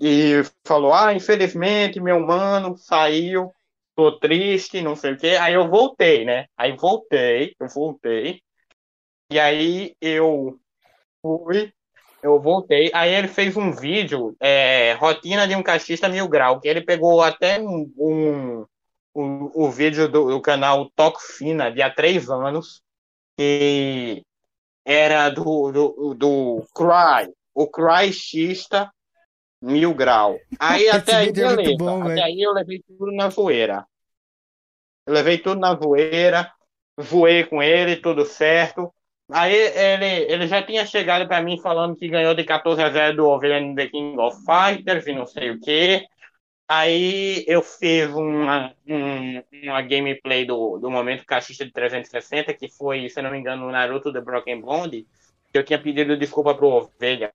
E 0.00 0.42
falou: 0.64 0.94
Ah, 0.94 1.12
infelizmente, 1.12 2.00
meu 2.00 2.20
mano 2.20 2.76
saiu, 2.76 3.50
tô 3.96 4.20
triste, 4.20 4.80
não 4.80 4.94
sei 4.94 5.14
o 5.14 5.18
quê. 5.18 5.30
Aí 5.40 5.54
eu 5.54 5.68
voltei, 5.68 6.24
né? 6.24 6.46
Aí 6.56 6.76
voltei, 6.76 7.56
eu 7.58 7.66
voltei. 7.66 8.40
E 9.28 9.40
aí 9.40 9.96
eu 10.00 10.60
fui, 11.20 11.72
eu 12.22 12.40
voltei. 12.40 12.88
Aí 12.94 13.12
ele 13.12 13.26
fez 13.26 13.56
um 13.56 13.72
vídeo, 13.72 14.36
é, 14.40 14.92
Rotina 14.92 15.48
de 15.48 15.56
um 15.56 15.62
Castista 15.62 16.08
Mil 16.08 16.28
Grau, 16.28 16.60
que 16.60 16.68
ele 16.68 16.82
pegou 16.82 17.20
até 17.20 17.60
um, 17.60 17.92
um 17.98 18.64
o, 19.14 19.66
o 19.66 19.70
vídeo 19.70 20.08
do, 20.08 20.30
do 20.30 20.40
canal 20.40 20.90
Toco 20.96 21.20
Fina 21.20 21.70
de 21.70 21.82
há 21.82 21.90
três 21.90 22.30
anos, 22.30 22.82
que 23.36 24.24
era 24.84 25.30
do, 25.30 25.70
do, 25.70 26.14
do 26.14 26.66
Cry, 26.74 27.32
o 27.54 27.66
Cry 27.68 28.12
Xista 28.12 28.90
Mil 29.60 29.94
Grau. 29.94 30.38
Aí 30.58 30.88
até 30.90 31.16
aí, 31.16 31.28
é 31.28 31.32
beleza. 31.32 31.76
Bom, 31.78 32.02
até 32.02 32.22
aí 32.22 32.40
eu 32.42 32.52
levei 32.52 32.82
tudo 32.82 33.12
na 33.12 33.28
zoeira. 33.30 33.86
Eu 35.06 35.14
levei 35.14 35.38
tudo 35.38 35.60
na 35.60 35.74
zoeira, 35.74 36.52
voei 36.96 37.44
com 37.44 37.62
ele, 37.62 37.96
tudo 37.96 38.24
certo. 38.24 38.92
Aí 39.30 39.54
ele, 39.54 40.32
ele 40.32 40.46
já 40.46 40.62
tinha 40.62 40.84
chegado 40.84 41.26
para 41.26 41.42
mim 41.42 41.58
falando 41.60 41.96
que 41.96 42.08
ganhou 42.08 42.34
de 42.34 42.44
14 42.44 42.82
a 42.82 42.90
0 42.90 43.16
do 43.16 43.26
Ovelha 43.26 43.60
no 43.60 43.74
The 43.74 43.88
King 43.88 44.18
of 44.18 44.36
Fighters 44.44 45.06
e 45.06 45.12
não 45.12 45.26
sei 45.26 45.50
o 45.50 45.60
que. 45.60 46.04
Aí 46.68 47.44
eu 47.46 47.62
fiz 47.62 48.08
uma, 48.10 48.74
um, 48.86 49.42
uma 49.64 49.82
gameplay 49.82 50.44
do, 50.44 50.78
do 50.78 50.90
momento 50.90 51.26
caixista 51.26 51.64
de 51.64 51.72
360, 51.72 52.54
que 52.54 52.68
foi, 52.68 53.08
se 53.08 53.20
não 53.20 53.30
me 53.30 53.38
engano, 53.38 53.66
o 53.66 53.70
Naruto 53.70 54.12
The 54.12 54.20
Broken 54.20 54.60
Bond, 54.60 55.06
que 55.52 55.58
eu 55.58 55.64
tinha 55.64 55.80
pedido 55.80 56.16
desculpa 56.16 56.54
pro 56.54 56.68
Ovelha. 56.68 57.32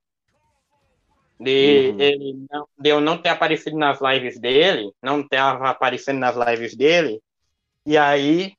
De, 1.38 1.90
uhum. 1.90 2.00
ele 2.00 2.46
não, 2.50 2.68
de 2.76 2.90
eu 2.90 3.00
não 3.00 3.16
ter 3.16 3.28
aparecido 3.28 3.76
nas 3.76 4.00
lives 4.00 4.40
dele, 4.40 4.92
não 5.00 5.20
estava 5.20 5.68
aparecendo 5.70 6.18
nas 6.18 6.34
lives 6.34 6.74
dele, 6.74 7.22
e 7.86 7.96
aí, 7.96 8.54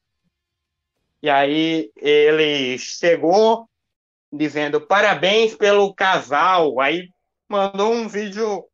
e 1.22 1.30
aí 1.30 1.92
ele 1.98 2.78
chegou 2.78 3.70
dizendo 4.32 4.80
parabéns 4.80 5.56
pelo 5.56 5.94
casal, 5.94 6.80
aí 6.80 7.10
mandou 7.50 7.92
um 7.92 8.08
vídeo 8.08 8.69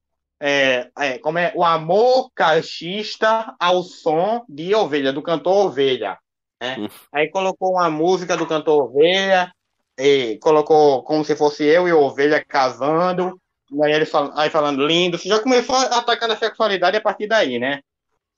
é, 0.48 0.91
é, 1.00 1.18
como 1.18 1.39
é 1.39 1.52
o 1.56 1.64
amor 1.64 2.30
caixista 2.36 3.56
ao 3.60 3.82
som 3.82 4.46
de 4.48 4.76
Ovelha, 4.76 5.12
do 5.12 5.24
cantor 5.24 5.66
Ovelha. 5.66 6.20
Né? 6.62 6.78
Hum. 6.78 6.88
Aí 7.12 7.32
colocou 7.32 7.72
uma 7.72 7.89
música 7.89 8.38
do 8.38 8.46
cantor 8.46 8.84
Ovelha, 8.84 9.52
e 9.98 10.38
colocou 10.38 11.02
como 11.02 11.26
se 11.26 11.36
fosse 11.36 11.64
eu 11.64 11.88
e 11.88 11.93
Ovelha 11.93 12.46
casando, 12.46 13.41
aí 13.82 13.91
ele 13.91 14.06
fal 14.06 14.32
aí 14.38 14.52
falando 14.52 14.86
lindo, 14.86 15.18
já 15.18 15.39
começou 15.39 15.76
atacando 15.76 16.34
a 16.34 16.38
sexualidade 16.38 16.96
a 16.96 17.02
partir 17.02 17.26
daí, 17.26 17.58
né? 17.58 17.82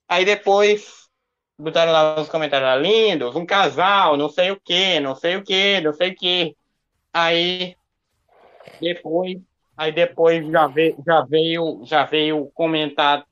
Aí 0.07 0.23
depois 0.23 1.09
botaram 1.59 1.91
lá 1.91 2.15
nos 2.15 2.29
comentários 2.29 2.87
lindos, 2.87 3.35
um 3.35 3.45
casal, 3.45 4.15
não 4.15 4.29
sei 4.29 4.51
o 4.51 4.61
que, 4.63 5.01
não 5.01 5.13
sei 5.13 5.35
o 5.35 5.43
que, 5.43 5.81
não 5.81 5.91
sei 5.91 6.11
o 6.11 6.15
que. 6.15 6.55
Aí 7.11 7.75
depois 8.79 9.41
Aí 9.77 9.91
depois 9.91 10.45
já 10.49 10.65
veio, 10.65 10.97
já 11.05 11.21
veio, 11.21 11.81
já 11.83 12.03
veio 12.03 12.49
comentar, 12.55 13.23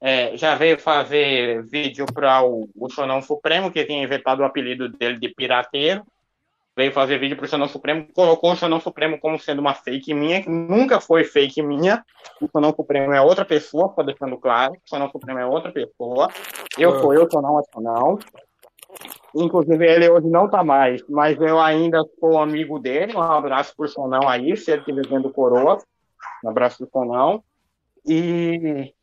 é, 0.00 0.36
já 0.36 0.54
veio 0.54 0.78
fazer 0.78 1.64
vídeo 1.64 2.04
para 2.12 2.44
o, 2.44 2.68
o 2.76 2.90
Sonão 2.90 3.22
Supremo, 3.22 3.70
que 3.70 3.84
tinha 3.84 4.02
inventado 4.02 4.40
o 4.40 4.44
apelido 4.44 4.90
dele 4.90 5.18
de 5.18 5.30
pirateiro. 5.30 6.04
Veio 6.76 6.92
fazer 6.92 7.18
vídeo 7.18 7.36
para 7.36 7.46
o 7.46 7.48
Sonão 7.48 7.68
Supremo, 7.68 8.08
colocou 8.12 8.52
o 8.52 8.56
Sonão 8.56 8.80
Supremo 8.80 9.18
como 9.20 9.38
sendo 9.38 9.60
uma 9.60 9.74
fake 9.74 10.12
minha, 10.12 10.42
que 10.42 10.50
nunca 10.50 11.00
foi 11.00 11.22
fake 11.22 11.62
minha. 11.62 12.04
O 12.42 12.48
Sonão 12.48 12.74
Supremo 12.74 13.12
é 13.12 13.20
outra 13.20 13.44
pessoa, 13.44 13.92
só 13.94 14.02
deixando 14.02 14.36
claro. 14.36 14.72
O 14.72 14.88
Sonão 14.88 15.08
Supremo 15.08 15.38
é 15.38 15.46
outra 15.46 15.70
pessoa. 15.70 16.28
Eu 16.76 17.00
sou 17.00 17.14
eu, 17.14 17.30
Sonão 17.30 17.60
é 17.60 17.62
Sonão. 17.72 18.18
Inclusive, 19.34 19.84
ele 19.84 20.08
hoje 20.08 20.28
não 20.28 20.48
tá 20.48 20.62
mais, 20.62 21.02
mas 21.08 21.40
eu 21.40 21.60
ainda 21.60 22.04
sou 22.20 22.38
amigo 22.38 22.78
dele. 22.78 23.16
Um 23.16 23.22
abraço 23.22 23.74
pro 23.76 23.88
Sonão 23.88 24.28
aí, 24.28 24.56
se 24.56 24.70
ele 24.70 24.80
estiver 24.80 25.08
vendo 25.08 25.30
coroa. 25.30 25.78
Um 26.44 26.50
abraço 26.50 26.78
pro 26.78 26.90
Sonão. 26.90 27.42
E, 28.06 28.94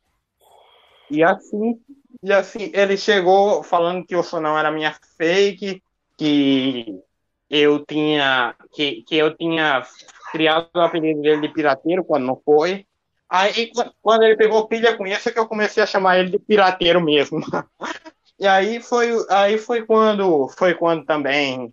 e 1.10 1.24
assim, 1.24 1.82
e 2.24 2.32
assim, 2.32 2.72
ele 2.74 2.96
chegou 2.96 3.64
falando 3.64 4.06
que 4.06 4.16
o 4.16 4.24
Sonão 4.24 4.58
era 4.58 4.72
minha 4.72 4.96
fake, 5.18 5.84
que 6.18 7.02
eu 7.50 7.86
tinha 7.86 8.56
que, 8.72 9.04
que 9.04 9.18
eu 9.18 9.36
tinha 9.36 9.84
criado 10.32 10.70
o 10.74 10.80
apelido 10.80 11.22
dele 11.22 11.42
de 11.42 11.54
pirateiro 11.54 12.06
quando 12.06 12.26
não 12.26 12.40
foi. 12.46 12.86
Aí 13.28 13.72
quando 14.02 14.24
ele 14.24 14.38
pegou 14.38 14.68
pilha 14.68 14.96
com 14.96 15.06
isso 15.08 15.28
é 15.30 15.32
que 15.32 15.40
eu 15.40 15.48
comecei 15.48 15.82
a 15.82 15.88
chamar 15.88 16.20
ele 16.20 16.30
de 16.30 16.40
pirateiro 16.40 17.02
mesmo. 17.02 17.42
e 18.42 18.48
aí 18.48 18.82
foi 18.82 19.12
aí 19.30 19.60
foi 19.60 19.86
quando 19.86 20.48
foi 20.50 20.74
quando 20.74 21.06
também 21.06 21.72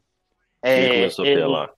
é, 0.63 0.89
começou 0.89 1.25
ele, 1.25 1.41
a 1.41 1.45
pelar 1.45 1.71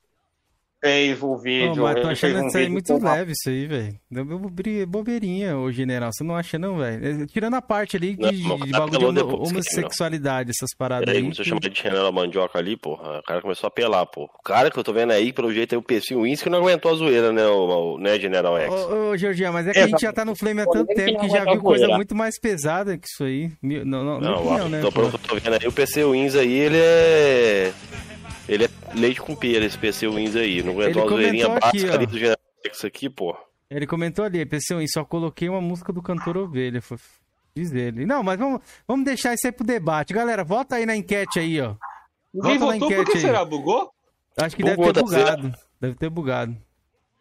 fez 0.80 1.22
o 1.22 1.36
vídeo. 1.36 1.82
Oh, 1.82 1.82
mas 1.82 2.02
tô 2.02 2.08
achando 2.08 2.42
um 2.42 2.46
isso 2.48 2.58
aí 2.58 2.68
muito 2.68 2.98
leve, 2.98 3.32
isso 3.32 3.48
aí, 3.48 3.66
velho. 3.66 4.00
Deu 4.10 4.86
bobeirinha, 4.86 5.56
ô 5.58 5.70
general. 5.70 6.10
Você 6.12 6.24
não 6.24 6.34
acha, 6.34 6.58
não, 6.58 6.78
velho? 6.78 7.26
Tirando 7.26 7.54
a 7.54 7.62
parte 7.62 7.96
ali 7.96 8.16
de, 8.16 8.42
não, 8.42 8.58
de 8.58 8.70
bagulho 8.70 9.12
de 9.12 9.20
homossexualidade, 9.20 10.50
essas 10.50 10.74
paradas 10.76 11.08
aí. 11.08 11.16
Aí 11.16 11.22
começou 11.22 11.42
a 11.42 11.46
chamar 11.46 11.60
de 11.60 11.82
general 11.82 12.12
mandioca 12.12 12.58
ali, 12.58 12.76
porra. 12.76 13.18
O 13.18 13.22
cara 13.22 13.42
começou 13.42 13.66
a 13.66 13.68
apelar, 13.68 14.06
pô. 14.06 14.24
O 14.24 14.42
cara 14.42 14.70
que 14.70 14.78
eu 14.78 14.84
tô 14.84 14.92
vendo 14.92 15.12
aí, 15.12 15.32
pelo 15.32 15.52
jeito, 15.52 15.74
aí 15.74 15.78
o 15.78 15.82
PC 15.82 16.16
Wins 16.16 16.42
que 16.42 16.48
não 16.48 16.58
aguentou 16.58 16.90
a 16.90 16.94
zoeira, 16.94 17.32
né, 17.32 17.46
o, 17.46 17.98
né 17.98 18.18
General 18.18 18.56
X. 18.58 18.72
Ô, 18.72 19.10
ô 19.10 19.16
Georgian, 19.16 19.52
mas 19.52 19.66
é 19.66 19.72
que 19.72 19.78
a 19.78 19.86
gente 19.86 20.00
já 20.00 20.12
tá 20.12 20.24
no 20.24 20.34
Flame 20.34 20.62
há 20.62 20.66
tanto 20.66 20.94
tempo 20.94 21.20
que 21.20 21.28
já 21.28 21.44
viu 21.44 21.60
coisa 21.60 21.88
muito 21.88 22.14
mais 22.14 22.38
pesada 22.38 22.96
que 22.96 23.06
isso 23.06 23.24
aí. 23.24 23.52
Não, 23.62 24.04
não, 24.04 24.20
não, 24.20 24.44
não, 24.44 24.68
né? 24.68 24.80
Tô, 24.80 24.90
pelo 24.90 25.10
que 25.10 25.16
eu 25.16 25.20
tô 25.20 25.34
vendo 25.36 25.58
aí, 25.60 25.68
o 25.68 25.72
PC 25.72 26.04
Wins 26.04 26.34
aí, 26.34 26.52
ele 26.52 26.78
é 26.78 27.72
ele 28.50 28.64
é 28.64 28.68
leite 28.94 29.20
com 29.20 29.36
pera, 29.36 29.64
esse 29.64 29.78
PC 29.78 30.08
Wins 30.08 30.34
aí. 30.34 30.60
Não 30.60 30.72
aguentou 30.72 31.02
uma 31.02 31.08
zoeirinha 31.08 31.48
básica 31.48 31.94
ali 31.94 32.04
do 32.04 32.18
Generatex 32.18 32.84
aqui, 32.84 33.08
pô. 33.08 33.36
Ele 33.70 33.86
comentou 33.86 34.24
ali, 34.24 34.44
PC 34.44 34.74
Wins, 34.74 34.90
só 34.92 35.04
coloquei 35.04 35.48
uma 35.48 35.60
música 35.60 35.92
do 35.92 36.02
cantor 36.02 36.36
Ovelha. 36.36 36.82
Foi... 36.82 36.98
Diz 37.54 37.72
ele. 37.72 38.04
Não, 38.04 38.24
mas 38.24 38.38
vamos, 38.38 38.60
vamos 38.88 39.04
deixar 39.04 39.34
isso 39.34 39.46
aí 39.46 39.52
pro 39.52 39.64
debate. 39.64 40.12
Galera, 40.12 40.42
volta 40.42 40.76
aí 40.76 40.84
na 40.84 40.96
enquete 40.96 41.38
aí, 41.38 41.60
ó. 41.60 41.76
Volta 42.34 42.58
votou, 42.58 42.68
na 42.68 42.76
enquete 42.76 42.96
por 42.96 43.12
que 43.12 43.18
aí. 43.18 43.22
será? 43.22 43.44
Bugou? 43.44 43.92
Acho 44.36 44.56
que 44.56 44.64
Bugou, 44.64 44.92
deve 44.92 44.94
ter 44.94 45.02
bugado. 45.04 45.42
Certo. 45.42 45.58
Deve 45.80 45.94
ter 45.94 46.10
bugado. 46.10 46.56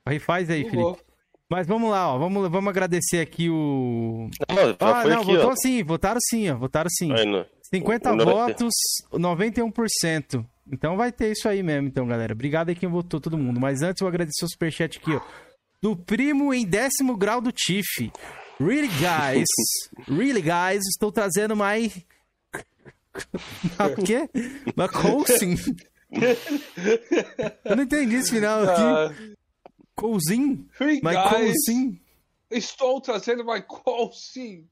Aí 0.03 0.17
faz 0.17 0.49
aí, 0.49 0.63
Bugou. 0.63 0.95
Felipe. 0.95 1.09
Mas 1.47 1.67
vamos 1.67 1.91
lá, 1.91 2.13
ó. 2.13 2.17
Vamos, 2.17 2.49
vamos 2.49 2.69
agradecer 2.69 3.19
aqui 3.19 3.49
o. 3.51 4.30
Não, 4.49 4.75
ah, 4.80 5.03
não, 5.03 5.21
aqui, 5.21 5.36
votou 5.36 5.51
ó. 5.51 5.55
sim, 5.55 5.84
votaram 5.84 6.19
sim, 6.21 6.49
ó. 6.49 6.55
Votaram 6.55 6.89
sim. 6.89 7.11
Aí, 7.11 7.45
50 7.71 8.15
votos, 8.17 8.73
91%. 9.11 10.45
Então 10.72 10.95
vai 10.95 11.11
ter 11.11 11.32
isso 11.32 11.47
aí 11.47 11.63
mesmo, 11.63 11.88
então, 11.88 12.07
galera. 12.07 12.34
Obrigado 12.34 12.70
aí 12.70 12.76
quem 12.76 12.89
votou, 12.89 13.20
todo 13.20 13.38
mundo. 13.38 13.59
Mas 13.59 13.82
antes 13.82 14.01
eu 14.01 14.07
agradecer 14.07 14.45
o 14.45 14.49
superchat 14.49 14.99
aqui, 14.99 15.11
ó. 15.11 15.22
Do 15.82 15.95
primo 15.95 16.53
em 16.53 16.65
décimo 16.65 17.15
grau 17.15 17.41
do 17.41 17.51
Tiff. 17.51 18.11
Really, 18.59 18.89
guys? 18.89 19.47
really, 20.07 20.41
guys? 20.41 20.86
Estou 20.88 21.11
trazendo 21.11 21.55
mais... 21.55 22.05
o 23.80 24.03
quê? 24.03 24.30
Uma 24.76 24.88
coaching? 24.88 25.55
eu 27.65 27.76
não 27.76 27.84
entendi 27.84 28.15
esse 28.15 28.32
final 28.32 28.63
aqui. 28.63 28.82
Uh, 28.82 29.36
Coulsin? 29.95 30.67
Really, 30.80 31.01
guys? 31.01 31.55
Estou 32.49 32.99
trazendo 33.01 33.45
my 33.45 33.61
coaching. 33.61 34.67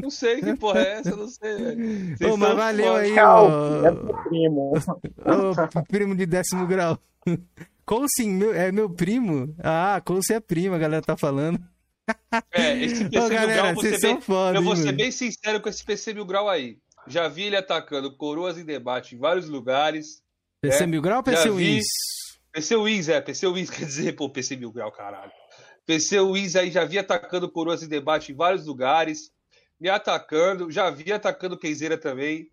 Não 0.00 0.10
sei 0.10 0.40
que 0.40 0.56
porra 0.56 0.80
é 0.80 0.92
essa, 0.98 1.16
não 1.16 1.28
sei, 1.28 1.56
velho. 1.56 2.32
Ô, 2.32 2.36
mas 2.36 2.56
valeu 2.56 2.94
aí, 2.94 3.18
ó. 3.18 3.86
É 3.86 4.28
primo. 4.28 4.72
Ô, 4.72 5.82
primo 5.84 6.14
de 6.14 6.26
décimo 6.26 6.66
grau. 6.66 6.98
Coulson, 7.84 8.28
meu, 8.28 8.54
é 8.54 8.70
meu 8.70 8.88
primo? 8.88 9.54
Ah, 9.58 10.00
Coulson 10.04 10.34
é 10.34 10.40
prima, 10.40 10.76
a 10.76 10.78
galera 10.78 11.02
tá 11.02 11.16
falando. 11.16 11.60
É, 12.52 12.76
esse 12.82 13.08
PC 13.08 13.24
Ô, 13.24 13.28
galera, 13.28 13.62
grau, 13.62 13.74
vocês 13.74 14.00
bem, 14.00 14.20
foda, 14.20 14.58
eu 14.58 14.62
vou 14.62 14.76
ser 14.76 14.92
bem 14.92 15.10
sincero 15.10 15.60
com 15.60 15.68
esse 15.68 15.84
PC 15.84 16.14
mil 16.14 16.24
grau 16.24 16.48
aí. 16.48 16.78
Já 17.06 17.28
vi 17.28 17.44
ele 17.44 17.56
atacando 17.56 18.16
coroas 18.16 18.58
em 18.58 18.64
debate 18.64 19.14
em 19.14 19.18
vários 19.18 19.48
lugares. 19.48 20.22
PC 20.60 20.80
né? 20.80 20.86
mil 20.86 21.02
grau 21.02 21.18
ou 21.18 21.22
PC 21.22 21.50
Wins? 21.50 21.86
PC 22.52 22.76
Wins, 22.76 23.08
é. 23.08 23.20
PC 23.20 23.46
Wins 23.48 23.70
quer 23.74 23.84
dizer, 23.84 24.12
pô, 24.12 24.28
PC 24.30 24.56
mil 24.56 24.72
grau, 24.72 24.92
caralho. 24.92 25.32
PC 25.86 26.20
Wins 26.20 26.56
aí 26.56 26.70
já 26.70 26.84
vi 26.84 26.98
atacando 26.98 27.50
coroas 27.50 27.82
em 27.82 27.88
debate 27.88 28.32
em 28.32 28.36
vários 28.36 28.66
lugares 28.66 29.30
me 29.80 29.88
atacando, 29.88 30.70
já 30.70 30.90
vi 30.90 31.12
atacando 31.12 31.58
Keizeira 31.58 31.96
também. 31.96 32.50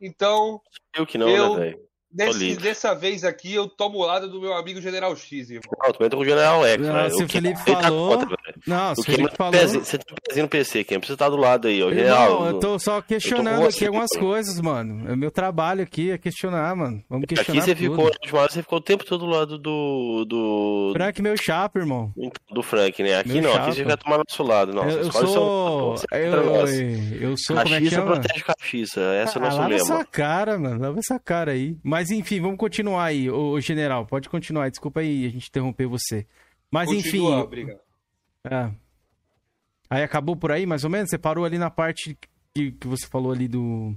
Então. 0.00 0.60
Eu 0.94 1.06
que 1.06 1.16
não, 1.16 1.28
eu, 1.28 1.56
né, 1.56 1.70
velho? 1.70 1.88
Desse, 2.10 2.56
dessa 2.56 2.94
vez 2.94 3.22
aqui, 3.22 3.54
eu 3.54 3.68
tomo 3.68 3.98
o 3.98 4.06
lado 4.06 4.30
do 4.30 4.40
meu 4.40 4.54
amigo 4.54 4.80
General 4.80 5.14
X, 5.14 5.50
irmão. 5.50 5.62
Não, 5.84 5.92
tu 5.92 6.04
entra 6.04 6.16
com 6.16 6.22
o 6.22 6.26
General 6.26 6.64
X, 6.66 6.86
não, 6.86 7.10
Se 7.10 7.22
o, 7.22 7.28
Felipe 7.28 7.64
tá 7.64 7.82
falou... 7.82 8.18
Tá 8.18 8.36
não, 8.66 8.94
se 8.94 9.00
o 9.02 9.04
Felipe 9.04 9.36
falou... 9.36 9.52
Pezinho, 9.52 9.84
você 9.84 9.98
tem 9.98 10.14
um 10.14 10.18
pezinho 10.26 10.44
no 10.44 10.48
PC, 10.48 10.84
quem 10.84 10.98
precisa 10.98 11.16
estar 11.16 11.28
do 11.28 11.36
lado 11.36 11.68
aí, 11.68 11.82
ó. 11.82 11.90
General, 11.90 12.40
não, 12.40 12.46
eu 12.46 12.60
tô 12.60 12.78
só 12.78 13.02
questionando 13.02 13.60
tô 13.60 13.68
aqui 13.68 13.86
algumas 13.86 14.10
coisas, 14.18 14.58
mano. 14.58 15.10
É 15.10 15.14
meu 15.14 15.30
trabalho 15.30 15.82
aqui, 15.82 16.10
é 16.10 16.16
questionar, 16.16 16.74
mano. 16.74 17.04
Vamos 17.10 17.26
questionar 17.26 17.60
Aqui 17.60 17.66
você 17.66 17.74
tudo. 17.74 18.10
ficou, 18.22 18.48
você 18.48 18.62
ficou 18.62 18.78
o 18.78 18.82
tempo 18.82 19.04
todo 19.04 19.26
do 19.26 19.26
lado 19.26 19.58
do... 19.58 20.24
do... 20.24 20.92
Frank, 20.94 21.20
meu 21.20 21.36
chapa, 21.36 21.78
irmão. 21.78 22.12
Do 22.50 22.62
Frank, 22.62 23.02
né? 23.02 23.18
Aqui 23.18 23.34
meu 23.34 23.42
não, 23.42 23.52
chapa. 23.52 23.64
aqui 23.66 23.76
você 23.76 23.84
vai 23.84 23.96
tomar 23.98 24.18
nosso 24.18 24.42
lado. 24.42 24.72
Nossa, 24.72 24.90
eu, 24.90 24.98
eu 24.98 25.12
sou... 25.12 25.96
Seu... 25.98 26.08
Eu, 26.18 26.66
eu 27.20 27.36
sou... 27.36 27.56
Caxiça 27.56 27.64
como 27.64 27.74
é 27.74 27.80
que 27.80 27.90
chama? 27.90 28.12
protege 28.12 28.44
caxiça, 28.44 29.00
essa 29.00 29.38
é 29.38 29.42
ah, 29.42 29.44
a 29.44 29.50
nossa 29.50 29.66
lema. 29.66 29.68
Lava 29.68 29.74
essa 29.74 30.04
cara, 30.06 30.58
mano. 30.58 30.80
Lava 30.80 30.98
essa 30.98 31.18
cara 31.18 31.52
aí. 31.52 31.76
Mas 31.82 31.97
enfim, 32.10 32.40
vamos 32.40 32.56
continuar 32.56 33.04
aí, 33.04 33.30
o 33.30 33.60
general. 33.60 34.06
Pode 34.06 34.28
continuar. 34.28 34.70
Desculpa 34.70 35.00
aí 35.00 35.26
a 35.26 35.30
gente 35.30 35.48
interromper 35.48 35.86
você. 35.86 36.26
Mas 36.70 36.88
Continua, 36.88 37.30
enfim. 37.30 37.42
Obrigado. 37.42 37.80
É. 38.44 38.70
Aí 39.90 40.02
acabou 40.02 40.36
por 40.36 40.52
aí, 40.52 40.66
mais 40.66 40.84
ou 40.84 40.90
menos? 40.90 41.10
Você 41.10 41.18
parou 41.18 41.44
ali 41.44 41.58
na 41.58 41.70
parte 41.70 42.16
que, 42.54 42.72
que 42.72 42.86
você 42.86 43.06
falou 43.06 43.32
ali 43.32 43.48
do. 43.48 43.94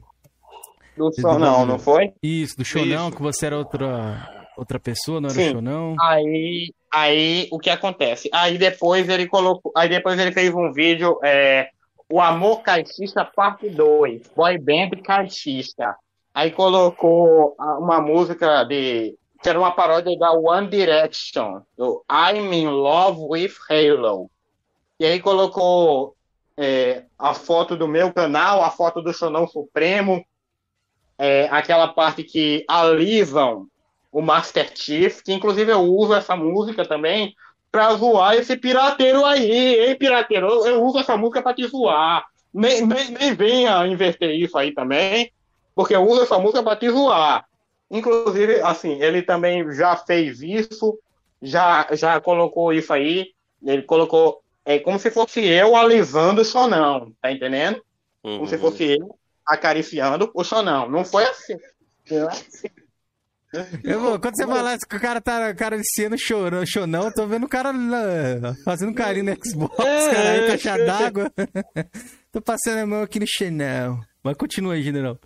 Do 0.96 1.12
Chonão, 1.20 1.66
não 1.66 1.80
foi? 1.80 2.14
Isso, 2.22 2.58
do 2.58 2.66
Chonão, 2.66 3.12
que 3.12 3.22
você 3.22 3.46
era 3.46 3.58
outra, 3.58 4.48
outra 4.58 4.80
pessoa, 4.80 5.22
não 5.22 5.30
era 5.30 5.40
Sim. 5.40 5.50
o 5.50 5.52
Chonão. 5.54 5.96
Aí, 6.02 6.74
aí, 6.94 7.48
o 7.52 7.58
que 7.58 7.70
acontece? 7.70 8.30
Aí 8.34 8.58
depois 8.58 9.08
ele 9.10 9.28
colocou. 9.28 9.72
Aí 9.76 9.90
depois 9.90 10.20
ele 10.20 10.32
fez 10.32 10.54
um 10.54 10.72
vídeo. 10.72 11.18
É, 11.24 11.70
o 12.12 12.20
Amor 12.20 12.62
Caixista 12.62 13.24
Parte 13.24 13.70
2. 13.70 14.32
Boy 14.36 14.58
Band 14.58 14.90
Caixista. 15.04 15.96
Aí 16.34 16.52
colocou 16.52 17.56
uma 17.60 18.00
música 18.00 18.64
de. 18.64 19.18
que 19.42 19.50
era 19.50 19.60
uma 19.60 19.72
paródia 19.72 20.18
da 20.18 20.32
One 20.32 20.70
Direction, 20.70 21.62
do 21.78 22.04
I'm 22.10 22.54
in 22.54 22.68
Love 22.68 23.20
with 23.30 23.54
Halo. 23.70 24.32
E 25.00 25.06
aí 25.06 25.20
colocou 25.20 26.16
é, 26.56 27.04
a 27.20 27.34
foto 27.34 27.76
do 27.76 27.88
meu 27.88 28.14
canal, 28.14 28.64
a 28.64 28.70
foto 28.70 29.02
do 29.02 29.14
Chonão 29.14 29.48
Supremo, 29.48 30.24
é, 31.18 31.50
aquela 31.52 31.88
parte 31.88 32.24
que 32.24 32.64
alisam 32.68 33.68
o 34.12 34.22
Master 34.22 34.72
Chief, 34.74 35.22
que 35.22 35.34
inclusive 35.34 35.72
eu 35.72 35.82
uso 35.82 36.14
essa 36.14 36.36
música 36.36 36.88
também 36.88 37.36
pra 37.72 37.94
zoar 37.94 38.36
esse 38.36 38.56
pirateiro 38.56 39.26
aí, 39.26 39.88
hein, 39.88 39.96
pirateiro? 39.96 40.48
Eu, 40.48 40.66
eu 40.68 40.84
uso 40.84 41.00
essa 41.00 41.18
música 41.18 41.42
pra 41.42 41.54
te 41.54 41.66
zoar. 41.68 42.26
Nem, 42.54 42.86
nem, 42.86 43.12
nem 43.12 43.34
venha 43.34 43.88
inverter 43.88 44.32
isso 44.36 44.58
aí 44.58 44.74
também 44.74 45.32
porque 45.76 45.96
usa 45.96 46.24
essa 46.24 46.38
música 46.38 46.64
para 46.64 46.76
te 46.76 46.90
zoar. 46.90 47.46
Inclusive, 47.90 48.62
assim, 48.62 49.02
ele 49.02 49.22
também 49.22 49.70
já 49.74 49.96
fez 49.96 50.42
isso, 50.42 50.98
já, 51.42 51.88
já 51.92 52.22
colocou 52.22 52.72
isso 52.72 52.94
aí, 52.94 53.32
ele 53.64 53.82
colocou, 53.84 54.42
é 54.64 54.80
como 54.80 54.98
se 54.98 55.12
fosse 55.12 55.42
eu 55.42 55.76
alisando 55.76 56.42
o 56.42 56.46
sonão, 56.46 57.12
tá 57.22 57.32
entendendo? 57.32 57.82
Uhum. 58.24 58.38
Como 58.38 58.48
se 58.48 58.56
uhum. 58.56 58.62
fosse 58.62 58.98
eu 58.98 59.16
acariciando 59.46 60.32
o 60.34 60.44
sonão. 60.44 60.90
Não 60.90 61.04
foi 61.04 61.26
assim. 61.26 61.58
Não 62.10 62.30
é 62.30 62.32
assim. 62.32 62.68
Eu, 63.84 64.18
quando 64.20 64.38
você 64.38 64.48
fala 64.48 64.78
que 64.78 64.96
o 64.96 65.00
cara 65.00 65.20
tá 65.20 65.50
acariciando 65.50 66.18
chorando, 66.18 66.66
chonão, 66.66 67.06
eu 67.08 67.14
tô 67.14 67.28
vendo 67.28 67.46
o 67.46 67.50
cara 67.50 67.74
fazendo 68.64 68.94
carinho 68.94 69.26
no 69.26 69.46
Xbox, 69.46 69.78
é, 69.86 70.08
cara, 70.16 70.32
aí, 70.32 70.48
caixa 70.48 70.78
d'água. 70.78 71.32
tô 72.32 72.42
passando 72.42 72.78
a 72.78 72.86
mão 72.86 73.02
aqui 73.02 73.20
no 73.20 73.26
Chanel. 73.28 74.00
Mas 74.24 74.38
continua 74.38 74.76
aí, 74.76 74.82
general. 74.82 75.20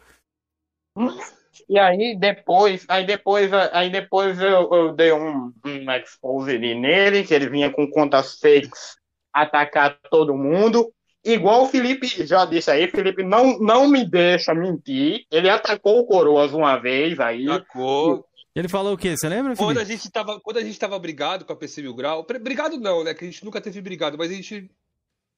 E 1.70 1.80
aí 1.80 2.16
depois, 2.18 2.86
aí 2.88 3.06
depois, 3.06 3.52
aí 3.72 3.90
depois 3.90 4.40
eu, 4.40 4.70
eu 4.72 4.94
dei 4.94 5.12
um, 5.12 5.52
um 5.66 5.92
expose 5.92 6.58
nele, 6.58 7.24
que 7.24 7.34
ele 7.34 7.50
vinha 7.50 7.72
com 7.72 7.90
contas 7.90 8.40
fakes 8.40 8.98
atacar 9.34 10.00
todo 10.10 10.38
mundo. 10.38 10.92
Igual 11.24 11.64
o 11.64 11.68
Felipe 11.68 12.08
já 12.08 12.46
disse 12.46 12.70
aí, 12.70 12.88
Felipe 12.88 13.24
não, 13.24 13.58
não 13.58 13.88
me 13.88 14.06
deixa 14.06 14.54
mentir. 14.54 15.26
Ele 15.32 15.50
atacou 15.50 16.00
o 16.00 16.06
Coroas 16.06 16.54
uma 16.54 16.78
vez 16.78 17.20
aí. 17.20 17.50
Atacou. 17.50 18.26
Ele 18.56 18.70
falou 18.70 18.94
o 18.94 18.98
quê? 18.98 19.18
Você 19.18 19.28
lembra, 19.28 19.56
Felipe? 19.56 19.64
Quando 19.64 19.80
a 19.80 19.84
gente 19.84 20.12
tava, 20.12 20.40
quando 20.40 20.58
a 20.58 20.64
gente 20.64 20.80
tava 20.80 21.00
brigado 21.00 21.44
com 21.44 21.52
a 21.52 21.56
PC 21.56 21.82
Mil 21.82 21.96
Grau, 21.96 22.26
brigado 22.42 22.78
não, 22.78 23.04
né? 23.04 23.14
Que 23.14 23.26
a 23.26 23.28
gente 23.28 23.44
nunca 23.44 23.60
teve 23.60 23.82
brigado, 23.82 24.18
mas 24.18 24.30
a 24.32 24.36
gente 24.36 24.70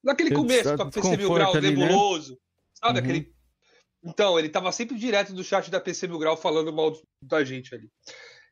naquele 0.03 0.31
começo 0.31 0.75
com 0.75 0.83
a 0.83 0.91
PC 0.91 1.17
Mil 1.17 1.33
Grau, 1.33 1.55
ali, 1.55 1.71
né? 1.71 1.85
nebuloso, 1.85 2.33
né? 2.33 2.37
sabe? 2.73 2.99
Uhum. 2.99 3.05
Aquele 3.05 3.36
Então, 4.07 4.39
ele 4.39 4.47
tava 4.47 4.71
sempre 4.71 4.97
direto 4.97 5.33
do 5.33 5.43
chat 5.43 5.69
da 5.69 5.81
PC 5.81 6.07
Mil 6.07 6.17
Grau 6.17 6.37
falando 6.37 6.71
mal 6.71 6.97
da 7.21 7.43
gente 7.43 7.75
ali. 7.75 7.89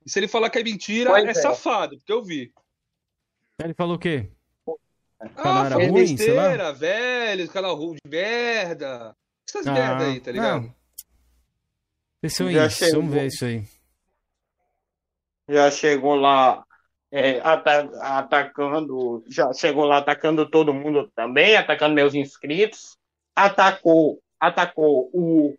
E 0.06 0.12
se 0.12 0.20
ele 0.20 0.28
falar 0.28 0.50
que 0.50 0.60
é 0.60 0.64
mentira, 0.64 1.18
é, 1.18 1.30
é, 1.30 1.34
safado, 1.34 1.98
porque 1.98 2.12
eu 2.12 2.22
vi. 2.22 2.52
Ele 3.64 3.74
falou 3.74 3.96
o 3.96 4.00
quê? 4.00 4.30
Ah, 5.38 5.70
falou 5.70 5.88
ruim, 5.88 6.14
besteira, 6.14 6.74
velho, 6.74 7.50
canal 7.50 7.74
ruim 7.74 7.96
de 8.04 8.12
merda. 8.12 9.16
Essas 9.48 9.66
ah, 9.66 9.72
merda 9.72 10.06
aí, 10.06 10.20
tá 10.20 10.32
ligado? 10.34 10.64
Não. 10.64 10.76
isso, 12.22 12.44
vamos 12.92 13.14
ver 13.14 13.28
isso 13.28 13.46
aí. 13.46 13.64
Já 15.48 15.72
chegou 15.72 16.16
lá 16.16 16.66
é, 17.10 17.40
atacando, 18.02 19.24
já 19.30 19.54
chegou 19.54 19.86
lá 19.86 20.00
atacando 20.00 20.50
todo 20.50 20.74
mundo 20.74 21.10
também, 21.16 21.56
atacando 21.56 21.96
meus 21.96 22.14
inscritos. 22.14 22.98
Atacou, 23.34 24.22
atacou 24.48 25.10
o, 25.14 25.58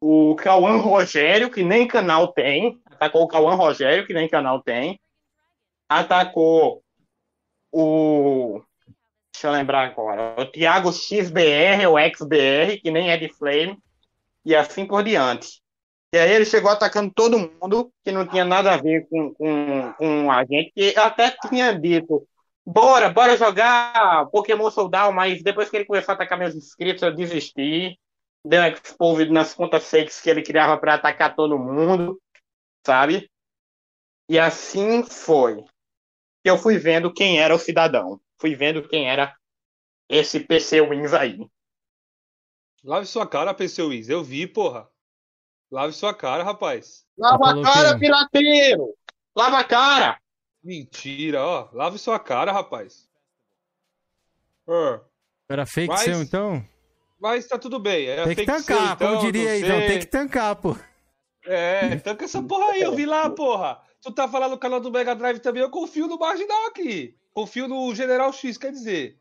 o 0.00 0.34
Cauã 0.36 0.76
Rogério, 0.76 1.50
que 1.50 1.62
nem 1.62 1.86
canal 1.86 2.28
tem. 2.32 2.80
Atacou 2.86 3.22
o 3.22 3.28
Cauã 3.28 3.54
Rogério, 3.54 4.06
que 4.06 4.14
nem 4.14 4.28
canal 4.28 4.62
tem. 4.62 5.00
Atacou 5.88 6.82
o. 7.72 8.62
Deixa 9.32 9.48
eu 9.48 9.52
lembrar 9.52 9.86
agora. 9.86 10.40
O 10.40 10.46
Thiago 10.46 10.92
XBR, 10.92 11.86
o 11.86 11.98
XBR, 11.98 12.80
que 12.80 12.90
nem 12.90 13.10
é 13.10 13.16
de 13.16 13.28
Flame. 13.28 13.78
E 14.44 14.54
assim 14.54 14.86
por 14.86 15.02
diante. 15.02 15.60
E 16.12 16.18
aí 16.18 16.32
ele 16.32 16.44
chegou 16.44 16.70
atacando 16.70 17.12
todo 17.14 17.38
mundo, 17.38 17.92
que 18.02 18.10
não 18.10 18.26
tinha 18.26 18.44
nada 18.44 18.74
a 18.74 18.76
ver 18.76 19.06
com, 19.08 19.32
com, 19.32 19.92
com 19.92 20.30
a 20.30 20.44
gente, 20.44 20.72
que 20.72 20.98
até 20.98 21.30
tinha 21.48 21.72
dito, 21.72 22.26
bora, 22.70 23.10
bora 23.10 23.36
jogar 23.36 24.26
Pokémon 24.30 24.70
Soldado, 24.70 25.12
mas 25.12 25.42
depois 25.42 25.68
que 25.68 25.76
ele 25.76 25.84
começou 25.84 26.12
a 26.12 26.14
atacar 26.14 26.38
meus 26.38 26.54
inscritos, 26.54 27.02
eu 27.02 27.14
desisti. 27.14 27.98
Deu 28.44 28.62
exposed 28.64 29.30
nas 29.30 29.52
contas 29.52 29.90
fakes 29.90 30.20
que 30.20 30.30
ele 30.30 30.42
criava 30.42 30.78
para 30.78 30.94
atacar 30.94 31.36
todo 31.36 31.58
mundo, 31.58 32.18
sabe? 32.86 33.30
E 34.30 34.38
assim 34.38 35.02
foi. 35.02 35.62
Eu 36.42 36.56
fui 36.56 36.78
vendo 36.78 37.12
quem 37.12 37.38
era 37.38 37.54
o 37.54 37.58
cidadão. 37.58 38.18
Fui 38.40 38.54
vendo 38.54 38.88
quem 38.88 39.10
era 39.10 39.36
esse 40.08 40.40
PC 40.40 40.80
Wins 40.80 41.12
aí. 41.12 41.46
Lave 42.82 43.06
sua 43.06 43.26
cara, 43.26 43.52
PC 43.52 43.82
Wins. 43.82 44.08
Eu 44.08 44.24
vi, 44.24 44.46
porra. 44.46 44.88
Lave 45.70 45.92
sua 45.92 46.14
cara, 46.14 46.42
rapaz. 46.42 47.04
Lava 47.18 47.50
a 47.50 47.62
cara, 47.62 47.98
pirateiro! 47.98 48.94
Lava 49.36 49.58
a 49.58 49.64
cara! 49.64 50.18
Mentira, 50.62 51.44
ó. 51.44 51.68
Lave 51.72 51.98
sua 51.98 52.18
cara, 52.18 52.52
rapaz. 52.52 53.08
Uh. 54.66 55.00
Era 55.48 55.66
fake 55.66 55.88
mas, 55.88 56.00
seu, 56.00 56.22
então? 56.22 56.64
Mas 57.18 57.46
tá 57.46 57.58
tudo 57.58 57.78
bem. 57.78 58.06
Era 58.06 58.24
tem 58.24 58.36
que 58.36 58.44
tancar, 58.44 58.64
seu, 58.64 58.94
então, 58.94 59.08
como 59.16 59.20
diria 59.20 59.50
aí, 59.50 59.62
então. 59.62 59.80
Tem 59.80 59.98
que 59.98 60.06
tancar, 60.06 60.56
pô. 60.56 60.76
É, 61.44 61.96
tanca 61.96 62.24
essa 62.24 62.42
porra 62.42 62.72
aí. 62.72 62.82
Eu 62.82 62.94
vi 62.94 63.06
lá, 63.06 63.28
porra. 63.30 63.80
Tu 64.02 64.12
tá 64.12 64.28
falando 64.28 64.52
no 64.52 64.58
canal 64.58 64.80
do 64.80 64.90
Mega 64.90 65.14
Drive 65.14 65.40
também. 65.40 65.62
Eu 65.62 65.70
confio 65.70 66.06
no 66.06 66.18
Marginal 66.18 66.66
aqui. 66.66 67.16
Confio 67.32 67.66
no 67.66 67.94
General 67.94 68.32
X, 68.32 68.56
quer 68.56 68.72
dizer. 68.72 69.18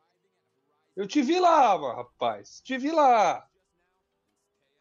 Eu 0.96 1.08
te 1.08 1.22
vi 1.22 1.40
lá, 1.40 1.76
rapaz. 1.96 2.62
Te 2.62 2.78
vi 2.78 2.92
lá 2.92 3.46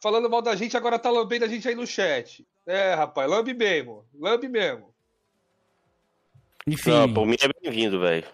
falando 0.00 0.30
mal 0.30 0.42
da 0.42 0.54
gente, 0.54 0.76
agora 0.76 0.98
tá 0.98 1.10
lambendo 1.10 1.44
a 1.44 1.48
gente 1.48 1.68
aí 1.68 1.74
no 1.74 1.86
chat. 1.86 2.46
É, 2.66 2.94
rapaz, 2.94 3.28
lambe 3.28 3.54
mesmo. 3.54 4.04
Lambe 4.14 4.48
mesmo. 4.48 4.94
Enfim. 6.68 6.90
Não, 6.90 7.12
por 7.12 7.26
mim 7.26 7.36
é 7.40 7.48
bem-vindo, 7.62 8.00
velho. 8.00 8.24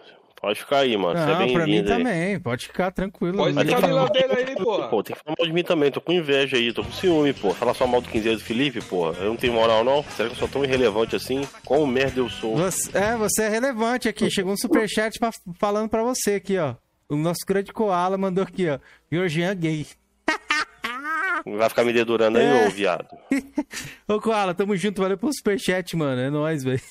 Pode 0.41 0.59
ficar 0.59 0.79
aí, 0.79 0.95
mano. 0.95 1.15
Não, 1.15 1.41
é 1.41 1.51
pra 1.51 1.65
mim 1.65 1.77
aí. 1.77 1.83
também. 1.83 2.39
Pode 2.39 2.67
ficar 2.67 2.91
tranquilo. 2.91 3.37
Pode 3.37 3.57
ficar 3.57 3.87
me 3.87 3.93
lambendo 3.93 4.33
aí, 4.33 4.55
porra. 4.55 4.87
Pô, 4.89 5.01
tem 5.01 5.15
que 5.15 5.23
falar 5.23 5.35
mal 5.39 5.47
de 5.47 5.53
mim 5.53 5.63
também. 5.63 5.91
Tô 5.91 5.99
com 5.99 6.11
inveja 6.11 6.55
aí, 6.57 6.71
tô 6.71 6.83
com 6.83 6.91
ciúme, 6.91 7.33
pô. 7.33 7.51
Falar 7.51 7.73
só 7.73 7.87
mal 7.87 7.99
do 7.99 8.09
15 8.09 8.29
do 8.29 8.39
Felipe, 8.39 8.79
pô. 8.81 9.11
Eu 9.13 9.29
não 9.29 9.35
tenho 9.35 9.53
moral, 9.53 9.83
não. 9.83 10.03
Será 10.03 10.29
que 10.29 10.35
eu 10.35 10.39
sou 10.39 10.47
tão 10.47 10.63
irrelevante 10.63 11.15
assim? 11.15 11.41
Qual 11.63 11.87
merda 11.87 12.19
eu 12.19 12.29
sou? 12.29 12.55
Você, 12.57 12.95
é, 12.95 13.15
você 13.15 13.43
é 13.43 13.49
relevante 13.49 14.07
aqui. 14.07 14.29
Chegou 14.29 14.53
um 14.53 14.57
superchat 14.57 15.17
pra, 15.17 15.31
falando 15.59 15.89
pra 15.89 16.03
você 16.03 16.35
aqui, 16.35 16.59
ó. 16.59 16.75
O 17.09 17.15
nosso 17.15 17.39
grande 17.47 17.73
koala 17.73 18.15
mandou 18.15 18.43
aqui, 18.43 18.69
ó. 18.69 18.77
Georgian 19.11 19.55
gay. 19.55 19.87
Vai 21.43 21.69
ficar 21.69 21.83
me 21.83 21.93
dedurando 21.93 22.37
aí, 22.37 22.45
é. 22.45 22.67
ô 22.67 22.69
viado. 22.69 23.07
ô, 24.07 24.19
Koala, 24.19 24.53
tamo 24.53 24.75
junto. 24.75 25.01
Valeu 25.01 25.17
pelo 25.17 25.31
superchat, 25.33 25.95
mano. 25.95 26.19
É 26.19 26.29
nóis, 26.29 26.63
velho. 26.63 26.81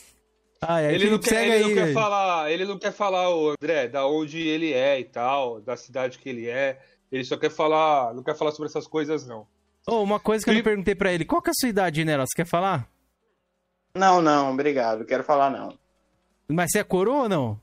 Ah, 0.66 0.80
é, 0.80 0.94
ele, 0.94 1.10
não 1.10 1.18
quer, 1.18 1.44
ele 1.44 1.52
aí, 1.52 1.62
não 1.62 1.74
quer 1.74 1.92
falar, 1.92 2.50
ele 2.50 2.64
não 2.64 2.78
quer 2.78 2.92
falar, 2.92 3.30
o 3.34 3.50
André, 3.50 3.88
da 3.88 4.06
onde 4.06 4.40
ele 4.40 4.72
é 4.72 4.98
e 4.98 5.04
tal, 5.04 5.60
da 5.60 5.76
cidade 5.76 6.18
que 6.18 6.28
ele 6.28 6.48
é. 6.48 6.80
Ele 7.12 7.24
só 7.24 7.36
quer 7.36 7.50
falar, 7.50 8.14
não 8.14 8.22
quer 8.22 8.34
falar 8.34 8.50
sobre 8.52 8.68
essas 8.68 8.86
coisas, 8.86 9.26
não. 9.26 9.46
Oh, 9.86 10.02
uma 10.02 10.18
coisa 10.18 10.42
que 10.42 10.50
eu 10.50 10.54
não 10.54 10.62
perguntei 10.62 10.94
pra 10.94 11.12
ele, 11.12 11.24
qual 11.24 11.42
que 11.42 11.50
é 11.50 11.52
a 11.52 11.54
sua 11.54 11.68
idade, 11.68 11.96
General? 11.96 12.26
Você 12.26 12.34
quer 12.34 12.46
falar? 12.46 12.88
Não, 13.94 14.22
não, 14.22 14.52
obrigado, 14.52 15.04
quero 15.04 15.22
falar 15.22 15.50
não. 15.50 15.78
Mas 16.48 16.70
você 16.70 16.78
é 16.78 16.84
coroa 16.84 17.22
ou 17.24 17.28
não? 17.28 17.60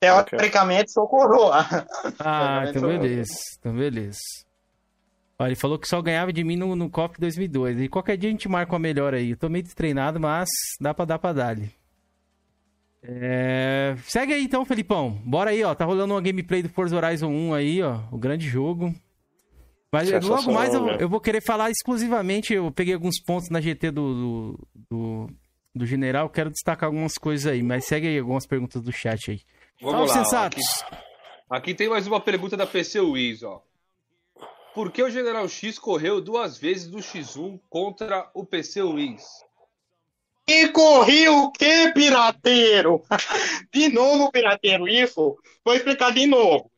Teoricamente 0.00 0.92
sou 0.92 1.08
coroa. 1.08 1.66
Ah, 2.18 2.64
então 2.68 2.82
beleza. 2.82 3.32
Então 3.58 3.74
beleza. 3.74 4.18
Olha, 5.38 5.48
ele 5.48 5.56
falou 5.56 5.78
que 5.78 5.88
só 5.88 6.00
ganhava 6.00 6.32
de 6.32 6.44
mim 6.44 6.56
no, 6.56 6.76
no 6.76 6.88
COP 6.88 7.18
2002. 7.18 7.80
E 7.80 7.88
qualquer 7.88 8.16
dia 8.16 8.28
a 8.28 8.32
gente 8.32 8.48
marca 8.48 8.72
uma 8.72 8.78
melhor 8.78 9.14
aí. 9.14 9.30
Eu 9.30 9.36
tô 9.36 9.48
meio 9.48 9.64
destreinado, 9.64 10.20
mas 10.20 10.48
dá 10.80 10.94
pra 10.94 11.04
dar 11.04 11.18
pra 11.18 11.32
dar 11.32 11.48
ali. 11.48 11.70
É... 13.02 13.96
Segue 14.04 14.32
aí 14.32 14.44
então, 14.44 14.64
Felipão. 14.64 15.10
Bora 15.24 15.50
aí, 15.50 15.62
ó. 15.64 15.74
Tá 15.74 15.84
rolando 15.84 16.14
uma 16.14 16.20
gameplay 16.20 16.62
do 16.62 16.68
Forza 16.68 16.96
Horizon 16.96 17.28
1 17.28 17.54
aí, 17.54 17.82
ó. 17.82 18.00
O 18.12 18.16
grande 18.16 18.48
jogo. 18.48 18.94
Mas 19.92 20.10
logo 20.24 20.52
mais 20.52 20.74
eu, 20.74 20.88
eu, 20.88 21.08
vou 21.08 21.20
querer 21.20 21.40
falar 21.40 21.70
exclusivamente. 21.70 22.54
Eu 22.54 22.70
peguei 22.72 22.94
alguns 22.94 23.20
pontos 23.20 23.48
na 23.50 23.60
GT 23.60 23.90
do, 23.90 24.14
do, 24.14 24.68
do, 24.90 25.30
do 25.74 25.86
General. 25.86 26.28
Quero 26.28 26.50
destacar 26.50 26.88
algumas 26.88 27.18
coisas 27.18 27.46
aí. 27.46 27.62
Mas 27.62 27.86
segue 27.86 28.06
aí 28.06 28.18
algumas 28.18 28.46
perguntas 28.46 28.80
do 28.82 28.90
chat 28.90 29.32
aí. 29.32 29.40
Vamos 29.80 30.10
Salve, 30.10 30.32
lá. 30.32 30.46
Aqui, 30.46 30.60
aqui, 31.50 31.74
tem 31.74 31.88
mais 31.88 32.06
uma 32.06 32.20
pergunta 32.20 32.56
da 32.56 32.66
PC 32.66 33.00
Wiz, 33.00 33.42
ó. 33.42 33.62
Por 34.74 34.90
que 34.90 35.02
o 35.02 35.10
General 35.10 35.48
X 35.48 35.78
correu 35.78 36.20
duas 36.20 36.58
vezes 36.58 36.88
do 36.88 36.98
X1 36.98 37.60
contra 37.70 38.28
o 38.34 38.44
PC 38.44 38.82
Wiz? 38.82 39.22
E 40.48 40.68
corri 40.68 41.28
o 41.28 41.52
quê, 41.52 41.92
pirateiro? 41.94 43.00
De 43.72 43.88
novo, 43.88 44.32
pirateiro, 44.32 44.88
isso? 44.88 45.38
Vou 45.64 45.74
explicar 45.74 46.12
de 46.12 46.26
novo, 46.26 46.70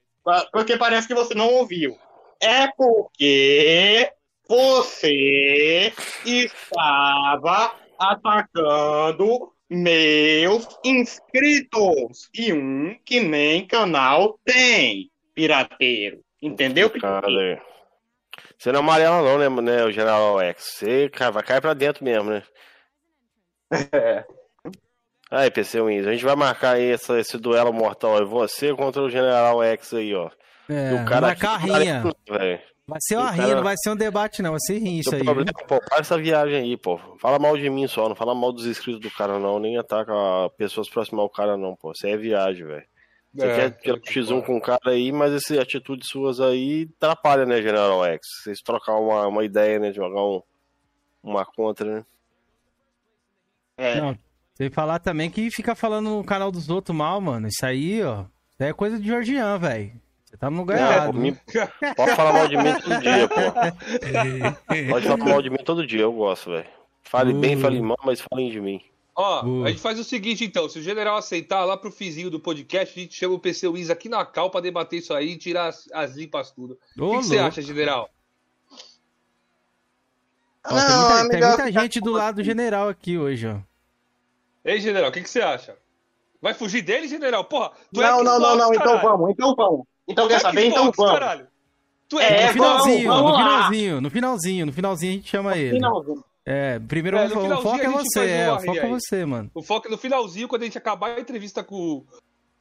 porque 0.52 0.76
parece 0.76 1.08
que 1.08 1.14
você 1.14 1.34
não 1.34 1.48
ouviu. 1.54 1.98
É 2.40 2.68
porque 2.68 4.12
você 4.46 5.92
estava 6.24 7.74
atacando 7.98 9.52
meus 9.68 10.68
inscritos 10.84 12.28
e 12.32 12.52
um 12.52 12.96
que 13.04 13.20
nem 13.20 13.66
canal 13.66 14.38
tem, 14.44 15.10
pirateiro. 15.34 16.20
Entendeu? 16.40 16.88
Cara, 16.90 17.60
você 18.58 18.72
não 18.72 18.80
é 18.80 18.82
amarela 18.82 19.22
não, 19.22 19.38
né, 19.38 19.62
né, 19.62 19.84
o 19.84 19.92
General 19.92 20.40
X? 20.40 20.76
Você 20.78 21.10
vai 21.32 21.42
cair 21.42 21.60
pra 21.60 21.74
dentro 21.74 22.04
mesmo, 22.04 22.30
né? 22.30 22.42
É. 23.92 24.24
Aí, 25.30 25.50
PC 25.50 25.82
Wins, 25.82 26.06
a 26.06 26.12
gente 26.12 26.24
vai 26.24 26.36
marcar 26.36 26.76
aí 26.76 26.92
essa, 26.92 27.18
esse 27.18 27.36
duelo 27.36 27.72
mortal 27.72 28.16
aí, 28.16 28.24
você 28.24 28.72
contra 28.74 29.02
o 29.02 29.10
General 29.10 29.62
X 29.62 29.92
aí, 29.94 30.14
ó. 30.14 30.30
É, 30.68 30.94
o 30.94 31.04
cara 31.04 31.28
marcar 31.28 31.54
a 31.54 31.58
rinha. 31.58 32.02
Vai 32.88 32.98
ser 33.00 33.16
uma 33.16 33.30
rinha, 33.32 33.56
não 33.56 33.64
vai 33.64 33.74
ser 33.76 33.90
um 33.90 33.96
debate, 33.96 34.42
não. 34.42 34.52
Vai 34.52 34.60
ser 34.60 34.78
rinha 34.78 35.00
isso 35.00 35.14
aí. 35.14 35.24
Problema, 35.24 35.52
pô, 35.66 35.80
para 35.80 35.98
essa 35.98 36.16
viagem 36.16 36.56
aí, 36.56 36.76
pô. 36.76 36.98
Fala 37.18 37.38
mal 37.38 37.56
de 37.56 37.68
mim 37.68 37.88
só, 37.88 38.08
não 38.08 38.14
fala 38.14 38.34
mal 38.34 38.52
dos 38.52 38.66
inscritos 38.66 39.00
do 39.00 39.10
cara, 39.10 39.40
não. 39.40 39.58
Nem 39.58 39.76
ataca 39.76 40.12
pessoas 40.56 40.88
próximas 40.88 41.20
ao 41.20 41.28
cara, 41.28 41.56
não, 41.56 41.74
pô. 41.74 41.90
Isso 41.90 42.06
aí 42.06 42.12
é 42.12 42.16
viagem, 42.16 42.64
velho. 42.64 42.84
Você 43.36 43.46
é, 43.46 43.70
quer 43.70 43.70
tirar 43.80 43.98
X1 43.98 44.44
com 44.46 44.56
o 44.56 44.60
cara 44.60 44.80
aí, 44.86 45.12
mas 45.12 45.32
essa 45.32 45.60
atitude 45.60 46.06
suas 46.06 46.40
aí 46.40 46.88
atrapalha, 46.96 47.44
né, 47.44 47.60
General 47.60 48.02
X? 48.06 48.26
Vocês 48.42 48.60
trocar 48.60 48.94
uma, 48.94 49.26
uma 49.26 49.44
ideia, 49.44 49.78
né, 49.78 49.90
de 49.90 49.96
jogar 49.96 50.24
um, 50.24 50.42
uma 51.22 51.44
contra, 51.44 51.96
né? 51.96 52.06
É. 53.76 54.00
Não, 54.00 54.18
tem 54.56 54.70
que 54.70 54.74
falar 54.74 54.98
também 55.00 55.30
que 55.30 55.50
fica 55.50 55.74
falando 55.74 56.08
no 56.08 56.24
canal 56.24 56.50
dos 56.50 56.70
outros 56.70 56.96
mal, 56.96 57.20
mano. 57.20 57.46
Isso 57.46 57.64
aí, 57.66 58.02
ó. 58.02 58.22
Isso 58.22 58.62
aí 58.62 58.70
é 58.70 58.72
coisa 58.72 58.98
de 58.98 59.06
Georgian, 59.06 59.58
velho. 59.58 59.92
Você 60.24 60.36
tá 60.38 60.50
no 60.50 60.56
lugar 60.56 60.78
é, 60.78 60.80
errado. 60.80 61.14
Mim, 61.14 61.36
pode 61.94 62.16
falar 62.16 62.32
mal 62.32 62.48
de 62.48 62.56
mim 62.56 62.74
todo 62.80 63.00
dia, 63.00 63.28
pô. 63.28 64.90
Pode 64.90 65.06
falar 65.06 65.24
mal 65.24 65.42
de 65.42 65.50
mim 65.50 65.58
todo 65.58 65.86
dia, 65.86 66.00
eu 66.00 66.12
gosto, 66.12 66.50
velho. 66.50 66.66
Fale 67.02 67.32
uh. 67.32 67.38
bem, 67.38 67.56
fale 67.58 67.80
mal, 67.80 67.98
mas 68.04 68.20
falem 68.20 68.50
de 68.50 68.60
mim. 68.60 68.80
Ó, 69.16 69.46
uh. 69.46 69.64
a 69.64 69.70
gente 69.70 69.80
faz 69.80 69.98
o 69.98 70.04
seguinte 70.04 70.44
então, 70.44 70.68
se 70.68 70.78
o 70.78 70.82
general 70.82 71.16
aceitar 71.16 71.64
lá 71.64 71.74
pro 71.74 71.90
fizinho 71.90 72.30
do 72.30 72.38
podcast, 72.38 72.98
a 72.98 73.02
gente 73.02 73.14
chama 73.14 73.34
o 73.34 73.38
PC 73.38 73.66
Wiz 73.66 73.88
aqui 73.88 74.10
na 74.10 74.26
cal 74.26 74.50
pra 74.50 74.60
debater 74.60 74.98
isso 74.98 75.14
aí 75.14 75.30
e 75.30 75.38
tirar 75.38 75.68
as, 75.68 75.88
as 75.92 76.14
limpas 76.14 76.50
tudo. 76.50 76.78
o 76.98 77.10
que, 77.18 77.24
você 77.24 77.38
acha, 77.38 77.62
general? 77.62 78.10
Ó, 80.66 80.74
não, 80.74 81.08
tem 81.08 81.16
muita, 81.16 81.28
tem 81.28 81.40
muita 81.40 81.72
gente 81.72 82.00
do 82.00 82.12
lado 82.12 82.36
do 82.36 82.44
general 82.44 82.90
aqui 82.90 83.16
hoje, 83.16 83.46
ó. 83.46 83.56
Ei, 84.62 84.80
general, 84.80 85.08
o 85.08 85.12
que, 85.12 85.22
que 85.22 85.30
você 85.30 85.40
acha? 85.40 85.78
Vai 86.42 86.52
fugir 86.52 86.82
dele, 86.82 87.08
general? 87.08 87.44
Porra, 87.44 87.70
tu 87.92 88.00
não, 88.00 88.04
é 88.04 88.08
Xbox, 88.10 88.24
não, 88.24 88.38
não, 88.40 88.56
não, 88.56 88.74
então 88.74 89.00
vamos, 89.00 89.30
então 89.30 89.54
vamos. 89.54 89.86
Então 90.06 90.28
quer 90.28 90.40
saber? 90.40 90.66
Então 90.66 90.92
vamos. 90.94 91.12
Caralho. 91.12 91.46
Tu 92.08 92.18
é, 92.20 92.42
é 92.42 92.46
no 92.48 92.52
finalzinho, 92.52 93.08
vamos, 93.08 93.22
vamos 93.22 93.38
no 93.38 93.44
finalzinho, 93.44 94.00
no 94.00 94.10
finalzinho, 94.10 94.66
no 94.66 94.72
finalzinho 94.72 95.12
a 95.12 95.14
gente 95.16 95.28
chama 95.28 95.50
no 95.50 95.56
ele. 95.56 95.76
Finalzinho. 95.76 96.24
É, 96.48 96.78
primeiro 96.78 97.18
é, 97.18 97.26
o 97.26 97.60
foco 97.60 97.80
é 97.80 97.90
você, 97.90 98.30
é, 98.30 98.52
o 98.52 98.60
foco 98.60 98.78
é 98.78 98.88
você, 98.88 99.24
mano. 99.24 99.50
O 99.52 99.62
foco 99.62 99.88
é 99.88 99.90
no 99.90 99.98
finalzinho, 99.98 100.46
quando 100.46 100.62
a 100.62 100.64
gente 100.66 100.78
acabar 100.78 101.16
a 101.16 101.20
entrevista 101.20 101.64
com, 101.64 102.06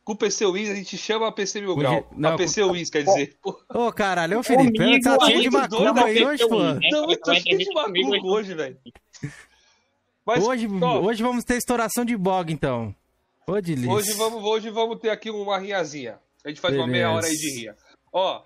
com 0.04 0.14
o 0.14 0.16
PC 0.16 0.44
Wiz, 0.48 0.72
a 0.72 0.74
gente 0.74 0.98
chama 0.98 1.28
a 1.28 1.32
PC 1.32 1.62
Mil 1.62 1.76
Grau. 1.76 2.10
Não, 2.18 2.34
a 2.34 2.36
PC 2.36 2.64
Wiz, 2.64 2.90
quer 2.90 3.04
dizer. 3.04 3.38
Ô, 3.46 3.54
oh, 3.70 3.94
caralho, 3.94 4.40
ô 4.40 4.44
Felipe, 4.44 4.80
Comigo, 4.80 5.04
tá 5.04 5.24
cheio 5.24 5.42
de 5.44 5.52
macumba 5.52 6.06
aí 6.06 6.26
hoje, 6.26 6.48
pô. 6.48 6.64
Não, 6.64 7.16
tô 7.16 7.36
cheio 7.36 7.58
de 7.60 7.74
macumba 7.76 8.18
hoje, 8.24 8.56
velho. 8.56 8.78
Hoje, 10.26 10.68
hoje 10.68 11.22
vamos 11.22 11.44
ter 11.44 11.58
estouração 11.58 12.04
de 12.04 12.18
bog, 12.18 12.52
então. 12.52 12.96
Ô, 13.46 13.52
hoje 13.52 14.14
vamos, 14.14 14.44
hoje 14.44 14.72
vamos 14.72 15.00
ter 15.00 15.12
aqui 15.12 15.30
uma 15.30 15.60
riazinha. 15.60 16.18
A 16.44 16.50
gente 16.50 16.60
faz 16.60 16.74
Beleza. 16.74 16.90
uma 16.90 16.92
meia 16.92 17.12
hora 17.12 17.28
aí 17.28 17.36
de 17.36 17.60
ria. 17.60 17.76
Ó, 18.12 18.42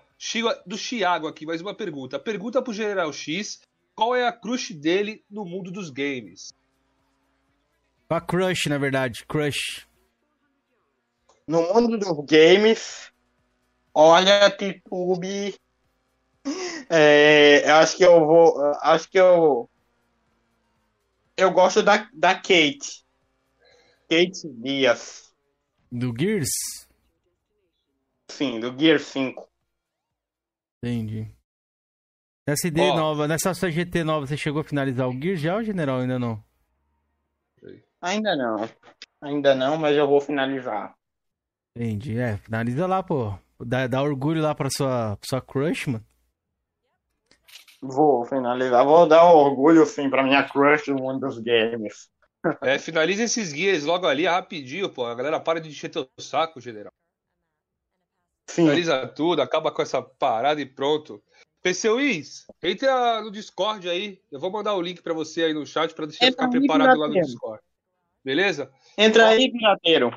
do 0.66 0.76
Chiago 0.76 1.26
aqui, 1.26 1.46
mais 1.46 1.62
uma 1.62 1.74
pergunta. 1.74 2.18
Pergunta 2.18 2.60
pro 2.60 2.74
General 2.74 3.10
X 3.10 3.60
qual 3.94 4.14
é 4.14 4.26
a 4.26 4.32
crush 4.32 4.72
dele 4.74 5.24
no 5.30 5.44
mundo 5.44 5.70
dos 5.70 5.90
games. 5.90 6.52
A 8.08 8.20
crush, 8.20 8.66
na 8.66 8.76
verdade, 8.76 9.24
crush. 9.26 9.86
No 11.46 11.62
mundo 11.72 11.98
dos 11.98 12.24
games, 12.26 13.12
olha, 13.94 14.50
Titube. 14.50 15.54
É, 16.88 17.70
acho 17.70 17.96
que 17.96 18.04
eu 18.04 18.26
vou. 18.26 18.60
Acho 18.80 19.08
que 19.08 19.18
eu. 19.18 19.70
Eu 21.36 21.52
gosto 21.52 21.82
da, 21.82 22.08
da 22.12 22.34
Kate. 22.34 23.04
Kate 24.08 24.48
Dias. 24.48 25.32
Do 25.90 26.12
Gears? 26.18 26.50
Sim, 28.28 28.58
do 28.58 28.76
Gears 28.76 29.02
5. 29.04 29.48
Entendi. 30.82 31.30
Nessa 32.50 32.66
ID 32.66 32.80
oh. 32.80 32.96
nova, 32.96 33.28
nessa 33.28 33.54
sua 33.54 33.70
GT 33.70 34.02
nova, 34.02 34.26
você 34.26 34.36
chegou 34.36 34.60
a 34.60 34.64
finalizar 34.64 35.08
o 35.08 35.12
Gear 35.12 35.36
já 35.36 35.54
ou 35.54 35.62
General 35.62 36.00
ainda 36.00 36.18
não? 36.18 36.42
Ainda 38.02 38.34
não. 38.34 38.68
Ainda 39.22 39.54
não, 39.54 39.76
mas 39.76 39.96
eu 39.96 40.08
vou 40.08 40.20
finalizar. 40.20 40.96
Entendi. 41.76 42.18
É, 42.18 42.38
finaliza 42.38 42.88
lá, 42.88 43.04
pô. 43.04 43.38
Dá, 43.60 43.86
dá 43.86 44.02
orgulho 44.02 44.42
lá 44.42 44.52
pra 44.52 44.68
sua, 44.68 45.16
pra 45.16 45.28
sua 45.28 45.40
crush, 45.40 45.86
mano. 45.86 46.04
Vou 47.80 48.24
finalizar. 48.24 48.84
Vou 48.84 49.06
dar 49.06 49.30
orgulho, 49.32 49.86
sim, 49.86 50.10
pra 50.10 50.24
minha 50.24 50.42
crush 50.42 50.88
no 50.88 50.96
mundo 50.96 51.20
dos 51.20 51.38
games. 51.38 52.10
É, 52.62 52.78
finaliza 52.78 53.22
esses 53.22 53.52
guias 53.52 53.84
logo 53.84 54.06
ali, 54.06 54.24
rapidinho, 54.24 54.88
pô. 54.88 55.04
A 55.04 55.14
galera 55.14 55.38
para 55.38 55.60
de 55.60 55.68
encher 55.68 55.90
teu 55.90 56.08
saco, 56.18 56.58
general. 56.58 56.90
Sim. 58.48 58.62
Finaliza 58.62 59.06
tudo, 59.06 59.42
acaba 59.42 59.70
com 59.70 59.82
essa 59.82 60.00
parada 60.02 60.58
e 60.58 60.64
pronto. 60.64 61.22
PC 61.62 61.90
Wiz, 61.90 62.46
entra 62.62 63.20
no 63.20 63.30
Discord 63.30 63.88
aí. 63.88 64.18
Eu 64.32 64.40
vou 64.40 64.50
mandar 64.50 64.74
o 64.74 64.80
link 64.80 65.02
para 65.02 65.12
você 65.12 65.44
aí 65.44 65.54
no 65.54 65.66
chat 65.66 65.94
para 65.94 66.06
você 66.06 66.30
ficar 66.30 66.48
preparado 66.48 66.98
lá 66.98 67.08
no 67.08 67.20
Discord. 67.20 67.60
Beleza? 68.24 68.70
Entra 68.96 69.28
aí, 69.28 69.50
pirateiro. 69.50 70.10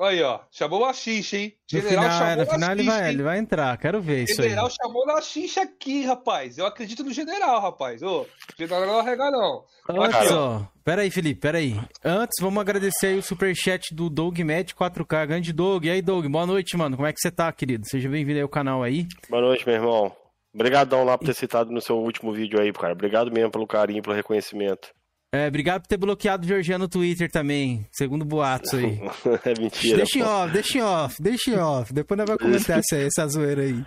Aí, 0.00 0.22
ó. 0.22 0.40
Chamou 0.50 0.86
a 0.86 0.94
xixa, 0.94 1.36
hein? 1.36 1.54
General 1.66 2.04
no 2.04 2.10
final, 2.10 2.18
chamou 2.18 2.44
no 2.44 2.50
final 2.52 2.70
ele, 2.72 2.82
vai, 2.84 3.10
ele 3.10 3.22
vai 3.22 3.38
entrar, 3.38 3.76
quero 3.76 4.00
ver 4.00 4.24
isso 4.24 4.42
General 4.42 4.64
aí. 4.64 4.72
chamou 4.72 5.04
na 5.04 5.20
xixa 5.20 5.60
aqui, 5.60 6.06
rapaz. 6.06 6.56
Eu 6.56 6.64
acredito 6.64 7.04
no 7.04 7.12
general, 7.12 7.60
rapaz. 7.60 8.02
Ô, 8.02 8.26
general 8.58 8.86
não 8.86 8.98
arrega, 8.98 9.30
não. 9.30 9.62
Olha 9.88 10.26
só. 10.26 10.72
Pera 10.82 11.02
aí, 11.02 11.10
Felipe, 11.10 11.40
pera 11.40 11.58
aí. 11.58 11.78
Antes, 12.02 12.40
vamos 12.40 12.60
agradecer 12.62 13.08
aí 13.08 13.18
o 13.18 13.22
superchat 13.22 13.94
do 13.94 14.08
Doug 14.08 14.38
Med 14.38 14.74
4K. 14.74 15.26
Grande 15.26 15.52
Doug. 15.52 15.84
E 15.84 15.90
aí, 15.90 16.00
Doug, 16.00 16.26
boa 16.26 16.46
noite, 16.46 16.78
mano. 16.78 16.96
Como 16.96 17.06
é 17.06 17.12
que 17.12 17.20
você 17.20 17.30
tá, 17.30 17.52
querido? 17.52 17.86
Seja 17.86 18.08
bem-vindo 18.08 18.38
aí 18.38 18.42
ao 18.42 18.48
canal 18.48 18.82
aí. 18.82 19.06
Boa 19.28 19.42
noite, 19.42 19.66
meu 19.66 19.74
irmão. 19.74 20.16
Obrigadão 20.52 21.04
lá 21.04 21.16
por 21.16 21.26
ter 21.26 21.34
citado 21.34 21.70
no 21.70 21.80
seu 21.80 21.96
último 21.96 22.32
vídeo 22.32 22.60
aí, 22.60 22.72
cara. 22.72 22.92
Obrigado 22.92 23.30
mesmo 23.30 23.50
pelo 23.50 23.66
carinho, 23.66 24.02
pelo 24.02 24.16
reconhecimento. 24.16 24.88
É, 25.32 25.46
obrigado 25.46 25.82
por 25.82 25.86
ter 25.86 25.96
bloqueado 25.96 26.44
o 26.44 26.48
Georgiano 26.48 26.84
no 26.84 26.88
Twitter 26.88 27.30
também, 27.30 27.86
segundo 27.92 28.24
boatos 28.24 28.74
aí. 28.74 29.00
é 29.46 29.60
mentira. 29.60 29.98
Deixa 29.98 30.18
em 30.18 30.22
off, 30.22 30.52
deixa 30.52 30.78
em 30.78 30.82
off, 30.82 31.22
deixa 31.22 31.50
em 31.50 31.56
off. 31.56 31.92
Depois 31.92 32.18
nós 32.18 32.26
vamos 32.26 32.42
comentar 32.42 32.80
essa, 32.80 32.96
essa 32.96 33.28
zoeira 33.28 33.62
aí. 33.62 33.84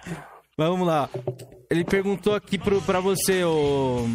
Vamos 0.58 0.88
lá. 0.88 1.10
Ele 1.70 1.84
perguntou 1.84 2.34
aqui 2.34 2.58
pro, 2.58 2.82
pra 2.84 3.02
você, 3.02 3.44
o, 3.44 4.06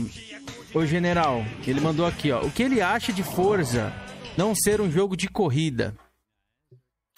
o 0.73 0.87
general. 0.87 1.45
Ele 1.67 1.81
mandou 1.81 2.07
aqui, 2.07 2.33
ó. 2.33 2.41
O 2.41 2.51
que 2.51 2.63
ele 2.63 2.81
acha 2.81 3.13
de 3.13 3.23
Forza 3.23 3.93
não 4.37 4.55
ser 4.55 4.81
um 4.81 4.91
jogo 4.91 5.15
de 5.15 5.29
corrida? 5.29 5.95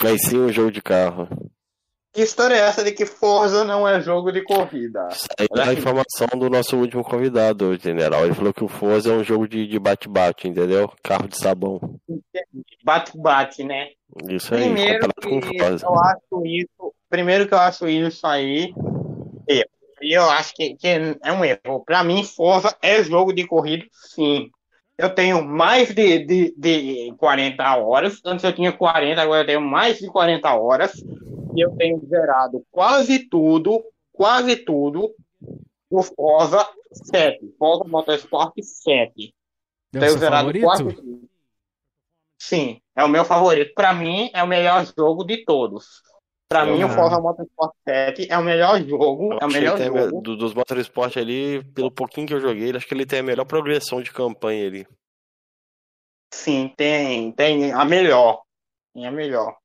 Mas 0.02 0.22
sim 0.22 0.38
um 0.38 0.52
jogo 0.52 0.72
de 0.72 0.82
carro. 0.82 1.28
Que 2.12 2.22
história 2.22 2.54
é 2.54 2.60
essa 2.60 2.82
de 2.82 2.92
que 2.92 3.06
Forza 3.06 3.64
não 3.64 3.86
é 3.86 4.00
jogo 4.00 4.32
de 4.32 4.42
corrida? 4.42 5.08
É 5.38 5.62
a 5.62 5.72
informação 5.72 6.26
do 6.36 6.50
nosso 6.50 6.76
último 6.76 7.04
convidado, 7.04 7.76
general. 7.76 8.24
Ele 8.24 8.34
falou 8.34 8.52
que 8.52 8.64
o 8.64 8.68
Forza 8.68 9.10
é 9.10 9.16
um 9.16 9.22
jogo 9.22 9.46
de 9.46 9.78
bate-bate, 9.78 10.48
entendeu? 10.48 10.92
Carro 11.02 11.28
de 11.28 11.38
sabão. 11.38 11.80
Bate-bate, 12.82 13.62
né? 13.62 13.90
Isso 14.28 14.54
aí. 14.54 14.62
Primeiro 14.64 15.08
que 15.20 15.60
eu 15.60 15.94
acho 16.00 16.46
isso. 16.46 16.94
Primeiro 17.08 17.46
que 17.46 17.54
eu 17.54 17.58
acho 17.58 17.88
isso 17.88 18.26
aí. 18.26 18.74
E 20.02 20.16
eu 20.16 20.28
acho 20.30 20.54
que, 20.54 20.74
que 20.76 20.88
é 20.88 21.32
um 21.32 21.44
erro. 21.44 21.84
Para 21.84 22.02
mim, 22.02 22.24
Forza 22.24 22.74
é 22.82 23.02
jogo 23.02 23.32
de 23.32 23.46
corrida, 23.46 23.84
sim. 23.92 24.50
Eu 25.00 25.14
tenho 25.14 25.42
mais 25.42 25.94
de, 25.94 26.18
de, 26.26 26.54
de 26.58 27.14
40 27.16 27.76
horas. 27.76 28.20
Antes 28.22 28.44
eu 28.44 28.52
tinha 28.52 28.70
40, 28.70 29.22
agora 29.22 29.42
eu 29.42 29.46
tenho 29.46 29.60
mais 29.62 29.98
de 29.98 30.06
40 30.08 30.54
horas 30.54 30.92
e 31.56 31.64
eu 31.64 31.70
tenho 31.76 31.98
zerado 32.06 32.62
quase 32.70 33.20
tudo, 33.30 33.82
quase 34.12 34.56
tudo, 34.56 35.10
o 35.88 36.02
Forza 36.02 36.68
7, 36.92 37.54
Forza 37.58 37.84
Motorsport 37.84 38.52
7. 38.60 39.34
É 39.94 39.98
tenho 39.98 40.18
zerado 40.18 40.48
favorito? 40.48 40.64
quase 40.64 40.84
tudo. 40.84 41.30
Sim, 42.38 42.82
é 42.94 43.02
o 43.02 43.08
meu 43.08 43.24
favorito. 43.24 43.72
Para 43.74 43.94
mim, 43.94 44.30
é 44.34 44.42
o 44.42 44.46
melhor 44.46 44.84
jogo 44.94 45.24
de 45.24 45.46
todos. 45.46 46.02
Para 46.50 46.66
mim, 46.66 46.82
o 46.82 46.88
Forza 46.88 47.20
Motorsport 47.20 47.72
7 47.88 48.26
é 48.28 48.36
o 48.36 48.42
melhor 48.42 48.82
jogo. 48.82 49.38
é 49.40 49.44
o 49.44 49.48
melhor 49.48 49.78
jogo. 49.78 50.20
Do, 50.20 50.36
dos 50.36 50.52
Motorsport 50.52 51.16
ali, 51.16 51.62
pelo 51.72 51.92
pouquinho 51.92 52.26
que 52.26 52.34
eu 52.34 52.40
joguei, 52.40 52.74
acho 52.74 52.88
que 52.88 52.92
ele 52.92 53.06
tem 53.06 53.20
a 53.20 53.22
melhor 53.22 53.44
progressão 53.44 54.02
de 54.02 54.10
campanha 54.10 54.66
ali. 54.66 54.86
Sim, 56.34 56.72
tem, 56.76 57.30
tem 57.30 57.72
a 57.72 57.84
melhor. 57.84 58.42
Tem 58.92 59.06
a 59.06 59.12
melhor. 59.12 59.56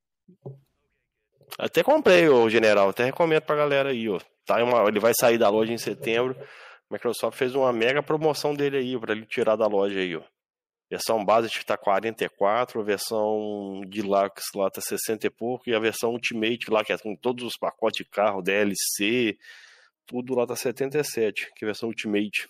Até 1.57 1.81
comprei 1.81 2.29
o 2.29 2.47
General, 2.51 2.89
até 2.89 3.05
recomendo 3.05 3.41
pra 3.41 3.55
galera 3.55 3.89
aí, 3.89 4.07
ó. 4.07 4.19
Tá 4.45 4.63
uma, 4.63 4.87
ele 4.87 4.99
vai 4.99 5.13
sair 5.19 5.39
da 5.39 5.49
loja 5.49 5.73
em 5.73 5.79
setembro. 5.79 6.37
A 6.39 6.93
Microsoft 6.93 7.35
fez 7.35 7.55
uma 7.55 7.73
mega 7.73 8.03
promoção 8.03 8.53
dele 8.53 8.77
aí, 8.77 8.99
para 8.99 9.13
ele 9.13 9.25
tirar 9.25 9.55
da 9.55 9.65
loja 9.65 9.97
aí, 9.97 10.15
ó. 10.15 10.21
Versão 10.89 11.25
base 11.25 11.47
está 11.47 11.75
44, 11.75 12.79
a 12.79 12.83
versão 12.83 13.81
Deluxe 13.87 14.55
lá 14.55 14.69
tá 14.69 14.79
60 14.79 15.25
e 15.25 15.29
pouco, 15.31 15.67
e 15.67 15.73
a 15.73 15.79
versão 15.79 16.11
Ultimate 16.11 16.69
lá, 16.69 16.83
que 16.83 16.93
é 16.93 16.97
com 16.97 17.15
todos 17.15 17.43
os 17.43 17.57
pacotes 17.57 18.05
de 18.05 18.09
carro, 18.09 18.43
DLC, 18.43 19.35
tudo 20.05 20.35
lá 20.35 20.45
tá 20.45 20.55
77, 20.55 21.51
que 21.55 21.65
é 21.65 21.67
a 21.67 21.69
versão 21.69 21.89
Ultimate. 21.89 22.47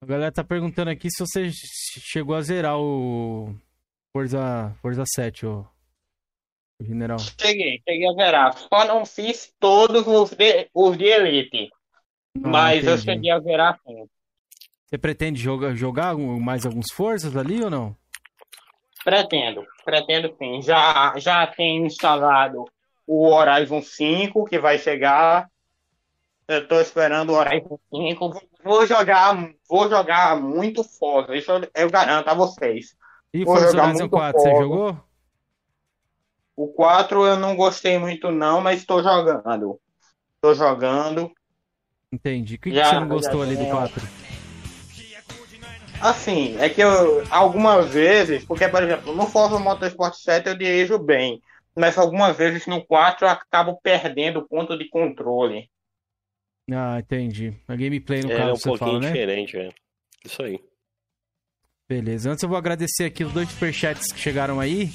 A 0.00 0.06
galera 0.06 0.30
tá 0.30 0.44
perguntando 0.44 0.90
aqui 0.90 1.10
se 1.10 1.18
você 1.18 1.50
chegou 1.50 2.36
a 2.36 2.40
zerar 2.40 2.78
o 2.78 3.52
Forza, 4.12 4.76
Forza 4.80 5.04
7, 5.04 5.46
ó. 5.46 5.64
O 6.80 6.84
general. 6.84 7.18
Cheguei, 7.18 7.82
cheguei 7.88 8.08
a 8.08 8.12
zerar. 8.12 8.56
Só 8.58 8.84
não 8.86 9.04
fiz 9.04 9.52
todos 9.58 10.06
os 10.06 10.30
de, 10.30 10.68
os 10.72 10.96
de 10.96 11.04
Elite. 11.04 11.70
Ah, 12.36 12.48
mas 12.48 12.78
entendi. 12.78 12.92
eu 12.92 12.98
cheguei 12.98 13.30
a 13.30 13.40
zerar 13.40 13.80
sim. 13.84 14.06
Você 14.86 14.96
pretende 14.96 15.40
jogar, 15.40 15.74
jogar 15.74 16.16
mais 16.16 16.64
alguns 16.64 16.92
forças 16.92 17.36
ali 17.36 17.62
ou 17.62 17.68
não? 17.68 17.96
Pretendo, 19.04 19.64
pretendo 19.84 20.34
sim. 20.38 20.62
Já, 20.62 21.14
já 21.16 21.46
tenho 21.46 21.86
instalado 21.86 22.64
o 23.06 23.28
Horizon 23.28 23.82
5, 23.82 24.44
que 24.44 24.58
vai 24.58 24.78
chegar. 24.78 25.48
Eu 26.46 26.66
tô 26.68 26.80
esperando 26.80 27.30
o 27.30 27.34
Horizon 27.34 27.78
5. 27.92 28.40
Vou 28.62 28.86
jogar, 28.86 29.50
vou 29.68 29.88
jogar 29.88 30.40
muito 30.40 30.84
Forza, 30.84 31.34
isso 31.36 31.50
eu, 31.50 31.68
eu 31.74 31.90
garanto 31.90 32.28
a 32.28 32.34
vocês. 32.34 32.96
E 33.34 33.44
Forza 33.44 33.80
Horizon 33.80 34.08
4, 34.08 34.40
Forza. 34.40 34.54
você 34.54 34.62
jogou? 34.62 35.00
O 36.56 36.68
4 36.68 37.26
eu 37.26 37.36
não 37.36 37.56
gostei 37.56 37.98
muito 37.98 38.30
não, 38.30 38.60
mas 38.60 38.80
estou 38.80 39.02
jogando. 39.02 39.80
Estou 40.36 40.54
jogando. 40.54 41.30
Entendi. 42.10 42.54
O 42.54 42.58
que, 42.58 42.72
já, 42.72 42.84
que 42.84 42.88
você 42.88 43.00
não 43.00 43.08
gostou 43.08 43.42
ali 43.42 43.56
do 43.56 43.66
4? 43.66 44.25
Assim, 46.00 46.56
é 46.58 46.68
que 46.68 46.80
eu, 46.80 47.24
algumas 47.30 47.88
vezes, 47.92 48.44
porque, 48.44 48.68
por 48.68 48.82
exemplo, 48.82 49.14
no 49.14 49.26
Forza 49.26 49.58
Motorsport 49.58 50.14
7 50.14 50.48
eu 50.48 50.56
dirijo 50.56 50.98
bem, 50.98 51.40
mas 51.74 51.96
algumas 51.96 52.36
vezes 52.36 52.66
no 52.66 52.84
4 52.84 53.26
eu 53.26 53.30
acabo 53.30 53.78
perdendo 53.82 54.40
o 54.40 54.48
ponto 54.48 54.76
de 54.76 54.88
controle. 54.88 55.70
Ah, 56.70 56.98
entendi. 56.98 57.54
A 57.66 57.76
gameplay 57.76 58.22
no 58.22 58.30
é, 58.30 58.36
caso, 58.36 58.48
é 58.48 58.52
um 58.52 58.56
você 58.56 58.68
pouquinho 58.68 58.90
fala, 58.90 59.00
né? 59.00 59.06
diferente, 59.06 59.56
é. 59.56 59.68
Isso 60.24 60.42
aí. 60.42 60.60
Beleza, 61.88 62.32
antes 62.32 62.42
eu 62.42 62.48
vou 62.48 62.58
agradecer 62.58 63.04
aqui 63.04 63.22
os 63.22 63.32
dois 63.32 63.48
superchats 63.48 64.10
que 64.10 64.18
chegaram 64.18 64.58
aí. 64.58 64.90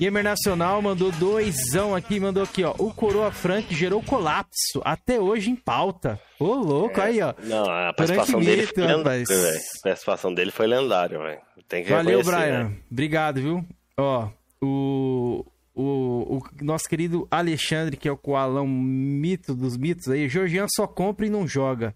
Gamer 0.00 0.24
Nacional 0.24 0.82
mandou 0.82 1.12
doisão 1.12 1.94
aqui, 1.94 2.18
mandou 2.18 2.42
aqui, 2.42 2.64
ó. 2.64 2.74
O 2.78 2.92
Coroa 2.92 3.30
Frank 3.30 3.72
gerou 3.72 4.02
colapso, 4.02 4.82
até 4.84 5.20
hoje 5.20 5.50
em 5.50 5.54
pauta. 5.54 6.20
Ô, 6.40 6.54
louco, 6.54 7.00
é, 7.00 7.04
aí, 7.04 7.22
ó. 7.22 7.32
Não, 7.44 7.64
a 7.64 7.92
participação 7.92 8.40
dele 8.40 8.66
foi 8.66 8.84
lendária, 8.84 9.22
A 9.22 9.82
participação 9.84 10.34
dele 10.34 10.50
foi 10.50 10.66
lendária, 10.66 11.16
velho. 11.16 11.40
Tem 11.68 11.84
que 11.84 11.90
Valeu, 11.90 12.24
Brian. 12.24 12.70
Né? 12.70 12.76
Obrigado, 12.90 13.40
viu? 13.40 13.64
Ó, 13.96 14.28
o, 14.60 15.46
o, 15.72 16.38
o, 16.38 16.42
nosso 16.60 16.88
querido 16.88 17.28
Alexandre, 17.30 17.96
que 17.96 18.08
é 18.08 18.12
o 18.12 18.16
coalão 18.16 18.66
mito 18.66 19.54
dos 19.54 19.76
mitos 19.76 20.08
aí, 20.08 20.28
Georgian 20.28 20.66
só 20.68 20.88
compra 20.88 21.24
e 21.24 21.30
não 21.30 21.46
joga. 21.46 21.94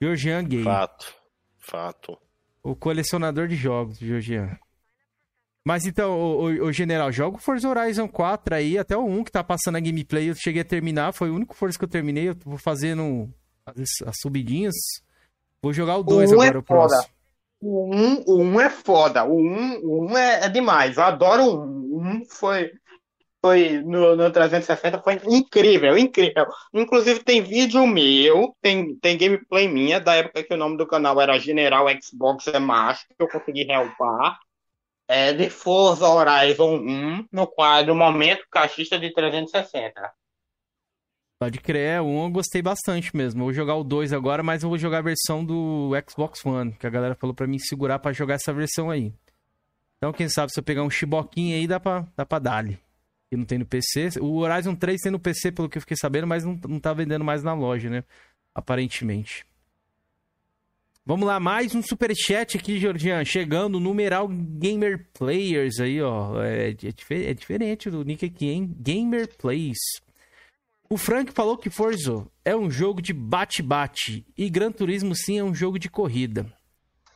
Georgian 0.00 0.44
gay. 0.44 0.62
Fato, 0.62 1.12
fato. 1.58 2.16
O 2.68 2.76
colecionador 2.76 3.48
de 3.48 3.56
jogos, 3.56 3.98
Georgian. 3.98 4.54
Mas 5.64 5.86
então, 5.86 6.18
o, 6.18 6.42
o, 6.42 6.66
o, 6.66 6.72
General, 6.72 7.10
joga 7.10 7.38
o 7.38 7.40
Forza 7.40 7.66
Horizon 7.66 8.06
4 8.06 8.54
aí, 8.54 8.76
até 8.76 8.94
o 8.94 9.06
1 9.06 9.24
que 9.24 9.32
tá 9.32 9.42
passando 9.42 9.76
a 9.76 9.80
gameplay, 9.80 10.28
eu 10.28 10.34
cheguei 10.34 10.60
a 10.60 10.64
terminar, 10.66 11.12
foi 11.12 11.30
o 11.30 11.34
único 11.34 11.54
Forza 11.54 11.78
que 11.78 11.84
eu 11.84 11.88
terminei, 11.88 12.28
eu 12.28 12.36
vou 12.44 12.58
fazendo 12.58 13.32
as, 13.64 14.06
as 14.06 14.16
subidinhas. 14.20 14.74
Vou 15.62 15.72
jogar 15.72 15.96
o 15.96 16.02
2 16.02 16.30
agora, 16.30 16.56
é 16.56 16.58
o 16.58 16.62
próximo. 16.62 17.10
O 17.58 17.94
1, 17.94 18.24
o 18.26 18.42
1 18.42 18.60
é 18.60 18.70
foda, 18.70 19.24
o 19.24 19.40
1, 19.40 19.80
o 19.82 20.06
1 20.10 20.18
é, 20.18 20.44
é 20.44 20.48
demais, 20.50 20.98
eu 20.98 21.04
adoro 21.04 21.44
o 21.44 21.64
1. 21.64 21.94
O 21.94 22.02
1 22.02 22.24
foi, 22.26 22.70
foi 23.40 23.80
no, 23.82 24.16
no 24.16 24.30
360 24.30 25.00
foi 25.02 25.20
incrível, 25.26 25.96
incrível. 25.96 26.46
Inclusive 26.74 27.20
tem 27.20 27.42
vídeo 27.42 27.86
meu, 27.86 28.54
tem, 28.60 28.96
tem 28.96 29.16
gameplay 29.16 29.68
minha, 29.68 30.00
da 30.00 30.14
época 30.14 30.42
que 30.42 30.54
o 30.54 30.56
nome 30.56 30.76
do 30.76 30.86
canal 30.86 31.20
era 31.20 31.38
General 31.38 31.86
Xbox 32.02 32.46
é 32.48 32.58
Macho, 32.58 33.06
que 33.08 33.22
eu 33.22 33.28
consegui 33.28 33.64
reupar. 33.64 34.38
É 35.10 35.32
de 35.32 35.48
Forza 35.48 36.06
Horizon 36.06 36.76
1, 36.76 37.28
no 37.32 37.46
quadro 37.46 37.94
Momento 37.94 38.44
Caixista 38.50 38.98
de 38.98 39.10
360. 39.10 40.12
Pode 41.40 41.60
crer, 41.60 42.02
o 42.02 42.06
1 42.06 42.24
eu 42.24 42.30
gostei 42.30 42.60
bastante 42.60 43.16
mesmo. 43.16 43.44
Vou 43.44 43.52
jogar 43.52 43.76
o 43.76 43.84
2 43.84 44.12
agora, 44.12 44.42
mas 44.42 44.62
eu 44.62 44.68
vou 44.68 44.76
jogar 44.76 44.98
a 44.98 45.02
versão 45.02 45.42
do 45.42 45.92
Xbox 46.10 46.44
One, 46.44 46.72
que 46.72 46.86
a 46.86 46.90
galera 46.90 47.14
falou 47.14 47.32
para 47.32 47.46
mim 47.46 47.58
segurar 47.58 48.00
para 48.00 48.12
jogar 48.12 48.34
essa 48.34 48.52
versão 48.52 48.90
aí. 48.90 49.14
Então, 49.96 50.12
quem 50.12 50.28
sabe 50.28 50.52
se 50.52 50.60
eu 50.60 50.64
pegar 50.64 50.82
um 50.82 50.90
chiboquinho 50.90 51.56
aí, 51.56 51.66
dá 51.66 51.80
pra, 51.80 52.06
dá 52.14 52.26
pra 52.26 52.38
dar-lhe 52.38 52.78
que 53.30 53.36
não 53.36 53.44
tem 53.44 53.58
no 53.58 53.66
PC. 53.66 54.10
O 54.20 54.38
Horizon 54.38 54.74
3 54.74 55.00
tem 55.00 55.12
no 55.12 55.18
PC, 55.18 55.52
pelo 55.52 55.68
que 55.68 55.78
eu 55.78 55.82
fiquei 55.82 55.96
sabendo, 55.96 56.26
mas 56.26 56.44
não, 56.44 56.58
não 56.68 56.80
tá 56.80 56.92
vendendo 56.92 57.24
mais 57.24 57.42
na 57.42 57.52
loja, 57.52 57.90
né? 57.90 58.04
Aparentemente. 58.54 59.46
Vamos 61.04 61.26
lá, 61.26 61.40
mais 61.40 61.74
um 61.74 61.82
superchat 61.82 62.58
aqui, 62.58 62.78
Jordian. 62.78 63.24
Chegando, 63.24 63.80
numeral 63.80 64.28
Gamer 64.28 65.08
Players 65.14 65.80
aí, 65.80 66.02
ó. 66.02 66.42
É, 66.42 66.70
é, 66.70 67.30
é, 67.30 67.34
diferente 67.34 67.90
do 67.90 68.04
nick 68.04 68.26
aqui, 68.26 68.48
hein? 68.48 68.76
Gamer 68.78 69.28
Plays. 69.36 69.78
O 70.90 70.96
Frank 70.96 71.32
falou 71.32 71.56
que 71.56 71.70
Forza 71.70 72.26
é 72.44 72.56
um 72.56 72.70
jogo 72.70 73.00
de 73.02 73.12
bate-bate 73.12 74.24
e 74.36 74.48
Gran 74.48 74.72
Turismo 74.72 75.14
sim 75.14 75.38
é 75.38 75.44
um 75.44 75.54
jogo 75.54 75.78
de 75.78 75.90
corrida. 75.90 76.50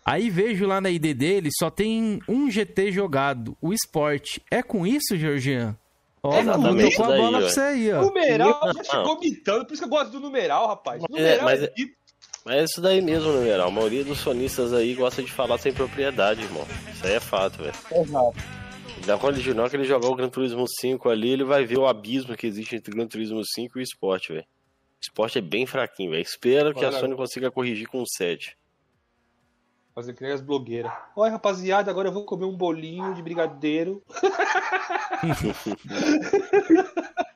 Aí 0.05 0.31
vejo 0.31 0.67
lá 0.67 0.81
na 0.81 0.91
ID 0.91 1.15
dele, 1.15 1.49
só 1.53 1.71
tem 1.71 2.19
um 2.29 2.51
GT 2.51 2.93
jogado, 2.93 3.57
o 3.61 3.73
Sport. 3.73 4.39
É 4.51 4.63
com 4.63 4.87
isso, 4.87 5.17
Georgian? 5.17 5.77
Ó, 6.23 6.39
Exatamente. 6.39 6.97
Tocou 6.97 7.13
a 7.13 7.17
bola 7.17 7.39
aí, 7.39 7.45
pra 7.45 7.53
você 7.53 7.61
aí, 7.61 7.93
ó. 7.93 8.03
Numeral 8.03 8.61
já 8.77 8.85
chegou 8.85 9.19
mitando, 9.19 9.67
por 9.67 9.73
isso 9.73 9.83
que 9.83 9.87
eu 9.87 9.91
gosto 9.91 10.11
do 10.13 10.21
numeral, 10.21 10.69
rapaz. 10.69 11.03
É, 11.03 11.07
numeral 11.09 11.39
é, 11.39 11.43
mas, 11.43 11.63
é, 11.63 11.73
mas 12.45 12.57
é 12.57 12.65
isso 12.65 12.81
daí 12.81 13.03
mesmo, 13.03 13.33
numeral. 13.33 13.69
A 13.69 13.71
maioria 13.71 14.05
dos 14.05 14.19
sonistas 14.19 14.73
aí 14.73 14.95
gosta 14.95 15.23
de 15.23 15.33
falar 15.33 15.59
sem 15.59 15.73
propriedade, 15.73 16.43
irmão. 16.43 16.67
Isso 16.93 17.07
aí 17.07 17.15
é 17.15 17.21
fato, 17.21 17.59
velho. 17.59 17.75
Exato. 17.91 18.63
Da 19.05 19.19
quando 19.19 19.39
ele, 19.39 19.53
não 19.53 19.69
que 19.69 19.75
ele 19.75 19.85
jogar 19.85 20.09
o 20.09 20.15
Gran 20.15 20.29
Turismo 20.29 20.65
5 20.69 21.09
ali, 21.09 21.31
ele 21.31 21.43
vai 21.43 21.65
ver 21.65 21.79
o 21.79 21.89
abismo 21.89 22.37
que 22.37 22.47
existe 22.47 22.77
entre 22.77 22.93
o 22.93 22.97
Gran 22.97 23.09
Turismo 23.09 23.43
5 23.45 23.79
e 23.79 23.81
o 23.81 23.83
Sport, 23.83 24.29
velho. 24.29 24.43
O 24.43 25.03
Sport 25.03 25.37
é 25.37 25.41
bem 25.41 25.67
fraquinho, 25.67 26.13
velho. 26.13 26.23
Espero 26.23 26.73
que 26.73 26.85
a 26.85 26.93
Sony 26.93 27.17
consiga 27.17 27.51
corrigir 27.51 27.89
com 27.89 28.01
o 28.01 28.07
7. 28.07 28.57
Fazer 29.95 30.15
que 30.15 30.23
nem 30.23 30.33
as 30.33 30.41
blogueiras. 30.41 30.91
Olha, 31.15 31.33
rapaziada, 31.33 31.91
agora 31.91 32.09
eu 32.09 32.13
vou 32.13 32.25
comer 32.25 32.47
um 32.47 32.57
bolinho 32.57 33.13
de 33.13 33.23
brigadeiro. 33.23 34.03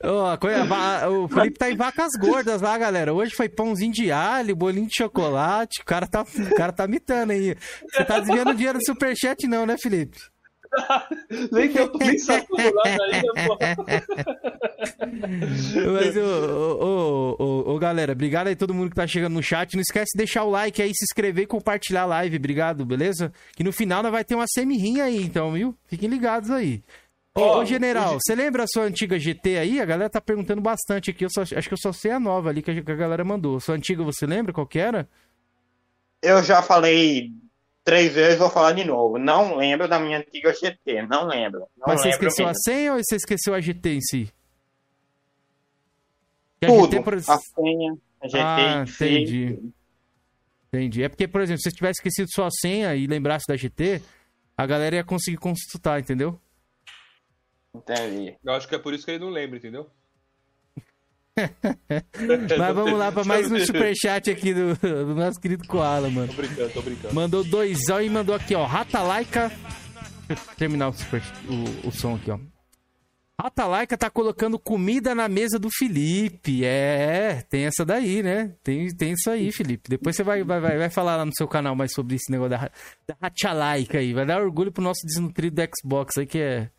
oh, 0.02 1.24
o 1.24 1.28
Felipe 1.28 1.58
tá 1.58 1.70
em 1.70 1.76
vacas 1.76 2.12
gordas 2.18 2.62
lá, 2.62 2.78
galera. 2.78 3.12
Hoje 3.12 3.34
foi 3.34 3.46
pãozinho 3.50 3.92
de 3.92 4.10
alho, 4.10 4.56
bolinho 4.56 4.86
de 4.86 4.96
chocolate. 4.96 5.82
O 5.82 5.84
cara 5.84 6.06
tá, 6.06 6.22
o 6.22 6.54
cara 6.56 6.72
tá 6.72 6.86
mitando 6.86 7.32
aí. 7.32 7.54
Você 7.90 8.04
tá 8.06 8.20
desviando 8.20 8.54
dinheiro 8.54 8.78
do 8.78 8.84
superchat, 8.86 9.46
não, 9.46 9.66
né, 9.66 9.76
Felipe? 9.76 10.18
nem 11.52 11.68
que 11.68 11.78
eu 11.78 11.88
tô 11.88 11.98
nem 11.98 12.18
saturado 12.18 13.02
ainda, 13.02 13.32
pô. 13.46 13.58
Mas, 15.92 16.16
ô, 16.16 16.78
ô, 16.80 17.36
ô, 17.38 17.74
ô, 17.74 17.78
galera, 17.78 18.12
obrigado 18.12 18.48
aí 18.48 18.56
todo 18.56 18.74
mundo 18.74 18.90
que 18.90 18.96
tá 18.96 19.06
chegando 19.06 19.34
no 19.34 19.42
chat. 19.42 19.74
Não 19.74 19.80
esquece 19.80 20.12
de 20.14 20.18
deixar 20.18 20.44
o 20.44 20.50
like 20.50 20.80
aí, 20.80 20.92
se 20.94 21.04
inscrever 21.04 21.44
e 21.44 21.46
compartilhar 21.46 22.02
a 22.02 22.06
live. 22.06 22.36
Obrigado, 22.36 22.84
beleza? 22.84 23.32
Que 23.54 23.64
no 23.64 23.72
final 23.72 24.02
nós 24.02 24.12
vai 24.12 24.24
ter 24.24 24.34
uma 24.34 24.46
semirrinha 24.48 25.04
aí, 25.04 25.22
então, 25.22 25.52
viu? 25.52 25.76
Fiquem 25.86 26.08
ligados 26.08 26.50
aí. 26.50 26.82
Ô, 27.34 27.58
oh, 27.58 27.64
General, 27.66 28.18
você 28.18 28.34
lembra 28.34 28.64
a 28.64 28.66
sua 28.66 28.84
antiga 28.84 29.18
GT 29.18 29.58
aí? 29.58 29.80
A 29.80 29.84
galera 29.84 30.08
tá 30.08 30.22
perguntando 30.22 30.62
bastante 30.62 31.10
aqui. 31.10 31.24
Eu 31.24 31.30
só, 31.30 31.42
acho 31.42 31.68
que 31.68 31.74
eu 31.74 31.78
só 31.78 31.92
sei 31.92 32.10
a 32.10 32.20
nova 32.20 32.48
ali 32.48 32.62
que 32.62 32.70
a, 32.70 32.82
que 32.82 32.92
a 32.92 32.96
galera 32.96 33.24
mandou. 33.24 33.60
Sua 33.60 33.74
antiga, 33.74 34.02
você 34.02 34.26
lembra 34.26 34.54
qual 34.54 34.66
que 34.66 34.78
era? 34.78 35.06
Eu 36.22 36.42
já 36.42 36.62
falei 36.62 37.30
três 37.86 38.12
vezes, 38.12 38.36
vou 38.36 38.50
falar 38.50 38.72
de 38.72 38.84
novo. 38.84 39.16
Não 39.16 39.56
lembro 39.56 39.86
da 39.86 40.00
minha 40.00 40.18
antiga 40.18 40.52
GT, 40.52 41.02
não 41.02 41.24
lembro. 41.28 41.60
Não 41.78 41.86
Mas 41.86 42.02
você 42.02 42.08
esqueceu 42.08 42.44
mesmo. 42.44 42.50
a 42.50 42.62
senha 42.62 42.92
ou 42.92 42.98
você 42.98 43.14
esqueceu 43.14 43.54
a 43.54 43.60
GT 43.60 43.90
em 43.90 44.00
si? 44.00 44.32
Que 46.60 46.66
Tudo. 46.66 46.96
A, 46.96 46.98
GT, 46.98 47.02
por... 47.04 47.14
a 47.14 47.20
senha, 47.20 47.96
a 48.20 48.26
GT 48.26 48.40
ah, 48.40 48.84
entendi. 48.86 49.72
Entendi. 50.66 51.02
É 51.04 51.08
porque, 51.08 51.28
por 51.28 51.40
exemplo, 51.40 51.62
se 51.62 51.70
você 51.70 51.76
tivesse 51.76 52.00
esquecido 52.00 52.26
sua 52.34 52.48
senha 52.50 52.96
e 52.96 53.06
lembrasse 53.06 53.44
da 53.48 53.56
GT, 53.56 54.02
a 54.56 54.66
galera 54.66 54.96
ia 54.96 55.04
conseguir 55.04 55.36
consultar, 55.36 56.00
entendeu? 56.00 56.40
Entendi. 57.72 58.36
Eu 58.44 58.52
acho 58.52 58.66
que 58.66 58.74
é 58.74 58.78
por 58.78 58.94
isso 58.94 59.04
que 59.04 59.12
ele 59.12 59.24
não 59.24 59.30
lembra, 59.30 59.58
entendeu? 59.58 59.88
Mas 62.58 62.74
vamos 62.74 62.98
lá 62.98 63.12
para 63.12 63.24
mais 63.24 63.50
um 63.50 63.58
superchat 63.58 64.30
aqui 64.30 64.54
do, 64.54 64.74
do, 64.76 65.14
nosso 65.14 65.38
querido 65.38 65.66
Koala, 65.68 66.08
mano. 66.08 66.28
Tô 66.28 66.34
brincando, 66.34 66.70
tô 66.70 66.82
brincando. 66.82 67.14
Mandou 67.14 67.44
doisão 67.44 68.00
e 68.00 68.08
mandou 68.08 68.34
aqui, 68.34 68.54
ó. 68.54 68.64
Rata 68.64 69.02
Laika. 69.02 69.52
Deixa 70.26 70.42
eu 70.42 70.56
terminar 70.56 70.88
o, 70.88 70.92
super, 70.94 71.22
o, 71.84 71.88
o 71.88 71.92
som 71.92 72.14
aqui, 72.14 72.30
ó. 72.30 72.38
Rata 73.38 73.66
Laika 73.66 73.98
tá 73.98 74.08
colocando 74.08 74.58
comida 74.58 75.14
na 75.14 75.28
mesa 75.28 75.58
do 75.58 75.68
Felipe. 75.70 76.64
É, 76.64 77.42
tem 77.50 77.66
essa 77.66 77.84
daí, 77.84 78.22
né? 78.22 78.54
Tem, 78.64 78.88
tem 78.96 79.12
isso 79.12 79.30
aí, 79.30 79.52
Felipe. 79.52 79.90
Depois 79.90 80.16
você 80.16 80.22
vai, 80.22 80.42
vai, 80.42 80.58
vai, 80.58 80.88
falar 80.88 81.16
lá 81.16 81.24
no 81.26 81.32
seu 81.36 81.46
canal 81.46 81.76
mais 81.76 81.92
sobre 81.92 82.16
esse 82.16 82.32
negócio 82.32 82.50
da, 82.50 82.70
da 83.06 83.16
Ratchalaika 83.20 83.98
aí. 83.98 84.14
Vai 84.14 84.24
dar 84.24 84.40
orgulho 84.40 84.72
pro 84.72 84.82
nosso 84.82 85.06
desnutrido 85.06 85.62
do 85.62 85.68
Xbox 85.76 86.16
aí, 86.16 86.26
que 86.26 86.38
é. 86.38 86.70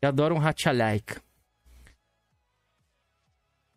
Que 0.00 0.06
adora 0.06 0.32
um 0.32 0.38
Ratchalaika. 0.38 1.20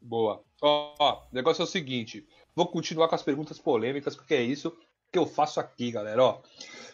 Boa. 0.03 0.43
Ó, 0.61 0.95
ó, 0.99 1.23
o 1.31 1.33
negócio 1.33 1.61
é 1.61 1.63
o 1.63 1.67
seguinte. 1.67 2.27
Vou 2.53 2.67
continuar 2.67 3.07
com 3.07 3.15
as 3.15 3.23
perguntas 3.23 3.57
polêmicas, 3.57 4.17
porque 4.17 4.33
é 4.33 4.41
isso 4.41 4.77
que 5.09 5.17
eu 5.17 5.25
faço 5.25 5.61
aqui, 5.61 5.91
galera. 5.91 6.21
Ó, 6.21 6.41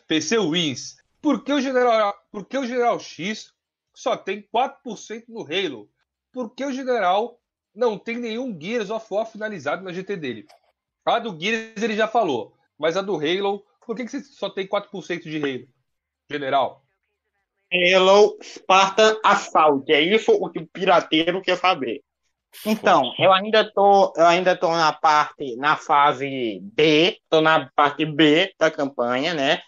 PC 0.08 0.38
Wins. 0.38 0.98
Por 1.20 1.44
que 1.44 1.52
o 1.52 1.60
General, 1.60 2.16
por 2.32 2.46
que 2.46 2.56
o 2.56 2.68
General 2.68 3.00
X 3.00 3.52
só 3.96 4.16
tem 4.16 4.48
4% 4.54 5.26
no 5.28 5.42
Halo? 5.42 5.90
Por 6.32 6.52
que 6.54 6.64
o 6.64 6.72
General 6.72 7.42
não 7.74 7.98
tem 7.98 8.18
nenhum 8.18 8.56
Gears 8.62 8.92
of 8.92 9.06
War 9.10 9.26
finalizado 9.26 9.84
na 9.84 9.92
GT 9.92 10.16
dele? 10.16 10.48
A 11.04 11.18
do 11.18 11.38
Gears 11.38 11.82
ele 11.82 11.96
já 11.96 12.08
falou, 12.08 12.56
mas 12.78 12.96
a 12.96 13.02
do 13.02 13.16
Halo, 13.16 13.66
por 13.86 13.96
que, 13.96 14.06
que 14.06 14.12
você 14.12 14.22
só 14.22 14.52
tem 14.52 14.68
4% 14.68 15.24
de 15.24 15.38
Halo? 15.38 15.68
General. 16.30 16.86
Halo 17.74 18.38
Spartan 18.42 19.20
Assault. 19.24 19.92
É 19.92 20.00
isso 20.00 20.32
o 20.32 20.50
que 20.50 20.60
o 20.60 20.68
pirateiro 20.68 21.42
quer 21.42 21.58
saber. 21.58 22.04
Então, 22.66 23.14
eu 23.18 23.32
ainda 23.32 23.70
tô, 23.72 24.14
eu 24.16 24.26
ainda 24.26 24.56
tô 24.56 24.70
na 24.70 24.92
parte, 24.92 25.56
na 25.56 25.78
fase 25.78 26.60
B, 26.62 27.18
tô 27.30 27.42
na 27.42 27.70
parte 27.76 28.06
B 28.06 28.54
da 28.60 28.70
campanha, 28.70 29.34
né? 29.34 29.62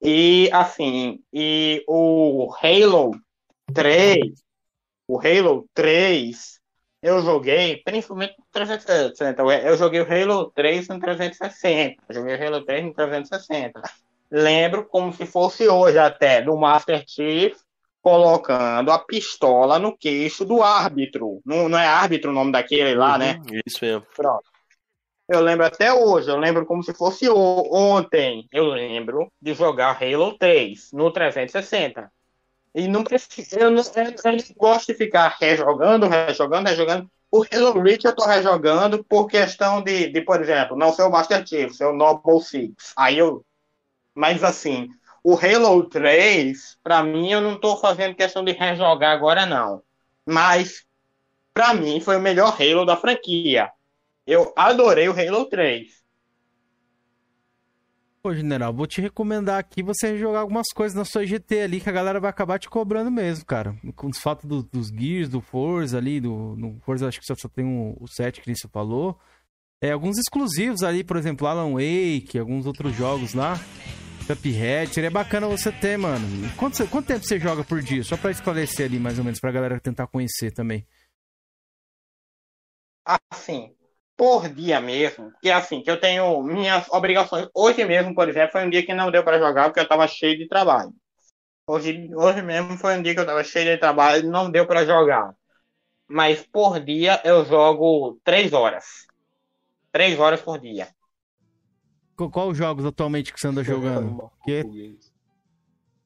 E 0.00 0.48
assim, 0.52 1.20
e 1.32 1.82
o 1.88 2.52
Halo 2.62 3.12
3, 3.74 4.18
o 5.08 5.18
Halo 5.18 5.66
3, 5.74 6.60
eu 7.02 7.22
joguei, 7.22 7.82
principalmente 7.84 8.34
no 8.38 8.44
360. 8.52 9.42
Eu 9.42 9.76
joguei 9.76 10.00
o 10.00 10.06
Halo 10.12 10.50
3 10.50 10.88
no 10.88 11.00
360. 11.00 12.02
Eu 12.08 12.14
joguei 12.14 12.34
o 12.34 12.46
Halo 12.46 12.64
3 12.64 12.84
no 12.84 12.94
360. 12.94 13.82
Lembro 14.30 14.86
como 14.86 15.12
se 15.12 15.24
fosse 15.24 15.68
hoje 15.68 15.98
até, 15.98 16.42
do 16.42 16.56
Master 16.56 17.04
Chief 17.06 17.56
colocando 18.06 18.92
a 18.92 19.00
pistola 19.00 19.80
no 19.80 19.98
queixo 19.98 20.44
do 20.44 20.62
árbitro. 20.62 21.40
Não, 21.44 21.68
não 21.68 21.76
é 21.76 21.88
árbitro 21.88 22.30
o 22.30 22.32
nome 22.32 22.52
daquele 22.52 22.94
lá, 22.94 23.18
né? 23.18 23.40
uhum, 23.44 23.54
né? 23.54 23.60
Isso 23.66 23.84
mesmo. 23.84 24.06
Pronto. 24.14 24.44
Eu 25.28 25.40
lembro 25.40 25.66
até 25.66 25.92
hoje, 25.92 26.30
eu 26.30 26.36
lembro 26.36 26.64
como 26.64 26.84
se 26.84 26.94
fosse 26.94 27.28
ontem. 27.28 28.46
Eu 28.52 28.66
lembro 28.66 29.28
de 29.42 29.54
jogar 29.54 30.00
Halo 30.00 30.38
3 30.38 30.92
no 30.92 31.10
360. 31.10 32.08
E 32.76 32.86
não 32.86 33.02
preciso, 33.02 33.58
eu 33.58 33.72
não, 33.72 33.82
eu 33.82 34.32
não 34.32 34.38
gosto 34.56 34.86
de 34.86 34.94
ficar 34.94 35.36
rejogando, 35.40 36.06
rejogando, 36.06 36.68
rejogando. 36.68 37.10
O 37.28 37.44
Halo 37.52 37.82
Reach 37.82 38.04
eu 38.04 38.14
tô 38.14 38.24
rejogando 38.24 39.02
por 39.02 39.26
questão 39.26 39.82
de, 39.82 40.10
de, 40.10 40.20
por 40.20 40.40
exemplo, 40.40 40.76
não 40.76 40.92
ser 40.92 41.02
o 41.02 41.10
Master 41.10 41.44
Chief, 41.44 41.72
ser 41.72 41.86
o 41.86 41.92
Noble 41.92 42.40
Six. 42.40 42.92
Aí 42.96 43.18
eu. 43.18 43.44
Mas 44.14 44.44
assim, 44.44 44.90
o 45.28 45.34
Halo 45.34 45.82
3, 45.82 46.78
para 46.84 47.02
mim, 47.02 47.32
eu 47.32 47.40
não 47.40 47.58
tô 47.58 47.76
fazendo 47.76 48.14
questão 48.14 48.44
de 48.44 48.52
rejogar 48.52 49.10
agora, 49.10 49.44
não. 49.44 49.82
Mas, 50.24 50.86
para 51.52 51.74
mim, 51.74 51.98
foi 51.98 52.16
o 52.16 52.20
melhor 52.20 52.56
Halo 52.56 52.84
da 52.84 52.96
franquia. 52.96 53.72
Eu 54.24 54.52
adorei 54.54 55.08
o 55.08 55.12
Halo 55.12 55.46
3. 55.46 56.00
Pô, 58.22 58.32
general, 58.32 58.72
vou 58.72 58.86
te 58.86 59.00
recomendar 59.00 59.58
aqui 59.58 59.82
você 59.82 60.16
jogar 60.16 60.38
algumas 60.38 60.68
coisas 60.72 60.96
na 60.96 61.04
sua 61.04 61.26
GT 61.26 61.60
ali 61.60 61.80
que 61.80 61.90
a 61.90 61.92
galera 61.92 62.20
vai 62.20 62.30
acabar 62.30 62.60
te 62.60 62.70
cobrando 62.70 63.10
mesmo, 63.10 63.44
cara. 63.44 63.74
Com 63.96 64.06
os 64.06 64.18
fatos 64.18 64.44
do, 64.44 64.62
dos 64.62 64.90
Gears, 64.90 65.28
do 65.28 65.40
Forza 65.40 65.98
ali, 65.98 66.20
do 66.20 66.54
no 66.56 66.78
Forza 66.82 67.08
acho 67.08 67.18
que 67.18 67.26
só, 67.26 67.34
só 67.34 67.48
tem 67.48 67.64
um, 67.64 67.96
o 67.98 68.06
7 68.06 68.40
que 68.40 68.54
você 68.54 68.68
falou. 68.68 69.18
É, 69.80 69.90
alguns 69.90 70.18
exclusivos 70.18 70.84
ali, 70.84 71.02
por 71.02 71.16
exemplo, 71.16 71.48
Alan 71.48 71.72
Wake, 71.72 72.38
alguns 72.38 72.64
outros 72.64 72.94
jogos 72.94 73.34
lá. 73.34 73.58
Cuphead, 74.26 74.92
seria 74.92 75.10
bacana 75.10 75.46
você 75.46 75.70
ter, 75.70 75.96
mano. 75.96 76.26
Quanto, 76.56 76.84
quanto 76.88 77.06
tempo 77.06 77.24
você 77.24 77.38
joga 77.38 77.62
por 77.62 77.80
dia? 77.80 78.02
Só 78.02 78.16
pra 78.16 78.32
esclarecer 78.32 78.86
ali, 78.86 78.98
mais 78.98 79.18
ou 79.18 79.24
menos, 79.24 79.38
pra 79.38 79.52
galera 79.52 79.78
tentar 79.78 80.08
conhecer 80.08 80.50
também. 80.52 80.84
Assim, 83.30 83.72
por 84.16 84.48
dia 84.48 84.80
mesmo, 84.80 85.30
que 85.40 85.48
é 85.48 85.52
assim, 85.52 85.80
que 85.80 85.88
eu 85.88 86.00
tenho 86.00 86.42
minhas 86.42 86.88
obrigações. 86.88 87.48
Hoje 87.54 87.84
mesmo, 87.84 88.16
por 88.16 88.28
exemplo, 88.28 88.50
foi 88.50 88.66
um 88.66 88.70
dia 88.70 88.84
que 88.84 88.92
não 88.92 89.12
deu 89.12 89.22
para 89.22 89.38
jogar 89.38 89.66
porque 89.66 89.78
eu 89.78 89.88
tava 89.88 90.08
cheio 90.08 90.36
de 90.36 90.48
trabalho. 90.48 90.92
Hoje, 91.68 92.10
hoje 92.14 92.42
mesmo 92.42 92.76
foi 92.76 92.96
um 92.96 93.02
dia 93.02 93.14
que 93.14 93.20
eu 93.20 93.26
tava 93.26 93.44
cheio 93.44 93.66
de 93.66 93.78
trabalho 93.78 94.28
não 94.28 94.50
deu 94.50 94.66
para 94.66 94.84
jogar. 94.84 95.34
Mas 96.08 96.44
por 96.44 96.80
dia 96.80 97.20
eu 97.24 97.44
jogo 97.44 98.18
três 98.24 98.52
horas. 98.52 99.06
Três 99.92 100.18
horas 100.18 100.40
por 100.40 100.58
dia. 100.58 100.88
Qual 102.16 102.48
os 102.48 102.56
jogos 102.56 102.84
atualmente 102.84 103.32
que 103.32 103.38
você 103.38 103.48
anda 103.48 103.62
jogando? 103.62 104.30
Que... 104.44 104.98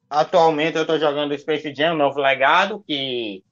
Atualmente 0.09 0.77
eu 0.77 0.85
tô 0.85 0.99
jogando 0.99 1.37
Space 1.37 1.73
Jam, 1.73 1.95
novo 1.95 2.19
legado, 2.19 2.83
que 2.85 3.43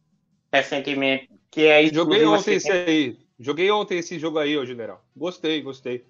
recentemente. 0.51 1.30
Que 1.49 1.66
é 1.66 1.86
Joguei 1.88 2.26
ontem 2.26 2.55
esse 2.55 2.70
aí. 2.70 3.18
Joguei 3.39 3.72
ontem 3.72 3.99
esse 3.99 4.20
jogo 4.20 4.38
aí, 4.38 4.57
ô 4.57 4.66
general. 4.66 5.03
Gostei, 5.16 5.62
gostei. 5.62 6.05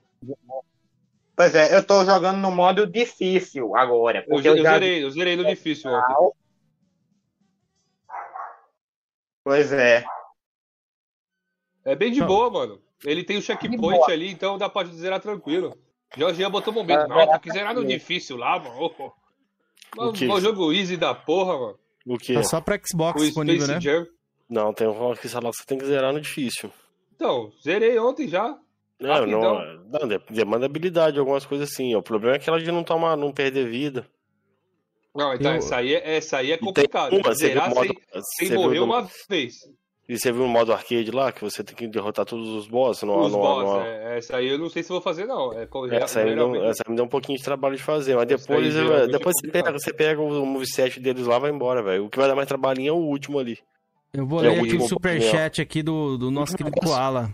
Pois 1.35 1.53
é, 1.55 1.77
eu 1.77 1.83
tô 1.83 2.03
jogando 2.03 2.39
no 2.39 2.51
modo 2.51 2.87
difícil 2.87 3.75
agora. 3.75 4.25
Eu, 4.27 4.41
eu, 4.41 4.57
já... 4.57 4.73
zerei, 4.73 5.03
eu 5.03 5.11
zerei 5.11 5.35
no 5.35 5.45
difícil 5.45 5.91
ontem. 5.91 6.31
Pois 9.43 9.71
é. 9.71 10.03
É 11.85 11.95
bem 11.95 12.11
de 12.11 12.23
boa, 12.23 12.49
mano. 12.49 12.81
Ele 13.05 13.23
tem 13.23 13.37
o 13.37 13.41
checkpoint 13.41 14.11
ali, 14.11 14.29
então 14.29 14.57
dá 14.57 14.67
pra 14.67 14.85
zerar 14.87 15.21
tranquilo. 15.21 15.77
Já 16.33 16.49
botou 16.49 16.73
momento. 16.73 17.07
Não, 17.07 17.27
tem 17.27 17.39
que 17.39 17.51
zerar 17.51 17.73
no 17.73 17.85
difícil 17.85 18.37
lá, 18.37 18.59
mano. 18.59 19.13
Mano, 19.95 20.11
o 20.33 20.41
jogo 20.41 20.73
easy 20.73 20.97
da 20.97 21.13
porra, 21.13 21.57
mano. 21.57 21.79
O 22.05 22.17
que? 22.17 22.35
É 22.35 22.43
só 22.43 22.61
pra 22.61 22.79
Xbox 22.83 23.21
o 23.21 23.25
disponível, 23.25 23.65
Space 23.65 23.73
né? 23.73 23.81
Jam. 23.81 24.07
Não, 24.49 24.73
tem 24.73 24.87
um 24.87 25.13
que 25.13 25.27
você 25.27 25.65
tem 25.65 25.77
que 25.77 25.85
zerar 25.85 26.11
no 26.11 26.19
difícil. 26.19 26.71
Então, 27.15 27.51
zerei 27.63 27.99
ontem 27.99 28.27
já. 28.27 28.57
Não, 28.99 29.25
não, 29.25 29.79
não, 29.85 30.19
demanda 30.29 30.65
habilidade, 30.65 31.19
algumas 31.19 31.45
coisas 31.45 31.69
assim. 31.69 31.95
O 31.95 32.01
problema 32.01 32.35
é 32.35 32.39
que 32.39 32.49
ela 32.49 32.59
de 32.59 32.71
não 32.71 32.83
tomar, 32.83 33.15
não 33.15 33.31
perder 33.31 33.69
vida. 33.69 34.09
Não, 35.15 35.33
então 35.33 35.51
eu... 35.51 35.57
essa, 35.57 35.77
aí 35.77 35.93
é, 35.93 36.17
essa 36.17 36.37
aí 36.37 36.51
é 36.51 36.57
complicado. 36.57 37.15
Uma, 37.15 37.33
Zerar 37.33 37.73
modo, 37.73 37.93
sem, 38.37 38.47
sem 38.47 38.57
morrer 38.57 38.79
uma 38.79 39.07
vez. 39.29 39.55
E 40.09 40.17
você 40.17 40.31
viu 40.31 40.43
o 40.43 40.47
modo 40.47 40.73
arcade 40.73 41.11
lá, 41.11 41.31
que 41.31 41.39
você 41.39 41.63
tem 41.63 41.75
que 41.75 41.87
derrotar 41.87 42.25
todos 42.25 42.49
os 42.49 42.67
bosses? 42.67 43.03
No, 43.03 43.19
os 43.19 43.31
no, 43.31 43.37
boss, 43.37 43.63
no... 43.63 43.81
É, 43.81 44.17
essa 44.17 44.37
aí 44.37 44.47
eu 44.47 44.57
não 44.57 44.67
sei 44.67 44.81
se 44.81 44.89
vou 44.89 44.99
fazer, 44.99 45.27
não. 45.27 45.53
É, 45.53 45.67
essa, 45.91 46.21
aí 46.21 46.31
me 46.31 46.35
deu, 46.35 46.65
essa 46.65 46.83
me 46.89 46.95
deu 46.95 47.05
um 47.05 47.07
pouquinho 47.07 47.37
de 47.37 47.43
trabalho 47.43 47.77
de 47.77 47.83
fazer, 47.83 48.15
mas 48.15 48.25
depois, 48.25 48.75
eu, 48.75 49.07
depois 49.07 49.35
você, 49.39 49.51
pega, 49.51 49.71
você 49.71 49.93
pega 49.93 50.19
o 50.19 50.45
moveset 50.47 50.99
deles 50.99 51.27
lá 51.27 51.37
e 51.37 51.41
vai 51.41 51.51
embora, 51.51 51.83
velho. 51.83 52.05
O 52.05 52.09
que 52.09 52.17
vai 52.17 52.27
dar 52.27 52.33
mais 52.33 52.47
trabalhinho 52.47 52.89
é 52.89 52.91
o 52.91 52.95
último 52.95 53.37
ali. 53.37 53.59
Eu 54.11 54.25
vou 54.25 54.43
é 54.43 54.49
ler 54.49 54.61
aqui 54.61 54.77
o 54.77 54.87
superchat 54.87 55.61
aqui 55.61 55.83
do, 55.83 56.17
do 56.17 56.31
nosso 56.31 56.57
querido 56.57 56.75
Koala. 56.81 57.31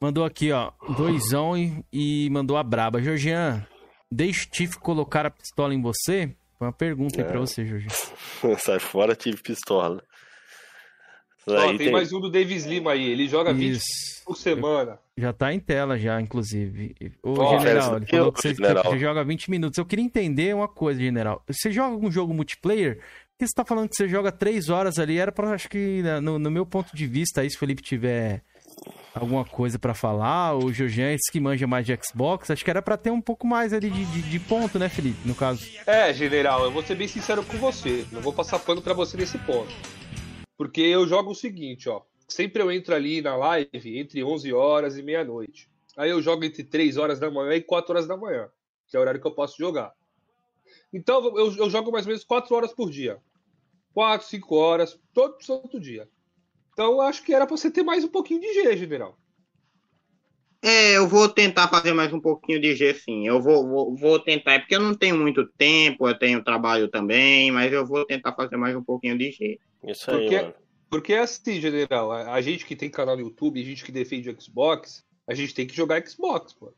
Mandou 0.00 0.24
aqui, 0.24 0.52
ó, 0.52 0.72
doisão 0.96 1.54
e, 1.54 1.84
e 1.92 2.30
mandou 2.30 2.56
a 2.56 2.62
braba. 2.62 3.02
Georgian, 3.02 3.62
deixa 4.10 4.46
o 4.46 4.50
Tiff 4.50 4.78
colocar 4.78 5.26
a 5.26 5.30
pistola 5.30 5.74
em 5.74 5.82
você? 5.82 6.34
Foi 6.58 6.66
uma 6.66 6.72
pergunta 6.72 7.20
é. 7.20 7.22
aí 7.22 7.28
pra 7.30 7.40
você, 7.40 7.62
Georgian. 7.62 7.90
Sai 8.56 8.78
fora, 8.78 9.14
tive 9.14 9.42
pistola. 9.42 10.02
Ó, 11.46 11.68
tem, 11.68 11.78
tem, 11.78 11.92
mais 11.92 12.12
um 12.12 12.20
do 12.20 12.30
Davis 12.30 12.64
Lima 12.64 12.92
aí, 12.92 13.10
ele 13.10 13.28
joga 13.28 13.52
Isso. 13.52 13.84
20 14.18 14.24
por 14.24 14.36
semana. 14.36 14.98
Já 15.16 15.32
tá 15.32 15.52
em 15.52 15.60
tela 15.60 15.98
já, 15.98 16.20
inclusive. 16.20 16.94
O 17.22 17.32
oh, 17.32 17.58
general, 17.58 17.96
ele 17.96 18.06
falou 18.06 18.32
que 18.32 18.40
você, 18.40 18.54
general. 18.54 18.84
você 18.84 18.98
joga 18.98 19.22
20 19.22 19.50
minutos. 19.50 19.78
Eu 19.78 19.84
queria 19.84 20.04
entender 20.04 20.54
uma 20.54 20.66
coisa, 20.66 21.00
general. 21.00 21.42
Você 21.46 21.70
joga 21.70 21.92
algum 21.92 22.10
jogo 22.10 22.32
multiplayer? 22.32 23.00
que 23.38 23.46
você 23.46 23.54
tá 23.54 23.64
falando 23.64 23.88
que 23.88 23.96
você 23.96 24.08
joga 24.08 24.30
três 24.32 24.68
horas 24.68 24.98
ali? 24.98 25.18
Era 25.18 25.32
para 25.32 25.50
acho 25.50 25.68
que, 25.68 26.02
né, 26.02 26.20
no, 26.20 26.38
no, 26.38 26.50
meu 26.50 26.64
ponto 26.64 26.94
de 26.96 27.06
vista, 27.06 27.40
aí, 27.40 27.50
se 27.50 27.56
o 27.56 27.58
Felipe 27.58 27.82
tiver 27.82 28.42
alguma 29.14 29.44
coisa 29.44 29.78
para 29.78 29.94
falar, 29.94 30.56
o 30.56 30.72
Jorge 30.72 31.16
que 31.30 31.40
manja 31.40 31.66
mais 31.66 31.86
de 31.86 31.96
Xbox, 32.02 32.50
acho 32.50 32.64
que 32.64 32.70
era 32.70 32.82
para 32.82 32.96
ter 32.96 33.10
um 33.10 33.20
pouco 33.20 33.46
mais 33.46 33.72
ali 33.72 33.90
de, 33.90 34.04
de, 34.04 34.22
de, 34.22 34.40
ponto, 34.40 34.78
né, 34.78 34.88
Felipe, 34.88 35.18
no 35.24 35.34
caso. 35.34 35.64
É, 35.86 36.12
general, 36.12 36.64
eu 36.64 36.70
vou 36.70 36.82
ser 36.82 36.96
bem 36.96 37.06
sincero 37.06 37.42
com 37.44 37.56
você, 37.58 38.04
não 38.10 38.20
vou 38.20 38.32
passar 38.32 38.58
pano 38.58 38.82
para 38.82 38.94
você 38.94 39.16
nesse 39.16 39.38
ponto. 39.38 39.72
Porque 40.56 40.80
eu 40.80 41.06
jogo 41.06 41.32
o 41.32 41.34
seguinte, 41.34 41.88
ó, 41.88 42.02
sempre 42.28 42.62
eu 42.62 42.70
entro 42.70 42.94
ali 42.94 43.20
na 43.20 43.36
live 43.36 43.98
entre 43.98 44.22
11 44.22 44.52
horas 44.52 44.96
e 44.96 45.02
meia-noite. 45.02 45.68
Aí 45.96 46.10
eu 46.10 46.20
jogo 46.22 46.44
entre 46.44 46.64
3 46.64 46.96
horas 46.96 47.18
da 47.18 47.30
manhã 47.30 47.54
e 47.54 47.62
4 47.62 47.92
horas 47.92 48.06
da 48.06 48.16
manhã, 48.16 48.48
que 48.86 48.96
é 48.96 48.98
o 48.98 49.02
horário 49.02 49.20
que 49.20 49.26
eu 49.26 49.34
posso 49.34 49.56
jogar. 49.58 49.92
Então 50.92 51.24
eu, 51.36 51.56
eu 51.56 51.70
jogo 51.70 51.90
mais 51.90 52.06
ou 52.06 52.10
menos 52.10 52.24
4 52.24 52.54
horas 52.54 52.72
por 52.72 52.90
dia. 52.90 53.20
4, 53.92 54.26
5 54.26 54.56
horas, 54.56 55.00
todo 55.12 55.42
santo 55.42 55.78
dia. 55.80 56.08
Então 56.72 57.00
acho 57.00 57.22
que 57.22 57.32
era 57.32 57.46
para 57.46 57.56
você 57.56 57.70
ter 57.70 57.84
mais 57.84 58.04
um 58.04 58.08
pouquinho 58.08 58.40
de 58.40 58.52
G, 58.52 58.76
general. 58.76 59.16
É, 60.60 60.96
eu 60.96 61.06
vou 61.06 61.28
tentar 61.28 61.68
fazer 61.68 61.92
mais 61.92 62.10
um 62.12 62.18
pouquinho 62.18 62.58
de 62.58 62.74
G, 62.74 62.94
sim. 62.94 63.26
Eu 63.26 63.40
vou, 63.40 63.68
vou, 63.68 63.94
vou 63.94 64.18
tentar, 64.18 64.54
é 64.54 64.58
porque 64.58 64.74
eu 64.74 64.80
não 64.80 64.94
tenho 64.94 65.16
muito 65.16 65.46
tempo, 65.46 66.08
eu 66.08 66.18
tenho 66.18 66.42
trabalho 66.42 66.88
também, 66.88 67.52
mas 67.52 67.72
eu 67.72 67.84
vou 67.86 68.04
tentar 68.06 68.32
fazer 68.32 68.56
mais 68.56 68.74
um 68.74 68.82
pouquinho 68.82 69.16
de 69.16 69.30
G. 69.30 69.60
Isso 69.86 70.10
aí, 70.10 70.20
porque, 70.20 70.40
mano. 70.40 70.54
Porque 70.90 71.12
é 71.12 71.18
assim, 71.20 71.60
general, 71.60 72.12
a, 72.12 72.34
a, 72.34 72.40
gente 72.40 72.64
que 72.64 72.76
tem 72.76 72.88
canal 72.88 73.16
no 73.16 73.22
YouTube, 73.22 73.60
a 73.60 73.64
gente 73.64 73.84
que 73.84 73.90
defende 73.90 74.30
o 74.30 74.40
Xbox, 74.40 75.04
a 75.26 75.34
gente 75.34 75.54
tem 75.54 75.66
que 75.66 75.74
jogar 75.74 76.06
Xbox, 76.06 76.52
pô. 76.52 76.72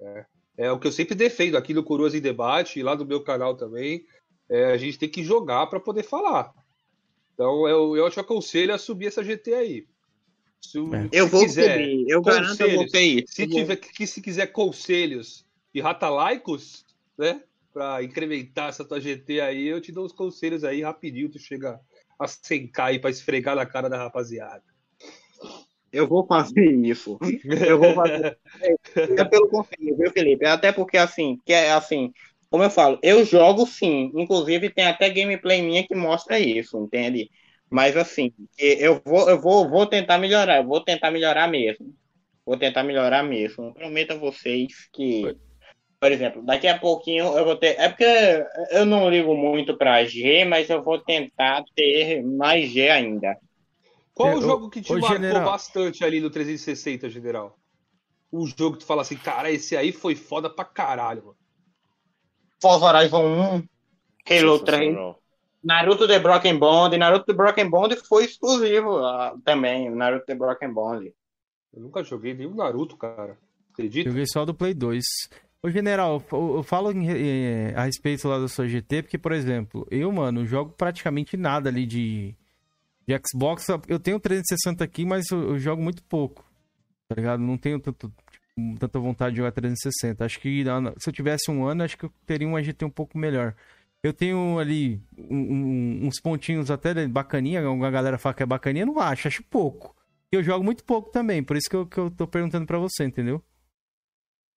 É, 0.00 0.26
é 0.56 0.72
o 0.72 0.78
que 0.78 0.86
eu 0.86 0.92
sempre 0.92 1.14
defendo 1.14 1.56
aqui 1.56 1.74
no 1.74 1.84
Coroas 1.84 2.14
em 2.14 2.20
Debate 2.20 2.78
e 2.78 2.82
lá 2.82 2.96
no 2.96 3.04
meu 3.04 3.22
canal 3.22 3.56
também. 3.56 4.06
É, 4.48 4.72
a 4.72 4.76
gente 4.76 4.98
tem 4.98 5.08
que 5.08 5.22
jogar 5.22 5.66
para 5.66 5.80
poder 5.80 6.02
falar. 6.02 6.52
Então 7.34 7.68
eu, 7.68 7.96
eu 7.96 8.10
te 8.10 8.18
aconselho 8.18 8.72
a 8.72 8.78
subir 8.78 9.08
essa 9.08 9.22
GT 9.22 9.52
aí. 9.52 9.86
Se, 10.60 10.78
é. 10.78 11.08
eu 11.12 11.28
vou 11.28 11.42
quiser, 11.42 11.78
subir, 11.78 12.08
eu 12.08 12.22
garanto 12.22 12.60
eu 12.60 12.74
vou 12.74 12.86
ter 12.86 13.24
Se, 13.28 13.46
tiver, 13.46 13.76
que, 13.76 14.06
se 14.06 14.22
quiser 14.22 14.46
conselhos 14.46 15.44
e 15.74 15.80
ratalaicos, 15.80 16.86
né? 17.18 17.42
Pra 17.72 18.02
incrementar 18.02 18.70
essa 18.70 18.82
tua 18.82 18.98
GT 18.98 19.40
aí, 19.40 19.66
eu 19.66 19.80
te 19.80 19.92
dou 19.92 20.06
os 20.06 20.12
conselhos 20.12 20.64
aí 20.64 20.80
rapidinho, 20.80 21.28
tu 21.28 21.38
chega 21.38 21.78
a 22.18 22.26
sencar 22.26 22.88
aí 22.88 22.98
pra 22.98 23.10
esfregar 23.10 23.54
na 23.56 23.66
cara 23.66 23.88
da 23.88 23.98
rapaziada. 23.98 24.62
Eu 25.92 26.06
vou 26.06 26.26
fazer 26.26 26.72
isso. 26.84 27.18
Eu 27.44 27.78
vou 27.78 27.94
fazer. 27.94 28.38
é 28.96 29.24
pelo 29.24 29.48
conselho, 29.48 29.96
viu, 29.96 30.10
Felipe? 30.10 30.44
Até 30.44 30.72
porque, 30.72 30.98
assim, 30.98 31.40
que 31.44 31.52
é 31.52 31.72
assim, 31.72 32.12
como 32.50 32.62
eu 32.62 32.70
falo, 32.70 32.98
eu 33.02 33.24
jogo 33.24 33.66
sim. 33.66 34.10
Inclusive, 34.14 34.70
tem 34.70 34.86
até 34.86 35.08
gameplay 35.08 35.62
minha 35.62 35.86
que 35.86 35.94
mostra 35.94 36.38
isso, 36.38 36.78
entende? 36.78 37.30
Mas, 37.70 37.96
assim, 37.96 38.32
eu 38.58 39.00
vou, 39.04 39.28
eu 39.28 39.40
vou, 39.40 39.68
vou 39.68 39.86
tentar 39.86 40.18
melhorar. 40.18 40.62
Vou 40.62 40.80
tentar 40.80 41.10
melhorar 41.10 41.48
mesmo. 41.48 41.94
Vou 42.44 42.56
tentar 42.56 42.84
melhorar 42.84 43.22
mesmo. 43.22 43.74
Prometo 43.74 44.12
a 44.12 44.16
vocês 44.16 44.88
que. 44.92 45.36
Por 45.98 46.12
exemplo, 46.12 46.42
daqui 46.42 46.68
a 46.68 46.78
pouquinho 46.78 47.24
eu 47.36 47.44
vou 47.44 47.56
ter. 47.56 47.78
É 47.78 47.88
porque 47.88 48.04
eu 48.70 48.84
não 48.84 49.08
ligo 49.08 49.34
muito 49.34 49.76
para 49.76 50.04
G, 50.04 50.44
mas 50.44 50.68
eu 50.68 50.82
vou 50.82 50.98
tentar 50.98 51.64
ter 51.74 52.22
mais 52.22 52.70
G 52.70 52.90
ainda. 52.90 53.36
Qual 54.12 54.36
o 54.36 54.42
jogo 54.42 54.70
que 54.70 54.80
te 54.80 54.92
marcou 54.92 55.08
general. 55.10 55.44
bastante 55.44 56.04
ali 56.04 56.20
no 56.20 56.30
360, 56.30 57.08
general? 57.10 57.58
Um 58.32 58.46
jogo 58.46 58.72
que 58.72 58.78
tu 58.78 58.86
fala 58.86 59.02
assim, 59.02 59.16
cara, 59.16 59.50
esse 59.50 59.76
aí 59.76 59.92
foi 59.92 60.14
foda 60.14 60.48
pra 60.48 60.64
caralho, 60.64 61.22
mano. 61.22 61.36
Forza 62.60 62.86
Horizon 62.86 63.22
1, 63.22 64.38
Halo 64.38 64.58
3, 64.60 64.96
Naruto 65.62 66.06
The 66.06 66.18
Broken 66.18 66.58
Bond. 66.58 66.96
Naruto 66.96 67.26
The 67.26 67.32
Broken 67.34 67.68
Bond 67.68 67.96
foi 67.96 68.24
exclusivo 68.24 69.00
uh, 69.00 69.38
também, 69.44 69.90
Naruto 69.90 70.24
The 70.26 70.34
Broken 70.34 70.72
Bond. 70.72 71.12
Eu 71.74 71.82
nunca 71.82 72.02
joguei 72.02 72.32
nenhum 72.34 72.54
Naruto, 72.54 72.96
cara. 72.96 73.38
Acredita? 73.72 74.08
Joguei 74.08 74.26
só 74.26 74.44
do 74.46 74.54
Play 74.54 74.72
2. 74.72 75.04
Ô, 75.66 75.70
general, 75.70 76.22
eu, 76.30 76.62
falo 76.62 76.92
em, 76.92 77.74
a 77.74 77.82
respeito 77.82 78.28
lá 78.28 78.38
da 78.38 78.46
sua 78.46 78.68
GT, 78.68 79.02
porque, 79.02 79.18
por 79.18 79.32
exemplo, 79.32 79.84
eu, 79.90 80.12
mano, 80.12 80.46
jogo 80.46 80.70
praticamente 80.70 81.36
nada 81.36 81.68
ali 81.68 81.84
de, 81.84 82.36
de 83.04 83.20
Xbox. 83.26 83.66
Eu 83.88 83.98
tenho 83.98 84.20
360 84.20 84.84
aqui, 84.84 85.04
mas 85.04 85.28
eu, 85.28 85.42
eu 85.42 85.58
jogo 85.58 85.82
muito 85.82 86.04
pouco. 86.04 86.44
Tá 87.08 87.16
ligado? 87.16 87.40
Não 87.40 87.58
tenho 87.58 87.80
tanto, 87.80 88.12
tipo, 88.30 88.78
tanta 88.78 89.00
vontade 89.00 89.32
de 89.32 89.38
jogar 89.38 89.50
360. 89.50 90.24
Acho 90.24 90.38
que 90.38 90.62
se 90.98 91.08
eu 91.08 91.12
tivesse 91.12 91.50
um 91.50 91.66
ano, 91.66 91.82
acho 91.82 91.98
que 91.98 92.04
eu 92.04 92.12
teria 92.24 92.46
uma 92.46 92.62
GT 92.62 92.84
um 92.84 92.90
pouco 92.90 93.18
melhor. 93.18 93.52
Eu 94.04 94.12
tenho 94.12 94.60
ali 94.60 95.02
um, 95.18 95.36
um, 95.36 96.06
uns 96.06 96.20
pontinhos 96.20 96.70
até 96.70 97.08
bacaninha, 97.08 97.60
a 97.60 97.90
galera 97.90 98.18
fala 98.18 98.36
que 98.36 98.42
é 98.44 98.46
bacaninha, 98.46 98.86
não 98.86 99.00
acho, 99.00 99.26
acho 99.26 99.42
pouco. 99.42 99.96
Eu 100.30 100.44
jogo 100.44 100.64
muito 100.64 100.84
pouco 100.84 101.10
também, 101.10 101.42
por 101.42 101.56
isso 101.56 101.68
que 101.68 101.74
eu, 101.74 101.84
que 101.84 101.98
eu 101.98 102.08
tô 102.08 102.24
perguntando 102.24 102.66
para 102.66 102.78
você, 102.78 103.02
entendeu? 103.02 103.42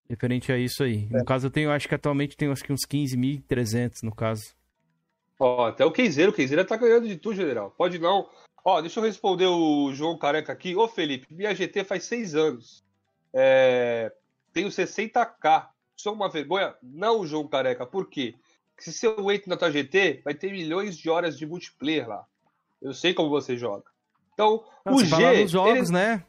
Referente 0.09 0.51
a 0.51 0.57
isso 0.57 0.83
aí. 0.83 1.07
É. 1.13 1.19
No 1.19 1.25
caso, 1.25 1.47
eu 1.47 1.51
tenho, 1.51 1.71
acho 1.71 1.87
que 1.87 1.93
atualmente 1.95 2.35
tenho 2.35 2.51
acho 2.51 2.63
que 2.63 2.73
uns 2.73 2.85
15.300 2.85 4.01
no 4.03 4.13
caso. 4.13 4.55
Ó, 5.39 5.67
até 5.67 5.85
o 5.85 5.91
Keizeiro, 5.91 6.31
o 6.31 6.35
Keizeiro 6.35 6.65
tá 6.65 6.75
ganhando 6.75 7.07
de 7.07 7.15
tudo, 7.15 7.35
general. 7.35 7.73
Pode 7.77 7.99
não. 7.99 8.27
Ó, 8.65 8.81
deixa 8.81 8.99
eu 8.99 9.03
responder 9.03 9.45
o 9.45 9.93
João 9.93 10.17
Careca 10.17 10.51
aqui. 10.51 10.75
Ô, 10.75 10.87
Felipe, 10.87 11.27
minha 11.29 11.53
GT 11.53 11.83
faz 11.83 12.03
seis 12.03 12.35
anos. 12.35 12.83
É... 13.33 14.11
Tenho 14.51 14.67
60k. 14.67 15.67
Isso 15.95 16.09
é 16.09 16.11
uma 16.11 16.29
vergonha? 16.29 16.73
Não, 16.81 17.25
João 17.25 17.47
Careca. 17.47 17.85
Por 17.85 18.09
quê? 18.09 18.35
Porque 18.75 18.91
se 18.91 19.05
eu 19.05 19.31
entro 19.31 19.49
na 19.49 19.57
tua 19.57 19.71
GT, 19.71 20.21
vai 20.23 20.33
ter 20.33 20.51
milhões 20.51 20.97
de 20.97 21.09
horas 21.09 21.37
de 21.37 21.45
multiplayer 21.45 22.07
lá. 22.07 22.25
Eu 22.81 22.93
sei 22.93 23.13
como 23.13 23.29
você 23.29 23.57
joga. 23.57 23.83
Então, 24.33 24.63
não, 24.85 24.95
o 24.95 25.03
G. 25.03 25.43
Dos 25.43 25.51
jogos, 25.51 25.89
ele... 25.89 25.91
né? 25.91 26.25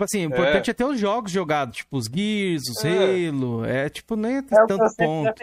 Tipo 0.00 0.04
assim, 0.04 0.26
o 0.26 0.28
importante 0.28 0.68
é. 0.68 0.72
é 0.72 0.74
ter 0.74 0.84
os 0.84 0.98
jogos 0.98 1.30
jogados, 1.30 1.76
tipo 1.76 1.98
os 1.98 2.06
Gears, 2.06 2.62
os 2.70 2.84
é. 2.84 3.28
Halo, 3.28 3.64
é 3.66 3.90
tipo, 3.90 4.16
nem 4.16 4.38
é 4.38 4.42
tanto 4.42 4.78
ponto. 4.96 5.34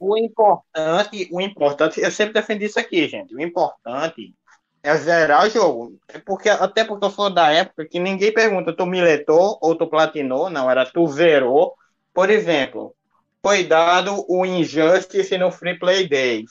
O 0.00 0.18
importante, 0.18 1.28
o 1.30 1.40
importante, 1.40 2.00
eu 2.00 2.10
sempre 2.10 2.34
defendi 2.34 2.64
isso 2.64 2.80
aqui, 2.80 3.06
gente. 3.06 3.32
O 3.32 3.40
importante 3.40 4.34
é 4.82 4.96
zerar 4.96 5.46
o 5.46 5.50
jogo. 5.50 5.96
É 6.08 6.18
porque, 6.18 6.48
até 6.48 6.82
porque 6.82 7.04
eu 7.04 7.10
sou 7.10 7.30
da 7.30 7.52
época 7.52 7.86
que 7.86 8.00
ninguém 8.00 8.34
pergunta, 8.34 8.72
tu 8.72 8.84
miletou 8.84 9.56
ou 9.62 9.76
tu 9.76 9.86
platinou, 9.86 10.50
não, 10.50 10.68
era 10.68 10.84
tu 10.84 11.06
zerou. 11.06 11.74
Por 12.12 12.30
exemplo, 12.30 12.92
foi 13.40 13.62
dado 13.62 14.24
o 14.28 14.44
Injustice 14.44 15.38
no 15.38 15.52
Free 15.52 15.78
Play 15.78 16.08
Days. 16.08 16.50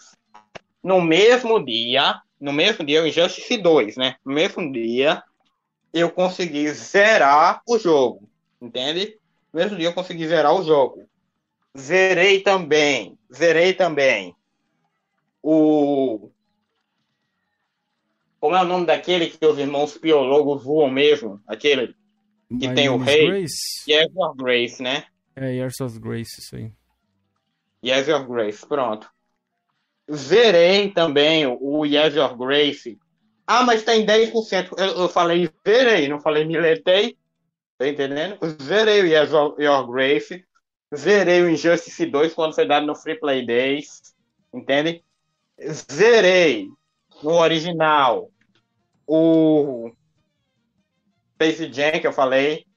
No 0.82 1.02
mesmo 1.02 1.64
dia, 1.64 2.22
no 2.40 2.54
mesmo 2.54 2.86
dia, 2.86 3.04
o 3.04 3.08
Injustice 3.08 3.58
2, 3.58 3.98
né? 3.98 4.16
No 4.24 4.34
mesmo 4.34 4.72
dia, 4.72 5.22
eu 5.94 6.12
consegui 6.12 6.72
zerar 6.72 7.62
o 7.68 7.78
jogo, 7.78 8.30
entende? 8.62 9.18
No 9.52 9.60
mesmo 9.60 9.78
dia 9.78 9.88
eu 9.88 9.94
consegui 9.94 10.28
zerar 10.28 10.54
o 10.54 10.64
jogo. 10.64 11.08
Zerei 11.78 12.42
também, 12.42 13.18
zerei 13.34 13.74
também 13.74 14.36
o... 15.42 16.30
Como 18.40 18.56
é 18.56 18.62
o 18.62 18.66
nome 18.66 18.86
daquele 18.86 19.30
que 19.30 19.46
os 19.46 19.58
irmãos 19.58 19.98
piologos 19.98 20.64
voam 20.64 20.90
mesmo? 20.90 21.42
Aquele 21.46 21.88
que 22.48 22.68
My 22.68 22.74
tem 22.74 22.90
o 22.90 22.98
rei? 22.98 23.28
Grace. 23.28 23.84
Years 23.88 24.16
of 24.16 24.38
Grace, 24.38 24.82
né? 24.82 25.06
É, 25.36 25.54
Years 25.54 25.80
of 25.82 26.00
Grace, 26.00 26.40
isso 26.40 26.56
aí. 26.56 26.72
Yes 27.84 28.08
of 28.10 28.28
Grace, 28.28 28.66
pronto. 28.66 29.10
Zerei 30.12 30.92
também 30.92 31.46
o 31.46 31.86
Yes 31.86 32.18
of 32.18 32.36
Grace. 32.36 32.98
Ah, 33.52 33.64
mas 33.64 33.82
tem 33.82 34.06
10%. 34.06 34.76
Eu, 34.78 34.86
eu 34.86 35.10
falei 35.10 35.50
zerei, 35.68 36.08
não 36.08 36.20
falei 36.20 36.46
miletei. 36.46 37.18
Tá 37.80 37.88
entendendo? 37.88 38.38
Zerei 38.62 39.02
o 39.02 39.08
Yes 39.08 39.32
Your 39.32 39.92
Grace. 39.92 40.46
Zerei 40.96 41.42
o 41.42 41.50
Injustice 41.50 42.06
2 42.06 42.36
quando 42.36 42.54
foi 42.54 42.68
dado 42.68 42.86
no 42.86 42.94
Free 42.94 43.20
Play 43.20 43.44
Days. 43.44 44.14
Entende? 44.54 45.04
Zerei 45.92 46.68
no 47.24 47.32
original 47.32 48.30
o 49.08 49.92
Space 51.34 51.74
Jam 51.74 52.00
que 52.00 52.06
eu 52.06 52.14
falei. 52.14 52.68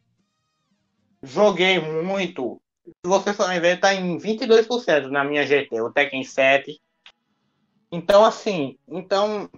Joguei 1.23 1.79
muito 1.79 2.63
se 2.85 3.09
você 3.09 3.35
for 3.35 3.49
ver, 3.61 3.79
tá 3.79 3.95
em 3.95 4.17
22% 4.17 5.09
na 5.09 5.23
minha 5.23 5.47
GT, 5.47 5.83
o 5.83 5.93
Tekken 5.93 6.25
7. 6.25 6.81
Então, 7.93 8.25
assim, 8.25 8.79
então, 8.89 9.51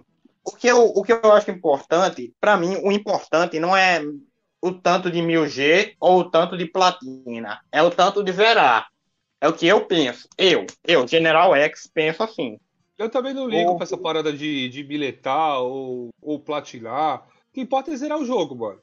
o 0.45 0.51
que 0.51 0.67
eu, 0.67 0.85
o 0.85 1.03
que 1.03 1.11
eu 1.11 1.31
acho 1.31 1.49
importante, 1.49 2.33
para 2.39 2.55
mim, 2.55 2.77
o 2.83 2.91
importante 2.91 3.59
não 3.59 3.75
é 3.75 4.01
o 4.61 4.71
tanto 4.71 5.09
de 5.09 5.19
1000G 5.19 5.95
ou 5.99 6.19
o 6.19 6.29
tanto 6.29 6.55
de 6.55 6.65
platina, 6.67 7.59
é 7.71 7.81
o 7.81 7.89
tanto 7.89 8.23
de 8.23 8.31
zerar. 8.31 8.87
É 9.41 9.47
o 9.47 9.53
que 9.53 9.67
eu 9.67 9.85
penso. 9.85 10.27
Eu, 10.37 10.65
eu, 10.83 11.07
General 11.07 11.55
X, 11.55 11.89
penso 11.91 12.23
assim. 12.23 12.59
Eu 12.97 13.09
também 13.09 13.33
não 13.33 13.47
ligo 13.47 13.71
ou... 13.71 13.75
pra 13.75 13.83
essa 13.83 13.97
parada 13.97 14.31
de, 14.31 14.69
de 14.69 14.83
bilhetar 14.83 15.59
ou, 15.61 16.09
ou 16.21 16.39
platinar. 16.39 17.27
O 17.49 17.53
que 17.53 17.61
importa 17.61 17.91
é 17.91 17.97
zerar 17.97 18.17
o 18.17 18.25
jogo, 18.25 18.55
mano. 18.55 18.81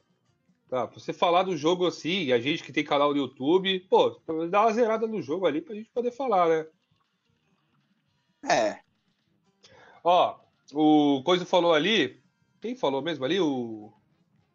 Tá, 0.69 0.87
pra 0.87 0.99
você 0.99 1.13
falar 1.13 1.43
do 1.43 1.55
jogo 1.55 1.85
assim, 1.85 2.31
a 2.31 2.39
gente 2.39 2.63
que 2.63 2.73
tem 2.73 2.83
canal 2.83 3.11
no 3.11 3.17
YouTube, 3.17 3.79
pô, 3.89 4.21
dá 4.49 4.61
uma 4.61 4.73
zerada 4.73 5.07
no 5.07 5.21
jogo 5.21 5.45
ali 5.45 5.61
pra 5.61 5.75
gente 5.75 5.89
poder 5.91 6.11
falar, 6.11 6.49
né? 6.49 6.65
É. 8.49 8.79
Ó, 10.03 10.42
o 10.71 11.21
Coisa 11.23 11.45
falou 11.45 11.73
ali. 11.73 12.21
Quem 12.61 12.75
falou 12.75 13.01
mesmo 13.01 13.25
ali? 13.25 13.39
O, 13.39 13.91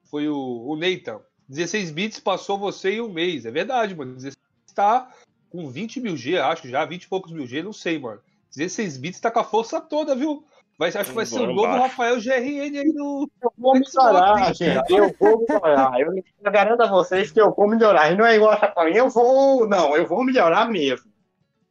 foi 0.05 0.29
o, 0.29 0.37
o 0.67 0.77
Nathan. 0.77 1.21
16 1.49 1.91
bits 1.91 2.21
passou 2.21 2.59
você 2.59 2.93
em 2.93 3.01
um 3.01 3.13
mês. 3.13 3.45
É 3.45 3.51
verdade, 3.51 3.95
mano. 3.95 4.15
16 4.15 4.37
tá 4.75 5.11
com 5.51 5.69
20 5.69 6.01
mil 6.01 6.17
G, 6.17 6.39
acho 6.39 6.69
já, 6.69 6.85
20 6.85 7.03
e 7.03 7.09
poucos 7.09 7.33
mil 7.33 7.47
G, 7.47 7.63
não 7.63 7.73
sei, 7.73 7.99
mano. 7.99 8.21
16 8.55 8.97
bits 8.99 9.21
tá 9.21 9.31
com 9.31 9.41
a 9.41 9.45
força 9.45 9.81
toda, 9.81 10.15
viu? 10.15 10.45
Mas 10.79 10.95
acho 10.95 11.11
que 11.11 11.17
vai 11.17 11.27
ser 11.27 11.41
o 11.41 11.53
novo 11.53 11.77
Rafael 11.77 12.21
GRN 12.21 12.79
aí 12.79 12.93
no. 12.95 13.29
Eu 13.43 13.53
vou 13.59 13.75
melhorar, 13.75 14.55
gente. 14.55 14.79
Eu 14.89 15.13
vou 15.19 15.45
melhorar. 15.49 16.01
Eu, 16.01 16.53
garanto 16.53 16.81
a 16.83 16.87
vocês 16.87 17.33
que 17.33 17.41
eu 17.41 17.53
vou 17.53 17.69
melhorar. 17.69 18.13
E 18.13 18.17
não 18.17 18.25
é 18.25 18.37
igual 18.37 18.53
a 18.53 18.85
mim, 18.85 18.93
eu 18.93 19.11
vou. 19.11 19.67
Não, 19.67 19.97
eu 19.97 20.07
vou 20.07 20.25
melhorar 20.25 20.71
mesmo. 20.71 21.11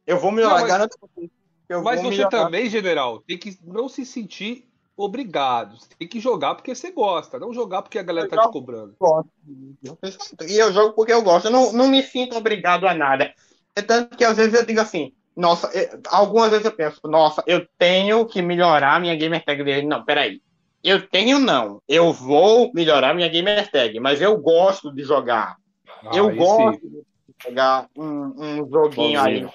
Eu 0.06 0.18
vou 0.18 0.30
melhorar, 0.30 0.56
não, 0.56 0.60
mas, 0.60 0.70
garanto 0.70 0.98
a 1.02 1.06
vocês. 1.06 1.30
Mas 1.68 2.00
você 2.00 2.08
melhorar. 2.08 2.30
também, 2.30 2.68
general, 2.68 3.20
tem 3.20 3.38
que 3.38 3.58
não 3.64 3.88
se 3.88 4.06
sentir 4.06 4.68
obrigado. 4.96 5.78
Você 5.78 5.88
tem 5.98 6.08
que 6.08 6.18
jogar 6.18 6.54
porque 6.54 6.74
você 6.74 6.90
gosta, 6.90 7.38
não 7.38 7.52
jogar 7.52 7.82
porque 7.82 7.98
a 7.98 8.02
galera 8.02 8.26
eu 8.26 8.30
tá 8.30 8.42
te 8.42 8.52
cobrando. 8.52 8.94
Gosto. 8.98 9.30
E 10.46 10.56
eu 10.58 10.72
jogo 10.72 10.94
porque 10.94 11.12
eu 11.12 11.22
gosto. 11.22 11.46
Eu 11.46 11.52
não, 11.52 11.72
não 11.72 11.88
me 11.88 12.02
sinto 12.02 12.36
obrigado 12.36 12.86
a 12.86 12.94
nada. 12.94 13.32
É 13.76 13.82
tanto 13.82 14.16
que 14.16 14.24
às 14.24 14.36
vezes 14.36 14.54
eu 14.54 14.66
digo 14.66 14.80
assim, 14.80 15.12
nossa, 15.36 15.68
eu, 15.68 16.00
algumas 16.08 16.50
vezes 16.50 16.64
eu 16.64 16.72
penso, 16.72 17.00
nossa, 17.04 17.44
eu 17.46 17.66
tenho 17.78 18.26
que 18.26 18.42
melhorar 18.42 19.00
minha 19.00 19.14
gamer 19.14 19.44
tag 19.44 19.62
dele. 19.62 19.86
Não, 19.86 20.04
peraí. 20.04 20.42
Eu 20.82 21.06
tenho 21.06 21.38
não. 21.38 21.80
Eu 21.88 22.12
vou 22.12 22.72
melhorar 22.74 23.14
minha 23.14 23.28
gamer 23.28 23.70
tag, 23.70 23.98
mas 24.00 24.20
eu 24.20 24.36
gosto 24.38 24.92
de 24.92 25.04
jogar. 25.04 25.56
Ah, 26.04 26.16
eu 26.16 26.34
gosto 26.34 26.80
sim. 26.80 26.88
de 26.88 27.48
jogar 27.48 27.88
um, 27.96 28.34
um 28.36 28.70
joguinho 28.70 29.20
aí. 29.20 29.48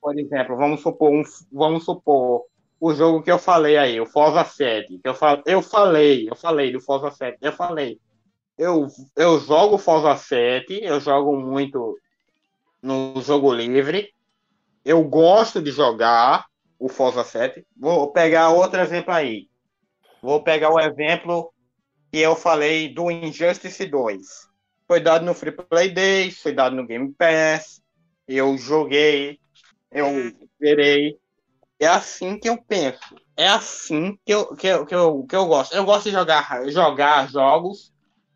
Por 0.00 0.18
exemplo, 0.18 0.56
vamos 0.56 0.80
supor, 0.80 1.12
um, 1.12 1.22
vamos 1.52 1.84
supor 1.84 2.44
o 2.80 2.94
jogo 2.94 3.22
que 3.22 3.30
eu 3.30 3.38
falei 3.38 3.76
aí, 3.76 4.00
o 4.00 4.06
Forza 4.06 4.44
7. 4.44 4.98
Que 4.98 5.08
eu, 5.08 5.14
fal, 5.14 5.42
eu 5.46 5.60
falei, 5.62 6.28
eu 6.28 6.36
falei 6.36 6.72
do 6.72 6.80
Forza 6.80 7.10
7, 7.10 7.38
eu 7.40 7.52
falei. 7.52 8.00
Eu, 8.56 8.88
eu 9.16 9.38
jogo 9.40 9.78
Forza 9.78 10.16
7, 10.16 10.80
eu 10.82 11.00
jogo 11.00 11.36
muito 11.36 11.96
no 12.82 13.20
jogo 13.20 13.52
livre, 13.52 14.12
eu 14.84 15.02
gosto 15.04 15.60
de 15.60 15.70
jogar 15.70 16.46
o 16.78 16.88
Forza 16.88 17.24
7. 17.24 17.66
Vou 17.76 18.12
pegar 18.12 18.50
outro 18.50 18.80
exemplo 18.80 19.12
aí. 19.12 19.48
Vou 20.22 20.42
pegar 20.42 20.70
o 20.70 20.80
exemplo 20.80 21.52
que 22.10 22.18
eu 22.18 22.34
falei 22.34 22.92
do 22.92 23.10
Injustice 23.10 23.84
2. 23.84 24.48
Foi 24.86 25.00
dado 25.00 25.24
no 25.24 25.34
Free 25.34 25.52
Play 25.52 25.90
Days, 25.90 26.40
foi 26.40 26.52
dado 26.52 26.74
no 26.74 26.86
Game 26.86 27.12
Pass. 27.12 27.82
Eu 28.26 28.56
joguei, 28.56 29.38
eu 29.90 30.32
verei. 30.60 31.18
É 31.80 31.86
assim 31.86 32.38
que 32.38 32.48
eu 32.48 32.60
penso. 32.60 33.16
É 33.36 33.46
assim 33.48 34.18
que 34.24 34.32
eu, 34.32 34.56
que 34.56 34.66
eu, 34.66 34.86
que 34.86 34.94
eu, 34.94 35.24
que 35.24 35.36
eu 35.36 35.46
gosto. 35.46 35.74
Eu 35.74 35.84
gosto 35.84 36.04
de 36.04 36.10
jogar, 36.10 36.68
jogar 36.68 37.30
jogos 37.30 37.92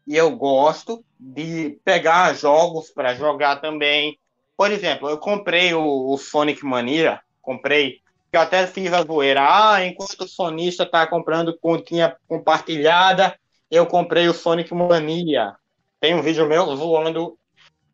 e 0.07 0.17
eu 0.17 0.35
gosto 0.37 1.05
de 1.19 1.79
pegar 1.85 2.35
jogos 2.35 2.91
para 2.91 3.15
jogar 3.15 3.61
também. 3.61 4.19
Por 4.57 4.71
exemplo, 4.71 5.09
eu 5.09 5.19
comprei 5.19 5.75
o, 5.75 6.13
o 6.13 6.17
Sonic 6.19 6.65
Mania, 6.65 7.21
comprei, 7.41 7.99
eu 8.33 8.41
até 8.41 8.67
fiz 8.67 8.93
a 8.93 9.03
zoeira. 9.03 9.43
Ah, 9.43 9.85
enquanto 9.85 10.23
o 10.23 10.29
sonista 10.29 10.87
tá 10.87 11.07
comprando 11.07 11.59
continha 11.59 12.17
compartilhada, 12.29 13.37
eu 13.71 13.87
comprei 13.87 14.29
o 14.29 14.35
Sonic 14.35 14.73
Mania. 14.73 15.55
Tem 16.01 16.15
um 16.15 16.23
vídeo 16.23 16.47
meu 16.47 16.77
zoando 16.77 17.37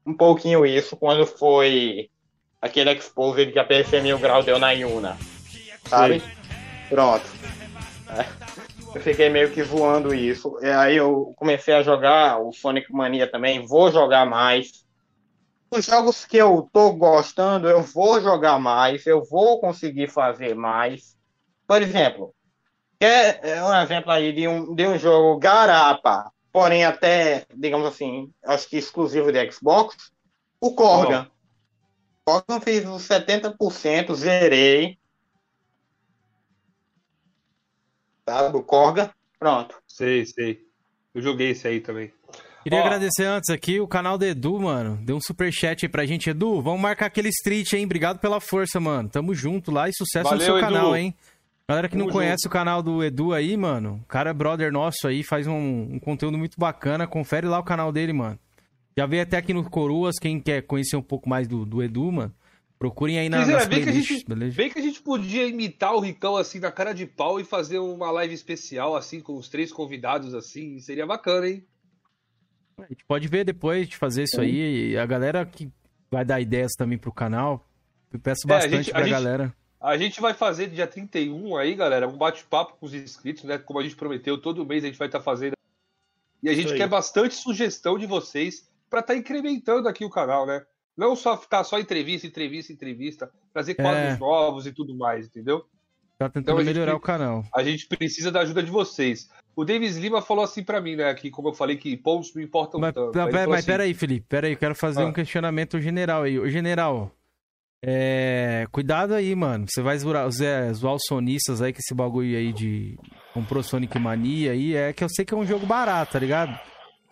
um 0.05 0.14
pouquinho 0.14 0.64
isso 0.66 0.97
quando 0.97 1.26
foi 1.26 2.10
aquele 2.60 2.93
exposed 2.93 3.52
que 3.52 3.59
a 3.59 4.02
Mil 4.02 4.18
Grau 4.18 4.43
deu 4.43 4.59
na 4.59 4.72
Yuna. 4.72 5.16
Sabe? 5.86 6.20
Sim. 6.20 6.26
Pronto. 6.89 7.24
É. 8.10 8.24
Eu 8.94 9.01
fiquei 9.02 9.28
meio 9.28 9.51
que 9.51 9.62
voando 9.62 10.14
isso. 10.14 10.59
E 10.62 10.66
aí 10.66 10.97
eu 10.97 11.35
comecei 11.36 11.74
a 11.74 11.82
jogar 11.82 12.40
o 12.40 12.52
Sonic 12.52 12.93
Mania 12.93 13.30
também. 13.30 13.66
Vou 13.66 13.93
jogar 13.93 14.26
mais. 14.26 14.85
os 15.70 15.85
jogos 15.85 16.24
que 16.24 16.39
eu 16.39 16.68
tô 16.72 16.93
gostando, 16.93 17.68
eu 17.68 17.82
vou 17.82 18.20
jogar 18.20 18.59
mais, 18.59 19.06
eu 19.06 19.22
vou 19.24 19.60
conseguir 19.60 20.09
fazer 20.09 20.55
mais. 20.55 21.16
Por 21.66 21.82
exemplo, 21.82 22.35
é 22.98 23.62
um 23.62 23.74
exemplo 23.82 24.10
aí 24.10 24.32
de 24.32 24.48
um, 24.48 24.74
de 24.74 24.86
um 24.86 24.98
jogo 24.98 25.39
garapa, 25.39 26.32
porém 26.51 26.85
até, 26.85 27.44
digamos 27.55 27.86
assim, 27.86 28.32
acho 28.44 28.68
que 28.68 28.78
exclusivo 28.78 29.30
de 29.30 29.52
Xbox, 29.52 30.10
o 30.60 30.74
Corgan. 30.74 31.30
Corgan 32.28 32.60
fiz 32.60 32.84
os 32.84 33.09
70%, 33.09 34.14
zerei. 34.14 34.98
Sabe, 38.28 38.59
o 38.59 38.62
Corgan, 38.62 39.10
pronto. 39.38 39.74
Sei, 39.86 40.26
sei. 40.26 40.62
Eu 41.14 41.22
joguei 41.22 41.52
esse 41.52 41.66
aí 41.66 41.80
também. 41.80 42.12
Queria 42.62 42.80
Ó, 42.80 42.82
agradecer 42.82 43.24
antes 43.24 43.48
aqui 43.48 43.80
o 43.80 43.88
canal 43.88 44.18
do 44.18 44.26
Edu, 44.26 44.60
mano. 44.60 44.98
Deu 45.02 45.16
um 45.16 45.20
super 45.22 45.50
chat 45.50 45.86
aí 45.86 45.88
pra 45.88 46.05
gente. 46.05 46.28
Edu, 46.28 46.60
vamos 46.60 46.82
marcar 46.82 47.06
aquele 47.06 47.30
street, 47.30 47.72
hein? 47.72 47.86
Obrigado 47.86 48.18
pela 48.18 48.42
força, 48.42 48.78
mano. 48.78 49.09
Tamo 49.09 49.34
junto 49.34 49.70
lá 49.70 49.88
e 49.88 49.94
sucesso 49.94 50.28
Valeu, 50.28 50.38
no 50.38 50.44
seu 50.44 50.59
Edu. 50.59 50.66
canal, 50.66 50.94
hein? 50.94 51.14
Galera 51.66 51.88
que 51.88 51.96
Tamo 51.96 52.05
não 52.05 52.12
conhece 52.12 52.42
junto. 52.42 52.48
o 52.48 52.50
canal 52.50 52.82
do 52.82 53.02
Edu 53.02 53.32
aí, 53.32 53.56
mano, 53.56 54.02
o 54.05 54.06
cara 54.06 54.30
é 54.30 54.34
brother 54.34 54.70
nosso 54.70 55.09
aí, 55.09 55.22
faz 55.22 55.46
um, 55.46 55.94
um, 55.94 55.98
conteúdo 55.98 56.36
muito 56.36 56.60
bacana. 56.60 57.06
Confere 57.06 57.46
lá 57.46 57.59
o 57.59 57.64
canal 57.64 57.90
dele, 57.90 58.12
mano. 58.12 58.38
Já 58.98 59.06
veio 59.06 59.22
até 59.22 59.36
aqui 59.36 59.54
no 59.54 59.62
Coroas, 59.70 60.18
quem 60.18 60.40
quer 60.40 60.60
conhecer 60.62 60.96
um 60.96 61.02
pouco 61.02 61.28
mais 61.28 61.46
do, 61.46 61.64
do 61.64 61.80
Edu, 61.80 62.10
mano. 62.10 62.34
Procurem 62.80 63.16
aí 63.16 63.28
na, 63.28 63.46
nas 63.46 63.68
bem 63.68 63.84
que, 63.84 63.90
a 63.90 63.92
gente, 63.92 64.24
beleza? 64.26 64.56
bem 64.56 64.70
que 64.70 64.78
a 64.80 64.82
gente 64.82 65.00
podia 65.00 65.46
imitar 65.46 65.94
o 65.94 66.00
Ricão 66.00 66.36
assim 66.36 66.58
na 66.58 66.72
cara 66.72 66.92
de 66.92 67.06
pau 67.06 67.38
e 67.38 67.44
fazer 67.44 67.78
uma 67.78 68.10
live 68.10 68.34
especial 68.34 68.96
assim 68.96 69.20
com 69.20 69.36
os 69.36 69.48
três 69.48 69.72
convidados 69.72 70.34
assim, 70.34 70.80
seria 70.80 71.06
bacana, 71.06 71.48
hein? 71.48 71.64
A 72.76 72.86
gente 72.88 73.04
pode 73.04 73.28
ver 73.28 73.44
depois 73.44 73.88
de 73.88 73.96
fazer 73.96 74.24
isso 74.24 74.40
aí. 74.40 74.90
E 74.90 74.98
a 74.98 75.06
galera 75.06 75.46
que 75.46 75.70
vai 76.10 76.24
dar 76.24 76.40
ideias 76.40 76.72
também 76.76 76.98
pro 76.98 77.12
canal, 77.12 77.64
eu 78.12 78.18
peço 78.18 78.48
bastante 78.48 78.74
é, 78.74 78.78
a 78.78 78.82
gente, 78.82 78.90
pra 78.90 79.04
a 79.04 79.08
galera. 79.08 79.44
Gente, 79.44 79.54
a 79.80 79.96
gente 79.96 80.20
vai 80.20 80.34
fazer 80.34 80.70
dia 80.70 80.88
31 80.88 81.56
aí, 81.56 81.76
galera, 81.76 82.08
um 82.08 82.18
bate-papo 82.18 82.76
com 82.80 82.86
os 82.86 82.94
inscritos, 82.94 83.44
né? 83.44 83.58
Como 83.58 83.78
a 83.78 83.82
gente 83.84 83.94
prometeu, 83.94 84.36
todo 84.36 84.66
mês 84.66 84.82
a 84.82 84.88
gente 84.88 84.98
vai 84.98 85.06
estar 85.06 85.20
tá 85.20 85.24
fazendo. 85.24 85.52
E 86.42 86.48
a 86.48 86.54
gente 86.54 86.74
quer 86.74 86.88
bastante 86.88 87.36
sugestão 87.36 87.96
de 87.96 88.04
vocês 88.04 88.67
para 88.89 89.01
estar 89.01 89.15
tá 89.15 89.19
incrementando 89.19 89.89
aqui 89.89 90.05
o 90.05 90.10
canal, 90.10 90.47
né? 90.47 90.62
Não 90.97 91.15
só 91.15 91.36
ficar 91.36 91.62
só 91.65 91.78
entrevista, 91.78 92.27
entrevista, 92.27 92.73
entrevista, 92.73 93.31
trazer 93.52 93.74
quadros 93.74 94.15
é. 94.15 94.19
novos 94.19 94.66
e 94.66 94.73
tudo 94.73 94.97
mais, 94.97 95.27
entendeu? 95.27 95.65
Tá 96.19 96.28
tentando 96.28 96.60
então, 96.60 96.65
melhorar 96.65 96.93
gente, 96.93 96.98
o 96.98 97.02
canal. 97.02 97.44
A 97.55 97.62
gente 97.62 97.86
precisa 97.86 98.32
da 98.32 98.40
ajuda 98.40 98.60
de 98.60 98.70
vocês. 98.70 99.31
O 99.55 99.65
Davis 99.65 99.97
Lima 99.97 100.20
falou 100.20 100.43
assim 100.43 100.65
para 100.65 100.81
mim, 100.81 100.97
né? 100.97 101.15
Que 101.15 101.31
como 101.31 101.51
eu 101.51 101.55
falei 101.55 101.77
que 101.77 101.97
pontos 101.97 102.35
não 102.35 102.43
importam 102.43 102.81
mas, 102.81 102.93
tanto. 102.93 103.16
Não, 103.16 103.31
mas 103.31 103.48
assim, 103.48 103.66
peraí, 103.66 103.94
Felipe, 103.94 104.27
peraí, 104.28 104.52
eu 104.52 104.59
quero 104.59 104.74
fazer 104.74 105.02
ah. 105.02 105.06
um 105.06 105.12
questionamento 105.12 105.81
general 105.81 106.24
aí. 106.24 106.36
O 106.36 106.51
general, 106.51 107.12
é... 107.81 108.66
cuidado 108.73 109.15
aí, 109.15 109.32
mano. 109.36 109.66
Você 109.69 109.81
vai 109.81 109.97
zoar, 109.97 110.28
zoar 110.73 110.94
os 110.94 111.02
sonistas 111.06 111.62
aí, 111.62 111.73
que 111.73 111.78
esse 111.78 111.94
bagulho 111.94 112.36
aí 112.36 112.52
de 112.52 112.98
comprou 113.32 113.62
Sonic 113.62 113.97
Mania 114.01 114.51
aí, 114.51 114.74
é 114.74 114.93
que 114.93 115.05
eu 115.05 115.09
sei 115.09 115.24
que 115.24 115.32
é 115.32 115.36
um 115.36 115.47
jogo 115.47 115.66
barato, 115.66 116.15
tá 116.15 116.19
ligado? 116.19 116.59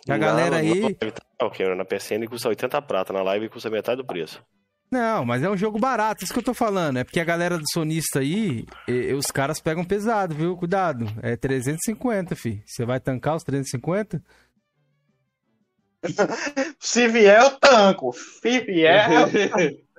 A 0.08 0.12
não, 0.12 0.18
galera 0.18 0.56
aí. 0.56 0.80
Não, 0.80 1.76
na 1.76 1.84
PCN 1.84 2.26
custa 2.26 2.48
80 2.48 2.80
prata, 2.82 3.12
na 3.12 3.22
live 3.22 3.48
custa 3.48 3.68
metade 3.68 3.98
do 3.98 4.06
preço. 4.06 4.42
Não, 4.90 5.24
mas 5.24 5.42
é 5.42 5.50
um 5.50 5.56
jogo 5.56 5.78
barato, 5.80 6.22
isso 6.22 6.32
que 6.32 6.38
eu 6.38 6.44
tô 6.44 6.54
falando. 6.54 6.98
É 6.98 7.04
porque 7.04 7.18
a 7.18 7.24
galera 7.24 7.58
do 7.58 7.64
sonista 7.72 8.20
aí, 8.20 8.64
e, 8.86 8.92
e, 8.92 9.14
os 9.14 9.26
caras 9.26 9.60
pegam 9.60 9.84
pesado, 9.84 10.34
viu? 10.34 10.56
Cuidado. 10.56 11.06
É 11.22 11.36
350, 11.36 12.36
fi. 12.36 12.62
Você 12.64 12.84
vai 12.84 13.00
tancar 13.00 13.34
os 13.34 13.42
350? 13.42 14.22
Se 16.78 17.08
vier, 17.08 17.42
eu 17.42 17.50
tanco. 17.58 18.12
Se 18.12 18.60
vier. 18.60 19.10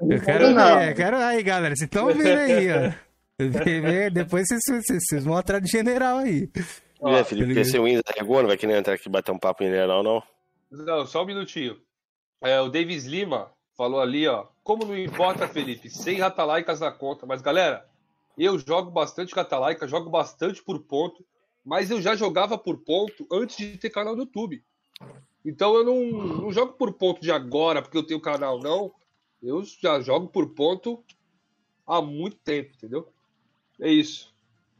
eu 0.09 0.21
quero 0.21 0.51
não. 0.51 0.79
ver, 0.79 0.95
quero 0.95 1.17
aí, 1.17 1.43
galera. 1.43 1.75
Vocês 1.75 1.88
estão 1.88 2.07
vendo 2.07 2.39
aí, 2.39 2.67
ó. 2.71 3.07
Depois 4.09 4.47
vocês, 4.47 4.61
vocês, 4.65 5.03
vocês 5.07 5.23
vão 5.25 5.35
atrás 5.35 5.61
de 5.61 5.69
general 5.69 6.19
aí. 6.19 6.49
E 7.02 7.10
aí, 7.10 7.24
Felipe, 7.24 7.53
PC 7.53 7.80
Windows 7.80 8.03
carregou? 8.03 8.40
Não 8.40 8.48
vai 8.48 8.57
querer 8.57 8.78
entrar 8.78 8.94
aqui 8.94 9.07
bater 9.07 9.32
um 9.32 9.40
papo 9.40 9.64
em 9.64 9.68
general, 9.68 10.02
não? 10.02 10.24
Não, 10.72 11.06
só 11.06 11.24
um 11.24 11.26
minutinho. 11.26 11.80
É, 12.41 12.60
o 12.60 12.69
Davis 12.69 13.06
Lima 13.06 13.52
falou 13.76 13.99
ali, 13.99 14.28
ó. 14.28 14.48
Como 14.64 14.86
não 14.86 14.98
importa, 14.98 15.48
Felipe, 15.48 15.90
sem 15.90 16.19
ratalaicas 16.19 16.80
na 16.80 16.91
conta. 16.91 17.26
Mas, 17.26 17.41
galera, 17.41 17.88
eu 18.38 18.57
jogo 18.60 18.91
bastante 18.91 19.34
ratalaica, 19.34 19.88
jogo 19.88 20.10
bastante 20.10 20.64
por 20.64 20.80
ponto, 20.80 21.26
mas 21.64 21.90
eu 21.90 22.02
já 22.02 22.15
jogava 22.15 22.57
por 22.57 22.78
ponto 22.78 23.28
antes 23.32 23.57
de 23.57 23.78
ter 23.78 23.90
canal 23.90 24.15
no 24.15 24.24
YouTube. 24.24 24.64
Então 25.45 25.76
eu 25.76 25.84
não, 25.84 26.03
não 26.41 26.52
jogo 26.52 26.74
por 26.74 26.94
ponto 26.94 27.22
de 27.22 27.32
agora, 27.32 27.82
porque 27.82 27.98
eu 27.98 28.06
tenho 28.06 28.19
canal, 28.19 28.60
não. 28.60 28.91
Eu 29.41 29.64
já 29.64 30.02
jogo 30.02 30.28
por 30.28 30.49
ponto 30.49 31.03
há 31.86 32.02
muito 32.02 32.38
tempo, 32.38 32.74
entendeu? 32.76 33.07
É 33.80 33.90
isso. 33.90 34.34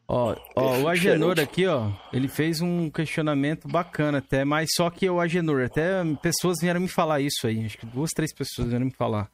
Ó, 0.10 0.34
ó, 0.56 0.78
o 0.80 0.88
Agenor 0.88 1.38
aqui, 1.38 1.68
ó, 1.68 1.92
ele 2.14 2.30
fez 2.30 2.62
um 2.62 2.90
questionamento 2.90 3.68
bacana 3.68 4.20
até, 4.20 4.46
mas 4.46 4.70
só 4.74 4.90
que 4.90 5.10
o 5.10 5.20
Agenor, 5.20 5.66
até 5.66 6.02
pessoas 6.22 6.60
vieram 6.62 6.80
me 6.80 6.88
falar 6.88 7.20
isso 7.20 7.46
aí, 7.46 7.66
acho 7.66 7.78
que 7.78 7.86
duas, 7.86 8.12
três 8.12 8.34
pessoas 8.34 8.70
vieram 8.70 8.86
me 8.86 8.94
falar. 8.94 9.30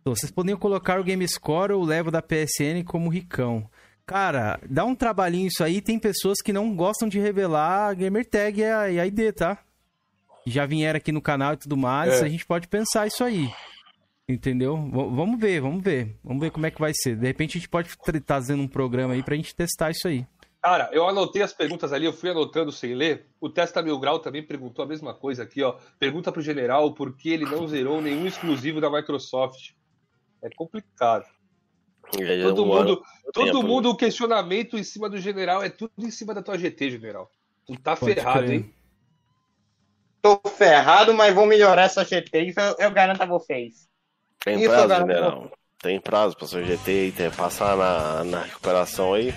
Então, 0.00 0.12
vocês 0.12 0.32
poderiam 0.32 0.58
colocar 0.58 0.98
o 0.98 1.04
Game 1.04 1.26
Score 1.28 1.72
ou 1.72 1.82
o 1.82 1.86
level 1.86 2.10
da 2.10 2.20
PSN 2.20 2.82
como 2.84 3.08
ricão. 3.08 3.70
Cara, 4.04 4.58
dá 4.68 4.84
um 4.84 4.94
trabalhinho 4.94 5.46
isso 5.46 5.62
aí, 5.62 5.80
tem 5.80 6.00
pessoas 6.00 6.38
que 6.42 6.52
não 6.52 6.74
gostam 6.74 7.08
de 7.08 7.20
revelar 7.20 7.90
a 7.90 7.94
gamer 7.94 8.28
tag 8.28 8.60
e 8.60 8.64
a, 8.64 8.90
e 8.90 8.98
a 8.98 9.06
ID, 9.06 9.32
tá? 9.34 9.58
Já 10.44 10.66
vieram 10.66 10.96
aqui 10.96 11.12
no 11.12 11.22
canal 11.22 11.52
e 11.52 11.58
tudo 11.58 11.76
mais, 11.76 12.14
é. 12.14 12.24
a 12.24 12.28
gente 12.28 12.44
pode 12.44 12.66
pensar 12.66 13.06
isso 13.06 13.22
aí. 13.22 13.48
Entendeu? 14.28 14.76
V 14.76 14.90
vamos 14.90 15.40
ver, 15.40 15.60
vamos 15.60 15.82
ver. 15.82 16.16
Vamos 16.22 16.40
ver 16.42 16.50
como 16.50 16.66
é 16.66 16.70
que 16.70 16.80
vai 16.80 16.92
ser. 16.92 17.16
De 17.16 17.26
repente 17.26 17.56
a 17.56 17.60
gente 17.60 17.68
pode 17.68 17.88
estar 17.88 18.34
fazendo 18.34 18.62
um 18.62 18.68
programa 18.68 19.14
aí 19.14 19.22
pra 19.22 19.34
gente 19.34 19.54
testar 19.54 19.90
isso 19.90 20.06
aí. 20.06 20.26
Cara, 20.60 20.90
eu 20.92 21.08
anotei 21.08 21.40
as 21.40 21.52
perguntas 21.52 21.92
ali, 21.92 22.04
eu 22.04 22.12
fui 22.12 22.28
anotando 22.30 22.70
sem 22.70 22.94
ler. 22.94 23.26
O 23.40 23.48
Testa 23.48 23.80
Mil 23.80 23.98
Grau 23.98 24.18
também 24.18 24.42
perguntou 24.42 24.84
a 24.84 24.88
mesma 24.88 25.14
coisa 25.14 25.44
aqui, 25.44 25.62
ó. 25.62 25.76
Pergunta 25.98 26.32
pro 26.32 26.42
general 26.42 26.92
por 26.92 27.16
que 27.16 27.30
ele 27.30 27.44
não 27.44 27.66
zerou 27.66 28.02
nenhum 28.02 28.26
exclusivo 28.26 28.80
da 28.80 28.90
Microsoft. 28.90 29.70
É 30.42 30.50
complicado. 30.50 31.24
É, 32.18 32.42
todo 32.42 32.66
mundo, 32.66 33.02
todo 33.32 33.62
mundo, 33.62 33.90
o 33.90 33.96
questionamento 33.96 34.76
em 34.76 34.82
cima 34.82 35.08
do 35.08 35.18
general 35.18 35.62
é 35.62 35.68
tudo 35.68 35.92
em 35.98 36.10
cima 36.10 36.34
da 36.34 36.42
tua 36.42 36.58
GT, 36.58 36.90
general. 36.90 37.30
Tu 37.66 37.78
tá 37.78 37.96
Pode 37.96 38.14
ferrado, 38.14 38.46
crer. 38.46 38.52
hein? 38.52 38.74
Tô 40.20 40.40
ferrado, 40.48 41.14
mas 41.14 41.34
vou 41.34 41.46
melhorar 41.46 41.82
essa 41.82 42.04
GT, 42.04 42.40
isso 42.42 42.60
eu, 42.60 42.76
eu 42.78 42.90
garanto 42.90 43.22
a 43.22 43.26
vocês. 43.26 43.87
Tem 44.48 44.64
Isso, 44.64 44.70
prazo, 44.70 44.94
General. 44.94 45.50
Tem 45.80 46.00
prazo 46.00 46.36
pra 46.36 46.46
seu 46.46 46.64
GT 46.64 47.08
e 47.08 47.30
passar 47.36 47.76
na, 47.76 48.24
na 48.24 48.42
recuperação 48.42 49.14
aí? 49.14 49.32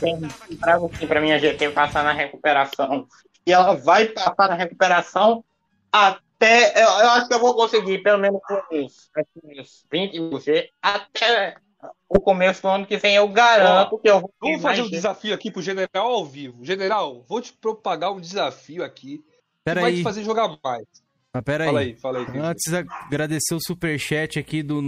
Tem 0.00 0.18
prazo 0.58 0.90
sim 0.98 1.06
pra 1.06 1.20
minha 1.20 1.38
GT 1.38 1.70
passar 1.70 2.02
na 2.02 2.12
recuperação. 2.12 3.06
E 3.46 3.52
ela 3.52 3.74
vai 3.74 4.06
passar 4.06 4.48
na 4.48 4.54
recuperação 4.54 5.44
até. 5.90 6.82
Eu, 6.82 6.88
eu 6.88 7.10
acho 7.10 7.28
que 7.28 7.34
eu 7.34 7.38
vou 7.38 7.54
conseguir, 7.54 7.98
pelo 8.02 8.18
menos 8.18 8.40
uns, 8.72 9.10
uns 9.44 9.86
20 9.90 10.40
G, 10.40 10.70
até 10.80 11.56
o 12.08 12.20
começo 12.20 12.62
do 12.62 12.68
ano 12.68 12.86
que 12.86 12.96
vem. 12.96 13.14
Eu 13.14 13.28
garanto 13.28 13.96
Ó, 13.96 13.98
que 13.98 14.08
eu 14.08 14.20
vou. 14.20 14.32
Vamos 14.40 14.62
fazer 14.62 14.82
um 14.82 14.90
desafio 14.90 15.34
aqui 15.34 15.50
pro 15.50 15.62
General 15.62 16.06
ao 16.06 16.24
vivo. 16.24 16.64
General, 16.64 17.22
vou 17.28 17.40
te 17.40 17.52
propagar 17.52 18.12
um 18.12 18.20
desafio 18.20 18.82
aqui. 18.82 19.24
Pera 19.64 19.80
que 19.80 19.86
aí. 19.86 19.92
vai 19.92 20.00
te 20.00 20.04
fazer 20.04 20.24
jogar 20.24 20.56
mais. 20.62 20.86
Mas 21.34 21.44
pera 21.44 21.64
fala 21.64 21.80
aí. 21.80 21.86
aí, 21.88 21.96
fala 21.96 22.18
aí 22.18 22.38
Antes, 22.38 22.72
agradecer 22.72 23.54
o 23.54 23.60
superchat 23.60 24.38
aqui 24.38 24.62
do, 24.62 24.82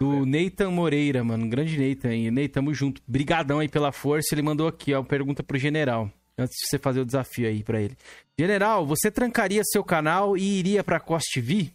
do 0.00 0.24
Neitan 0.24 0.70
Moreira, 0.70 1.24
mano. 1.24 1.48
Grande 1.48 1.76
Neitan 1.76 2.10
aí. 2.10 2.30
Ney, 2.30 2.48
tamo 2.48 2.72
junto. 2.72 3.02
Brigadão 3.06 3.58
aí 3.58 3.68
pela 3.68 3.90
força. 3.90 4.32
Ele 4.32 4.42
mandou 4.42 4.68
aqui, 4.68 4.94
ó, 4.94 5.02
pergunta 5.02 5.42
pro 5.42 5.58
general. 5.58 6.08
Antes 6.38 6.54
de 6.56 6.68
você 6.68 6.78
fazer 6.78 7.00
o 7.00 7.04
desafio 7.04 7.48
aí 7.48 7.64
para 7.64 7.80
ele. 7.80 7.96
General, 8.38 8.86
você 8.86 9.10
trancaria 9.10 9.62
seu 9.64 9.82
canal 9.82 10.36
e 10.36 10.58
iria 10.58 10.84
pra 10.84 11.00
Cost 11.00 11.32
TV? 11.32 11.72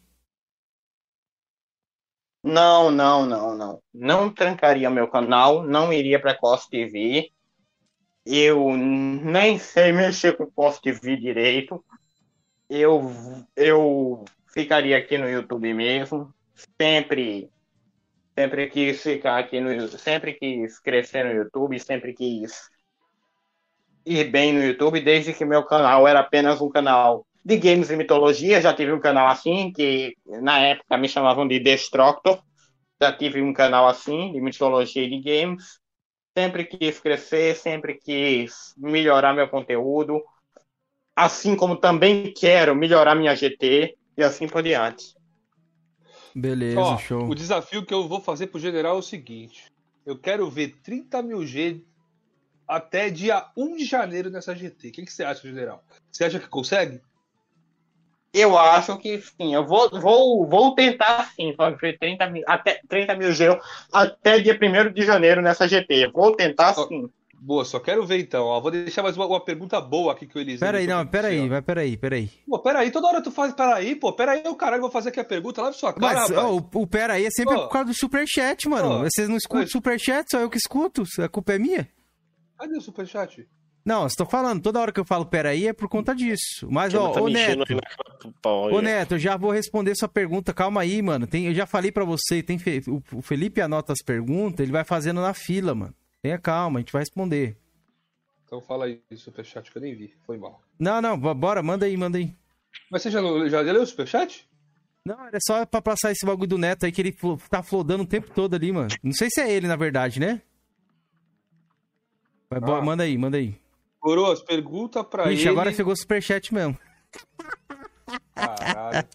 Não, 2.43 2.89
não, 2.89 3.26
não, 3.26 3.55
não. 3.55 3.81
Não 3.93 4.30
trancaria 4.30 4.89
meu 4.89 5.07
canal, 5.07 5.63
não 5.63 5.91
iria 5.91 6.19
pra 6.19 6.38
Cost 6.38 6.69
TV. 6.69 7.31
Eu 8.26 8.77
nem 8.77 9.57
sei 9.57 9.91
mexer 9.91 10.38
com 10.38 10.45
Cost 10.45 10.81
TV 10.81 11.18
direito 11.18 11.84
eu, 12.72 13.11
eu 13.53 14.23
ficaria 14.48 14.98
aqui 14.98 15.18
no 15.18 15.30
YouTube 15.30 15.73
mesmo. 15.73 16.34
Sempre, 16.80 17.49
sempre 18.34 18.69
quis 18.69 19.03
ficar 19.03 19.39
aqui 19.39 19.60
no 19.60 19.89
sempre 19.89 20.34
quis 20.34 20.80
crescer 20.80 21.26
no 21.26 21.34
YouTube, 21.34 21.77
sempre 21.80 22.14
quis 22.14 22.69
ir 24.06 24.31
bem 24.31 24.53
no 24.53 24.64
YouTube, 24.64 25.02
desde 25.02 25.34
que 25.34 25.43
meu 25.43 25.64
canal 25.65 26.07
era 26.07 26.22
apenas 26.22 26.61
um 26.61 26.69
canal 26.69 27.26
de 27.43 27.57
games 27.57 27.89
e 27.89 27.98
mitologia. 27.98 28.61
Já 28.61 28.73
tive 28.73 28.93
um 28.93 29.02
canal 29.02 29.27
assim, 29.27 29.73
que 29.73 30.15
na 30.26 30.60
época 30.60 30.98
me 30.98 31.10
chamavam 31.10 31.45
de 31.45 31.60
Destructor. 31.60 32.41
Já 33.02 33.11
tive 33.11 33.41
um 33.41 33.52
canal 33.52 33.85
assim, 33.88 34.31
de 34.31 34.39
mitologia 34.39 35.03
e 35.03 35.10
de 35.10 35.19
games. 35.19 35.77
Sempre 36.38 36.64
quis 36.64 37.02
crescer, 37.02 37.53
sempre 37.57 37.95
quis 37.95 38.73
melhorar 38.77 39.34
meu 39.34 39.49
conteúdo 39.49 40.23
assim 41.15 41.55
como 41.55 41.75
também 41.75 42.33
quero 42.33 42.75
melhorar 42.75 43.15
minha 43.15 43.35
GT 43.35 43.95
e 44.17 44.23
assim 44.23 44.47
por 44.47 44.63
diante. 44.63 45.15
Beleza, 46.35 46.79
Ó, 46.79 46.97
show. 46.97 47.27
O 47.27 47.35
desafio 47.35 47.85
que 47.85 47.93
eu 47.93 48.07
vou 48.07 48.21
fazer 48.21 48.47
pro 48.47 48.59
general 48.59 48.95
é 48.95 48.99
o 48.99 49.03
seguinte: 49.03 49.65
eu 50.05 50.17
quero 50.17 50.49
ver 50.49 50.79
30 50.81 51.21
mil 51.21 51.45
G 51.45 51.83
até 52.67 53.09
dia 53.09 53.45
1 53.57 53.75
de 53.75 53.85
janeiro 53.85 54.29
nessa 54.29 54.55
GT. 54.55 54.88
O 54.88 54.91
que, 54.91 55.05
que 55.05 55.11
você 55.11 55.23
acha, 55.23 55.47
general? 55.47 55.83
Você 56.09 56.23
acha 56.23 56.39
que 56.39 56.47
consegue? 56.47 57.01
Eu 58.33 58.57
acho 58.57 58.97
que 58.97 59.19
sim. 59.19 59.53
Eu 59.53 59.65
vou, 59.65 59.89
vou, 59.89 60.47
vou 60.47 60.73
tentar 60.73 61.29
sim 61.35 61.53
fazer 61.53 61.99
30 61.99 62.29
mil, 62.29 62.43
até 62.47 62.79
30 62.88 63.15
mil 63.15 63.33
G 63.33 63.59
até 63.91 64.39
dia 64.39 64.57
1 64.57 64.93
de 64.93 65.05
janeiro 65.05 65.41
nessa 65.41 65.67
GT. 65.67 66.11
Vou 66.13 66.33
tentar 66.33 66.73
Ó, 66.77 66.88
sim. 66.88 67.09
Boa, 67.43 67.65
só 67.65 67.80
quero 67.80 68.05
ver 68.05 68.19
então. 68.19 68.45
Ó, 68.45 68.61
vou 68.61 68.69
deixar 68.69 69.01
mais 69.01 69.18
uma, 69.18 69.26
uma 69.26 69.43
pergunta 69.43 69.81
boa 69.81 70.13
aqui 70.13 70.27
que 70.27 70.38
o 70.38 70.39
Eliseu. 70.39 70.59
Pera 70.59 70.77
aí, 70.77 70.85
deixou 70.85 71.03
não, 71.03 71.09
pra 71.09 71.22
pera 71.22 71.34
você, 71.34 71.39
aí, 71.39 71.45
ó. 71.45 71.49
vai, 71.49 71.61
pera 71.63 71.81
aí, 71.81 71.97
pera 71.97 72.15
aí. 72.18 72.30
Pô, 72.47 72.59
pera 72.59 72.80
aí, 72.80 72.91
toda 72.91 73.07
hora 73.07 73.22
tu 73.23 73.31
faz, 73.31 73.51
pera 73.53 73.76
aí, 73.76 73.95
pô, 73.95 74.13
pera 74.13 74.34
aí, 74.34 74.43
o 74.45 74.55
caralho, 74.55 74.81
vou 74.84 74.91
fazer 74.91 75.09
aqui 75.09 75.19
a 75.19 75.26
pergunta 75.26 75.59
lá 75.59 75.69
pra 75.69 75.77
sua 75.80 75.91
cara, 75.91 76.13
Mas 76.19 76.30
ó, 76.31 76.51
o, 76.55 76.69
o 76.76 76.85
pera 76.85 77.13
aí 77.13 77.26
é 77.26 77.31
sempre 77.31 77.55
por 77.55 77.69
causa 77.69 77.88
do 77.88 77.95
superchat, 77.95 78.69
mano. 78.69 78.99
Vocês 78.99 79.27
não 79.27 79.38
escutam 79.38 79.61
Mas- 79.61 79.72
superchat, 79.72 80.27
só 80.30 80.39
eu 80.39 80.51
que 80.51 80.57
escuto. 80.57 81.01
A 81.19 81.27
culpa 81.27 81.53
é 81.53 81.57
minha? 81.57 81.89
Cadê 82.59 82.77
o 82.77 82.81
superchat? 82.81 83.47
Não, 83.84 84.05
estou 84.05 84.27
falando, 84.27 84.61
toda 84.61 84.80
hora 84.80 84.91
que 84.91 84.99
eu 84.99 85.05
falo 85.05 85.26
pera 85.26 85.49
aí 85.49 85.65
é 85.65 85.73
por 85.73 85.89
conta 85.89 86.13
disso. 86.13 86.68
Mas, 86.69 86.93
ó, 86.93 87.09
tá 87.09 87.19
ô 87.23 87.27
Neto, 87.27 87.63
aí. 87.68 88.73
ô 88.76 88.80
Neto, 88.81 89.15
eu 89.15 89.19
já 89.19 89.35
vou 89.35 89.49
responder 89.49 89.95
sua 89.95 90.07
pergunta, 90.07 90.53
calma 90.53 90.81
aí, 90.81 91.01
mano. 91.01 91.26
Tem, 91.26 91.47
eu 91.47 91.55
já 91.55 91.65
falei 91.65 91.91
pra 91.91 92.05
você, 92.05 92.43
tem 92.43 92.59
fe- 92.59 92.84
o 93.11 93.22
Felipe 93.23 93.59
anota 93.61 93.91
as 93.93 94.03
perguntas, 94.05 94.59
ele 94.59 94.72
vai 94.72 94.84
fazendo 94.84 95.19
na 95.22 95.34
fila, 95.34 95.73
mano. 95.73 95.95
Tenha 96.22 96.38
calma, 96.38 96.80
a 96.80 96.81
gente 96.81 96.93
vai 96.93 97.02
responder. 97.02 97.57
Então 98.45 98.61
fala 98.61 98.85
aí, 98.85 99.02
superchat, 99.15 99.72
que 99.72 99.77
eu 99.77 99.81
nem 99.81 99.95
vi, 99.95 100.14
foi 100.26 100.38
mal. 100.38 100.61
Não, 100.77 101.02
não, 101.02 101.18
bo- 101.18 101.34
bora, 101.34 101.64
manda 101.64 101.85
aí, 101.85 101.95
manda 101.98 102.18
aí. 102.18 102.35
Mas 102.89 103.02
você 103.02 103.10
já, 103.11 103.19
já 103.49 103.61
leu 103.61 103.81
o 103.81 103.85
superchat? 103.85 104.48
Não, 105.06 105.26
era 105.26 105.38
só 105.41 105.65
pra 105.65 105.81
passar 105.81 106.11
esse 106.11 106.26
bagulho 106.26 106.48
do 106.49 106.57
Neto 106.57 106.85
aí 106.85 106.91
que 106.91 107.02
ele 107.02 107.15
tá 107.49 107.64
flodando 107.64 108.03
o 108.03 108.07
tempo 108.07 108.30
todo 108.31 108.53
ali, 108.56 108.72
mano. 108.72 108.89
Não 109.02 109.14
sei 109.14 109.30
se 109.31 109.41
é 109.41 109.52
ele, 109.52 109.68
na 109.68 109.76
verdade, 109.76 110.19
né? 110.19 110.41
Mas, 112.49 112.60
bora, 112.61 112.81
Ah. 112.81 112.85
manda 112.85 113.03
aí, 113.03 113.18
manda 113.18 113.38
aí. 113.38 113.56
Coroas, 113.99 114.41
pergunta 114.41 115.03
pra 115.03 115.23
Vixe, 115.27 115.43
ele. 115.43 115.49
agora 115.49 115.72
chegou 115.73 115.93
o 115.93 115.95
superchat 115.95 116.53
mesmo. 116.53 116.77
Caralho. 118.35 119.07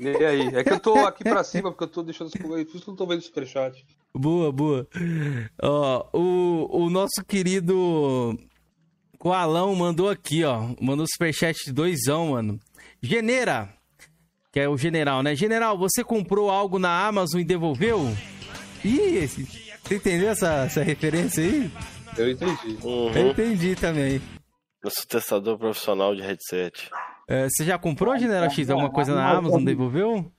Lê 0.00 0.24
aí. 0.26 0.48
É 0.54 0.64
que 0.64 0.72
eu 0.72 0.80
tô 0.80 0.94
aqui 1.06 1.22
pra 1.24 1.42
cima, 1.44 1.70
porque 1.70 1.84
eu 1.84 1.88
tô 1.88 2.02
deixando 2.02 2.28
os 2.28 2.34
por 2.34 2.58
isso 2.58 2.72
que 2.72 2.76
eu 2.78 2.82
não 2.88 2.96
tô 2.96 3.06
vendo 3.06 3.18
o 3.20 3.22
superchat. 3.22 3.84
Boa, 4.14 4.50
boa. 4.52 4.86
Ó, 5.62 6.06
o, 6.18 6.84
o 6.84 6.90
nosso 6.90 7.24
querido 7.26 8.36
Coalão 9.18 9.74
mandou 9.74 10.08
aqui, 10.08 10.44
ó. 10.44 10.70
Mandou 10.80 11.06
superchat 11.06 11.64
de 11.64 11.72
doisão, 11.72 12.28
mano. 12.30 12.58
Genera, 13.02 13.68
que 14.52 14.60
é 14.60 14.68
o 14.68 14.76
general, 14.76 15.22
né? 15.22 15.34
General, 15.34 15.76
você 15.78 16.02
comprou 16.02 16.50
algo 16.50 16.78
na 16.78 17.06
Amazon 17.06 17.40
e 17.40 17.44
devolveu? 17.44 18.00
Ih, 18.84 19.16
esse- 19.18 19.44
você 19.82 19.96
entendeu 19.96 20.28
essa, 20.30 20.64
essa 20.64 20.82
referência 20.82 21.42
aí? 21.44 21.70
Eu 22.16 22.30
entendi. 22.30 22.78
Eu 22.82 22.88
Uhum. 22.88 23.30
entendi 23.30 23.76
também. 23.76 24.20
Eu 24.82 24.90
sou 24.90 25.04
testador 25.06 25.58
profissional 25.58 26.14
de 26.14 26.22
headset. 26.22 26.90
É, 27.28 27.46
você 27.48 27.64
já 27.64 27.78
comprou, 27.78 28.16
General 28.18 28.48
X, 28.50 28.70
alguma 28.70 28.90
coisa 28.90 29.14
na 29.14 29.28
Amazon, 29.30 29.62
devolveu? 29.62 30.32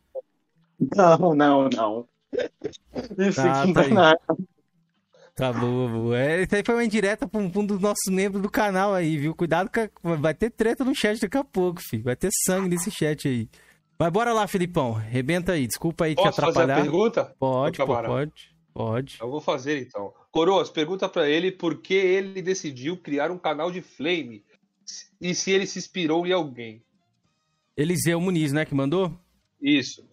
Não, 0.96 1.36
não, 1.36 1.70
não. 1.70 2.08
Isso 3.18 3.42
Ah, 3.42 3.62
aqui 3.64 3.74
tá 3.74 3.88
não 3.88 4.08
é. 4.08 4.16
Tá 5.36 5.54
boa, 5.54 5.88
boa. 5.90 6.18
É, 6.20 6.42
isso 6.42 6.56
aí 6.56 6.64
foi 6.66 6.76
uma 6.76 6.84
indireta 6.84 7.28
pra 7.28 7.40
um, 7.40 7.50
pra 7.50 7.62
um 7.62 7.66
dos 7.66 7.80
nossos 7.80 8.12
membros 8.12 8.42
do 8.42 8.50
canal 8.50 8.94
aí, 8.94 9.18
viu? 9.18 9.34
Cuidado 9.36 9.70
que 9.70 9.90
vai 10.04 10.34
ter 10.34 10.50
treta 10.50 10.84
no 10.84 10.94
chat 10.96 11.20
daqui 11.20 11.38
a 11.38 11.44
pouco, 11.44 11.80
filho. 11.82 12.04
Vai 12.04 12.16
ter 12.16 12.30
sangue 12.46 12.68
nesse 12.70 12.92
chat 12.92 13.28
aí. 13.28 13.48
Mas 13.98 14.12
bora 14.12 14.34
lá, 14.34 14.48
Filipão. 14.48 14.92
Rebenta 14.94 15.54
aí. 15.54 15.68
Desculpa 15.68 16.06
aí 16.06 16.16
te 16.16 16.24
Posso 16.24 16.42
fazer 16.42 16.60
a 16.60 16.64
atrapalhar. 16.64 16.82
pergunta? 16.82 17.36
Pode, 17.40 17.78
Meu 17.78 17.88
pô, 17.88 18.04
pode. 18.04 18.32
Pode. 18.74 19.18
Eu 19.22 19.30
vou 19.30 19.42
fazer 19.42 19.82
então. 19.82 20.14
Coroas, 20.32 20.70
pergunta 20.70 21.08
pra 21.08 21.28
ele 21.30 21.52
por 21.52 21.76
que 21.82 21.94
ele 21.94 22.42
decidiu 22.42 22.98
criar 22.98 23.32
um 23.32 23.38
canal 23.38 23.72
de 23.72 23.82
Flame 23.82 24.44
e 25.20 25.36
se 25.36 25.52
ele 25.52 25.66
se 25.66 25.80
inspirou 25.80 26.26
em 26.26 26.32
alguém. 26.32 26.84
Eliseu 27.76 28.20
Muniz, 28.20 28.52
né, 28.52 28.66
que 28.66 28.76
mandou? 28.76 29.18
Isso. 29.62 30.08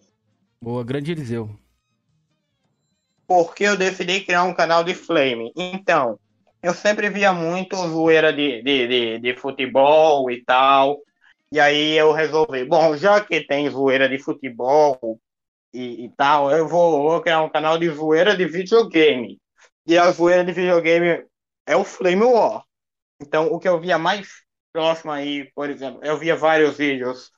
Boa, 0.61 0.83
grande 0.83 1.11
Eliseu. 1.11 1.49
Porque 3.27 3.63
eu 3.65 3.77
decidi 3.77 4.21
criar 4.21 4.43
um 4.43 4.53
canal 4.53 4.83
de 4.83 4.95
Flame. 4.95 5.51
Então, 5.55 6.17
eu 6.61 6.73
sempre 6.73 7.09
via 7.09 7.33
muito 7.33 7.75
zoeira 7.75 8.31
de, 8.31 8.61
de, 8.61 8.87
de, 8.87 9.19
de 9.19 9.35
futebol 9.35 10.31
e 10.31 10.43
tal. 10.43 10.99
E 11.51 11.59
aí 11.59 11.97
eu 11.97 12.11
resolvi, 12.11 12.65
bom, 12.65 12.97
já 12.97 13.21
que 13.21 13.41
tem 13.41 13.69
zoeira 13.69 14.09
de 14.09 14.17
futebol 14.17 15.19
e, 15.73 16.05
e 16.05 16.09
tal, 16.09 16.51
eu 16.51 16.67
vou, 16.67 17.03
vou 17.03 17.21
criar 17.21 17.41
um 17.41 17.49
canal 17.49 17.77
de 17.77 17.89
zoeira 17.89 18.35
de 18.35 18.45
videogame. 18.45 19.39
E 19.85 19.97
a 19.97 20.09
zoeira 20.11 20.43
de 20.43 20.51
videogame 20.51 21.25
é 21.65 21.75
o 21.75 21.83
Flame 21.83 22.23
War. 22.23 22.63
Então, 23.19 23.47
o 23.47 23.59
que 23.59 23.67
eu 23.67 23.79
via 23.79 23.97
mais 23.97 24.46
próximo 24.77 25.11
aí, 25.11 25.51
por 25.55 25.71
exemplo, 25.71 25.99
eu 26.03 26.15
via 26.19 26.35
vários 26.35 26.77
vídeos. 26.77 27.31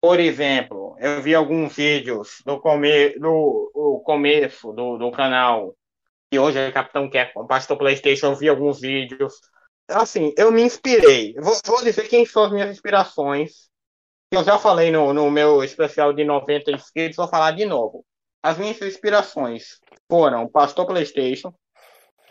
Por 0.00 0.18
exemplo, 0.18 0.96
eu 0.98 1.22
vi 1.22 1.36
alguns 1.36 1.76
vídeos 1.76 2.42
do, 2.44 2.58
come, 2.58 3.10
do, 3.10 3.70
do 3.72 4.02
começo 4.04 4.72
do, 4.72 4.98
do 4.98 5.12
canal, 5.12 5.76
que 6.28 6.36
hoje 6.36 6.58
é 6.58 6.72
Capitão 6.72 7.08
Capcom, 7.08 7.46
Pastor 7.46 7.78
Playstation, 7.78 8.26
eu 8.26 8.34
vi 8.34 8.48
alguns 8.48 8.80
vídeos. 8.80 9.34
Assim, 9.88 10.34
eu 10.36 10.50
me 10.50 10.62
inspirei. 10.62 11.32
Vou, 11.34 11.56
vou 11.64 11.84
dizer 11.84 12.08
quem 12.08 12.26
são 12.26 12.42
as 12.42 12.50
minhas 12.50 12.70
inspirações. 12.70 13.70
Eu 14.32 14.42
já 14.42 14.58
falei 14.58 14.90
no, 14.90 15.12
no 15.12 15.30
meu 15.30 15.62
especial 15.62 16.12
de 16.12 16.24
90 16.24 16.72
inscritos, 16.72 17.16
vou 17.16 17.28
falar 17.28 17.52
de 17.52 17.66
novo. 17.66 18.04
As 18.42 18.58
minhas 18.58 18.82
inspirações 18.82 19.78
foram 20.10 20.48
Pastor 20.48 20.86
Playstation, 20.86 21.54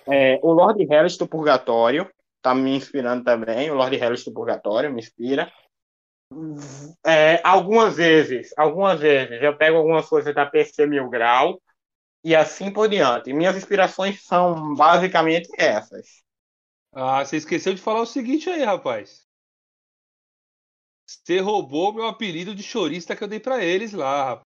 é, 0.05 0.37
o 0.43 0.51
Lord 0.51 0.83
Hellish 0.83 1.17
do 1.17 1.29
Purgatório, 1.29 2.09
tá 2.41 2.55
me 2.55 2.75
inspirando 2.75 3.23
também. 3.23 3.69
O 3.69 3.75
Lord 3.75 3.95
Hellish 3.95 4.25
do 4.25 4.33
Purgatório 4.33 4.91
me 4.91 4.99
inspira. 4.99 5.51
É, 7.05 7.41
algumas 7.43 7.95
vezes, 7.95 8.53
algumas 8.55 8.99
vezes 8.99 9.41
eu 9.41 9.57
pego 9.57 9.77
algumas 9.77 10.07
coisas 10.07 10.33
da 10.33 10.45
PC 10.45 10.85
Mil 10.85 11.09
Grau 11.09 11.59
e 12.23 12.35
assim 12.35 12.71
por 12.71 12.87
diante. 12.87 13.33
Minhas 13.33 13.57
inspirações 13.57 14.23
são 14.23 14.75
basicamente 14.75 15.49
essas. 15.57 16.23
Ah, 16.91 17.23
você 17.23 17.37
esqueceu 17.37 17.73
de 17.73 17.81
falar 17.81 18.01
o 18.01 18.05
seguinte 18.05 18.49
aí, 18.49 18.63
rapaz. 18.63 19.27
Você 21.07 21.39
roubou 21.39 21.93
meu 21.93 22.05
apelido 22.05 22.53
de 22.53 22.61
chorista 22.61 23.15
que 23.15 23.23
eu 23.23 23.27
dei 23.27 23.39
pra 23.39 23.63
eles 23.63 23.93
lá, 23.93 24.23
rapaz. 24.25 24.49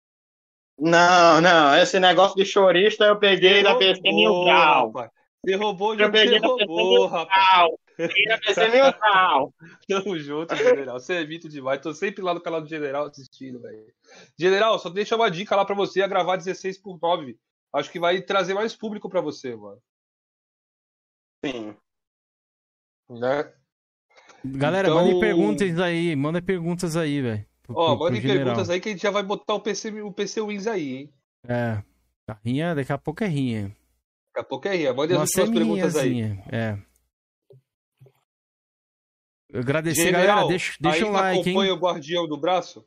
Não, 0.78 1.42
não, 1.42 1.76
esse 1.78 2.00
negócio 2.00 2.38
de 2.38 2.46
chorista 2.46 3.06
eu 3.06 3.20
peguei 3.20 3.62
da 3.62 3.76
PC 3.76 4.02
Mil 4.02 4.44
Grau. 4.44 4.88
rapaz. 4.88 5.12
Você 5.46 5.56
roubou, 5.56 5.98
já 5.98 6.06
você 6.08 6.12
PC 6.12 6.38
roubou, 6.40 7.08
rapaz. 7.08 7.72
Mil 7.98 8.92
Grau. 9.00 9.54
Tamo 9.88 10.18
junto, 10.20 10.56
general. 10.56 11.00
Você 11.00 11.16
é 11.16 11.26
mito 11.28 11.48
demais. 11.50 11.82
Tô 11.82 11.94
sempre 11.94 12.22
lá 12.22 12.34
no 12.34 12.42
canal 12.42 12.62
do 12.62 12.68
general 12.68 13.06
assistindo, 13.08 13.62
velho. 13.62 13.86
General, 14.38 14.78
só 14.80 14.90
deixa 14.90 15.16
uma 15.16 15.30
dica 15.30 15.56
lá 15.56 15.66
pra 15.66 15.76
você 15.76 16.02
a 16.02 16.08
gravar 16.08 16.36
16 16.38 16.78
por 16.82 17.00
9. 17.02 17.38
Acho 17.74 17.92
que 17.92 18.00
vai 18.00 18.22
trazer 18.22 18.54
mais 18.54 18.76
público 18.76 19.10
pra 19.10 19.22
você, 19.22 19.56
mano. 19.56 19.80
Sim. 21.46 21.76
Né? 23.10 23.54
Galera, 24.46 24.88
Então- 24.90 25.00
mandem 25.00 25.20
perguntas 25.20 25.80
aí. 25.80 26.16
Manda 26.16 26.42
perguntas 26.42 26.96
aí, 26.98 27.22
velho. 27.22 27.46
Ó, 27.70 27.96
pro- 27.96 28.06
mandem 28.06 28.22
general. 28.22 28.46
perguntas 28.46 28.70
aí 28.70 28.80
que 28.80 28.90
a 28.90 28.92
gente 28.92 29.02
já 29.02 29.12
vai 29.12 29.24
botar 29.24 29.54
o 29.54 29.60
PC, 29.62 30.02
o 30.02 30.12
PC 30.12 30.42
Wins 30.42 30.68
aí, 30.68 30.96
hein? 30.96 31.14
É. 31.48 31.84
A 32.28 32.38
rinha, 32.46 32.74
daqui 32.76 32.92
a 32.92 32.98
pouco 32.98 33.24
é 33.24 33.28
rinha. 33.28 33.76
Daqui 34.40 34.42
a 34.42 34.44
pouco 34.44 34.68
é 34.68 34.76
ria. 34.76 34.94
Mandem 34.94 35.18
as 35.18 35.32
suas 35.32 35.50
perguntas 35.50 35.96
aí. 35.96 36.40
É. 36.52 36.78
Agradecer, 39.54 40.04
General, 40.04 40.28
galera. 40.28 40.48
Deixa, 40.48 40.74
deixa 40.80 41.06
um 41.06 41.12
like, 41.12 41.42
acompanha 41.42 41.72
hein? 41.72 41.78
o 41.78 41.80
Guardião 41.80 42.28
do 42.28 42.38
Braço? 42.38 42.86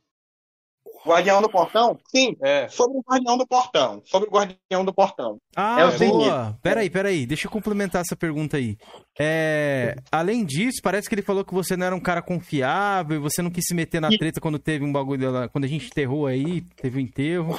Guardião 1.04 1.42
do 1.42 1.50
Portão? 1.50 1.98
Sim. 2.08 2.36
É. 2.40 2.68
Sobre 2.68 2.96
o 2.96 3.02
Guardião 3.02 3.36
do 3.36 3.46
Portão. 3.46 4.00
Sobre 4.04 4.28
o 4.28 4.32
Guardião 4.32 4.84
do 4.84 4.94
Portão. 4.94 5.38
Ah, 5.56 5.80
É 5.80 5.84
o 5.86 5.98
boa. 5.98 6.58
Peraí, 6.62 6.88
peraí. 6.88 7.26
Deixa 7.26 7.48
eu 7.48 7.50
complementar 7.50 8.02
essa 8.02 8.14
pergunta 8.14 8.56
aí. 8.56 8.78
É, 9.18 9.96
além 10.12 10.44
disso, 10.44 10.80
parece 10.80 11.08
que 11.08 11.14
ele 11.16 11.22
falou 11.22 11.44
que 11.44 11.52
você 11.52 11.76
não 11.76 11.86
era 11.86 11.96
um 11.96 12.00
cara 12.00 12.22
confiável, 12.22 13.20
você 13.20 13.42
não 13.42 13.50
quis 13.50 13.64
se 13.66 13.74
meter 13.74 14.00
na 14.00 14.10
treta 14.10 14.40
quando 14.40 14.60
teve 14.60 14.84
um 14.84 14.92
bagulho 14.92 15.30
lá, 15.32 15.48
quando 15.48 15.64
a 15.64 15.68
gente 15.68 15.88
enterrou 15.88 16.26
aí, 16.26 16.60
teve 16.76 16.98
um 16.98 17.02
enterro. 17.02 17.58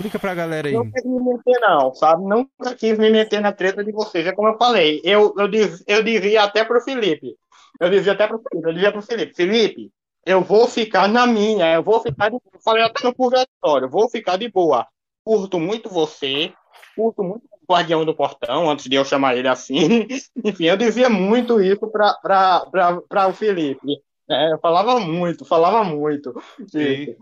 Explica 0.00 0.18
pra 0.18 0.34
galera 0.34 0.66
aí. 0.66 0.72
Não 0.72 0.90
quis 0.90 1.04
me 1.04 1.20
meter, 1.20 1.60
não, 1.60 1.92
sabe? 1.94 2.24
Nunca 2.24 2.74
quis 2.74 2.98
me 2.98 3.10
meter 3.10 3.38
na 3.38 3.52
treta 3.52 3.84
de 3.84 3.92
vocês. 3.92 4.26
É 4.26 4.32
como 4.32 4.48
eu 4.48 4.56
falei. 4.56 5.02
Eu, 5.04 5.34
eu, 5.36 5.46
diz, 5.46 5.84
eu 5.86 6.02
dizia 6.02 6.42
até 6.42 6.64
pro 6.64 6.80
Felipe. 6.80 7.36
Eu 7.78 7.90
dizia 7.90 8.14
até 8.14 8.26
pro 8.26 8.38
Felipe. 8.40 8.66
Eu 8.66 8.72
dizia 8.72 8.92
pro 8.92 9.02
Felipe. 9.02 9.34
Felipe, 9.34 9.92
eu 10.24 10.40
vou 10.40 10.66
ficar 10.66 11.06
na 11.06 11.26
minha. 11.26 11.74
Eu 11.74 11.82
vou 11.82 12.00
ficar 12.00 12.30
de 12.30 12.36
Eu 12.36 12.60
falei 12.64 12.82
até 12.82 13.04
no 13.04 13.14
purgatório. 13.14 13.84
Eu 13.84 13.90
vou 13.90 14.08
ficar 14.08 14.38
de 14.38 14.48
boa. 14.48 14.86
Curto 15.22 15.60
muito 15.60 15.90
você. 15.90 16.50
Curto 16.96 17.22
muito 17.22 17.44
o 17.44 17.70
Guardião 17.70 18.02
do 18.02 18.14
Portão, 18.14 18.70
antes 18.70 18.86
de 18.86 18.96
eu 18.96 19.04
chamar 19.04 19.36
ele 19.36 19.48
assim. 19.48 20.08
Enfim, 20.42 20.64
eu 20.64 20.78
dizia 20.78 21.10
muito 21.10 21.60
isso 21.60 21.86
pra, 21.88 22.14
pra, 22.14 22.66
pra, 22.70 23.00
pra 23.02 23.28
o 23.28 23.34
Felipe. 23.34 24.02
É, 24.30 24.54
eu 24.54 24.58
falava 24.60 24.98
muito, 24.98 25.44
falava 25.44 25.84
muito. 25.84 26.32
Sim. 26.68 27.16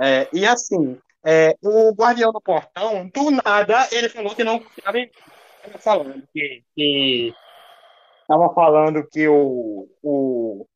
É, 0.00 0.28
e 0.32 0.44
assim, 0.46 0.98
É, 1.24 1.56
o 1.62 1.94
guardião 1.94 2.30
do 2.32 2.40
portão, 2.40 3.08
do 3.08 3.30
nada, 3.30 3.88
ele 3.90 4.10
falou 4.10 4.34
que 4.34 4.44
não 4.44 4.56
estava 4.76 5.78
falando 5.80 6.22
que, 6.32 6.62
que 6.76 7.34
tava 8.28 8.52
falando 8.52 9.08
que 9.08 9.26
o, 9.26 9.88
o 10.02 10.66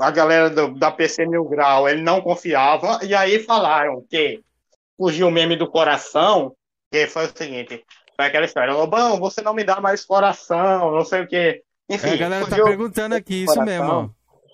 a 0.00 0.10
galera 0.10 0.50
do, 0.50 0.74
da 0.74 0.90
PC 0.90 1.26
Mil 1.26 1.44
Grau 1.44 1.88
ele 1.88 2.02
não 2.02 2.20
confiava. 2.20 2.98
E 3.04 3.14
aí 3.14 3.38
falaram 3.38 4.04
que 4.10 4.40
fugiu 4.96 5.28
o 5.28 5.30
meme 5.30 5.56
do 5.56 5.70
coração 5.70 6.54
que 6.90 7.06
foi 7.06 7.26
o 7.26 7.36
seguinte 7.36 7.82
foi 8.14 8.26
aquela 8.26 8.44
história 8.44 8.74
Lobão 8.74 9.18
você 9.18 9.40
não 9.40 9.54
me 9.54 9.64
dá 9.64 9.80
mais 9.80 10.04
coração 10.04 10.92
não 10.92 11.04
sei 11.04 11.22
o 11.22 11.26
que 11.26 11.62
enfim 11.88 12.08
é, 12.08 12.12
a 12.12 12.16
galera 12.16 12.46
tá 12.46 12.56
perguntando 12.56 13.14
aqui 13.14 13.44
isso 13.44 13.60
mesmo. 13.62 13.90
ó. 13.90 14.08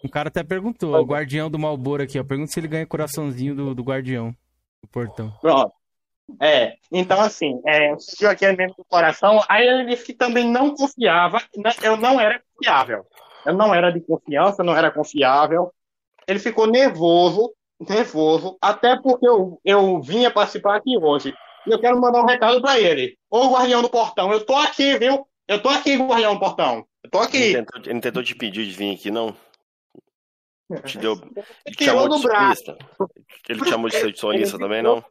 o 0.04 0.08
cara 0.08 0.28
até 0.28 0.44
perguntou 0.44 0.94
o 0.94 1.04
guardião 1.04 1.50
do 1.50 1.58
Malboro 1.58 2.04
aqui 2.04 2.18
ó. 2.18 2.24
Pergunta 2.24 2.52
se 2.52 2.60
ele 2.60 2.68
ganha 2.68 2.86
coraçãozinho 2.86 3.54
do, 3.54 3.74
do 3.74 3.82
guardião 3.82 4.34
do 4.82 4.88
portão 4.88 5.32
pronto 5.40 5.72
é, 6.40 6.74
então 6.92 7.20
assim, 7.20 7.60
é, 7.66 7.96
surgiu 7.98 8.28
aquele 8.28 8.54
mesmo 8.54 8.74
do 8.76 8.84
coração, 8.84 9.42
aí 9.48 9.66
ele 9.66 9.86
disse 9.86 10.04
que 10.04 10.12
também 10.12 10.46
não 10.46 10.74
confiava, 10.74 11.42
né, 11.56 11.72
eu 11.82 11.96
não 11.96 12.20
era 12.20 12.42
confiável. 12.54 13.06
Eu 13.46 13.54
não 13.54 13.74
era 13.74 13.90
de 13.90 14.00
confiança, 14.00 14.62
não 14.62 14.76
era 14.76 14.90
confiável. 14.90 15.72
Ele 16.26 16.38
ficou 16.38 16.66
nervoso, 16.66 17.50
nervoso, 17.80 18.58
até 18.60 19.00
porque 19.00 19.26
eu, 19.26 19.58
eu 19.64 20.02
vinha 20.02 20.30
participar 20.30 20.76
aqui 20.76 20.98
hoje. 20.98 21.34
E 21.66 21.70
eu 21.70 21.80
quero 21.80 21.98
mandar 22.00 22.22
um 22.22 22.26
recado 22.26 22.60
para 22.60 22.78
ele. 22.78 23.16
Ô 23.30 23.48
guardião 23.48 23.80
do 23.80 23.88
portão, 23.88 24.30
eu 24.32 24.44
tô 24.44 24.54
aqui, 24.54 24.98
viu? 24.98 25.26
Eu 25.46 25.62
tô 25.62 25.70
aqui, 25.70 25.96
guardião 25.96 26.34
do 26.34 26.40
portão. 26.40 26.84
Eu 27.02 27.10
tô 27.10 27.18
aqui. 27.18 27.38
Ele 27.38 27.64
tentou, 27.64 27.90
ele 27.90 28.00
tentou 28.00 28.22
te 28.22 28.34
pedir 28.34 28.66
de 28.66 28.72
vir 28.72 28.94
aqui, 28.94 29.10
não? 29.10 29.34
Te 30.84 30.98
deu. 30.98 31.14
Ele 31.64 31.76
te 31.76 31.84
chamou 31.84 32.08
de 32.08 32.20
sonista. 32.20 32.78
Ele 33.48 33.60
te 33.62 33.68
chamou 33.70 33.88
de 33.88 34.18
sonista 34.18 34.58
também, 34.58 34.82
não? 34.82 35.02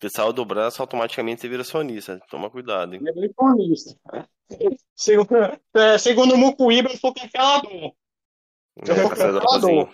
Você 0.00 0.08
saiu 0.08 0.32
do 0.32 0.44
braço, 0.44 0.80
automaticamente 0.80 1.40
você 1.40 1.48
vira 1.48 1.64
sonista. 1.64 2.20
Toma 2.30 2.48
cuidado, 2.48 2.94
hein? 2.94 3.00
Ele 3.04 3.26
é 3.26 3.30
sonista. 3.32 3.98
Segundo, 4.94 5.36
é, 5.74 5.98
segundo 5.98 6.34
o 6.34 6.38
Mucuíba, 6.38 6.88
eu 6.88 6.96
sou 6.96 7.12
cancelador. 7.12 7.72
Eu 7.72 8.94
é, 8.94 9.00
sou 9.00 9.08
cancelador. 9.10 9.88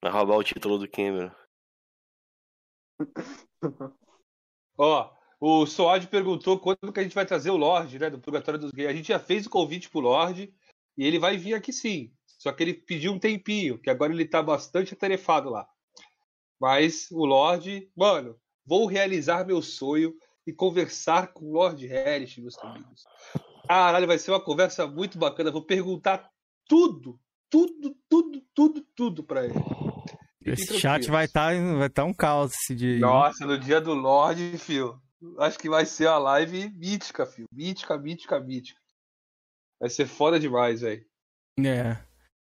Vai 0.00 0.12
roubar 0.12 0.36
o 0.36 0.44
título 0.44 0.78
do 0.78 0.88
Cameron. 0.88 1.30
Ó, 4.78 5.10
o 5.40 5.66
Soad 5.66 6.06
perguntou 6.08 6.58
quando 6.58 6.90
que 6.90 7.00
a 7.00 7.02
gente 7.02 7.14
vai 7.14 7.26
trazer 7.26 7.50
o 7.50 7.56
Lorde, 7.56 7.98
né, 7.98 8.08
do 8.08 8.18
Purgatório 8.18 8.58
dos 8.58 8.70
Gays. 8.70 8.88
A 8.88 8.94
gente 8.94 9.08
já 9.08 9.18
fez 9.18 9.44
o 9.44 9.50
convite 9.50 9.90
pro 9.90 10.00
Lorde 10.00 10.54
e 10.96 11.06
ele 11.06 11.18
vai 11.18 11.36
vir 11.36 11.54
aqui 11.54 11.72
sim. 11.72 12.10
Só 12.44 12.52
que 12.52 12.62
ele 12.62 12.74
pediu 12.74 13.10
um 13.10 13.18
tempinho, 13.18 13.78
que 13.78 13.88
agora 13.88 14.12
ele 14.12 14.26
tá 14.26 14.42
bastante 14.42 14.92
atarefado 14.92 15.48
lá. 15.48 15.66
Mas 16.60 17.10
o 17.10 17.24
Lorde, 17.24 17.90
mano, 17.96 18.38
vou 18.66 18.84
realizar 18.84 19.46
meu 19.46 19.62
sonho 19.62 20.14
e 20.46 20.52
conversar 20.52 21.28
com 21.28 21.46
o 21.46 21.52
Lord 21.54 21.86
Harris, 21.86 22.36
meus 22.36 22.58
amigos. 22.58 23.04
Caralho, 23.66 24.06
vai 24.06 24.18
ser 24.18 24.30
uma 24.30 24.44
conversa 24.44 24.86
muito 24.86 25.16
bacana. 25.16 25.50
Vou 25.50 25.64
perguntar 25.64 26.30
tudo, 26.68 27.18
tudo, 27.48 27.96
tudo, 28.10 28.42
tudo, 28.54 28.86
tudo 28.94 29.24
para 29.24 29.46
ele. 29.46 29.54
Esse 30.42 30.78
chat 30.78 31.10
vai 31.10 31.24
estar 31.24 31.54
tá, 31.54 31.74
vai 31.78 31.88
tá 31.88 32.04
um 32.04 32.12
caos 32.12 32.52
esse 32.52 32.74
dia. 32.74 32.98
Nossa, 32.98 33.46
no 33.46 33.58
dia 33.58 33.80
do 33.80 33.94
Lorde, 33.94 34.58
fio. 34.58 35.00
Acho 35.38 35.58
que 35.58 35.70
vai 35.70 35.86
ser 35.86 36.08
a 36.08 36.18
live 36.18 36.68
mítica, 36.76 37.24
fio. 37.24 37.46
Mítica, 37.50 37.96
mítica, 37.96 38.38
mítica. 38.38 38.78
Vai 39.80 39.88
ser 39.88 40.06
foda 40.06 40.38
demais, 40.38 40.82
velho. 40.82 41.06
É. 41.58 41.96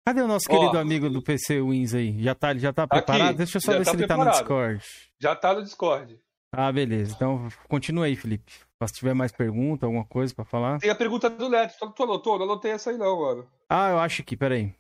Cadê 0.06 0.22
o 0.22 0.28
nosso 0.28 0.48
querido 0.48 0.78
amigo 0.78 1.10
do 1.10 1.22
PC 1.22 1.62
Wins 1.62 1.94
aí? 1.94 2.22
Já 2.22 2.36
tá, 2.36 2.54
já 2.56 2.74
tá 2.74 2.86
preparado? 2.86 3.30
Aqui, 3.30 3.38
Deixa 3.38 3.58
eu 3.58 3.62
só 3.62 3.72
ver 3.72 3.80
tá 3.80 3.86
se 3.86 3.92
ele 3.92 3.98
preparado. 4.06 4.26
tá 4.26 4.32
no 4.32 4.38
Discord. 4.38 4.84
Já 5.20 5.36
tá 5.36 5.54
no 5.54 5.64
Discord. 5.64 6.20
Ah, 6.52 6.72
beleza. 6.72 7.14
Então, 7.16 7.48
continua 7.70 8.06
aí, 8.06 8.16
Felipe. 8.16 8.52
Se 8.86 8.94
tiver 8.96 9.14
mais 9.14 9.32
pergunta, 9.32 9.86
alguma 9.86 10.06
coisa 10.06 10.36
pra 10.36 10.44
falar. 10.44 10.78
Tem 10.80 10.90
a 10.90 10.96
pergunta 10.96 11.30
do 11.30 11.50
Neto. 11.50 11.74
Só 11.80 11.88
que 11.88 11.96
tu 11.96 12.04
anotou? 12.04 12.38
Não 12.38 12.44
anotei 12.46 12.72
essa 12.72 12.92
aí 12.92 12.98
não, 12.98 13.22
mano. 13.22 13.50
Ah, 13.70 13.92
eu 13.92 14.00
acho 14.00 14.24
que, 14.24 14.36
peraí. 14.36 14.76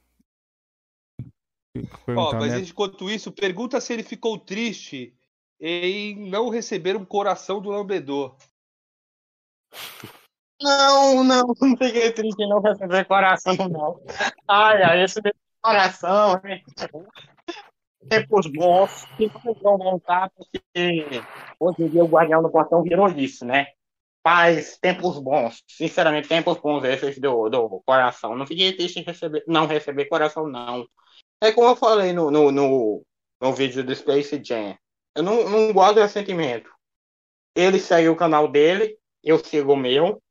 Ó, 2.07 2.33
mas 2.33 2.51
Neto. 2.51 2.69
enquanto 2.69 3.09
isso, 3.09 3.31
pergunta 3.31 3.79
se 3.79 3.93
ele 3.93 4.03
ficou 4.03 4.37
triste 4.37 5.15
em 5.59 6.29
não 6.29 6.49
receber 6.49 6.97
um 6.97 7.05
coração 7.05 7.61
do 7.61 7.69
lambedor. 7.69 8.35
Não, 10.61 11.23
não, 11.23 11.47
não 11.61 11.77
fiquei 11.77 12.11
triste 12.11 12.47
não 12.47 12.61
receber 12.61 13.05
coração, 13.05 13.55
não. 13.69 14.01
Ai, 14.47 14.83
ai, 14.83 15.03
esse 15.03 15.19
coração, 15.61 16.41
tempos 18.09 18.47
bons, 18.47 19.05
que 19.17 19.31
não 19.43 19.53
vão 19.55 19.77
voltar, 19.77 20.29
porque 20.31 21.23
hoje 21.59 21.83
em 21.83 21.89
dia 21.89 22.03
o 22.03 22.07
Guardião 22.07 22.41
do 22.41 22.51
Portão 22.51 22.83
virou 22.83 23.07
isso, 23.09 23.45
né? 23.45 23.67
Paz, 24.21 24.77
tempos 24.77 25.19
bons. 25.19 25.63
Sinceramente, 25.67 26.29
tempos 26.29 26.57
bons 26.57 26.83
esses 26.85 27.19
do, 27.19 27.49
do 27.49 27.81
coração. 27.85 28.35
Não 28.37 28.47
fiquei 28.47 28.73
triste 28.73 28.99
em 28.99 29.03
receber, 29.03 29.43
não 29.47 29.65
receber 29.65 30.05
coração, 30.05 30.47
não. 30.47 30.87
É 31.41 31.51
como 31.51 31.67
eu 31.67 31.75
falei 31.75 32.13
no, 32.13 32.31
no, 32.31 32.51
no, 32.51 33.05
no 33.41 33.53
vídeo 33.53 33.83
do 33.83 33.93
Space 33.93 34.41
Jam. 34.41 34.77
Eu 35.15 35.23
não, 35.23 35.49
não 35.49 35.73
guardo 35.73 35.99
ressentimento. 35.99 36.69
Ele 37.53 37.79
saiu 37.79 38.13
o 38.13 38.15
canal 38.15 38.47
dele, 38.47 38.97
eu 39.21 39.37
sigo 39.39 39.73
o 39.73 39.77
meu. 39.77 40.22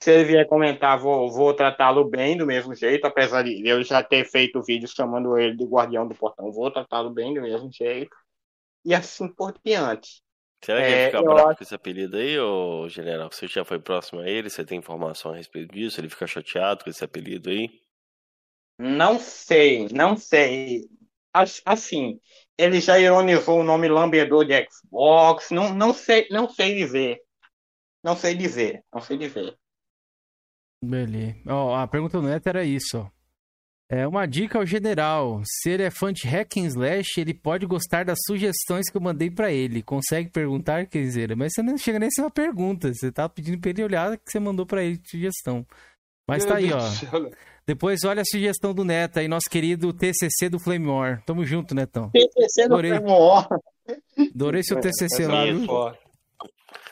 Se 0.00 0.10
ele 0.10 0.24
vier 0.24 0.46
comentar, 0.46 0.98
vou, 0.98 1.30
vou 1.30 1.52
tratá-lo 1.52 2.04
bem 2.04 2.36
do 2.36 2.46
mesmo 2.46 2.74
jeito, 2.74 3.06
apesar 3.06 3.42
de 3.42 3.66
eu 3.66 3.82
já 3.82 4.02
ter 4.02 4.24
feito 4.24 4.62
vídeo 4.62 4.88
chamando 4.88 5.36
ele 5.36 5.56
de 5.56 5.64
Guardião 5.64 6.06
do 6.06 6.14
Portão, 6.14 6.52
vou 6.52 6.70
tratá-lo 6.70 7.10
bem 7.10 7.34
do 7.34 7.42
mesmo 7.42 7.70
jeito. 7.72 8.14
E 8.84 8.94
assim 8.94 9.28
por 9.28 9.54
diante. 9.64 10.22
Será 10.62 10.80
que 10.80 10.86
é, 10.86 11.02
ele 11.02 11.10
fica 11.10 11.22
bravo 11.22 11.48
acho... 11.48 11.56
com 11.58 11.64
esse 11.64 11.74
apelido 11.74 12.16
aí, 12.16 12.38
ô 12.38 12.88
general? 12.88 13.30
Você 13.32 13.46
já 13.46 13.64
foi 13.64 13.78
próximo 13.78 14.20
a 14.20 14.28
ele? 14.28 14.48
Você 14.48 14.64
tem 14.64 14.78
informação 14.78 15.32
a 15.32 15.36
respeito 15.36 15.74
disso? 15.74 16.00
Ele 16.00 16.08
fica 16.08 16.26
chateado 16.26 16.84
com 16.84 16.90
esse 16.90 17.04
apelido 17.04 17.50
aí? 17.50 17.68
Não 18.78 19.18
sei, 19.18 19.88
não 19.92 20.16
sei. 20.16 20.88
Assim, 21.64 22.18
ele 22.56 22.80
já 22.80 22.98
ironizou 22.98 23.60
o 23.60 23.64
nome 23.64 23.88
lambedor 23.88 24.44
de 24.44 24.66
Xbox. 24.70 25.50
Não, 25.50 25.74
não 25.74 25.92
sei, 25.92 26.26
não 26.30 26.48
sei 26.48 26.74
dizer. 26.74 27.20
Não 28.02 28.16
sei 28.16 28.34
dizer, 28.34 28.82
não 28.92 29.00
sei 29.00 29.18
dizer. 29.18 29.59
Beleza. 30.82 31.36
Ó, 31.46 31.74
a 31.74 31.86
pergunta 31.86 32.20
do 32.20 32.26
Neto 32.26 32.46
era 32.46 32.64
isso, 32.64 32.98
ó. 32.98 33.20
É 33.92 34.06
uma 34.06 34.24
dica 34.24 34.56
ao 34.56 34.64
general. 34.64 35.42
Se 35.44 35.70
ele 35.70 35.82
é 35.82 35.90
fã 35.90 36.12
de 36.12 36.24
hack 36.28 36.56
and 36.58 36.66
slash, 36.66 37.20
ele 37.20 37.34
pode 37.34 37.66
gostar 37.66 38.04
das 38.04 38.18
sugestões 38.24 38.88
que 38.88 38.96
eu 38.96 39.00
mandei 39.00 39.28
para 39.28 39.50
ele. 39.50 39.82
Consegue 39.82 40.30
perguntar, 40.30 40.86
dizer, 40.86 41.34
Mas 41.36 41.52
você 41.52 41.60
não 41.60 41.76
chega 41.76 41.98
nem 41.98 42.06
a 42.06 42.10
ser 42.10 42.20
uma 42.20 42.30
pergunta. 42.30 42.94
Você 42.94 43.10
tá 43.10 43.28
pedindo 43.28 43.60
pra 43.60 43.70
ele 43.70 43.82
olhar 43.82 44.16
que 44.16 44.30
você 44.30 44.38
mandou 44.38 44.64
para 44.64 44.84
ele 44.84 44.96
de 44.96 45.10
sugestão. 45.10 45.66
Mas 46.28 46.44
tá 46.44 46.58
aí, 46.58 46.70
ó. 46.72 46.78
Depois 47.66 48.04
olha 48.04 48.22
a 48.22 48.24
sugestão 48.24 48.72
do 48.72 48.84
Neto 48.84 49.18
aí, 49.18 49.26
nosso 49.26 49.50
querido 49.50 49.92
TCC 49.92 50.48
do 50.48 50.60
Flame 50.60 50.86
War. 50.86 51.24
Tamo 51.24 51.44
junto, 51.44 51.74
Netão. 51.74 52.10
TCC 52.10 52.68
do 52.68 52.74
Adorei. 52.74 52.92
Flame 52.92 53.10
War. 53.10 53.48
Adorei 54.32 54.62
seu 54.62 54.80
TCC 54.80 55.26
lá, 55.26 55.44
viu? 55.46 55.66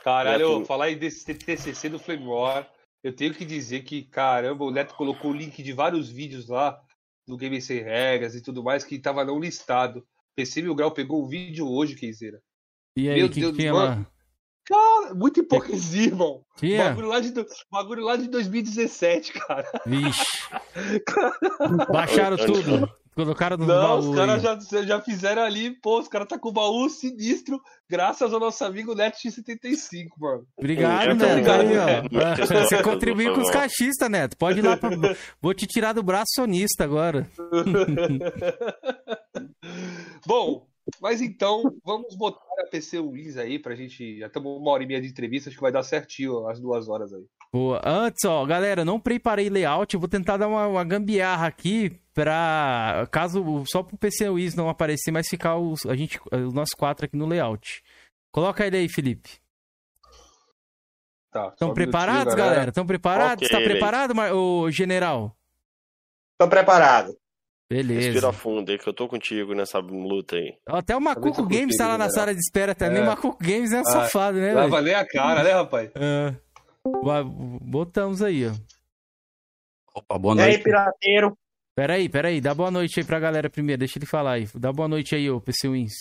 Caralho, 0.02 0.64
falar 0.64 0.86
aí 0.86 0.96
desse 0.96 1.32
TCC 1.32 1.88
do 1.88 2.00
Flame 2.00 2.26
War. 2.26 2.68
Eu 3.08 3.16
tenho 3.16 3.32
que 3.32 3.46
dizer 3.46 3.84
que, 3.84 4.02
caramba, 4.02 4.66
o 4.66 4.70
Neto 4.70 4.94
colocou 4.94 5.30
o 5.30 5.34
link 5.34 5.62
de 5.62 5.72
vários 5.72 6.10
vídeos 6.10 6.46
lá 6.46 6.78
do 7.26 7.38
Game 7.38 7.58
Sem 7.62 7.82
Regras 7.82 8.34
e 8.34 8.42
tudo 8.42 8.62
mais 8.62 8.84
que 8.84 8.96
estava 8.96 9.24
não 9.24 9.40
listado. 9.40 10.06
PC 10.36 10.60
Mil 10.60 10.74
Grau 10.74 10.90
pegou 10.90 11.24
o 11.24 11.26
vídeo 11.26 11.66
hoje, 11.66 11.94
Keizeira. 11.94 12.38
E 12.94 13.08
aí, 13.08 13.18
Meu 13.18 13.30
que 13.30 13.40
Deus, 13.40 13.56
que 13.56 13.72
mano. 13.72 14.06
Cara, 14.66 15.14
muita 15.14 15.40
hipocrisia, 15.40 16.08
irmão. 16.08 16.44
Tinha? 16.58 16.84
Bagulho 16.84 17.08
lá, 17.08 17.20
de, 17.20 17.32
bagulho 17.70 18.04
lá 18.04 18.16
de 18.16 18.28
2017, 18.28 19.32
cara. 19.32 19.66
Vixe. 19.86 20.26
Baixaram 21.90 22.36
tudo. 22.36 22.92
Colocaram 23.18 23.56
no 23.56 23.66
Não, 23.66 23.74
baú. 23.74 24.10
Os 24.10 24.14
caras 24.14 24.40
já, 24.40 24.56
já 24.84 25.00
fizeram 25.00 25.42
ali, 25.42 25.72
pô, 25.80 25.98
os 25.98 26.06
caras 26.06 26.28
tá 26.28 26.38
com 26.38 26.50
o 26.50 26.52
baú 26.52 26.88
sinistro, 26.88 27.60
graças 27.90 28.32
ao 28.32 28.38
nosso 28.38 28.64
amigo 28.64 28.94
Neto 28.94 29.16
X75, 29.16 30.06
mano. 30.16 30.46
Obrigado, 30.56 31.16
Neto. 31.16 31.32
Obrigado, 31.32 31.66
aí, 31.66 32.46
Você 32.46 32.80
contribuiu 32.80 33.34
com 33.34 33.40
os 33.40 33.50
cachistas, 33.50 34.08
Neto. 34.08 34.36
Pode 34.36 34.60
ir 34.60 34.62
lá 34.62 34.76
pra... 34.76 34.90
Vou 35.42 35.52
te 35.52 35.66
tirar 35.66 35.94
do 35.94 36.00
braço 36.00 36.30
sonista 36.36 36.84
agora. 36.84 37.28
Bom, 40.24 40.68
mas 41.02 41.20
então, 41.20 41.74
vamos 41.84 42.14
botar 42.14 42.38
a 42.60 42.70
PC 42.70 43.00
Wins 43.00 43.36
aí 43.36 43.58
pra 43.58 43.74
gente. 43.74 44.20
Já 44.20 44.28
estamos 44.28 44.60
uma 44.60 44.70
hora 44.70 44.84
e 44.84 44.86
meia 44.86 45.00
de 45.00 45.08
entrevista, 45.08 45.50
acho 45.50 45.56
que 45.56 45.62
vai 45.62 45.72
dar 45.72 45.82
certinho 45.82 46.46
as 46.46 46.60
duas 46.60 46.88
horas 46.88 47.12
aí. 47.12 47.24
Boa. 47.52 47.80
Antes, 47.84 48.24
ó, 48.24 48.44
galera, 48.44 48.84
não 48.84 49.00
preparei 49.00 49.48
layout, 49.48 49.94
eu 49.94 50.00
vou 50.00 50.08
tentar 50.08 50.36
dar 50.36 50.48
uma, 50.48 50.66
uma 50.66 50.84
gambiarra 50.84 51.46
aqui 51.46 51.98
pra. 52.12 53.08
Caso 53.10 53.64
só 53.66 53.82
pro 53.82 53.96
PC 53.96 54.30
Wins 54.30 54.54
não 54.54 54.68
aparecer, 54.68 55.10
mas 55.10 55.28
ficar 55.28 55.56
os, 55.56 55.86
a 55.86 55.96
gente, 55.96 56.20
os 56.30 56.52
nossos 56.52 56.74
quatro 56.74 57.06
aqui 57.06 57.16
no 57.16 57.26
layout. 57.26 57.82
Coloca 58.30 58.66
ele 58.66 58.76
aí, 58.76 58.88
Felipe. 58.88 59.40
Tá. 61.30 61.48
Estão 61.48 61.72
preparados, 61.72 62.34
galera? 62.34 62.68
Estão 62.68 62.86
preparados? 62.86 63.46
Okay, 63.46 63.58
tá 63.58 63.64
preparado, 63.64 64.14
o 64.34 64.70
general? 64.70 65.34
Tô 66.38 66.48
preparado. 66.48 67.16
Beleza. 67.70 68.12
Respira 68.12 68.32
fundo 68.32 68.70
aí 68.70 68.78
que 68.78 68.88
eu 68.88 68.94
tô 68.94 69.06
contigo 69.06 69.54
nessa 69.54 69.78
luta 69.78 70.36
aí. 70.36 70.56
Até 70.66 70.96
o 70.96 71.00
Macuco 71.00 71.46
Games 71.46 71.76
tá 71.76 71.86
lá 71.86 71.98
na 71.98 72.08
sala 72.08 72.32
de 72.32 72.40
espera 72.40 72.74
também. 72.74 73.00
É. 73.00 73.02
O 73.02 73.06
Macuco 73.06 73.36
Games 73.42 73.72
é 73.72 73.78
um 73.78 73.80
ah, 73.80 73.84
safado, 73.84 74.38
né? 74.38 74.54
Lava 74.54 74.80
nem 74.80 74.94
a 74.94 75.06
cara, 75.06 75.42
né, 75.42 75.52
rapaz? 75.52 75.90
É. 75.94 76.34
Botamos 77.62 78.22
aí, 78.22 78.46
ó. 78.46 78.52
Opa, 79.94 80.18
boa 80.18 80.34
noite. 80.34 80.50
E 80.50 80.56
aí, 80.56 80.62
pirateiro? 80.62 81.38
Peraí, 81.74 82.08
peraí. 82.08 82.40
Dá 82.40 82.54
boa 82.54 82.70
noite 82.70 83.00
aí 83.00 83.06
pra 83.06 83.20
galera 83.20 83.50
primeiro. 83.50 83.80
Deixa 83.80 83.98
ele 83.98 84.06
falar 84.06 84.32
aí. 84.32 84.48
Dá 84.54 84.72
boa 84.72 84.88
noite 84.88 85.14
aí, 85.14 85.30
ô 85.30 85.40
PC 85.40 85.68
Wins. 85.68 85.94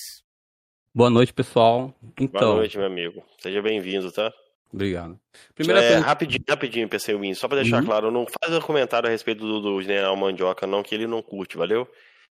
Boa 0.94 1.10
noite, 1.10 1.34
pessoal. 1.34 1.94
Então... 2.20 2.42
Boa 2.42 2.56
noite, 2.56 2.78
meu 2.78 2.88
amigo. 2.88 3.24
Seja 3.40 3.62
bem-vindo, 3.62 4.12
tá? 4.12 4.34
Obrigado. 4.74 5.20
Primeira 5.56 5.82
é, 5.82 5.98
Rapidinho, 5.98 6.44
rapidinho, 6.48 6.90
PC 6.90 7.16
Wins. 7.16 7.38
Só 7.38 7.48
pra 7.48 7.62
deixar 7.62 7.80
uhum. 7.80 7.86
claro, 7.86 8.12
não 8.12 8.26
faz 8.26 8.54
um 8.54 8.62
comentário 8.62 9.08
a 9.08 9.12
respeito 9.12 9.40
do, 9.46 9.62
do 9.62 9.82
General 9.82 10.16
Mandioca, 10.16 10.68
não, 10.68 10.84
que 10.84 10.94
ele 10.94 11.08
não 11.08 11.22
curte, 11.22 11.58
valeu? 11.58 11.88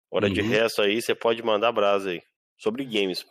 Hora 0.09 0.27
uhum. 0.27 0.33
de 0.33 0.41
resto 0.41 0.81
aí, 0.81 1.01
você 1.01 1.15
pode 1.15 1.41
mandar 1.43 1.71
brasa 1.71 2.11
aí. 2.11 2.21
Sobre 2.57 2.85
games. 2.85 3.25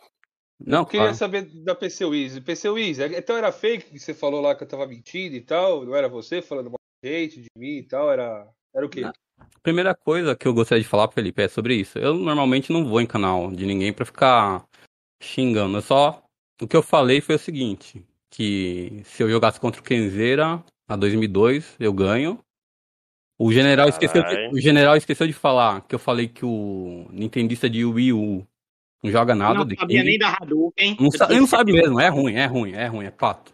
Não, 0.65 0.79
eu 0.79 0.85
queria 0.85 1.13
saber 1.13 1.43
da 1.63 1.73
PC 1.73 2.05
Wiz. 2.05 2.39
PC 2.39 2.69
Wiz, 2.69 2.99
é, 2.99 3.17
então 3.17 3.35
era 3.35 3.51
fake 3.51 3.91
que 3.91 3.99
você 3.99 4.13
falou 4.13 4.41
lá 4.41 4.55
que 4.55 4.63
eu 4.63 4.67
tava 4.67 4.85
mentindo 4.87 5.35
e 5.35 5.41
tal? 5.41 5.85
Não 5.85 5.95
era 5.95 6.07
você 6.07 6.41
falando 6.41 6.69
mal 6.69 6.79
de 7.03 7.09
gente, 7.09 7.41
de 7.41 7.49
mim 7.55 7.77
e 7.77 7.83
tal? 7.83 8.11
Era, 8.11 8.47
era 8.73 8.85
o 8.85 8.89
quê? 8.89 9.09
Primeira 9.63 9.95
coisa 9.95 10.35
que 10.35 10.47
eu 10.47 10.53
gostaria 10.53 10.83
de 10.83 10.87
falar, 10.87 11.11
Felipe, 11.11 11.41
é 11.41 11.47
sobre 11.47 11.75
isso. 11.75 11.97
Eu 11.97 12.13
normalmente 12.13 12.71
não 12.71 12.85
vou 12.85 13.01
em 13.01 13.07
canal 13.07 13.51
de 13.51 13.65
ninguém 13.65 13.91
para 13.91 14.05
ficar 14.05 14.65
xingando. 15.21 15.77
Eu 15.77 15.81
só. 15.81 16.23
O 16.61 16.67
que 16.67 16.75
eu 16.75 16.83
falei 16.83 17.21
foi 17.21 17.35
o 17.35 17.39
seguinte: 17.39 18.03
que 18.29 19.01
se 19.03 19.23
eu 19.23 19.29
jogasse 19.29 19.59
contra 19.59 19.81
o 19.81 19.83
Kenzeira 19.83 20.63
a 20.87 20.95
2002, 20.95 21.75
eu 21.79 21.93
ganho. 21.93 22.39
O 23.39 23.51
general, 23.51 23.89
esqueceu, 23.89 24.21
o 24.51 24.59
general 24.59 24.95
esqueceu 24.95 25.25
de 25.25 25.33
falar 25.33 25.81
que 25.87 25.95
eu 25.95 25.99
falei 25.99 26.27
que 26.27 26.45
o 26.45 27.07
Nintendista 27.09 27.67
de 27.67 27.83
Wii 27.83 28.13
U 28.13 28.47
não 29.03 29.11
joga 29.11 29.33
nada. 29.33 29.65
Não 29.65 29.75
sabia 29.75 30.03
nem 30.03 30.17
da 30.17 30.37
Hadouken. 30.39 30.97
Não, 30.99 31.11
sa 31.11 31.25
ele 31.29 31.39
não 31.39 31.47
sabe 31.47 31.73
mesmo, 31.73 31.99
é 31.99 32.07
ruim, 32.07 32.35
é 32.35 32.45
ruim, 32.45 32.73
é 32.73 32.87
ruim, 32.87 33.05
é 33.05 33.11
fato. 33.11 33.53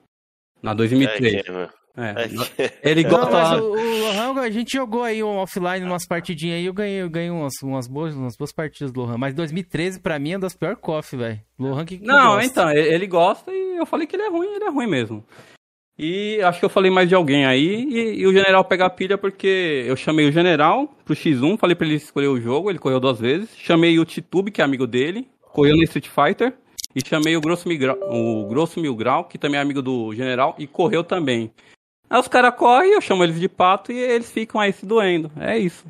Na 0.61 0.73
2003. 0.73 1.35
É, 1.35 1.69
é, 1.99 2.63
é. 2.63 2.91
Ele 2.91 3.03
gosta 3.03 3.57
não, 3.57 3.63
o, 3.63 3.71
o 3.71 3.99
Lohan, 4.01 4.39
a 4.39 4.49
gente 4.51 4.73
jogou 4.73 5.01
aí 5.01 5.23
um 5.23 5.37
offline, 5.37 5.83
umas 5.83 6.05
partidinhas 6.05 6.57
aí, 6.57 6.65
eu 6.65 6.73
ganhei, 6.73 7.01
eu 7.01 7.09
ganhei 7.09 7.31
umas, 7.31 7.53
umas, 7.63 7.87
boas, 7.87 8.15
umas 8.15 8.37
boas 8.37 8.51
partidas 8.51 8.91
do 8.91 8.99
Lohan. 9.01 9.17
Mas 9.17 9.33
2013, 9.33 9.99
pra 9.99 10.19
mim, 10.19 10.33
é 10.33 10.37
das 10.37 10.55
piores 10.55 10.77
coffee, 10.79 11.17
velho. 11.17 11.41
Lohan 11.57 11.85
que, 11.85 11.97
que 11.97 12.05
Não, 12.05 12.35
gosta. 12.35 12.45
então, 12.45 12.69
ele 12.69 13.07
gosta 13.07 13.51
e 13.51 13.77
eu 13.77 13.85
falei 13.85 14.05
que 14.05 14.15
ele 14.15 14.23
é 14.23 14.29
ruim, 14.29 14.47
ele 14.47 14.65
é 14.65 14.69
ruim 14.69 14.87
mesmo. 14.87 15.25
E 15.97 16.39
acho 16.43 16.59
que 16.59 16.65
eu 16.65 16.69
falei 16.69 16.91
mais 16.91 17.09
de 17.09 17.15
alguém 17.15 17.47
aí, 17.47 17.87
e, 17.89 18.19
e 18.19 18.27
o 18.27 18.31
general 18.31 18.63
pega 18.63 18.85
a 18.85 18.89
pilha 18.89 19.17
porque 19.17 19.83
eu 19.87 19.95
chamei 19.95 20.27
o 20.27 20.31
general 20.31 20.87
pro 21.03 21.15
X1, 21.15 21.57
falei 21.57 21.75
pra 21.75 21.87
ele 21.87 21.95
escolher 21.95 22.27
o 22.27 22.39
jogo, 22.39 22.69
ele 22.69 22.77
correu 22.77 22.99
duas 22.99 23.19
vezes. 23.19 23.49
Chamei 23.57 23.97
o 23.97 24.05
Titube, 24.05 24.51
que 24.51 24.61
é 24.61 24.63
amigo 24.63 24.85
dele, 24.85 25.27
correu 25.51 25.75
no 25.75 25.83
Street 25.83 26.07
Fighter. 26.07 26.53
E 26.95 27.07
chamei 27.07 27.35
o 27.35 27.41
Grosso, 27.41 27.69
Mil 27.69 27.79
o 28.09 28.47
Grosso 28.47 28.79
Mil 28.79 28.95
Grau, 28.95 29.25
que 29.25 29.37
também 29.37 29.59
é 29.59 29.61
amigo 29.61 29.83
do 29.83 30.13
general, 30.15 30.55
e 30.57 30.65
correu 30.65 31.03
também. 31.03 31.51
Aí 32.09 32.19
os 32.19 32.27
caras 32.27 32.55
correm, 32.55 32.93
eu 32.93 33.01
chamo 33.01 33.23
eles 33.23 33.39
de 33.39 33.47
pato 33.47 33.91
e 33.91 33.99
eles 33.99 34.31
ficam 34.31 34.59
aí 34.59 34.73
se 34.73 34.85
doendo. 34.85 35.31
É 35.39 35.57
isso. 35.57 35.85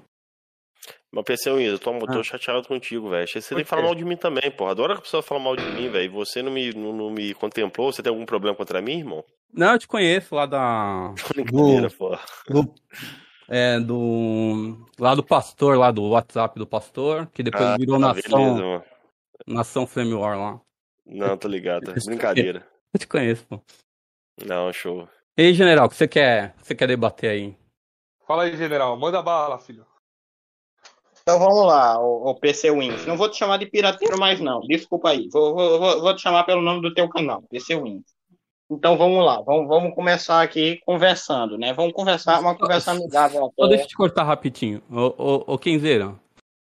Mas 1.11 1.23
pensei, 1.23 1.69
eu 1.69 1.79
tô, 1.79 1.91
ah. 1.91 2.11
tô 2.11 2.23
chateado 2.23 2.67
contigo, 2.67 3.09
velho. 3.09 3.27
Você 3.27 3.55
tem 3.55 3.63
que 3.63 3.69
falar 3.69 3.83
mal 3.83 3.95
de 3.95 4.03
mim 4.03 4.17
também, 4.17 4.51
porra. 4.51 4.71
Adoro 4.71 4.93
que 4.93 4.99
a 4.99 5.03
pessoa 5.03 5.23
fala 5.23 5.39
mal 5.39 5.55
de 5.55 5.63
mim, 5.63 5.89
velho. 5.89 6.11
Você 6.11 6.41
não 6.41 6.51
me, 6.51 6.73
não, 6.73 6.91
não, 6.91 7.09
me 7.09 7.33
contemplou? 7.33 7.91
Você 7.91 8.03
tem 8.03 8.11
algum 8.11 8.25
problema 8.25 8.55
contra 8.55 8.81
mim, 8.81 8.99
irmão? 8.99 9.23
Não, 9.53 9.73
eu 9.73 9.79
te 9.79 9.87
conheço 9.87 10.35
lá 10.35 10.45
da. 10.45 11.13
Brincadeira, 11.33 11.89
porra. 11.89 12.19
Do, 12.49 12.73
é, 13.47 13.79
do. 13.79 14.77
Lá 14.99 15.15
do 15.15 15.23
pastor, 15.23 15.77
lá 15.77 15.91
do 15.91 16.03
WhatsApp 16.09 16.59
do 16.59 16.67
pastor, 16.67 17.27
que 17.33 17.41
depois 17.41 17.63
ah, 17.63 17.77
virou 17.79 17.99
tá, 17.99 18.13
nação. 18.13 18.55
Beleza, 18.55 18.83
nação 19.45 19.85
Flame 19.85 20.13
War 20.13 20.37
lá. 20.37 20.61
Não, 21.05 21.37
tô 21.37 21.47
ligado. 21.47 21.93
Brincadeira. 22.05 22.67
Eu 22.93 22.99
te 22.99 23.07
conheço, 23.07 23.45
pô. 23.47 23.61
Não, 24.45 24.71
show. 24.71 25.07
E 25.37 25.43
aí, 25.43 25.53
general, 25.53 25.85
o 25.85 25.89
que 25.89 25.95
você 25.95 26.07
quer, 26.07 26.55
você 26.57 26.73
quer 26.73 26.87
debater 26.87 27.29
aí? 27.29 27.57
Fala 28.25 28.43
aí, 28.43 28.57
general. 28.57 28.97
Manda 28.97 29.21
bala, 29.21 29.57
filho. 29.59 29.85
Então 31.21 31.39
vamos 31.39 31.65
lá, 31.65 31.99
o, 31.99 32.29
o, 32.29 32.35
PC 32.35 32.71
Wins. 32.71 33.05
Não 33.05 33.17
vou 33.17 33.29
te 33.29 33.35
chamar 33.35 33.57
de 33.57 33.65
pirateiro 33.65 34.17
mais, 34.17 34.39
não. 34.39 34.61
Desculpa 34.61 35.09
aí. 35.09 35.27
Vou, 35.29 35.53
vou, 35.53 36.01
vou 36.01 36.15
te 36.15 36.21
chamar 36.21 36.45
pelo 36.45 36.61
nome 36.61 36.81
do 36.81 36.93
teu 36.93 37.09
canal, 37.09 37.43
PC 37.49 37.75
Wins. 37.75 38.05
Então 38.69 38.97
vamos 38.97 39.25
lá, 39.25 39.41
vamos, 39.41 39.67
vamos 39.67 39.93
começar 39.93 40.41
aqui 40.41 40.79
conversando, 40.85 41.57
né? 41.57 41.73
Vamos 41.73 41.93
conversar, 41.93 42.39
uma 42.39 42.55
conversa 42.55 42.91
amigável. 42.91 43.51
Só 43.57 43.67
deixa 43.67 43.83
eu 43.83 43.87
te 43.87 43.95
cortar 43.95 44.23
rapidinho. 44.23 44.81
Ô, 44.89 45.13
ô, 45.17 45.53
ô 45.53 45.57
Kenzeira. 45.57 46.15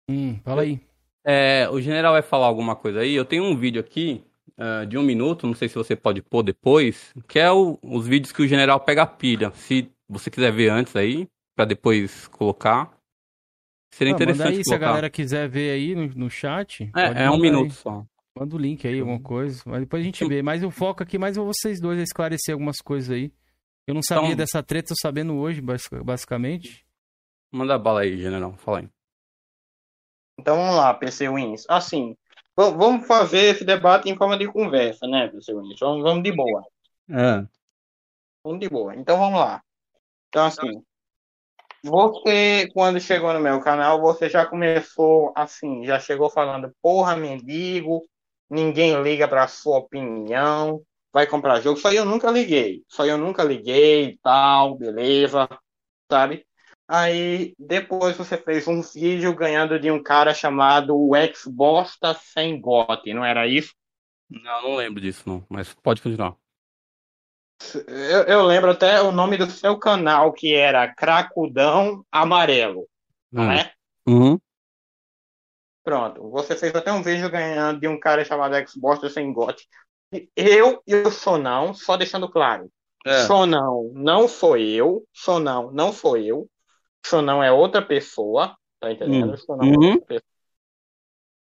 Hum, 0.10 0.39
fala 0.43 0.64
aí. 0.64 0.80
É, 1.26 1.68
o 1.72 1.81
general 1.81 2.14
vai 2.14 2.22
falar 2.22 2.45
alguma 2.45 2.76
coisa 2.76 2.99
aí. 2.99 3.15
Eu 3.15 3.26
tenho 3.26 3.43
um 3.43 3.57
vídeo 3.57 3.81
aqui 3.81 4.23
uh, 4.57 4.85
de 4.85 4.97
um 4.97 5.03
minuto, 5.03 5.47
não 5.47 5.56
sei 5.56 5.68
se 5.68 5.76
você 5.76 5.95
pode 5.95 6.22
pôr 6.22 6.43
depois, 6.43 7.11
que 7.27 7.39
é 7.39 7.52
o, 7.52 7.80
os 7.81 8.07
vídeos 8.07 8.31
que 8.31 8.43
o 8.43 8.47
general 8.47 8.80
pega 8.80 9.02
a 9.02 9.07
pilha. 9.07 9.52
Se 9.56 9.89
você 10.07 10.30
quiser 10.30 10.52
ver 10.52 10.69
antes 10.69 10.95
aí, 10.95 11.27
para 11.56 11.65
depois 11.65 12.27
colocar. 12.27 12.91
Seria 13.91 14.14
ah, 14.14 14.15
interessante. 14.15 14.45
Manda 14.45 14.57
aí, 14.57 14.64
colocar. 14.64 14.69
se 14.69 14.76
a 14.76 14.88
galera 14.88 15.10
quiser 15.10 15.49
ver 15.49 15.72
aí 15.72 15.95
no, 15.95 16.07
no 16.15 16.30
chat. 16.30 16.91
É, 16.95 17.23
é 17.26 17.31
um 17.31 17.39
minuto 17.39 17.72
aí. 17.72 17.72
só. 17.72 18.06
Manda 18.38 18.56
o 18.56 18.60
link 18.60 18.85
aí, 18.85 18.99
alguma 18.99 19.19
coisa. 19.19 19.64
Mas 19.65 19.80
depois 19.80 20.02
a 20.02 20.06
gente 20.06 20.27
vê. 20.27 20.41
Mas 20.41 20.64
o 20.64 20.69
foco 20.69 21.02
aqui, 21.02 21.18
mais 21.18 21.38
vocês 21.38 21.80
dois 21.80 21.97
a 21.97 22.03
esclarecer 22.03 22.53
algumas 22.53 22.77
coisas 22.77 23.10
aí. 23.10 23.31
Eu 23.88 23.93
não 23.93 24.02
sabia 24.02 24.26
então, 24.26 24.38
dessa 24.38 24.61
treta, 24.61 24.89
tô 24.89 24.95
sabendo 24.99 25.35
hoje, 25.35 25.61
basicamente. 25.61 26.85
Manda 27.52 27.77
bala 27.77 28.02
aí, 28.02 28.18
general. 28.18 28.53
Fala 28.57 28.80
aí. 28.80 28.89
Então 30.37 30.57
vamos 30.57 30.75
lá, 30.75 30.93
PC 30.93 31.29
Wins. 31.29 31.65
Assim, 31.69 32.15
Vamos 32.57 33.05
fazer 33.05 33.53
esse 33.53 33.65
debate 33.65 34.09
em 34.09 34.15
forma 34.15 34.37
de 34.37 34.47
conversa, 34.47 35.05
né, 35.05 35.27
professor 35.27 35.61
Vinícius? 35.61 35.81
Vamos, 35.81 36.03
vamos 36.03 36.23
de 36.23 36.31
boa. 36.31 36.63
É. 37.09 37.45
Vamos 38.45 38.59
de 38.61 38.69
boa. 38.69 38.95
Então 38.95 39.17
vamos 39.17 39.39
lá. 39.41 39.61
Então, 40.29 40.45
assim, 40.45 40.81
você, 41.83 42.69
quando 42.73 42.99
chegou 43.01 43.33
no 43.33 43.41
meu 43.41 43.59
canal, 43.59 43.99
você 43.99 44.29
já 44.29 44.45
começou 44.45 45.33
assim, 45.35 45.85
já 45.85 45.99
chegou 45.99 46.29
falando, 46.29 46.73
porra, 46.81 47.17
mendigo, 47.17 48.07
ninguém 48.49 49.01
liga 49.03 49.27
pra 49.27 49.49
sua 49.49 49.79
opinião, 49.79 50.81
vai 51.11 51.27
comprar 51.27 51.59
jogo. 51.59 51.77
Só 51.77 51.91
eu 51.91 52.05
nunca 52.05 52.31
liguei. 52.31 52.83
Só 52.87 53.05
eu 53.05 53.17
nunca 53.17 53.43
liguei 53.43 54.05
e 54.11 54.17
tal, 54.19 54.77
beleza, 54.77 55.49
sabe? 56.09 56.44
Aí 56.87 57.55
depois 57.57 58.15
você 58.15 58.37
fez 58.37 58.67
um 58.67 58.81
vídeo 58.81 59.33
ganhando 59.33 59.79
de 59.79 59.89
um 59.89 60.01
cara 60.01 60.33
chamado 60.33 61.09
Xbox 61.33 61.97
sem 62.33 62.59
bot, 62.59 63.11
não 63.13 63.25
era 63.25 63.47
isso? 63.47 63.73
Não, 64.29 64.61
não 64.61 64.75
lembro 64.75 65.01
disso 65.01 65.23
não, 65.25 65.43
mas 65.49 65.73
pode 65.73 66.01
continuar. 66.01 66.35
Eu, 67.87 68.23
eu, 68.23 68.43
lembro 68.43 68.71
até 68.71 69.01
o 69.01 69.11
nome 69.11 69.37
do 69.37 69.49
seu 69.49 69.79
canal, 69.79 70.31
que 70.33 70.53
era 70.53 70.93
Cracudão 70.93 72.05
Amarelo, 72.11 72.87
não 73.31 73.45
hum. 73.45 73.51
é? 73.51 73.73
Uhum. 74.07 74.39
Pronto, 75.83 76.29
você 76.29 76.55
fez 76.55 76.75
até 76.75 76.91
um 76.91 77.01
vídeo 77.01 77.29
ganhando 77.29 77.79
de 77.79 77.87
um 77.87 77.99
cara 77.99 78.25
chamado 78.25 78.55
Xbox 78.67 79.11
sem 79.13 79.31
bot. 79.31 79.67
Eu 80.35 80.81
e 80.85 80.95
o 80.95 81.11
Sonão, 81.11 81.73
só 81.73 81.97
deixando 81.97 82.29
claro, 82.29 82.69
é. 83.05 83.23
Sonão 83.25 83.91
não 83.93 84.27
foi 84.27 84.63
eu, 84.63 85.03
Sonão 85.13 85.71
não 85.71 85.93
foi 85.93 86.25
eu, 86.25 86.49
Xonão 87.06 87.44
é 87.44 87.52
outra 87.52 87.82
pessoa, 87.82 88.57
tá 88.80 88.91
entendendo? 88.91 89.34
Hum. 89.34 89.38
Xonão 89.38 89.65
é 89.65 89.77
uhum. 89.77 89.91
outra 89.94 90.06
pessoa. 90.07 90.36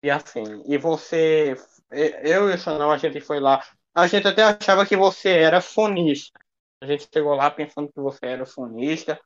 E 0.03 0.09
assim, 0.09 0.63
e 0.65 0.77
você, 0.77 1.55
eu 1.91 2.49
e 2.49 2.55
o 2.55 2.57
Xonão, 2.57 2.91
a 2.91 2.97
gente 2.97 3.21
foi 3.21 3.39
lá, 3.39 3.63
a 3.93 4.07
gente 4.07 4.27
até 4.27 4.43
achava 4.43 4.85
que 4.85 4.97
você 4.97 5.29
era 5.29 5.61
fonista. 5.61 6.39
A 6.81 6.87
gente 6.87 7.07
chegou 7.13 7.35
lá 7.35 7.51
pensando 7.51 7.91
que 7.91 7.99
você 7.99 8.25
era 8.25 8.45
fonista, 8.45 9.19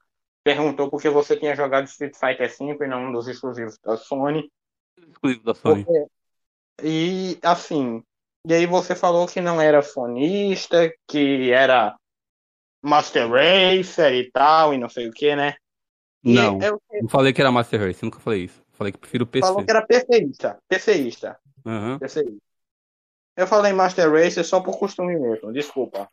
perguntou 0.44 0.90
por 0.90 1.02
que 1.02 1.10
você 1.10 1.38
tinha 1.38 1.56
jogado 1.56 1.86
Street 1.86 2.14
Fighter 2.14 2.50
V 2.50 2.84
e 2.84 2.88
não 2.88 3.08
um 3.08 3.14
dos 3.14 3.30
exclusivos 3.30 3.78
da 3.80 3.96
Sony. 3.96 4.52
Exclusivo 4.98 5.44
da 5.46 5.54
Sony. 5.54 5.86
Porque, 5.86 6.08
e 6.84 7.40
assim, 7.42 8.04
e 8.46 8.54
aí 8.54 8.66
você 8.66 8.94
falou 8.94 9.26
que 9.28 9.40
não 9.40 9.62
era 9.62 9.82
fonista, 9.82 10.94
que 11.08 11.52
era 11.52 11.96
Master 12.84 13.30
Racer 13.30 14.14
e 14.14 14.30
tal, 14.30 14.74
e 14.74 14.78
não 14.78 14.90
sei 14.90 15.08
o 15.08 15.12
que, 15.12 15.34
né? 15.36 15.56
Não, 16.26 16.60
eu... 16.60 16.82
não 17.02 17.08
falei 17.08 17.32
que 17.32 17.40
era 17.40 17.52
Master 17.52 17.80
Race, 17.82 18.04
nunca 18.04 18.20
falei 18.20 18.46
isso. 18.46 18.66
Falei 18.74 18.92
que 18.92 18.98
prefiro 18.98 19.28
PC. 19.28 19.48
Falou 19.48 19.64
que 19.64 19.70
era 19.72 19.86
PCista. 19.86 20.60
PCista. 20.68 21.40
Uhum. 21.64 22.00
PCista. 22.00 22.36
Eu 23.38 23.46
falei 23.46 23.74
Master 23.74 24.12
Race 24.12 24.44
só 24.44 24.60
por 24.60 24.80
costume 24.80 25.20
mesmo, 25.20 25.54
desculpa. 25.54 26.10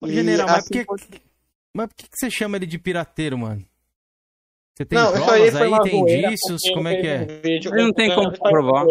Ô, 0.00 0.08
general, 0.08 0.48
mas, 0.48 0.64
assim, 0.64 0.84
por 0.84 0.98
que, 0.98 1.22
mas 1.74 1.86
por 1.88 1.94
que 1.96 2.08
você 2.12 2.30
chama 2.30 2.56
ele 2.56 2.66
de 2.66 2.78
pirateiro, 2.78 3.38
mano? 3.38 3.64
Você 4.74 4.84
tem 4.86 4.98
não, 4.98 5.12
provas 5.12 5.54
aí, 5.54 5.74
aí 5.74 5.80
tem 5.82 6.04
disso? 6.06 6.56
Como 6.72 6.88
é 6.88 7.00
que 7.00 7.06
é? 7.06 7.20
Um 7.20 7.40
vídeo, 7.42 7.74
ele 7.74 7.84
não 7.84 7.92
tem 7.92 8.14
como 8.14 8.36
comprovar. 8.36 8.86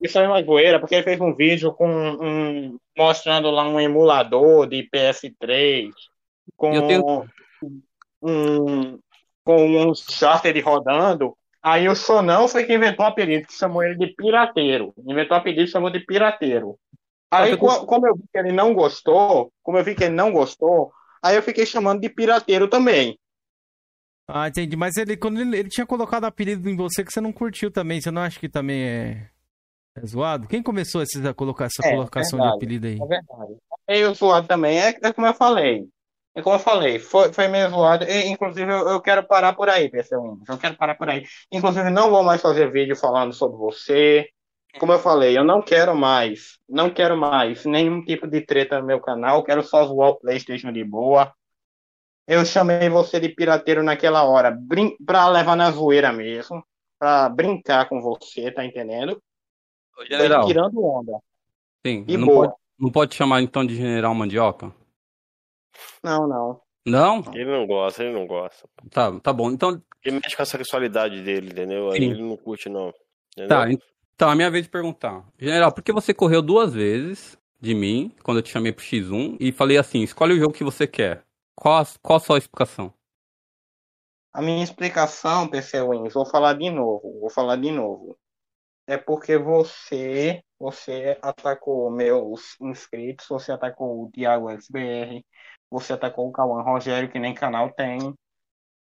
Isso 0.00 0.18
aí 0.18 0.24
é 0.24 0.28
uma 0.28 0.40
goeira, 0.40 0.80
porque 0.80 0.94
ele 0.94 1.04
fez 1.04 1.20
um 1.20 1.34
vídeo 1.34 1.74
com 1.74 1.86
um, 1.86 2.78
mostrando 2.96 3.50
lá 3.50 3.68
um 3.68 3.78
emulador 3.78 4.66
de 4.66 4.88
PS3 4.90 5.90
com, 6.56 6.72
eu 6.72 6.86
tenho 6.86 7.28
um, 8.22 8.98
com 9.44 9.66
uns 9.66 10.04
charter 10.08 10.62
rodando. 10.64 11.36
Aí 11.62 11.88
o 11.88 11.94
Sonão 11.94 12.48
foi 12.48 12.64
que 12.64 12.74
inventou 12.74 13.04
o 13.04 13.08
apelido, 13.08 13.46
que 13.46 13.52
chamou 13.52 13.82
ele 13.82 13.96
de 13.96 14.14
pirateiro. 14.14 14.94
Inventou 14.98 15.36
o 15.36 15.40
apelido 15.40 15.62
e 15.62 15.68
chamou 15.68 15.90
de 15.90 16.00
pirateiro. 16.00 16.78
Aí, 17.30 17.56
como 17.56 18.06
eu 18.06 18.16
vi 18.16 18.24
que 18.32 18.38
ele 18.38 18.52
não 18.52 18.74
gostou, 18.74 19.52
como 19.62 19.78
eu 19.78 19.84
vi 19.84 19.94
que 19.94 20.04
ele 20.04 20.14
não 20.14 20.32
gostou, 20.32 20.90
aí 21.22 21.36
eu 21.36 21.42
fiquei 21.42 21.64
chamando 21.64 22.00
de 22.00 22.08
pirateiro 22.08 22.66
também. 22.66 23.16
Ah, 24.26 24.48
entendi. 24.48 24.76
Mas 24.76 24.96
ele, 24.96 25.16
quando 25.16 25.40
ele, 25.40 25.56
ele 25.56 25.68
tinha 25.68 25.86
colocado 25.86 26.24
apelido 26.24 26.68
em 26.68 26.76
você 26.76 27.04
que 27.04 27.12
você 27.12 27.20
não 27.20 27.32
curtiu 27.32 27.70
também, 27.70 28.00
você 28.00 28.10
não 28.10 28.22
acha 28.22 28.38
que 28.38 28.48
também 28.48 28.82
é, 28.82 29.30
é 29.96 30.06
zoado? 30.06 30.48
Quem 30.48 30.62
começou 30.62 31.02
a 31.02 31.34
colocar 31.34 31.66
essa 31.66 31.86
é, 31.86 31.90
colocação 31.90 32.38
verdade, 32.38 32.58
de 32.58 32.64
apelido 32.64 32.86
aí? 32.86 32.94
É 32.94 33.06
verdade. 33.06 33.56
É 33.88 33.92
meio 33.92 34.14
zoado 34.14 34.46
também, 34.46 34.80
é, 34.80 34.88
é 35.02 35.12
como 35.12 35.26
eu 35.26 35.34
falei. 35.34 35.86
É 36.34 36.42
como 36.42 36.54
eu 36.54 36.60
falei, 36.60 36.98
foi, 36.98 37.32
foi 37.32 37.48
meio 37.48 37.68
zoado. 37.70 38.04
E, 38.04 38.26
inclusive, 38.28 38.70
eu, 38.70 38.88
eu, 38.88 39.00
quero 39.00 39.22
parar 39.24 39.52
por 39.54 39.68
aí, 39.68 39.90
pessoal. 39.90 40.38
Eu 40.48 40.58
quero 40.58 40.76
parar 40.76 40.94
por 40.94 41.08
aí. 41.08 41.24
Inclusive, 41.50 41.90
não 41.90 42.10
vou 42.10 42.22
mais 42.22 42.40
fazer 42.40 42.70
vídeo 42.70 42.94
falando 42.94 43.32
sobre 43.32 43.56
você. 43.56 44.28
Como 44.78 44.92
eu 44.92 45.00
falei, 45.00 45.36
eu 45.36 45.42
não 45.42 45.60
quero 45.60 45.96
mais, 45.96 46.58
não 46.68 46.88
quero 46.88 47.16
mais 47.16 47.64
nenhum 47.64 48.04
tipo 48.04 48.28
de 48.28 48.40
treta 48.40 48.78
no 48.78 48.86
meu 48.86 49.00
canal. 49.00 49.42
Quero 49.42 49.62
só 49.64 49.84
zoar 49.84 50.10
o 50.10 50.16
PlayStation 50.16 50.72
de 50.72 50.84
boa. 50.84 51.32
Eu 52.28 52.44
chamei 52.44 52.88
você 52.88 53.18
de 53.18 53.30
pirateiro 53.30 53.82
naquela 53.82 54.22
hora, 54.22 54.52
brin 54.52 54.94
pra 55.04 55.28
levar 55.28 55.56
na 55.56 55.72
zoeira 55.72 56.12
mesmo, 56.12 56.64
pra 56.96 57.28
brincar 57.28 57.88
com 57.88 58.00
você, 58.00 58.52
tá 58.52 58.64
entendendo? 58.64 59.20
General. 60.08 60.46
Tirando 60.46 60.84
onda. 60.84 61.18
Sim, 61.84 62.04
e 62.06 62.16
não 62.16 62.28
boa. 62.28 62.46
pode, 62.46 62.58
não 62.78 62.90
pode 62.92 63.14
chamar 63.16 63.42
então 63.42 63.66
de 63.66 63.74
General 63.74 64.14
Mandioca? 64.14 64.72
Não, 66.02 66.26
não. 66.26 66.60
Não? 66.86 67.22
Ele 67.34 67.50
não 67.50 67.66
gosta, 67.66 68.02
ele 68.02 68.12
não 68.12 68.26
gosta. 68.26 68.68
Tá, 68.90 69.18
tá 69.20 69.32
bom. 69.32 69.50
Então. 69.50 69.82
Ele 70.04 70.18
mexe 70.22 70.36
com 70.36 70.42
a 70.42 70.46
sexualidade 70.46 71.22
dele, 71.22 71.50
entendeu? 71.50 71.90
Aí 71.90 72.02
ele 72.02 72.22
não 72.22 72.36
curte, 72.36 72.68
não. 72.68 72.92
Entendeu? 73.32 73.48
Tá, 73.48 73.66
então 74.14 74.28
a 74.28 74.34
minha 74.34 74.50
vez 74.50 74.64
de 74.64 74.70
perguntar. 74.70 75.24
General, 75.38 75.72
por 75.72 75.82
que 75.82 75.92
você 75.92 76.12
correu 76.12 76.42
duas 76.42 76.72
vezes 76.72 77.38
de 77.60 77.74
mim, 77.74 78.14
quando 78.22 78.38
eu 78.38 78.42
te 78.42 78.50
chamei 78.50 78.72
pro 78.72 78.84
X1, 78.84 79.36
e 79.38 79.52
falei 79.52 79.76
assim: 79.76 80.02
escolhe 80.02 80.34
o 80.34 80.38
jogo 80.38 80.54
que 80.54 80.64
você 80.64 80.86
quer? 80.86 81.24
Qual, 81.54 81.84
qual 82.02 82.16
a 82.16 82.20
sua 82.20 82.38
explicação? 82.38 82.92
A 84.32 84.40
minha 84.40 84.62
explicação, 84.62 85.48
PC 85.48 85.82
Wins, 85.82 86.14
vou 86.14 86.24
falar 86.24 86.54
de 86.54 86.70
novo, 86.70 87.20
vou 87.20 87.30
falar 87.30 87.56
de 87.56 87.70
novo. 87.70 88.16
É 88.86 88.96
porque 88.96 89.36
você, 89.36 90.42
você 90.58 91.18
atacou 91.20 91.90
meus 91.90 92.56
inscritos, 92.60 93.26
você 93.28 93.52
atacou 93.52 94.04
o 94.04 94.10
Thiago 94.10 94.50
SBR, 94.50 95.24
você 95.70 95.92
atacou 95.92 96.28
o 96.28 96.32
Cauã 96.32 96.62
Rogério, 96.62 97.10
que 97.10 97.18
nem 97.18 97.34
canal 97.34 97.70
tem, 97.70 98.14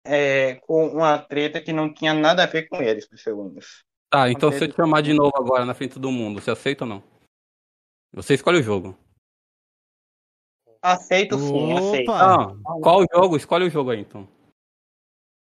é, 0.05 0.55
com 0.57 0.87
uma 0.87 1.19
treta 1.19 1.61
que 1.61 1.73
não 1.73 1.93
tinha 1.93 2.15
nada 2.15 2.45
a 2.45 2.47
ver 2.47 2.69
com 2.69 2.81
eles, 2.81 3.09
PC 3.09 3.33
Wins. 3.33 3.85
Tá, 4.09 4.31
então 4.31 4.53
se 4.53 4.65
eu 4.65 4.69
te 4.69 4.77
chamar 4.77 5.03
de 5.03 5.13
novo 5.13 5.33
agora 5.37 5.65
na 5.65 5.75
frente 5.75 5.99
do 5.99 6.13
mundo, 6.13 6.41
você 6.41 6.51
aceita 6.51 6.85
ou 6.85 6.89
não? 6.89 7.03
Você 8.13 8.35
escolhe 8.35 8.61
o 8.61 8.63
jogo. 8.63 8.97
Aceito 10.81 11.37
sim, 11.39 11.73
Opa. 11.73 11.79
aceito. 11.81 12.13
Ah, 12.13 12.57
qual 12.81 13.05
jogo? 13.13 13.37
Escolhe 13.37 13.67
o 13.67 13.71
jogo 13.71 13.91
aí, 13.91 14.01
então. 14.01 14.29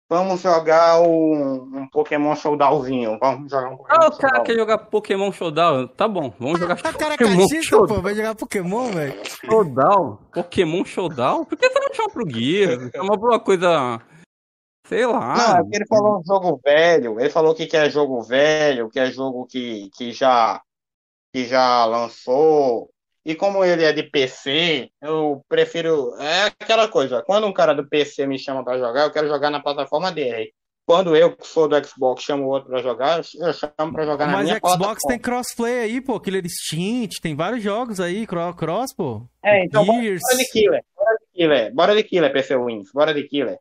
Vamos 0.10 0.42
jogar 0.42 1.02
um, 1.02 1.80
um 1.80 1.88
Pokémon 1.90 2.34
Showdownzinho. 2.34 3.18
Vamos 3.20 3.52
jogar 3.52 3.70
um 3.70 3.78
Pokémon 3.78 4.00
Ah, 4.02 4.08
o 4.08 4.18
cara 4.18 4.42
quer 4.42 4.56
jogar 4.56 4.78
Pokémon 4.78 5.32
Showdown. 5.34 5.88
Tá 5.88 6.08
bom, 6.08 6.34
vamos 6.40 6.60
jogar 6.60 6.80
ah, 6.82 6.94
cara 6.94 7.18
Pokémon 7.18 7.38
cachista, 7.42 7.64
Showdown. 7.64 7.96
pô. 7.96 8.02
Vai 8.02 8.16
jogar 8.16 8.36
Pokémon, 8.36 8.92
velho. 8.92 9.22
Showdown? 9.26 10.18
Pokémon 10.34 10.86
Showdown? 10.86 11.46
Por 11.46 11.58
que 11.58 11.70
você 11.70 11.80
não 11.80 11.94
chama 11.94 12.10
pro 12.10 12.26
Guia? 12.26 12.90
É 12.94 13.02
uma 13.02 13.40
coisa... 13.40 14.02
Sei 14.88 15.06
lá. 15.06 15.36
Não, 15.36 15.58
é 15.58 15.62
ele 15.74 15.86
falou 15.86 16.20
um 16.20 16.24
jogo 16.26 16.62
velho. 16.64 17.20
Ele 17.20 17.30
falou 17.30 17.54
que 17.54 17.66
quer 17.66 17.92
jogo 17.92 18.22
velho, 18.22 18.90
que 18.90 19.00
é 19.00 19.12
jogo 19.12 19.46
que, 19.46 19.90
que 19.98 20.14
já 20.14 20.62
que 21.34 21.46
já 21.46 21.84
lançou. 21.86 22.90
E 23.28 23.36
como 23.36 23.62
ele 23.62 23.84
é 23.84 23.91
de 23.91 24.04
PC, 24.04 24.90
eu 25.02 25.44
prefiro. 25.49 26.16
É 26.16 26.45
aquela 26.45 26.88
coisa, 26.88 27.22
quando 27.24 27.45
um 27.45 27.52
cara 27.52 27.74
do 27.74 27.86
PC 27.86 28.26
me 28.26 28.40
chama 28.40 28.64
para 28.64 28.78
jogar, 28.78 29.04
eu 29.04 29.12
quero 29.12 29.28
jogar 29.28 29.49
na 29.49 29.60
plataforma 29.60 30.14
dele. 30.14 30.54
Quando 30.86 31.14
eu, 31.14 31.36
que 31.36 31.45
sou 31.45 31.68
do 31.68 31.76
Xbox, 31.86 32.24
chamo 32.24 32.45
o 32.45 32.48
outro 32.48 32.70
pra 32.70 32.82
jogar, 32.82 33.18
eu 33.18 33.52
chamo 33.52 33.91
pra 33.91 34.06
jogar 34.06 34.28
Mas 34.28 34.38
na 34.38 34.44
minha 34.44 34.62
plataforma. 34.62 34.94
Mas 34.94 35.02
Xbox 35.02 35.04
tem 35.06 35.20
crossplay 35.20 35.80
aí, 35.80 35.99
pô. 35.99 36.18
Killer 36.22 36.45
Instinct, 36.45 37.20
tem 37.22 37.36
vários 37.36 37.62
jogos 37.62 37.99
aí, 37.99 38.26
cross, 38.26 38.94
pô. 38.95 39.28
É, 39.44 39.66
então 39.66 39.84
Gears. 39.84 40.22
bora 40.22 40.38
de 40.38 40.49
Killer. 40.49 40.86
Bora 40.95 41.18
de 41.20 41.26
Killer. 41.34 41.76
Bora 41.76 41.95
de 41.95 42.04
Killer, 42.04 42.32
PC 42.32 42.56
Wins. 42.56 42.91
Bora 42.94 43.14
de 43.14 43.24
Killer. 43.28 43.60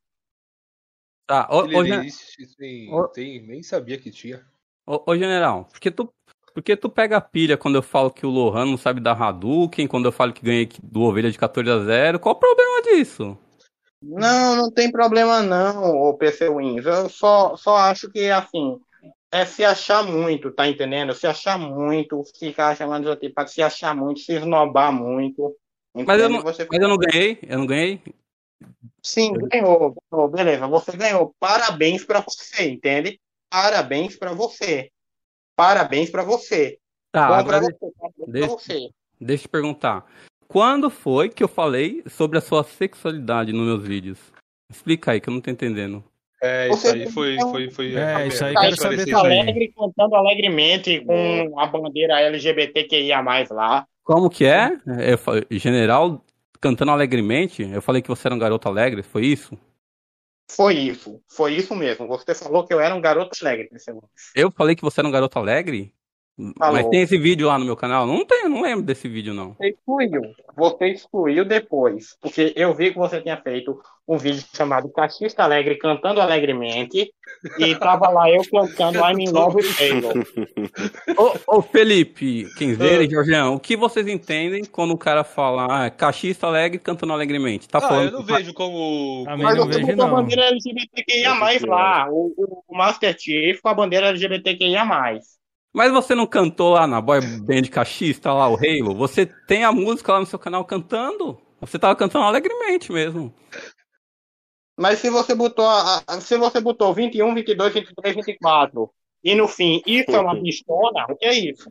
Tá, 1.27 1.49
ô, 1.51 1.63
ô, 1.63 1.83
tem, 1.83 2.89
tem, 3.13 3.47
nem 3.49 3.63
sabia 3.65 3.99
que 3.99 4.13
tinha. 4.13 4.47
Ô, 4.87 5.03
ô, 5.11 5.17
general, 5.17 5.65
porque 5.73 5.91
tu 5.91 6.09
porque 6.57 6.75
tu 6.75 6.89
pega 6.89 7.19
a 7.19 7.21
pilha 7.21 7.55
quando 7.55 7.75
eu 7.75 7.83
falo 7.83 8.11
que 8.11 8.25
o 8.25 8.31
Lohan 8.31 8.65
não 8.65 8.79
sabe 8.79 8.99
dar 8.99 9.13
Hadouken, 9.13 9.87
quando 9.87 10.07
eu 10.07 10.13
falo 10.13 10.33
que 10.33 10.43
ganhei 10.43 10.67
do 10.83 11.03
Ovelha 11.03 11.31
de 11.31 11.37
14 11.37 11.71
a 11.71 11.79
0. 11.81 12.19
Qual 12.19 12.35
o 12.35 12.39
problema 12.39 12.81
disso? 12.81 13.37
Não, 14.01 14.57
não 14.57 14.71
tem 14.71 14.91
problema 14.91 15.43
não, 15.43 15.85
o 15.95 16.15
PC 16.15 16.49
Wins. 16.49 16.87
Eu 16.87 17.11
só, 17.11 17.55
só 17.59 17.77
acho 17.77 18.11
que, 18.11 18.31
assim, 18.31 18.81
é 19.31 19.45
se 19.45 19.67
achar 19.67 20.03
muito, 20.03 20.51
tá 20.51 20.67
entendendo? 20.67 21.13
Se 21.13 21.27
achar 21.27 21.59
muito, 21.59 22.23
ficar 22.39 22.75
chamando 22.75 23.15
de 23.15 23.29
tipo, 23.29 23.47
se 23.47 23.61
achar 23.61 23.95
muito, 23.95 24.21
se 24.21 24.33
esnobar 24.33 24.91
muito. 24.91 25.55
Mas 25.95 26.23
eu, 26.23 26.31
não, 26.31 26.41
você... 26.41 26.67
mas 26.73 26.81
eu 26.81 26.89
não 26.89 26.97
ganhei, 26.97 27.39
eu 27.43 27.59
não 27.59 27.67
ganhei. 27.67 28.01
Sim, 29.03 29.35
ganhou, 29.35 29.95
ganhou, 30.11 30.29
beleza. 30.31 30.67
Você 30.69 30.97
ganhou. 30.97 31.35
Parabéns 31.39 32.03
para 32.03 32.21
você, 32.21 32.71
entende? 32.71 33.21
Parabéns 33.51 34.17
para 34.17 34.33
você. 34.33 34.91
Parabéns 35.57 36.11
para 36.11 36.23
você. 36.23 36.79
Tá, 37.11 37.29
Bom 37.29 37.35
agora 37.35 37.61
você, 37.61 37.75
deixa, 38.29 38.49
você. 38.49 38.91
Deixa 39.19 39.45
eu 39.45 39.49
te 39.49 39.49
perguntar. 39.49 40.05
Quando 40.47 40.91
foi 40.91 41.31
que 41.31 41.43
eu 41.43 41.49
falei 41.49 42.03
sobre 42.07 42.39
a 42.39 42.43
sua 42.43 42.63
sexualidade 42.63 43.53
nos 43.53 43.67
meus 43.67 43.83
vídeos? 43.83 44.19
Explica 44.71 45.13
aí, 45.13 45.21
que 45.21 45.29
eu 45.29 45.35
não 45.35 45.41
tô 45.41 45.51
entendendo. 45.51 46.05
É, 46.43 46.69
isso 46.69 46.89
aí 46.89 47.11
foi. 47.11 47.39
foi, 47.41 47.71
foi 47.71 47.95
é, 47.97 48.27
isso 48.29 48.45
aí 48.45 48.55
quero 48.55 48.77
saber 48.77 49.15
alegre, 49.15 49.73
cantando 49.75 50.15
alegremente 50.15 51.01
com 51.01 51.59
a 51.59 51.67
bandeira 51.67 52.21
LGBTQIA 52.21 53.21
lá. 53.51 53.87
Como 54.05 54.29
que 54.29 54.45
é? 54.45 54.73
Eu, 54.87 55.59
general 55.59 56.23
cantando 56.61 56.91
alegremente? 56.91 57.63
Eu 57.63 57.81
falei 57.81 58.03
que 58.03 58.09
você 58.09 58.29
era 58.29 58.35
um 58.35 58.39
garoto 58.39 58.69
alegre, 58.69 59.03
foi 59.03 59.25
isso? 59.25 59.59
Foi 60.49 60.75
isso, 60.75 61.21
foi 61.29 61.55
isso 61.55 61.75
mesmo. 61.75 62.07
Você 62.07 62.35
falou 62.35 62.65
que 62.65 62.73
eu 62.73 62.81
era 62.81 62.95
um 62.95 63.01
garoto 63.01 63.37
alegre, 63.43 63.69
Eu 64.35 64.51
falei 64.51 64.77
que 64.77 64.83
você 64.83 65.01
era 65.01 65.09
um 65.09 65.13
garoto 65.13 65.39
alegre? 65.39 65.93
Falou. 66.59 66.75
Mas 66.75 66.89
tem 66.89 67.01
esse 67.01 67.17
vídeo 67.17 67.47
lá 67.47 67.59
no 67.59 67.65
meu 67.65 67.77
canal? 67.77 68.07
Não 68.07 68.23
tem, 68.23 68.47
não 68.47 68.61
lembro 68.61 68.85
desse 68.85 69.09
vídeo, 69.09 69.33
não. 69.33 69.55
Você 69.55 69.71
excluiu. 69.71 70.23
Você 70.55 70.87
excluiu 70.89 71.45
depois. 71.47 72.15
Porque 72.21 72.53
eu 72.55 72.75
vi 72.75 72.93
que 72.93 72.99
você 72.99 73.23
tinha 73.23 73.39
feito 73.39 73.79
um 74.07 74.19
vídeo 74.19 74.45
chamado 74.55 74.91
Cachista 74.91 75.45
Alegre 75.45 75.79
cantando 75.79 76.21
alegremente. 76.21 77.11
E 77.59 77.75
tava 77.77 78.11
lá 78.11 78.31
eu 78.31 78.43
cantando 78.51 78.99
I'm 78.99 79.19
in 79.19 79.31
love 79.31 79.57
with 79.57 79.75
Taylor. 79.77 80.13
ô, 81.49 81.57
ô 81.57 81.63
Felipe, 81.63 82.47
Quinzeira 82.57 83.03
e 83.03 83.11
Jorgeão, 83.11 83.55
o 83.55 83.61
que 83.61 83.75
vocês 83.75 84.07
entendem 84.07 84.63
quando 84.65 84.93
o 84.93 84.99
cara 84.99 85.25
fala 85.25 85.87
ah, 85.87 85.91
cachista 85.91 86.47
alegre 86.47 86.79
cantando 86.79 87.15
alegremente? 87.15 87.67
Tá 87.67 87.79
ah, 87.79 87.81
falando, 87.81 88.13
eu 88.13 88.13
não 88.13 88.25
vejo 88.25 88.53
como. 88.53 89.25
Mas 89.25 89.57
não 89.57 89.67
vejo, 89.67 89.97
não. 89.97 90.07
a 90.07 90.11
bandeira 90.11 90.45
LGBTQIA 90.49 91.67
lá. 91.67 92.09
O, 92.11 92.63
o 92.69 92.77
Master 92.77 93.17
Chief 93.19 93.59
com 93.63 93.69
a 93.71 93.75
bandeira 93.75 94.09
LGBTQIA. 94.09 94.85
Mas 95.77 95.93
você 95.93 96.15
não 96.15 96.27
cantou 96.27 96.73
lá 96.73 96.87
na 96.87 97.03
Boy 97.03 97.21
Band 97.21 97.65
Cachista, 97.71 98.33
lá, 98.33 98.49
o 98.49 98.57
Halo? 98.57 98.95
Você 98.95 99.27
tem 99.27 99.63
a 99.63 99.71
música 99.71 100.11
lá 100.11 100.21
no 100.21 100.25
seu 100.25 100.39
canal 100.39 100.65
cantando? 100.65 101.39
Você 101.61 101.79
tava 101.79 101.95
cantando 101.95 102.25
alegremente 102.25 102.91
mesmo. 102.91 103.31
Mas 104.75 105.01
se 105.01 105.11
você 105.11 105.35
botou 105.35 105.69
a, 105.69 106.03
se 106.19 106.39
você 106.39 106.63
botou 106.63 106.95
21, 106.95 107.35
22, 107.35 107.75
23, 107.75 108.17
24 108.17 108.91
e 109.23 109.35
no 109.35 109.47
fim 109.47 109.83
isso 109.87 110.13
é 110.13 110.19
uma 110.19 110.41
pistona, 110.41 111.05
o 111.11 111.17
que 111.17 111.27
é 111.27 111.35
isso? 111.35 111.71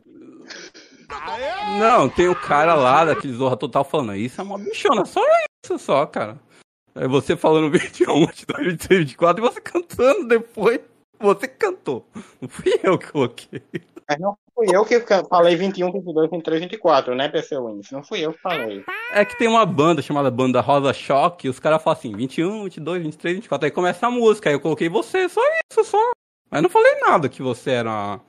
Não, 1.80 2.08
tem 2.08 2.28
o 2.28 2.40
cara 2.40 2.74
lá 2.74 3.06
daquele 3.06 3.32
Zorra 3.32 3.56
Total 3.56 3.82
falando, 3.82 4.14
isso 4.14 4.40
é 4.40 4.44
uma 4.44 4.56
bichona, 4.56 5.04
só 5.04 5.20
isso 5.64 5.80
só, 5.80 6.06
cara. 6.06 6.38
É 6.94 7.08
você 7.08 7.36
falando 7.36 7.72
21, 7.72 8.24
22, 8.24 8.66
23, 8.66 9.00
24 9.00 9.44
e 9.44 9.48
você 9.48 9.60
cantando 9.60 10.28
depois. 10.28 10.80
Você 11.18 11.48
cantou. 11.48 12.06
Não 12.40 12.48
fui 12.48 12.78
eu 12.82 12.98
que 12.98 13.10
coloquei. 13.10 13.62
Mas 14.08 14.18
não 14.20 14.36
fui 14.54 14.66
eu 14.72 14.84
que 14.84 15.00
falei 15.28 15.56
21, 15.56 15.92
22, 15.92 16.30
23, 16.30 16.62
24, 16.62 17.14
né, 17.14 17.28
PC 17.28 17.58
Wins? 17.58 17.90
Não 17.90 18.04
fui 18.04 18.20
eu 18.20 18.32
que 18.32 18.40
falei. 18.40 18.84
É 19.12 19.24
que 19.24 19.36
tem 19.36 19.48
uma 19.48 19.66
banda 19.66 20.00
chamada 20.00 20.30
Banda 20.30 20.60
Rosa 20.60 20.92
Choque, 20.92 21.46
e 21.46 21.50
os 21.50 21.58
caras 21.58 21.82
falam 21.82 21.98
assim, 21.98 22.12
21, 22.12 22.64
22, 22.64 23.02
23, 23.02 23.36
24, 23.36 23.66
aí 23.66 23.70
começa 23.72 24.06
a 24.06 24.10
música, 24.10 24.48
aí 24.48 24.54
eu 24.54 24.60
coloquei 24.60 24.88
você, 24.88 25.28
só 25.28 25.40
isso, 25.70 25.84
só. 25.84 26.12
Mas 26.50 26.62
não 26.62 26.70
falei 26.70 26.94
nada 27.00 27.28
que 27.28 27.42
você 27.42 27.72
era, 27.72 28.20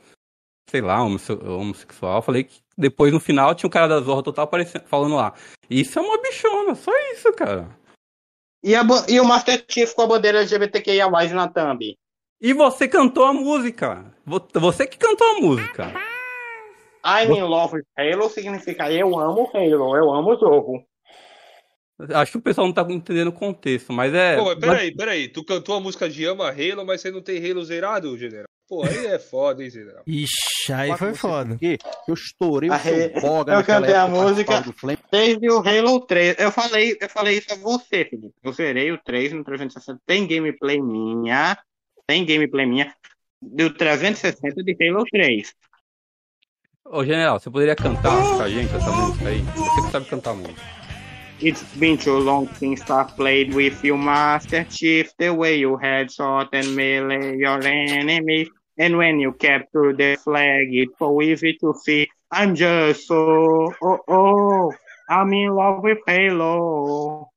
sei 0.68 0.82
lá, 0.82 1.04
homossexual. 1.04 2.18
Eu 2.18 2.22
falei 2.24 2.44
que 2.46 2.60
depois 2.76 3.14
no 3.14 3.20
final 3.20 3.54
tinha 3.54 3.68
um 3.68 3.72
cara 3.72 3.88
da 3.88 4.00
Zorra 4.00 4.24
Total 4.24 4.46
aparecendo, 4.46 4.86
falando 4.88 5.16
lá, 5.16 5.34
isso 5.70 6.00
é 6.00 6.02
uma 6.02 6.20
bichona, 6.20 6.74
só 6.74 6.92
isso, 7.14 7.32
cara. 7.34 7.70
E, 8.64 8.76
a, 8.76 8.82
e 9.08 9.20
o 9.20 9.26
Master 9.26 9.64
Chief 9.70 9.94
com 9.94 10.02
a 10.02 10.08
bandeira 10.08 10.40
LGBTQIA 10.40 11.08
na 11.10 11.48
thumb. 11.48 11.96
E 12.40 12.54
você 12.54 12.88
cantou 12.88 13.26
a 13.26 13.34
música. 13.34 14.14
Você 14.54 14.86
que 14.86 14.98
cantou 14.98 15.28
a 15.28 15.40
música. 15.40 15.94
I'm 17.04 17.32
in 17.34 17.44
love 17.44 17.76
with 17.76 17.86
Halo 17.98 18.30
significa 18.30 18.92
eu 18.92 19.18
amo 19.18 19.50
Halo, 19.54 19.96
eu 19.96 20.14
amo 20.14 20.34
o 20.34 20.40
jogo. 20.40 20.84
Acho 22.14 22.34
que 22.34 22.38
o 22.38 22.42
pessoal 22.42 22.68
não 22.68 22.74
tá 22.74 22.86
entendendo 22.88 23.30
o 23.30 23.34
contexto, 23.34 23.92
mas 23.92 24.14
é. 24.14 24.36
Pô, 24.36 24.46
mas 24.46 24.60
peraí, 24.60 24.96
peraí. 24.96 25.28
Tu 25.30 25.44
cantou 25.44 25.76
a 25.76 25.80
música 25.80 26.08
de 26.08 26.26
Ama 26.26 26.50
Halo, 26.50 26.86
mas 26.86 27.02
você 27.02 27.10
não 27.10 27.24
tem 27.24 27.44
Halo 27.44 27.66
zerado, 27.66 28.16
general? 28.18 28.46
Pô, 28.68 28.84
aí 28.84 29.08
é 29.08 29.18
foda, 29.18 29.64
hein, 29.64 29.70
general? 29.72 30.04
Ixi, 30.06 30.74
aí 30.74 30.96
foi 30.96 31.16
foda. 31.16 31.56
Aqui, 31.56 31.78
eu 32.08 32.14
estourei 32.14 32.70
o 32.70 32.78
seu 32.78 33.22
boga 33.22 33.54
Eu 33.56 33.64
cantei 33.64 33.96
a 33.96 34.08
música 34.08 34.64
desde 35.10 35.50
o 35.50 35.58
Halo 35.58 36.02
3. 36.02 36.36
Eu 36.38 36.52
falei, 36.52 36.98
eu 37.00 37.10
falei 37.10 37.38
isso 37.38 37.52
a 37.54 37.56
você, 37.56 38.06
Felipe. 38.06 38.34
Eu 38.44 38.52
zerei 38.52 38.92
o 38.92 38.98
3 39.02 39.34
no 39.34 39.44
360. 39.44 40.00
Tem 40.06 40.28
gameplay 40.28 40.82
minha. 40.82 41.58
Tem 42.08 42.26
gameplay 42.26 42.66
minha. 42.66 42.96
Do 43.42 43.70
360 43.70 44.64
de 44.64 44.78
Halo 44.80 45.04
3. 45.12 45.54
Ô, 46.86 47.04
general, 47.04 47.38
você 47.38 47.52
poderia 47.52 47.76
cantar 47.76 48.38
pra 48.38 48.48
gente 48.48 48.74
essa 48.74 48.90
música 48.90 49.28
aí? 49.28 49.42
Você 49.42 49.82
que 49.82 49.92
sabe 49.92 50.06
cantar 50.06 50.34
música. 50.34 50.62
It's 51.42 51.62
been 51.76 51.98
too 51.98 52.18
long 52.18 52.48
since 52.56 52.82
I've 52.90 53.14
played 53.18 53.54
with 53.54 53.84
you, 53.84 53.98
Master 53.98 54.66
Chief. 54.70 55.12
The 55.18 55.32
way 55.32 55.60
you 55.60 55.76
had 55.76 56.10
shot 56.10 56.50
and 56.54 56.74
melee 56.76 57.38
your 57.38 57.62
enemies. 57.62 58.48
And 58.80 58.98
when 58.98 59.20
you 59.20 59.34
capture 59.34 59.94
the 59.94 60.16
flag, 60.16 60.70
it's 60.72 60.98
so 60.98 61.22
easy 61.22 61.58
to 61.60 61.74
see. 61.74 62.08
I'm 62.32 62.56
just 62.56 63.06
so, 63.06 63.74
oh, 63.82 64.00
oh, 64.08 64.74
I'm 65.10 65.34
in 65.34 65.54
love 65.54 65.84
with 65.84 66.00
Halo. 66.08 67.30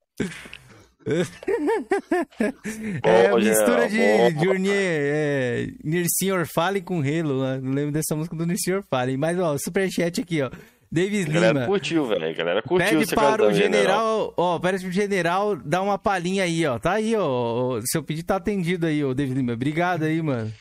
é 3.02 3.26
a 3.26 3.36
mistura 3.36 3.88
de 3.88 4.30
Journey 4.42 4.70
é, 4.72 5.68
Nirsin 5.82 6.30
Orfale 6.30 6.80
com 6.80 7.00
Halo, 7.00 7.42
né? 7.42 7.60
Não 7.62 7.72
lembro 7.72 7.92
dessa 7.92 8.14
música 8.14 8.36
do 8.36 8.46
Nirsin 8.46 8.72
Orfale. 8.72 9.16
Mas, 9.16 9.38
ó, 9.38 9.56
superchat 9.58 10.20
aqui, 10.20 10.42
ó. 10.42 10.50
Davis 10.92 11.26
Lima. 11.26 11.40
Galera 11.40 11.66
curtiu, 11.66 12.06
velho. 12.06 12.36
Galera 12.36 12.62
curtiu 12.62 12.98
Pede 12.98 13.14
para 13.14 13.46
o 13.46 13.52
general, 13.52 14.34
ó, 14.36 14.58
pede 14.58 14.82
pro 14.82 14.90
general 14.90 15.56
dar 15.56 15.82
uma 15.82 15.96
palhinha 15.96 16.42
aí, 16.42 16.66
ó. 16.66 16.78
Tá 16.78 16.94
aí, 16.94 17.14
ó. 17.16 17.80
Seu 17.84 18.02
pedido 18.02 18.26
tá 18.26 18.36
atendido 18.36 18.86
aí, 18.86 19.04
ó, 19.04 19.14
Davis 19.14 19.34
Lima. 19.34 19.52
Obrigado 19.52 20.04
aí, 20.04 20.20
mano. 20.20 20.52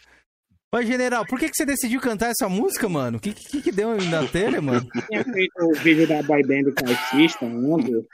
Oi, 0.71 0.85
general, 0.85 1.25
por 1.25 1.39
que, 1.39 1.49
que 1.49 1.55
você 1.55 1.65
decidiu 1.65 1.99
cantar 1.99 2.29
essa 2.29 2.47
música, 2.47 2.87
mano? 2.87 3.17
O 3.17 3.19
que, 3.19 3.33
que, 3.33 3.59
que 3.59 3.71
deu 3.71 3.97
na 4.03 4.27
telha, 4.27 4.61
mano? 4.61 4.87
Eu 5.11 5.23
tinha 5.23 5.33
feito 5.33 5.51
o 5.63 5.73
vídeo 5.73 6.07
da 6.07 6.21
boy 6.21 6.43
band 6.43 6.71
com 6.77 6.87
artista, 6.87 7.43
ontem. 7.43 8.05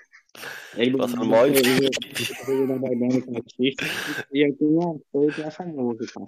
Ele 0.75 0.97
Passando 0.97 1.25
mal 1.25 1.47
e 1.49 1.55
eu 4.41 4.55
tinha 4.57 4.95
feito 5.11 5.41
essa 5.41 5.63
música. 5.63 6.21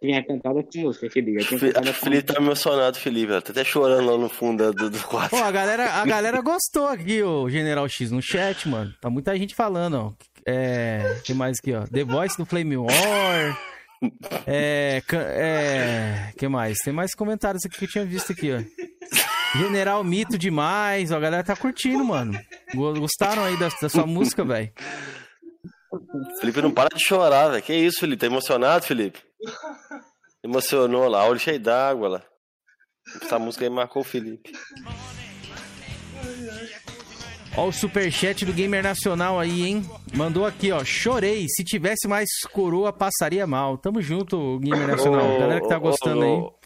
Tinha 0.00 0.24
cantado 0.24 0.58
essa 0.58 0.80
música 0.80 1.08
que 1.08 1.22
dia. 1.22 1.40
A 1.40 1.92
Felipe 1.92 2.22
tá 2.22 2.40
emocionado, 2.40 2.98
Felipe. 2.98 3.28
Tá 3.40 3.52
até 3.52 3.62
chorando 3.64 4.10
lá 4.10 4.18
no 4.18 4.28
fundo 4.28 4.72
do, 4.72 4.90
do 4.90 4.98
quarto. 5.00 5.30
Pô, 5.30 5.36
a 5.36 5.50
galera, 5.50 5.92
a 5.92 6.04
galera 6.04 6.40
gostou 6.40 6.88
aqui, 6.88 7.22
o 7.22 7.48
General 7.48 7.88
X, 7.88 8.10
no 8.10 8.20
chat, 8.20 8.68
mano. 8.68 8.92
Tá 9.00 9.08
muita 9.08 9.36
gente 9.36 9.54
falando, 9.54 9.94
ó. 9.94 10.12
É. 10.44 11.20
Tem 11.24 11.36
mais 11.36 11.58
aqui, 11.58 11.72
ó. 11.72 11.84
The 11.86 12.04
Voice 12.04 12.36
do 12.36 12.44
Flame 12.44 12.76
War. 12.76 12.92
É. 14.46 15.00
É. 15.06 16.32
que 16.36 16.48
mais? 16.48 16.78
Tem 16.78 16.92
mais 16.92 17.14
comentários 17.14 17.64
aqui 17.64 17.78
que 17.78 17.84
eu 17.84 17.88
tinha 17.88 18.04
visto 18.04 18.32
aqui, 18.32 18.50
ó. 18.52 18.58
General 19.56 20.02
Mito 20.02 20.38
demais, 20.38 21.10
ó, 21.10 21.16
a 21.16 21.20
galera 21.20 21.44
tá 21.44 21.54
curtindo, 21.54 22.04
mano. 22.04 22.38
Gostaram 22.74 23.44
aí 23.44 23.56
da, 23.58 23.68
da 23.68 23.88
sua 23.88 24.06
música, 24.06 24.44
velho? 24.44 24.72
Felipe 26.40 26.62
não 26.62 26.70
para 26.70 26.88
de 26.88 27.04
chorar, 27.04 27.48
velho. 27.48 27.62
Que 27.62 27.74
isso, 27.74 28.00
Felipe? 28.00 28.20
Tá 28.20 28.26
emocionado, 28.26 28.84
Felipe? 28.84 29.20
Emocionou 30.42 31.08
lá, 31.08 31.26
olho 31.26 31.38
cheio 31.38 31.60
d'água 31.60 32.08
lá. 32.08 32.22
Essa 33.20 33.38
música 33.38 33.64
aí 33.64 33.70
marcou 33.70 34.02
o 34.02 34.04
Felipe. 34.04 34.52
Ó 37.54 37.68
o 37.68 37.72
superchat 37.72 38.46
do 38.46 38.52
Gamer 38.52 38.82
Nacional 38.82 39.38
aí, 39.38 39.66
hein? 39.66 39.84
Mandou 40.14 40.46
aqui, 40.46 40.72
ó. 40.72 40.82
Chorei. 40.84 41.46
Se 41.48 41.62
tivesse 41.62 42.08
mais 42.08 42.28
coroa, 42.50 42.92
passaria 42.92 43.46
mal. 43.46 43.76
Tamo 43.76 44.00
junto, 44.00 44.58
Gamer 44.60 44.88
Nacional. 44.88 45.38
Galera 45.38 45.60
que 45.60 45.68
tá 45.68 45.78
gostando 45.78 46.22
aí. 46.22 46.61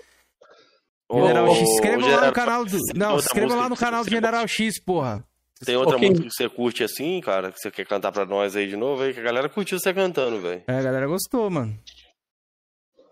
General 1.13 1.55
X, 1.55 1.63
inscreva 1.63 2.07
lá 2.07 2.27
no 2.27 2.33
canal 2.33 2.65
do. 2.65 2.79
Não, 2.95 3.19
se 3.19 3.27
inscreva 3.27 3.55
lá 3.55 3.69
no 3.69 3.77
canal 3.77 4.05
do 4.05 4.11
General 4.11 4.47
X, 4.49 4.81
porra. 4.81 5.25
Tem 5.65 5.77
outra 5.77 5.97
okay. 5.97 6.11
música 6.11 6.29
que 6.29 6.35
você 6.35 6.49
curte 6.49 6.85
assim, 6.85 7.21
cara, 7.21 7.51
que 7.51 7.59
você 7.59 7.71
quer 7.71 7.87
cantar 7.87 8.13
pra 8.13 8.27
nós 8.27 8.55
aí 8.55 8.69
de 8.69 8.77
novo 8.77 9.03
aí, 9.03 9.15
que 9.15 9.21
a 9.21 9.23
galera 9.23 9.49
curtiu 9.49 9.79
você 9.79 9.95
cantando, 9.95 10.41
velho. 10.41 10.63
É, 10.67 10.79
a 10.79 10.83
galera 10.83 11.07
gostou, 11.07 11.49
mano. 11.49 11.79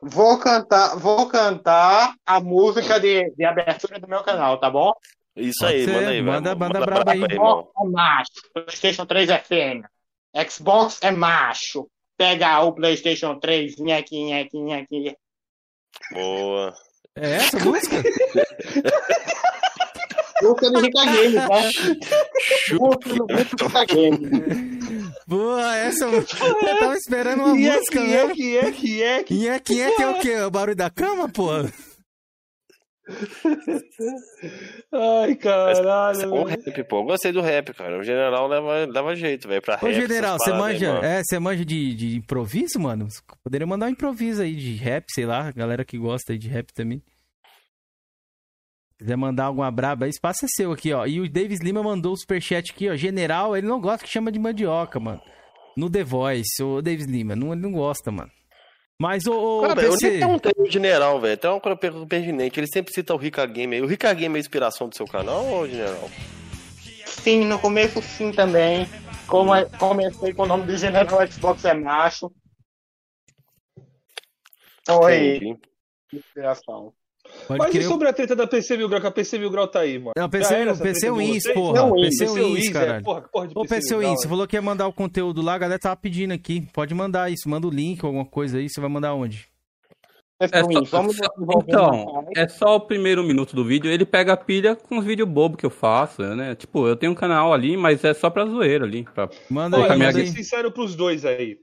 Vou 0.03 0.39
cantar, 0.39 0.97
vou 0.97 1.27
cantar 1.29 2.15
a 2.27 2.41
música 2.41 3.01
de, 3.01 3.31
de 3.31 3.45
abertura 3.45 3.99
do 3.99 4.07
meu 4.07 4.23
canal, 4.23 4.59
tá 4.59 4.69
bom? 4.69 4.93
Isso 5.35 5.61
Pode 5.61 5.73
aí, 5.73 5.85
ser. 5.85 5.93
manda 5.93 6.09
aí, 6.11 6.23
manda, 6.23 6.55
manda, 6.55 6.81
manda 6.81 6.87
braba 6.87 7.13
aí. 7.13 7.21
Xbox 7.21 7.71
é 7.77 7.89
macho, 7.89 8.31
PlayStation 8.53 9.07
3 9.07 9.31
é 9.31 9.39
fêmea. 9.39 9.91
Xbox 10.49 10.99
é 11.01 11.11
macho. 11.11 11.89
Pega 12.17 12.61
o 12.61 12.73
PlayStation 12.73 13.39
3, 13.39 13.77
nheque, 13.79 14.23
nheque, 14.23 14.59
nheque. 14.59 15.17
Boa. 16.13 16.75
É 17.17 17.37
essa 17.37 17.59
música? 17.61 18.03
Música 20.43 20.71
do 20.71 20.81
Rica 20.81 21.05
Game, 21.05 21.37
tá? 21.37 21.71
Música 22.73 23.15
do 23.15 23.27
Rica 23.37 23.85
Game. 23.87 24.81
Boa, 25.27 25.77
essa 25.77 26.09
música. 26.09 26.45
Eu 26.45 26.79
tava 26.79 26.97
esperando 26.97 27.45
uma 27.45 27.57
é 27.57 27.77
música, 27.77 28.01
né? 28.01 28.35
Que 28.35 28.57
é, 28.59 28.73
que 28.73 29.03
é, 29.03 29.23
que 29.23 29.49
é. 29.49 29.59
Que 29.61 29.81
é, 29.81 29.91
que 29.93 30.03
é 30.03 30.09
o 30.09 30.19
quê? 30.19 30.41
O 30.41 30.51
barulho 30.51 30.77
da 30.77 30.91
cama, 30.91 31.29
pô? 31.29 31.51
Ai, 34.93 35.35
caralho. 35.37 36.23
É 36.23 36.27
um 36.27 36.45
rap, 36.45 36.85
pô. 36.85 37.01
Eu 37.01 37.05
gostei 37.05 37.33
do 37.33 37.41
rap, 37.41 37.75
cara. 37.75 37.99
O 37.99 38.03
general 38.03 38.49
leva, 38.49 38.87
leva 38.87 39.15
jeito, 39.15 39.47
velho, 39.47 39.61
pra 39.61 39.75
Ô, 39.75 39.87
rap. 39.87 39.89
Ô, 39.89 39.93
general, 39.93 40.39
você 40.39 40.53
manja, 40.53 41.01
aí, 41.01 41.05
é, 41.05 41.23
você 41.23 41.39
manja 41.39 41.65
de, 41.65 41.95
de 41.95 42.17
improviso, 42.17 42.81
mano? 42.81 43.07
Poderia 43.43 43.67
mandar 43.67 43.87
um 43.87 43.91
improviso 43.91 44.43
aí 44.43 44.55
de 44.55 44.75
rap, 44.75 45.05
sei 45.11 45.27
lá. 45.27 45.51
Galera 45.53 45.85
que 45.85 45.99
gosta 45.99 46.33
aí 46.33 46.39
de 46.39 46.49
rap 46.49 46.73
também. 46.73 47.03
quiser 48.99 49.17
mandar 49.17 49.45
alguma 49.45 49.71
braba, 49.71 50.09
espaço 50.09 50.47
é 50.47 50.49
seu 50.49 50.73
aqui, 50.73 50.93
ó. 50.93 51.07
E 51.07 51.21
o 51.21 51.31
Davis 51.31 51.61
Lima 51.61 51.83
mandou 51.83 52.13
o 52.15 52.17
superchat 52.17 52.73
aqui, 52.73 52.89
ó. 52.89 52.97
General, 52.97 53.57
ele 53.57 53.67
não 53.67 53.81
gosta 53.81 54.05
que 54.05 54.11
chama 54.11 54.33
de 54.33 54.39
mandioca, 54.39 54.99
mano. 54.99 55.21
No 55.77 55.91
The 55.91 56.05
Voice, 56.05 56.63
o 56.63 56.81
Davis 56.81 57.07
Lima. 57.07 57.37
Não, 57.37 57.53
ele 57.53 57.61
não 57.61 57.73
gosta, 57.73 58.11
mano. 58.11 58.31
Mas 59.01 59.27
o. 59.27 59.63
Cara, 59.63 59.75
PC... 59.75 59.89
eu 59.89 60.11
nem 60.11 60.21
perguntei 60.21 60.53
o 60.57 60.71
general, 60.71 61.21
velho. 61.21 61.37
Tem 61.37 61.51
uma 61.51 61.77
pergunta 61.77 62.07
pertinente. 62.07 62.59
Ele 62.59 62.67
sempre 62.67 62.93
cita 62.93 63.15
o 63.15 63.17
Rica 63.17 63.45
Game 63.47 63.75
aí. 63.75 63.83
O 63.83 63.87
Rica 63.87 64.13
Game 64.15 64.35
é 64.35 64.39
a 64.39 64.41
inspiração 64.41 64.89
do 64.89 64.97
seu 64.97 65.07
canal 65.07 65.45
ou 65.45 65.67
general? 65.67 66.09
Sim, 67.05 67.45
no 67.45 67.59
começo 67.59 68.01
sim 68.03 68.33
também. 68.33 68.87
Como 69.27 69.53
comecei 69.79 70.33
com 70.33 70.43
o 70.43 70.47
nome 70.47 70.67
do 70.67 70.77
General 70.77 71.27
Xbox 71.27 71.65
é 71.65 71.75
macho. 71.75 72.31
Foi 74.87 75.59
inspiração. 76.13 76.93
Pode 77.47 77.59
Mas 77.59 77.73
querer... 77.73 77.85
e 77.85 77.89
sobre 77.89 78.09
a 78.09 78.13
treta 78.13 78.35
da 78.35 78.47
PC 78.47 78.77
Mil 78.77 78.89
Grau? 78.89 79.01
Que 79.01 79.07
a 79.07 79.11
PC 79.11 79.39
Mil 79.39 79.51
Grau 79.51 79.69
tá 79.69 79.81
aí, 79.81 79.99
mano. 79.99 80.13
Não, 80.17 80.29
PC, 80.29 80.55
PC 80.83 81.11
Wins, 81.11 81.53
porra. 81.53 81.93
PC 81.93 82.29
Wins, 82.29 82.69
cara. 82.71 83.03
Ô, 83.55 83.67
PC 83.67 83.97
Wins, 83.97 84.21
você 84.21 84.29
falou 84.29 84.47
que 84.47 84.57
ia 84.57 84.63
mandar 84.63 84.87
o 84.87 84.93
conteúdo 84.93 85.43
lá, 85.43 85.55
a 85.55 85.59
galera 85.59 85.79
tava 85.79 85.97
pedindo 85.97 86.33
aqui. 86.33 86.67
Pode 86.73 86.95
mandar 86.95 87.31
isso, 87.31 87.49
manda 87.49 87.67
o 87.67 87.71
link, 87.71 88.05
alguma 88.05 88.25
coisa 88.25 88.59
aí, 88.59 88.69
você 88.69 88.81
vai 88.81 88.91
mandar 88.91 89.15
onde? 89.15 89.47
É 90.41 90.49
só, 90.49 90.67
então, 90.69 92.29
é 92.37 92.49
só 92.49 92.77
o 92.77 92.81
primeiro 92.81 93.23
minuto 93.23 93.55
do 93.55 93.65
vídeo. 93.65 93.91
Ele 93.91 94.05
pega 94.05 94.33
a 94.33 94.37
pilha 94.37 94.75
com 94.75 94.99
os 94.99 95.05
vídeos 95.05 95.29
bobos 95.29 95.59
que 95.59 95.65
eu 95.65 95.71
faço, 95.71 96.23
né? 96.23 96.57
Tipo, 96.57 96.89
eu 96.89 96.97
tenho 96.97 97.13
um 97.13 97.15
canal 97.15 97.53
ali, 97.53 97.77
mas 97.77 98.03
é 98.03 98.13
só 98.13 98.29
pra 98.29 98.45
zoeira 98.45 98.85
ali. 98.85 99.05
Pra... 99.05 99.31
Manda 99.49 99.77
aí, 99.77 99.99
manda 99.99 100.19
aí. 100.19 100.27
sincero 100.27 100.73
pros 100.73 100.97
dois 100.97 101.25
aí. 101.25 101.59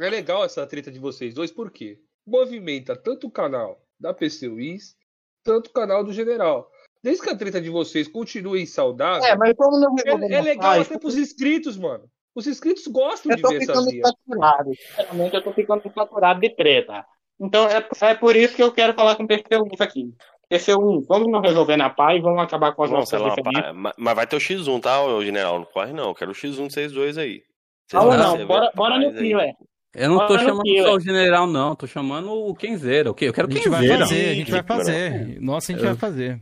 É 0.00 0.10
legal 0.10 0.44
essa 0.44 0.66
treta 0.66 0.90
de 0.90 0.98
vocês 0.98 1.34
dois, 1.34 1.52
por 1.52 1.70
quê? 1.70 1.98
Movimenta 2.26 2.96
tanto 2.96 3.28
o 3.28 3.30
canal 3.30 3.80
da 3.98 4.12
PC 4.12 4.48
Wiz 4.48 4.96
tanto 5.42 5.68
o 5.68 5.72
canal 5.72 6.04
do 6.04 6.12
General. 6.12 6.70
Desde 7.02 7.22
que 7.22 7.30
a 7.30 7.36
treta 7.36 7.60
de 7.60 7.70
vocês 7.70 8.06
continue 8.06 8.66
saudável. 8.66 9.24
É, 9.24 9.34
mas 9.36 9.54
como 9.56 9.78
não 9.78 9.94
é, 10.04 10.34
é 10.34 10.40
legal 10.42 10.72
mais, 10.72 10.86
até 10.86 10.98
pros 10.98 11.16
inscritos, 11.16 11.78
mano. 11.78 12.04
Os 12.34 12.46
inscritos 12.46 12.86
gostam 12.86 13.34
de 13.34 13.42
ver 13.42 13.62
essa 13.62 13.80
linha. 13.80 14.02
Saturado. 14.04 14.70
Sinceramente, 14.74 15.34
eu 15.34 15.42
tô 15.42 15.52
ficando 15.52 15.82
saturado 15.92 16.40
de 16.40 16.50
treta. 16.50 17.04
Então 17.40 17.66
é, 17.68 17.84
é 18.02 18.14
por 18.14 18.36
isso 18.36 18.54
que 18.54 18.62
eu 18.62 18.70
quero 18.70 18.92
falar 18.92 19.16
com 19.16 19.24
o 19.24 19.28
PC1 19.28 19.80
aqui. 19.80 20.14
PC1, 20.50 21.06
vamos 21.06 21.30
não 21.30 21.40
resolver 21.40 21.76
na 21.76 21.88
paz 21.88 22.18
e 22.18 22.20
vamos 22.20 22.42
acabar 22.42 22.72
com 22.72 22.82
as 22.82 22.90
nossas 22.90 23.22
diferenças. 23.22 23.74
Mas 23.96 24.14
vai 24.14 24.26
ter 24.26 24.36
o 24.36 24.40
X1, 24.40 24.80
tá, 24.80 24.98
general? 25.24 25.60
Não 25.60 25.66
corre 25.66 25.92
não. 25.92 26.08
Eu 26.08 26.14
quero 26.14 26.32
o 26.32 26.34
X1 26.34 26.50
de 26.50 26.72
vocês 26.72 26.92
dois 26.92 27.16
aí. 27.16 27.42
Vocês 27.88 28.02
não, 28.02 28.36
não, 28.36 28.46
bora, 28.46 28.70
bora 28.74 28.98
no 28.98 29.16
fio, 29.16 29.38
é. 29.40 29.54
Eu 29.94 30.08
não 30.08 30.26
tô 30.26 30.38
chamando 30.38 30.82
só 30.82 30.94
o 30.94 31.00
general, 31.00 31.46
não. 31.46 31.74
Tô 31.74 31.86
chamando 31.86 32.30
o 32.30 32.54
Kenzeira. 32.54 33.10
O 33.10 33.14
que? 33.14 33.24
Eu 33.24 33.32
quero 33.32 33.48
o 33.48 33.50
Kenzeira. 33.50 33.74
A 33.74 33.74
gente 33.74 33.88
vai 33.88 33.98
fazer, 33.98 34.28
a 34.28 34.34
gente 34.34 34.50
vai 34.50 34.62
fazer. 34.62 35.40
Nossa, 35.40 35.72
a 35.72 35.74
gente 35.74 35.84
vai 35.84 35.96
fazer. 35.96 36.40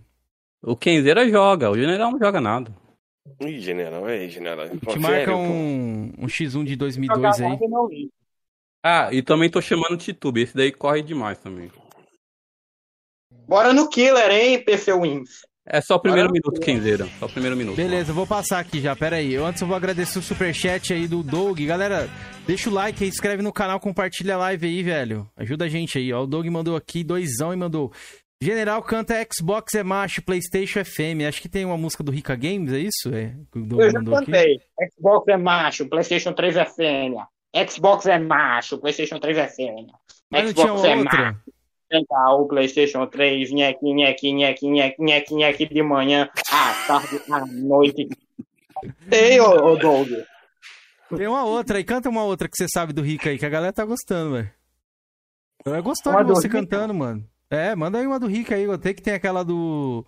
O 0.62 0.76
Kenzeira 0.76 1.28
joga, 1.28 1.70
o 1.70 1.76
general 1.76 2.10
não 2.10 2.18
joga 2.18 2.40
nada. 2.40 2.74
Ih, 3.40 3.60
general, 3.60 4.04
aí, 4.06 4.28
general. 4.28 4.68
Te 4.68 4.98
marca 4.98 5.34
um, 5.34 6.12
um 6.18 6.26
X1 6.26 6.64
de 6.64 6.76
2002 6.76 7.40
aí. 7.40 8.10
Ah, 8.82 9.08
e 9.12 9.22
também 9.22 9.50
tô 9.50 9.60
chamando 9.60 9.92
o 9.92 9.96
Titube. 9.98 10.42
Esse 10.42 10.56
daí 10.56 10.72
corre 10.72 11.02
demais 11.02 11.38
também. 11.38 11.70
Bora 13.46 13.72
no 13.72 13.88
Killer, 13.88 14.30
hein, 14.30 14.62
PC 14.62 14.92
Wins. 14.92 15.42
É 15.70 15.82
só 15.82 15.96
o 15.96 16.00
primeiro 16.00 16.32
minuto, 16.32 16.58
Kenzeira. 16.60 17.06
Só 17.18 17.26
o 17.26 17.28
primeiro 17.28 17.54
minuto. 17.54 17.76
Beleza, 17.76 18.10
eu 18.10 18.14
vou 18.14 18.26
passar 18.26 18.58
aqui 18.58 18.80
já. 18.80 18.96
Pera 18.96 19.16
aí. 19.16 19.34
Eu, 19.34 19.44
antes 19.44 19.60
eu 19.60 19.68
vou 19.68 19.76
agradecer 19.76 20.18
o 20.18 20.22
superchat 20.22 20.94
aí 20.94 21.06
do 21.06 21.22
Doug. 21.22 21.60
Galera, 21.60 22.08
deixa 22.46 22.70
o 22.70 22.72
like 22.72 23.04
aí, 23.04 23.10
inscreve 23.10 23.42
no 23.42 23.52
canal, 23.52 23.78
compartilha 23.78 24.34
a 24.34 24.38
live 24.38 24.66
aí, 24.66 24.82
velho. 24.82 25.28
Ajuda 25.36 25.66
a 25.66 25.68
gente 25.68 25.98
aí, 25.98 26.10
ó. 26.10 26.22
O 26.22 26.26
Doug 26.26 26.46
mandou 26.46 26.74
aqui 26.74 27.04
doisão 27.04 27.52
e 27.52 27.56
mandou. 27.56 27.92
General 28.42 28.80
canta 28.82 29.14
Xbox 29.30 29.74
é 29.74 29.82
macho, 29.82 30.22
Playstation 30.22 30.78
é 30.78 30.84
fêmea. 30.84 31.28
Acho 31.28 31.42
que 31.42 31.48
tem 31.48 31.66
uma 31.66 31.76
música 31.76 32.02
do 32.02 32.12
Rica 32.12 32.34
Games, 32.34 32.72
é 32.72 32.78
isso? 32.78 33.12
É, 33.12 33.34
eu 33.54 33.90
já 33.90 34.02
cantei. 34.02 34.54
Aqui. 34.54 34.94
Xbox 34.96 35.28
é 35.28 35.36
macho, 35.36 35.86
Playstation 35.86 36.32
3 36.32 36.56
é 36.56 36.64
fêmea. 36.64 37.26
Xbox 37.68 38.06
é 38.06 38.18
macho, 38.18 38.78
Playstation 38.78 39.18
3 39.18 39.36
é 39.38 39.48
fêmea. 39.48 39.94
Mas 40.30 40.50
Xbox 40.50 40.84
é 40.84 40.96
outra? 40.96 41.22
macho. 41.22 41.57
Tentar 41.88 42.34
o 42.34 42.46
Playstation 42.46 43.06
3, 43.06 43.50
nheque, 43.50 43.94
nheque, 43.94 44.32
nheque, 44.32 44.66
nheque, 44.68 45.02
nheque, 45.02 45.34
nheque 45.34 45.66
de 45.66 45.82
manhã, 45.82 46.28
à 46.50 46.74
tarde, 46.86 47.20
à 47.30 47.46
noite. 47.46 48.08
Tem, 49.08 49.40
ô, 49.40 49.72
ô 49.72 49.76
Doug. 49.76 50.08
Tem 51.16 51.26
uma 51.26 51.44
outra 51.44 51.78
aí, 51.78 51.84
canta 51.84 52.08
uma 52.08 52.24
outra 52.24 52.48
que 52.48 52.56
você 52.56 52.66
sabe 52.68 52.92
do 52.92 53.00
Rica 53.00 53.30
aí, 53.30 53.38
que 53.38 53.46
a 53.46 53.50
galera 53.50 53.72
tá 53.72 53.84
gostando, 53.84 54.32
velho. 54.34 54.50
É 55.64 55.80
gostoso 55.80 56.16
de 56.18 56.24
você 56.24 56.48
cantando, 56.48 56.94
mano. 56.94 57.26
É, 57.50 57.74
manda 57.74 57.98
aí 57.98 58.06
uma 58.06 58.20
do 58.20 58.26
Rica 58.26 58.54
aí. 58.54 58.64
Eu 58.64 58.78
tenho 58.78 58.94
que 58.94 59.02
tem 59.02 59.14
aquela 59.14 59.42
do. 59.42 60.06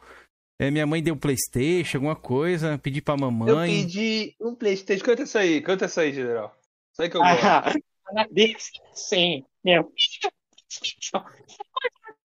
É, 0.58 0.70
minha 0.70 0.86
mãe 0.86 1.02
deu 1.02 1.14
um 1.14 1.18
Playstation, 1.18 1.98
alguma 1.98 2.16
coisa. 2.16 2.78
Pedi 2.78 3.00
pra 3.00 3.16
mamãe. 3.16 3.48
Eu 3.48 3.82
pedi 3.82 4.36
um 4.40 4.54
Playstation. 4.54 5.04
Canta 5.04 5.22
essa 5.22 5.38
aí, 5.40 5.60
canta 5.60 5.84
essa 5.86 6.02
aí, 6.02 6.12
general. 6.12 6.54
Isso 6.92 7.02
aí 7.02 7.08
que 7.08 7.16
eu 7.16 7.20
gosto. 7.24 7.46
Ah, 7.46 7.72
sim, 8.94 9.44
meu. 9.64 9.90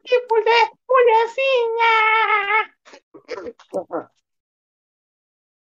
Que 0.06 0.28
mulher, 0.30 0.70
mulherzinha! 0.88 1.94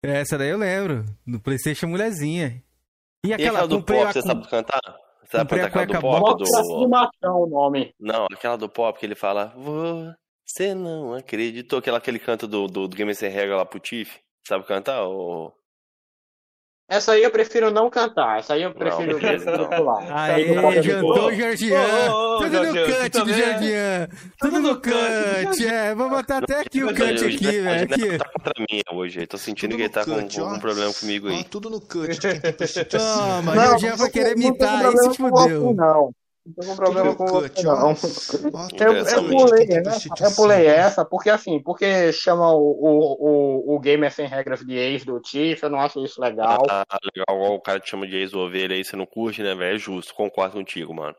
Essa 0.03 0.37
daí 0.37 0.51
eu 0.51 0.59
lembro. 0.59 1.07
Do 1.27 1.41
Playstation 1.41 1.87
Mulherzinha. 1.87 2.63
E 3.25 3.33
aquela, 3.33 3.49
e 3.49 3.57
aquela 3.57 3.67
do 3.67 3.83
pop, 3.83 4.03
a... 4.03 4.13
você 4.13 4.21
sabe 4.21 4.47
cantar? 4.49 4.81
Você 5.25 5.39
sabe 5.39 5.51
cantar 5.51 5.67
aquela 5.67 5.87
do 5.87 6.01
pop? 6.01 6.45
Do... 6.45 6.45
o 7.33 7.47
nome. 7.47 7.95
Não, 7.99 8.27
aquela 8.31 8.57
do 8.57 8.69
pop 8.69 8.99
que 8.99 9.07
ele 9.07 9.15
fala 9.15 9.55
Você 10.45 10.75
não 10.75 11.15
acreditou. 11.15 11.79
Aquela 11.79 12.01
que 12.01 12.11
ele 12.11 12.19
canta 12.19 12.47
do, 12.47 12.67
do, 12.67 12.87
do 12.87 12.97
Game 12.97 13.15
Sem 13.15 13.31
Regra 13.31 13.57
lá 13.57 13.65
pro 13.65 13.81
Tiff. 13.81 14.21
Sabe 14.47 14.67
cantar? 14.67 15.03
Ou... 15.05 15.56
Essa 16.89 17.13
aí 17.13 17.25
eu 17.25 17.31
prefiro 17.33 17.69
não 17.71 17.91
cantar. 17.91 18.39
Essa 18.39 18.55
aí 18.55 18.63
eu 18.63 18.73
prefiro 18.73 19.19
não, 19.59 19.69
pular. 19.69 20.07
Aê, 20.09 20.57
adiantou 20.79 21.27
o 21.27 21.35
Jorgian. 21.35 22.11
Tudo 22.39 22.63
no 22.63 22.73
cut 22.87 23.25
do 23.25 23.33
Jorgian. 23.33 24.09
Tudo 24.39 24.61
no 24.61 24.77
cut. 24.77 25.67
É, 25.67 25.95
vou 25.97 26.09
botar 26.09 26.39
até 26.39 26.61
aqui 26.61 26.85
o 26.85 26.89
cut 26.89 27.25
aqui, 27.25 27.61
velho. 27.61 27.85
Aqui. 27.85 28.19
Tá 28.19 28.31
contra 28.33 28.53
mim 28.71 28.81
hoje. 28.93 29.27
Tô 29.27 29.37
sentindo 29.37 29.75
que 29.75 29.83
ele 29.83 29.89
tá 29.89 30.05
com 30.05 30.13
algum 30.13 30.61
problema 30.61 30.93
comigo 30.95 31.29
aí. 31.29 31.43
Tudo 31.45 31.69
no 31.69 31.81
cut. 31.81 32.19
Toma, 32.89 33.53
o 33.53 33.55
Jorgian 33.55 33.97
vai 33.97 34.11
querer 34.11 34.37
imitar. 34.37 34.87
Aí 34.87 34.97
se 34.97 35.17
fudeu. 35.17 35.75
Não. 35.75 36.15
Não 36.47 36.55
tô 36.55 36.67
com 36.67 36.77
problema 36.77 37.15
com 37.17 37.27
você, 37.27 37.63
não. 37.65 37.91
Eu, 38.79 38.93
eu, 38.93 39.29
pulei, 39.29 39.67
né? 39.67 39.83
Eu 40.21 40.37
pulei 40.37 40.67
essa, 40.67 41.05
porque 41.05 41.29
assim, 41.29 41.61
porque 41.61 42.13
chama 42.13 42.53
o, 42.53 42.61
o, 42.61 43.73
o, 43.73 43.77
o 43.77 43.81
Gamer 43.81 44.13
Sem 44.13 44.29
Regras 44.29 44.61
de 44.61 44.77
ex 44.77 45.05
do 45.05 45.21
Tiff, 45.21 45.63
eu 45.63 45.71
não 45.71 45.81
acho 45.81 46.05
isso 46.05 46.21
legal. 46.21 46.63
Ah, 46.71 46.85
legal, 47.17 47.55
o 47.55 47.61
cara 47.61 47.81
te 47.81 47.91
chama 47.91 48.07
de 48.07 48.17
ex 48.17 48.31
do 48.31 48.39
ovelha 48.39 48.77
aí, 48.77 48.85
você 48.85 48.95
não 48.95 49.07
curte, 49.07 49.43
né, 49.43 49.55
velho? 49.57 49.75
É 49.75 49.79
justo, 49.79 50.15
concordo 50.15 50.55
contigo, 50.55 50.95
mano. 50.95 51.17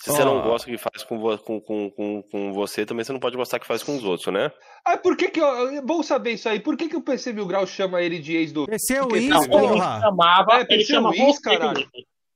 Se 0.00 0.10
você 0.10 0.24
não 0.24 0.42
gosta 0.42 0.68
que 0.68 0.76
faz 0.76 1.04
com, 1.04 1.20
com, 1.38 1.60
com, 1.60 2.22
com, 2.22 2.52
você, 2.52 2.84
também 2.84 3.04
você 3.04 3.12
não 3.12 3.20
pode 3.20 3.36
gostar 3.36 3.60
que 3.60 3.66
faz 3.66 3.84
com 3.84 3.96
os 3.96 4.02
outros, 4.02 4.32
né? 4.34 4.50
Ah, 4.84 4.96
por 4.96 5.16
que 5.16 5.28
que... 5.28 5.38
Eu, 5.38 5.68
é 5.68 5.80
bom 5.80 6.02
saber 6.02 6.32
isso 6.32 6.48
aí. 6.48 6.58
Por 6.58 6.76
que 6.76 6.88
que 6.88 6.96
o 6.96 7.02
PC 7.02 7.32
Mil 7.32 7.46
Grau 7.46 7.64
chama 7.66 8.02
ele 8.02 8.18
de 8.18 8.36
ex 8.36 8.52
do... 8.52 8.66
PC 8.66 8.94
é 8.94 9.02
o 9.04 9.14
ex, 9.14 9.46
porra! 9.46 9.64
Ele 9.64 9.80
chamava... 10.00 10.52
É, 10.54 10.66
ele 10.68 10.84
chama 10.84 11.14
ex, 11.14 11.38
caralho. 11.38 11.88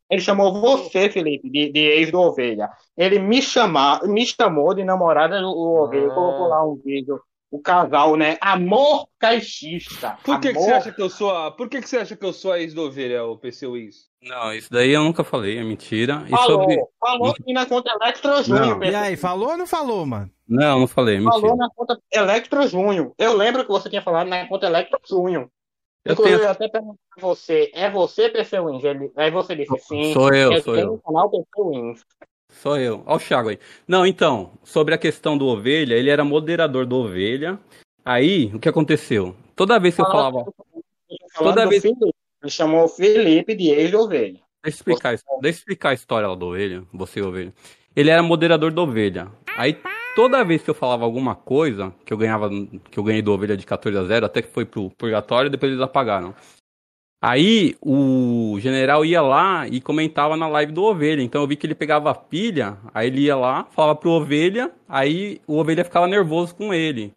Ele 0.09 0.21
chamou 0.21 0.61
você, 0.61 1.11
Felipe, 1.11 1.51
de, 1.51 1.71
de 1.71 1.81
ex 1.81 2.11
do 2.11 2.21
Ovelha. 2.21 2.71
Ele 2.97 3.19
me, 3.19 3.43
chama, 3.43 4.01
me 4.05 4.25
chamou 4.25 4.73
de 4.73 4.85
namorada 4.85 5.41
do 5.41 5.51
Ovelha. 5.51 6.09
Ah. 6.09 6.15
Colocou 6.15 6.49
lá 6.49 6.65
um 6.65 6.77
vídeo. 6.77 7.21
O 7.49 7.61
casal, 7.61 8.17
né? 8.17 8.37
Amor 8.41 9.09
caixista. 9.19 10.19
Por 10.25 10.41
que, 10.41 10.49
Amor... 10.49 10.61
que 10.61 10.67
você 10.67 10.73
acha 10.73 10.93
que 10.93 11.01
eu 11.01 11.09
sou 11.09 11.31
a... 11.31 11.51
Por 11.51 11.69
que, 11.69 11.81
que 11.81 11.89
você 11.89 11.99
acha 11.99 12.17
que 12.17 12.25
eu 12.25 12.33
sou 12.33 12.53
a 12.53 12.61
ex 12.61 12.75
do 12.75 12.83
Ovelha, 12.83 13.25
o 13.25 13.39
PC 13.39 13.67
Wiz? 13.67 14.07
Não, 14.21 14.53
isso 14.53 14.69
daí 14.71 14.91
eu 14.91 15.05
nunca 15.05 15.23
falei, 15.23 15.57
é 15.57 15.63
mentira. 15.63 16.25
E 16.27 16.31
falou, 16.31 16.63
sobre... 16.63 16.77
falou 17.01 17.31
aqui 17.31 17.53
na 17.53 17.65
conta 17.65 17.93
Electro 18.01 18.43
Júnior. 18.43 18.85
E 18.85 18.95
aí, 18.95 19.17
falou 19.17 19.51
ou 19.51 19.57
não 19.57 19.67
falou, 19.67 20.05
mano? 20.05 20.31
Não, 20.49 20.81
não 20.81 20.87
falei, 20.89 21.17
é 21.17 21.21
mentira. 21.21 21.41
Falou 21.41 21.57
na 21.57 21.71
conta 21.71 21.99
Electro 22.13 22.67
Júnior. 22.67 23.13
Eu 23.17 23.37
lembro 23.37 23.65
que 23.65 23.71
você 23.71 23.89
tinha 23.89 24.03
falado 24.03 24.27
na 24.27 24.47
conta 24.47 24.67
Electro 24.67 24.99
Júnior. 25.09 25.49
Eu, 26.07 26.17
tenho... 26.17 26.39
eu 26.39 26.49
até 26.49 26.69
perguntei 26.69 27.01
pra 27.15 27.29
você, 27.29 27.71
é 27.75 27.91
você 27.91 28.29
PC 28.29 28.61
Wins? 28.61 28.83
Aí 29.17 29.31
você 29.31 29.57
disse 29.57 29.77
sim. 29.79 30.13
Sou 30.13 30.33
eu, 30.33 30.63
sou 30.63 30.77
eu. 30.77 30.99
canal 31.05 31.29
PC 31.31 31.47
Wins. 31.59 32.05
Sou 32.49 32.79
eu. 32.79 33.03
Olha 33.05 33.17
o 33.17 33.19
Thiago 33.19 33.49
aí. 33.49 33.59
Não, 33.87 34.07
então, 34.07 34.53
sobre 34.63 34.95
a 34.95 34.99
questão 34.99 35.37
do 35.37 35.47
Ovelha, 35.47 35.95
ele 35.95 36.09
era 36.09 36.25
moderador 36.25 36.87
do 36.87 36.97
Ovelha. 36.97 37.59
Aí, 38.05 38.53
o 38.55 38.61
que 38.61 38.69
aconteceu? 38.69 39.35
Toda 39.57 39.81
vez 39.81 39.97
que 39.97 40.01
eu 40.01 40.07
falava. 40.07 40.45
Toda 41.37 41.67
vez. 41.67 41.83
Felipe. 41.83 42.11
Ele 42.43 42.51
chamou 42.51 42.85
o 42.85 42.89
Felipe 42.89 43.55
de 43.55 43.71
ex-ovelha. 43.71 44.41
Deixa 44.63 44.67
eu 44.67 44.71
explicar, 44.71 45.11
deixa 45.11 45.25
eu 45.43 45.51
explicar 45.51 45.89
a 45.91 45.95
história 45.95 46.37
do 46.37 46.47
Ovelha, 46.47 46.85
você 46.93 47.21
Ovelha. 47.21 47.53
Ele 47.95 48.11
era 48.11 48.23
moderador 48.23 48.73
do 48.73 48.83
Ovelha. 48.83 49.29
Aí 49.57 49.73
toda 50.17 50.43
vez 50.43 50.63
que 50.63 50.71
eu 50.71 50.75
falava 50.75 51.05
alguma 51.05 51.35
coisa, 51.35 51.93
que 52.07 52.11
eu 52.13 52.17
ganhava, 52.17 52.49
que 52.91 52.99
eu 52.99 53.05
ganhei 53.05 53.21
do 53.21 53.31
Ovelha 53.33 53.55
de 53.55 53.67
14 53.67 53.99
a 53.99 54.05
0, 54.05 54.25
até 54.25 54.41
que 54.41 54.49
foi 54.49 54.65
pro 54.65 54.91
purgatório, 54.91 55.51
depois 55.51 55.71
eles 55.71 55.85
apagaram. 55.85 56.35
Aí 57.23 57.77
o 57.83 58.57
general 58.59 59.05
ia 59.05 59.21
lá 59.21 59.69
e 59.69 59.79
comentava 59.79 60.37
na 60.37 60.49
live 60.49 60.73
do 60.73 60.83
Ovelha. 60.85 61.23
Então 61.23 61.43
eu 61.43 61.47
vi 61.47 61.55
que 61.57 61.67
ele 61.67 61.75
pegava 61.75 62.11
a 62.11 62.15
pilha, 62.15 62.79
aí 62.95 63.09
ele 63.09 63.23
ia 63.23 63.37
lá, 63.37 63.65
falava 63.73 63.95
pro 63.95 64.11
Ovelha, 64.11 64.73
aí 64.89 65.41
o 65.47 65.59
Ovelha 65.59 65.85
ficava 65.85 66.07
nervoso 66.07 66.55
com 66.55 66.73
ele. 66.73 67.13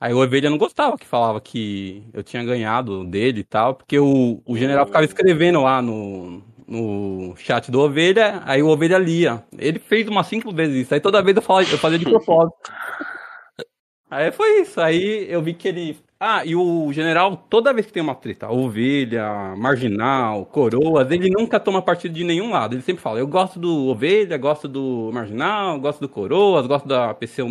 Aí 0.00 0.14
o 0.14 0.22
Ovelha 0.22 0.48
não 0.48 0.58
gostava 0.58 0.96
que 0.96 1.06
falava 1.06 1.40
que 1.40 2.04
eu 2.12 2.22
tinha 2.22 2.42
ganhado 2.42 3.04
dele 3.04 3.40
e 3.40 3.44
tal, 3.44 3.74
porque 3.74 3.98
o, 3.98 4.40
o 4.46 4.56
general 4.56 4.86
ficava 4.86 5.04
escrevendo 5.04 5.62
lá 5.62 5.82
no, 5.82 6.42
no 6.66 7.34
chat 7.36 7.70
do 7.70 7.80
Ovelha, 7.80 8.42
aí 8.44 8.62
o 8.62 8.68
Ovelha 8.68 8.98
lia. 8.98 9.44
Ele 9.56 9.78
fez 9.78 10.08
umas 10.08 10.26
cinco 10.26 10.52
vezes 10.52 10.82
isso, 10.82 10.94
aí 10.94 11.00
toda 11.00 11.22
vez 11.22 11.36
eu, 11.36 11.42
falava, 11.42 11.70
eu 11.70 11.78
fazia 11.78 11.98
de 11.98 12.04
propósito. 12.04 12.56
aí 14.10 14.32
foi 14.32 14.60
isso, 14.60 14.80
aí 14.80 15.26
eu 15.30 15.42
vi 15.42 15.54
que 15.54 15.68
ele... 15.68 15.98
Ah, 16.18 16.44
e 16.44 16.56
o 16.56 16.90
general, 16.92 17.36
toda 17.36 17.72
vez 17.72 17.86
que 17.86 17.92
tem 17.92 18.02
uma 18.02 18.14
treta, 18.14 18.48
ovelha, 18.48 19.54
marginal, 19.56 20.46
coroas, 20.46 21.10
ele 21.10 21.28
nunca 21.28 21.60
toma 21.60 21.82
partido 21.82 22.14
de 22.14 22.24
nenhum 22.24 22.50
lado. 22.50 22.74
Ele 22.74 22.82
sempre 22.82 23.02
fala, 23.02 23.18
eu 23.18 23.26
gosto 23.26 23.58
do 23.58 23.88
ovelha, 23.88 24.38
gosto 24.38 24.66
do 24.66 25.10
marginal, 25.12 25.78
gosto 25.78 26.00
do 26.00 26.08
coroas, 26.08 26.66
gosto 26.66 26.88
da 26.88 27.12
PC 27.12 27.42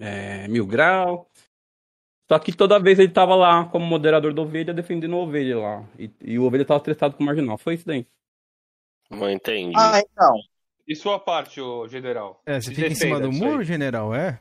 é, 0.00 0.48
mil 0.48 0.66
grau. 0.66 1.28
Só 2.28 2.38
que 2.40 2.52
toda 2.52 2.80
vez 2.80 2.98
ele 2.98 3.12
tava 3.12 3.36
lá 3.36 3.64
como 3.66 3.86
moderador 3.86 4.34
do 4.34 4.42
ovelha, 4.42 4.74
defendendo 4.74 5.14
o 5.14 5.18
ovelha 5.20 5.58
lá. 5.58 5.88
E, 5.98 6.10
e 6.22 6.38
o 6.38 6.44
ovelha 6.44 6.64
tava 6.64 6.80
tretado 6.80 7.16
com 7.16 7.22
o 7.22 7.26
marginal. 7.26 7.56
Foi 7.56 7.74
isso 7.74 7.86
daí. 7.86 8.06
Não 9.10 9.30
entendi. 9.30 9.74
Ah, 9.76 10.00
então. 10.00 10.34
E 10.86 10.94
sua 10.94 11.18
parte, 11.18 11.60
o 11.60 11.88
general? 11.88 12.40
É, 12.46 12.60
você 12.60 12.72
fica 12.72 12.86
em 12.86 12.94
cima 12.94 13.18
do 13.18 13.32
muro, 13.32 13.64
general, 13.64 14.14
é? 14.14 14.40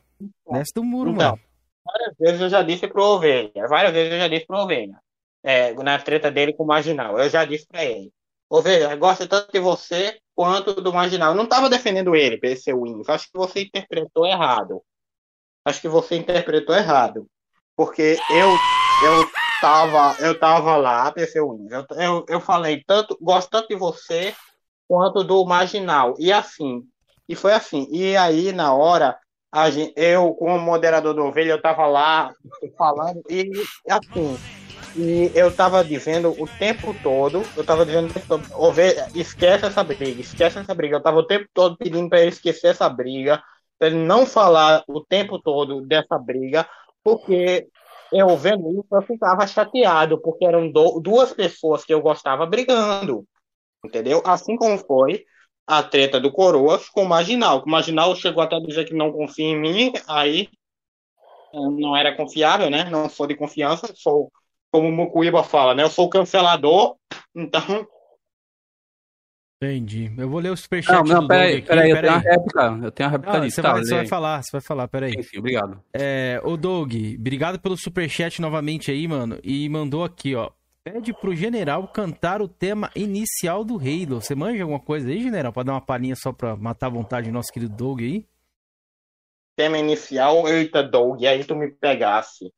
Desce 0.51 0.73
do 0.73 0.83
muro, 0.83 1.11
então, 1.11 1.31
mano. 1.31 1.41
Várias 1.85 2.15
vezes 2.17 2.41
eu 2.41 2.49
já 2.49 2.61
disse 2.61 2.87
pro 2.87 3.03
Ovelha. 3.03 3.67
Várias 3.67 3.93
vezes 3.93 4.13
eu 4.13 4.19
já 4.19 4.27
disse 4.27 4.45
pro 4.45 4.57
Ovelha. 4.57 4.99
É, 5.43 5.73
na 5.73 5.99
treta 5.99 6.31
dele 6.31 6.53
com 6.53 6.63
o 6.63 6.67
Marginal. 6.67 7.19
Eu 7.19 7.29
já 7.29 7.45
disse 7.45 7.67
pra 7.67 7.83
ele. 7.83 8.11
Ovelha, 8.49 8.95
gosto 8.95 9.27
tanto 9.27 9.51
de 9.51 9.59
você 9.59 10.19
quanto 10.35 10.81
do 10.81 10.93
Marginal. 10.93 11.31
Eu 11.31 11.37
não 11.37 11.47
tava 11.47 11.69
defendendo 11.69 12.15
ele, 12.15 12.37
PC 12.37 12.73
Wins. 12.73 13.09
Acho 13.09 13.25
que 13.31 13.37
você 13.37 13.61
interpretou 13.61 14.25
errado. 14.25 14.81
Acho 15.63 15.81
que 15.81 15.87
você 15.87 16.15
interpretou 16.15 16.75
errado. 16.75 17.27
Porque 17.75 18.17
eu, 18.29 18.49
eu 19.07 19.29
tava, 19.61 20.15
eu 20.19 20.39
tava 20.39 20.75
lá, 20.77 21.11
PC 21.11 21.41
Wins. 21.41 21.71
Eu, 21.71 21.85
eu, 21.97 22.25
eu 22.29 22.39
falei 22.39 22.83
tanto, 22.85 23.17
gosto 23.21 23.49
tanto 23.49 23.67
de 23.67 23.75
você 23.75 24.33
quanto 24.87 25.23
do 25.23 25.45
marginal. 25.45 26.15
E 26.19 26.31
assim, 26.31 26.83
e 27.27 27.35
foi 27.35 27.53
assim. 27.53 27.87
E 27.91 28.15
aí, 28.15 28.51
na 28.51 28.73
hora, 28.73 29.17
a 29.51 29.69
gente, 29.69 29.93
eu, 29.95 30.33
como 30.33 30.59
moderador 30.59 31.13
do 31.13 31.23
Ovelha, 31.23 31.51
eu 31.51 31.61
tava 31.61 31.85
lá 31.87 32.33
falando, 32.77 33.21
e 33.29 33.49
assim, 33.89 34.37
e 34.97 35.31
eu 35.35 35.53
tava 35.53 35.83
dizendo 35.83 36.33
o 36.41 36.47
tempo 36.47 36.95
todo, 37.03 37.41
eu 37.57 37.65
tava 37.65 37.85
dizendo 37.85 38.13
Ovelha, 38.57 39.07
esquece 39.13 39.65
essa 39.65 39.83
briga, 39.83 40.21
esquece 40.21 40.59
essa 40.59 40.73
briga. 40.73 40.97
Eu 40.97 41.03
tava 41.03 41.17
o 41.17 41.27
tempo 41.27 41.47
todo 41.53 41.77
pedindo 41.77 42.07
para 42.09 42.21
ele 42.21 42.29
esquecer 42.29 42.67
essa 42.67 42.87
briga, 42.87 43.43
para 43.77 43.89
ele 43.89 43.97
não 43.97 44.25
falar 44.25 44.83
o 44.87 45.01
tempo 45.01 45.39
todo 45.39 45.81
dessa 45.81 46.17
briga, 46.17 46.67
porque 47.03 47.67
eu 48.11 48.35
vendo 48.37 48.71
isso, 48.71 48.87
eu 48.89 49.01
ficava 49.01 49.45
chateado, 49.45 50.21
porque 50.21 50.45
eram 50.45 50.71
do, 50.71 50.99
duas 51.01 51.33
pessoas 51.33 51.83
que 51.83 51.93
eu 51.93 52.01
gostava 52.01 52.45
brigando. 52.45 53.25
Entendeu? 53.85 54.21
Assim 54.25 54.55
como 54.55 54.77
foi 54.77 55.25
a 55.67 55.81
treta 55.81 56.19
do 56.19 56.31
Coroas 56.31 56.89
com 56.89 57.03
o 57.03 57.09
Marginal. 57.09 57.63
O 57.65 57.69
Marginal 57.69 58.15
chegou 58.15 58.43
até 58.43 58.55
a 58.55 58.59
dizer 58.59 58.85
que 58.85 58.93
não 58.93 59.11
confia 59.11 59.45
em 59.45 59.59
mim, 59.59 59.93
aí 60.07 60.49
não 61.53 61.95
era 61.95 62.15
confiável, 62.15 62.69
né? 62.69 62.89
Não 62.89 63.09
sou 63.09 63.25
de 63.25 63.35
confiança, 63.35 63.91
sou, 63.95 64.31
como 64.71 64.89
o 64.89 64.91
Mucuíba 64.91 65.43
fala, 65.43 65.73
né? 65.73 65.83
Eu 65.83 65.89
sou 65.89 66.09
cancelador, 66.09 66.97
então. 67.33 67.87
Entendi. 69.61 70.11
Eu 70.17 70.29
vou 70.29 70.39
ler 70.39 70.49
o 70.49 70.57
superchat 70.57 70.97
não, 70.97 71.03
não, 71.03 71.21
do 71.21 71.27
peraí, 71.29 71.55
Doug 71.55 71.67
peraí, 71.67 71.89
eu 71.89 72.01
tenho 72.01 72.19
réplica. 72.19 72.79
Eu 72.83 72.91
tenho 72.91 73.09
uma 73.09 73.11
réplica 73.11 73.49
Você, 73.49 73.61
tá, 73.61 73.71
vai, 73.71 73.83
você 73.83 73.95
vai 73.95 74.07
falar, 74.07 74.43
você 74.43 74.51
vai 74.51 74.61
falar, 74.61 74.87
peraí. 74.87 75.23
Sim, 75.23 75.39
obrigado. 75.39 75.81
É, 75.93 76.41
ô 76.43 76.57
Doug, 76.57 76.93
obrigado 77.17 77.59
pelo 77.59 77.77
superchat 77.77 78.41
novamente 78.41 78.91
aí, 78.91 79.07
mano. 79.07 79.39
E 79.43 79.67
mandou 79.69 80.03
aqui, 80.03 80.35
ó. 80.35 80.51
Pede 80.85 81.11
pro 81.13 81.35
general 81.35 81.87
cantar 81.87 82.43
o 82.43 82.47
tema 82.47 82.91
inicial 82.95 83.65
do 83.65 83.73
Halo. 83.79 84.21
Você 84.21 84.35
manja 84.35 84.61
alguma 84.61 84.79
coisa 84.79 85.09
aí, 85.09 85.19
general? 85.19 85.51
Pra 85.51 85.63
dar 85.63 85.71
uma 85.71 85.83
palhinha 85.83 86.15
só 86.15 86.31
pra 86.31 86.55
matar 86.55 86.85
a 86.85 86.91
vontade 86.91 87.27
do 87.27 87.33
nosso 87.33 87.51
querido 87.51 87.75
Doug 87.75 88.01
aí? 88.01 88.29
Tema 89.57 89.79
inicial, 89.79 90.47
eita, 90.47 90.83
Doug, 90.83 91.23
aí 91.23 91.43
tu 91.43 91.55
me 91.55 91.71
pegasse. 91.71 92.53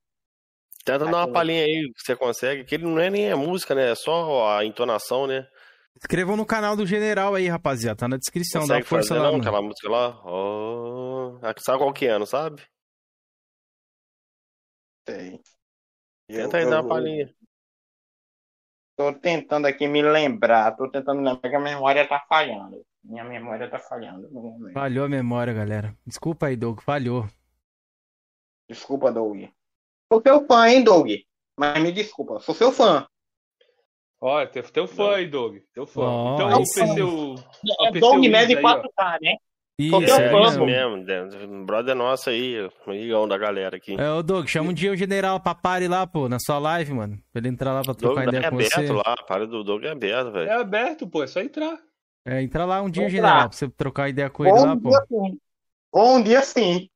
Tenta 0.83 1.05
dar 1.05 1.25
uma 1.25 1.31
palhinha 1.31 1.63
aí, 1.63 1.89
que 1.95 2.01
você 2.01 2.17
consegue, 2.17 2.65
que 2.65 2.75
ele 2.75 2.83
não 2.83 2.99
é 2.99 3.09
nem 3.09 3.31
a 3.31 3.37
música, 3.37 3.73
né? 3.73 3.91
É 3.91 3.95
só 3.95 4.57
a 4.57 4.65
entonação, 4.65 5.25
né? 5.25 5.47
Inscrevam 5.95 6.35
no 6.35 6.45
canal 6.45 6.75
do 6.75 6.85
General 6.85 7.33
aí, 7.33 7.47
rapaziada. 7.47 7.95
Tá 7.95 8.09
na 8.09 8.17
descrição, 8.17 8.61
Consegue 8.61 8.81
dá 8.81 8.87
força 8.89 9.07
fazer, 9.09 9.21
lá. 9.21 9.31
Não, 9.31 9.39
aquela 9.39 9.61
música 9.61 9.89
lá. 9.89 10.21
Oh... 10.25 11.39
Sabe 11.59 11.77
qual 11.77 11.93
que 11.93 12.07
é, 12.07 12.19
não 12.19 12.25
sabe? 12.25 12.61
Tem. 15.05 15.41
Tenta 16.27 16.57
aí 16.57 16.69
dar 16.69 16.81
uma 16.81 16.89
palhinha. 16.89 17.33
Tô 18.97 19.13
tentando 19.13 19.67
aqui 19.67 19.87
me 19.87 20.01
lembrar, 20.01 20.75
tô 20.75 20.89
tentando 20.89 21.21
lembrar 21.21 21.47
que 21.47 21.55
a 21.55 21.59
memória 21.59 22.07
tá 22.07 22.19
falhando. 22.27 22.83
Minha 23.03 23.23
memória 23.23 23.69
tá 23.69 23.77
falhando 23.77 24.27
Falhou 24.73 25.05
a 25.05 25.07
memória, 25.07 25.53
galera. 25.53 25.95
Desculpa 26.03 26.47
aí, 26.47 26.55
Doug, 26.55 26.81
falhou. 26.81 27.29
Desculpa, 28.67 29.11
Doug. 29.11 29.43
Sou 30.11 30.19
seu 30.19 30.47
fã, 30.47 30.67
hein, 30.67 30.83
Doug? 30.83 31.11
Mas 31.55 31.79
me 31.79 31.91
desculpa, 31.91 32.39
sou 32.39 32.55
seu 32.55 32.71
fã. 32.71 33.07
Olha, 34.19 34.47
teu, 34.47 34.63
teu 34.63 34.87
fã 34.87 35.17
aí, 35.17 35.27
Doug. 35.27 35.57
Teu 35.75 35.85
fã. 35.85 36.01
Oh, 36.01 36.33
então, 36.33 36.49
o 36.49 36.57
PC, 36.57 37.03
o, 37.03 37.35
é 37.85 37.91
Doug 37.91 38.25
Mede 38.25 38.55
4K, 38.55 39.21
né? 39.21 39.35
Isso, 39.79 39.95
é 39.95 40.47
isso 40.47 40.65
mesmo, 40.65 41.63
brother 41.63 41.95
nosso 41.95 42.31
aí, 42.31 42.59
o 42.59 42.71
amigão 42.87 43.27
da 43.27 43.37
galera 43.37 43.77
aqui. 43.77 43.95
É, 43.95 44.09
o 44.09 44.23
Doug, 44.23 44.47
chama 44.47 44.71
um 44.71 44.73
dia 44.73 44.91
o 44.91 44.95
General 44.95 45.39
Papari 45.39 45.87
lá, 45.87 46.07
pô, 46.07 46.27
na 46.27 46.39
sua 46.39 46.57
live, 46.57 46.93
mano. 46.93 47.21
Pra 47.31 47.39
ele 47.39 47.49
entrar 47.49 47.73
lá 47.73 47.83
pra 47.83 47.93
trocar 47.93 48.23
Doug, 48.23 48.27
ideia 48.33 48.47
é 48.47 48.49
com 48.49 48.55
você. 48.55 48.69
É 48.73 48.79
aberto 48.79 48.93
lá, 48.93 49.15
para 49.27 49.45
do 49.45 49.63
Doug 49.63 49.83
é 49.83 49.91
aberto, 49.91 50.31
velho. 50.31 50.49
É 50.49 50.53
aberto, 50.53 51.07
pô, 51.07 51.23
é 51.23 51.27
só 51.27 51.41
entrar. 51.41 51.77
É, 52.25 52.41
entra 52.41 52.65
lá 52.65 52.81
um 52.81 52.89
dia, 52.89 53.03
Vamos 53.03 53.13
General, 53.13 53.37
lá. 53.37 53.49
pra 53.49 53.55
você 53.55 53.69
trocar 53.69 54.09
ideia 54.09 54.31
com 54.31 54.45
ele 54.45 54.59
lá, 54.59 54.75
pô. 54.75 54.91
Sim. 54.91 55.39
Bom 55.93 56.23
dia 56.23 56.41
sim. 56.41 56.89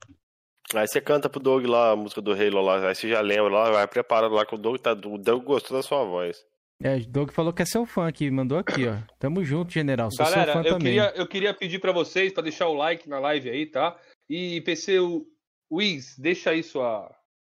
Aí 0.74 0.88
você 0.88 1.00
canta 1.00 1.30
pro 1.30 1.40
Doug 1.40 1.64
lá 1.66 1.92
a 1.92 1.96
música 1.96 2.20
do 2.20 2.34
Halo 2.34 2.62
lá, 2.62 2.88
aí 2.88 2.96
você 2.96 3.08
já 3.08 3.22
lembra 3.22 3.52
lá, 3.52 3.70
vai 3.70 3.88
preparado 3.88 4.34
lá 4.34 4.44
que 4.44 4.56
o 4.56 4.58
Doug 4.58 4.78
tá. 4.80 4.94
O 4.94 5.20
Doug 5.20 5.44
gostou 5.44 5.78
da 5.78 5.84
sua 5.84 6.04
voz. 6.04 6.44
É, 6.84 6.98
o 6.98 7.08
Doug 7.08 7.32
falou 7.32 7.54
que 7.54 7.62
é 7.62 7.66
seu 7.66 7.86
fã 7.86 8.08
aqui, 8.08 8.30
mandou 8.32 8.58
aqui, 8.58 8.88
ó. 8.88 8.98
Tamo 9.20 9.44
junto, 9.44 9.72
general. 9.72 10.10
Sou 10.12 10.26
Galera, 10.26 10.54
seu 10.54 10.54
fã 10.54 10.68
eu 10.68 10.74
também. 10.74 10.94
Queria, 10.94 11.14
eu 11.16 11.28
queria 11.28 11.54
pedir 11.54 11.80
para 11.80 11.92
vocês, 11.92 12.34
para 12.34 12.44
deixar 12.44 12.68
o 12.68 12.74
like 12.74 13.08
na 13.08 13.20
live 13.20 13.50
aí, 13.50 13.66
tá? 13.66 13.98
E 14.30 14.62
PC, 14.62 15.00
o 15.00 15.26
Wiz, 15.72 16.18
deixa 16.18 16.52
aí 16.52 16.64
sua. 16.64 17.10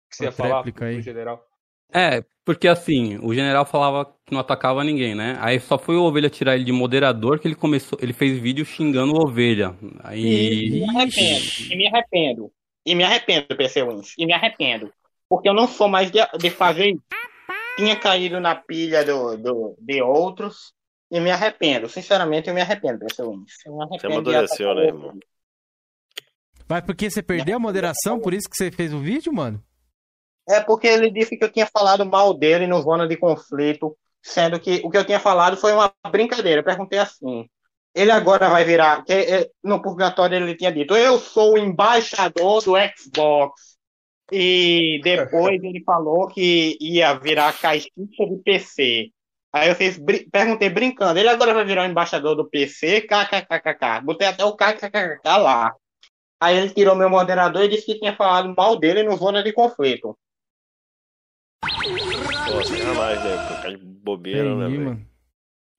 que 0.09 0.15
você 0.15 0.25
ia 0.25 0.31
falar 0.31 0.63
pro 0.63 0.85
aí. 0.85 1.01
general. 1.01 1.43
É, 1.93 2.23
porque 2.43 2.67
assim, 2.67 3.17
o 3.21 3.33
general 3.33 3.65
falava 3.65 4.05
que 4.25 4.33
não 4.33 4.39
atacava 4.39 4.83
ninguém, 4.83 5.15
né? 5.15 5.37
Aí 5.39 5.59
só 5.59 5.77
foi 5.77 5.95
o 5.95 6.03
Ovelha 6.03 6.29
tirar 6.29 6.55
ele 6.55 6.63
de 6.63 6.71
moderador 6.71 7.39
que 7.39 7.47
ele 7.47 7.55
começou, 7.55 7.97
ele 8.01 8.13
fez 8.13 8.37
vídeo 8.37 8.65
xingando 8.65 9.13
o 9.13 9.23
Ovelha. 9.23 9.75
Aí... 10.03 10.67
E, 10.67 10.69
me 10.71 10.89
arrependo, 10.89 11.45
e 11.71 11.75
me 11.75 11.87
arrependo. 11.87 12.51
E 12.85 12.95
me 12.95 13.03
arrependo, 13.03 13.47
PC 13.55 13.83
Wins. 13.83 14.13
E 14.17 14.25
me 14.25 14.33
arrependo. 14.33 14.91
Porque 15.27 15.49
eu 15.49 15.53
não 15.53 15.67
sou 15.67 15.87
mais 15.87 16.11
de, 16.11 16.19
de 16.37 16.49
fazer 16.51 16.91
isso 16.91 17.01
tinha 17.75 17.99
caído 17.99 18.39
na 18.39 18.55
pilha 18.55 19.03
do, 19.03 19.37
do, 19.37 19.75
de 19.79 20.01
outros 20.01 20.73
e 21.11 21.19
me 21.19 21.31
arrependo. 21.31 21.87
Sinceramente, 21.87 22.47
eu 22.47 22.53
me 22.53 22.61
arrependo, 22.61 22.99
me 22.99 23.05
arrependo 23.05 23.45
você 23.99 24.07
amadureceu, 24.07 24.75
né, 24.75 24.85
irmão? 24.85 25.17
Mas 26.67 26.81
porque 26.81 27.09
você 27.09 27.21
perdeu 27.21 27.57
a 27.57 27.59
moderação, 27.59 28.19
por 28.19 28.33
isso 28.33 28.49
que 28.49 28.55
você 28.55 28.71
fez 28.71 28.93
o 28.93 28.99
vídeo, 28.99 29.31
mano? 29.31 29.63
É 30.47 30.59
porque 30.61 30.87
ele 30.87 31.11
disse 31.11 31.37
que 31.37 31.43
eu 31.43 31.51
tinha 31.51 31.67
falado 31.67 32.05
mal 32.05 32.33
dele 32.33 32.67
no 32.67 32.81
Zona 32.81 33.07
de 33.07 33.17
Conflito, 33.17 33.97
sendo 34.21 34.59
que 34.59 34.81
o 34.83 34.89
que 34.89 34.97
eu 34.97 35.05
tinha 35.05 35.19
falado 35.19 35.57
foi 35.57 35.73
uma 35.73 35.93
brincadeira. 36.11 36.61
Eu 36.61 36.65
perguntei 36.65 36.99
assim. 36.99 37.47
Ele 37.93 38.11
agora 38.11 38.49
vai 38.49 38.63
virar. 38.63 39.03
Que, 39.03 39.13
é, 39.13 39.49
no 39.63 39.81
purgatório 39.81 40.35
ele 40.35 40.55
tinha 40.55 40.71
dito: 40.71 40.95
Eu 40.95 41.17
sou 41.19 41.53
o 41.53 41.57
embaixador 41.57 42.63
do 42.63 42.73
Xbox. 42.95 43.74
E 44.31 44.99
depois 45.03 45.63
ele 45.63 45.83
falou 45.83 46.27
que 46.27 46.77
ia 46.81 47.13
virar 47.13 47.57
caixinha 47.59 48.07
de 48.07 48.37
PC. 48.43 49.11
Aí 49.53 49.69
eu 49.69 49.75
fiz, 49.75 49.97
br 49.97 50.29
perguntei 50.31 50.69
brincando, 50.69 51.17
ele 51.17 51.29
agora 51.29 51.53
vai 51.53 51.63
virar 51.63 51.83
o 51.83 51.89
embaixador 51.89 52.35
do 52.35 52.49
PC? 52.49 53.01
KKKKK. 53.01 54.01
Botei 54.03 54.27
até 54.27 54.43
o 54.43 54.55
KKKK 54.55 55.37
lá. 55.37 55.73
Aí 56.41 56.57
ele 56.57 56.69
tirou 56.71 56.95
meu 56.95 57.09
moderador 57.09 57.63
e 57.63 57.69
disse 57.69 57.85
que 57.85 57.99
tinha 57.99 58.15
falado 58.15 58.53
mal 58.55 58.77
dele 58.77 59.03
no 59.03 59.15
Zona 59.15 59.41
de 59.41 59.53
Conflito. 59.53 60.17
Pô, 61.61 62.61
jamais, 62.63 63.23
né? 63.23 63.69
De 63.69 63.77
bobeira, 63.77 64.55
né, 64.55 64.67
velho? 64.67 65.07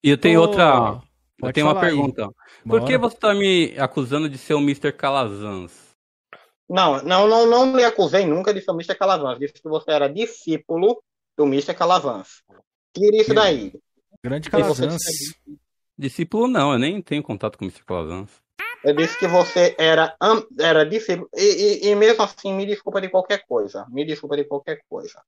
E 0.03 0.11
eu 0.11 0.19
tenho 0.19 0.41
outra. 0.41 1.03
Eu 1.43 1.53
tenho 1.53 1.67
uma 1.67 1.79
pergunta. 1.79 2.25
Aí. 2.25 2.31
Por 2.67 2.85
que 2.85 2.97
você 2.97 3.17
tá 3.17 3.35
me 3.35 3.75
acusando 3.79 4.29
de 4.29 4.39
ser 4.39 4.55
o 4.55 4.61
Mr. 4.61 4.93
Calazans? 4.93 5.86
Não, 6.69 7.03
não, 7.03 7.29
não, 7.29 7.47
não 7.47 7.77
lhe 7.77 7.85
acusei 7.85 8.27
nunca 8.27 8.53
de 8.53 8.61
ser 8.61 8.71
o 8.71 8.75
Mr. 8.75 8.97
Calavans. 8.97 9.39
Disse 9.39 9.55
que 9.55 9.69
você 9.69 9.93
era 9.93 10.09
discípulo 10.09 11.01
do 11.37 11.45
Mr. 11.45 11.75
Calavans. 11.75 12.43
Tire 12.93 13.19
isso 13.21 13.35
daí. 13.35 13.73
Grande 14.23 14.51
Calavans. 14.51 15.03
Discípulo 15.97 16.49
não, 16.49 16.73
eu 16.73 16.79
nem 16.79 17.01
tenho 17.01 17.23
contato 17.23 17.57
com 17.57 17.65
o 17.65 17.69
Mr. 17.69 17.85
Calavans. 17.85 18.31
Eu 18.83 18.95
disse 18.95 19.19
que 19.19 19.27
você 19.27 19.75
era, 19.79 20.17
era 20.61 20.85
discípulo. 20.85 21.29
E, 21.35 21.87
e, 21.87 21.89
e, 21.89 21.95
mesmo 21.95 22.23
assim, 22.23 22.53
me 22.53 22.67
desculpa 22.67 23.01
de 23.01 23.09
qualquer 23.09 23.45
coisa. 23.47 23.87
Me 23.89 24.05
desculpa 24.05 24.37
de 24.37 24.45
qualquer 24.45 24.81
coisa. 24.89 25.21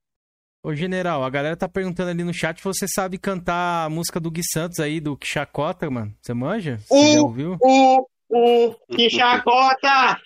Ô, 0.63 0.75
general, 0.75 1.23
a 1.23 1.31
galera 1.31 1.57
tá 1.57 1.69
perguntando 1.69 2.11
ali 2.11 2.25
no 2.25 2.35
chat 2.35 2.59
se 2.59 2.65
você 2.65 2.87
sabe 2.89 3.17
cantar 3.17 3.87
a 3.87 3.91
música 3.91 4.19
do 4.21 4.31
Gui 4.31 4.43
Santos 4.45 4.81
aí, 4.81 5.01
do 5.01 5.17
Quixacota, 5.17 5.89
mano. 5.89 6.13
Você 6.21 6.35
manja? 6.35 6.79
Você 6.79 6.95
uh, 6.95 7.15
já 7.15 7.23
ouviu? 7.23 7.57
O, 7.61 8.07
o 8.29 8.75
Quixacota! 8.95 10.21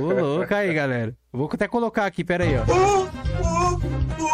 Ô, 0.00 0.36
louco 0.36 0.54
aí, 0.54 0.72
galera. 0.72 1.16
Vou 1.32 1.48
até 1.52 1.68
colocar 1.68 2.06
aqui, 2.06 2.24
pera 2.24 2.44
aí, 2.44 2.54
ó. 2.56 2.64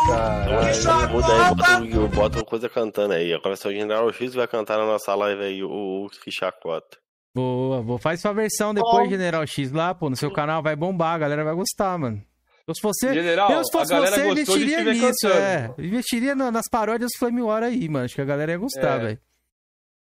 Caralho, 0.07 1.11
muda 1.11 1.27
aí, 1.27 1.55
bota, 1.55 2.17
bota 2.17 2.39
uma 2.39 2.45
coisa 2.45 2.69
cantando 2.69 3.15
aí. 3.15 3.33
Agora 3.33 3.55
o 3.55 3.73
General 3.73 4.13
X 4.13 4.35
vai 4.35 4.49
cantar 4.49 4.79
na 4.79 4.87
nossa 4.87 5.15
live 5.15 5.43
aí, 5.43 5.63
o, 5.63 6.07
o 6.07 6.09
Chacota. 6.31 6.99
Boa, 7.35 7.81
vou 7.81 7.99
faz 7.99 8.21
sua 8.21 8.33
versão 8.33 8.75
depois, 8.75 9.09
General 9.09 9.47
X, 9.47 9.73
lá, 9.73 9.95
pô, 9.95 10.11
no 10.11 10.17
seu 10.17 10.31
canal 10.31 10.63
vai 10.63 10.77
bombar, 10.77 11.15
a 11.15 11.19
galera 11.19 11.45
vai 11.45 11.55
gostar, 11.55 11.97
mano. 11.99 12.23
Eu, 12.67 12.75
se 12.75 12.83
você, 12.83 13.15
General, 13.15 13.51
eu, 13.51 13.65
se 13.65 13.73
fosse 13.73 13.95
você, 13.95 14.31
investiria 14.31 14.85
nisso, 14.85 15.29
é. 15.29 15.75
Investiria 15.79 16.35
nas 16.35 16.69
paródias 16.71 17.11
Flame 17.19 17.43
War 17.43 17.63
aí, 17.63 17.89
mano. 17.89 18.05
Acho 18.05 18.15
que 18.15 18.21
a 18.21 18.25
galera 18.25 18.53
ia 18.53 18.59
gostar, 18.59 19.01
é. 19.01 19.05
velho. 19.05 19.21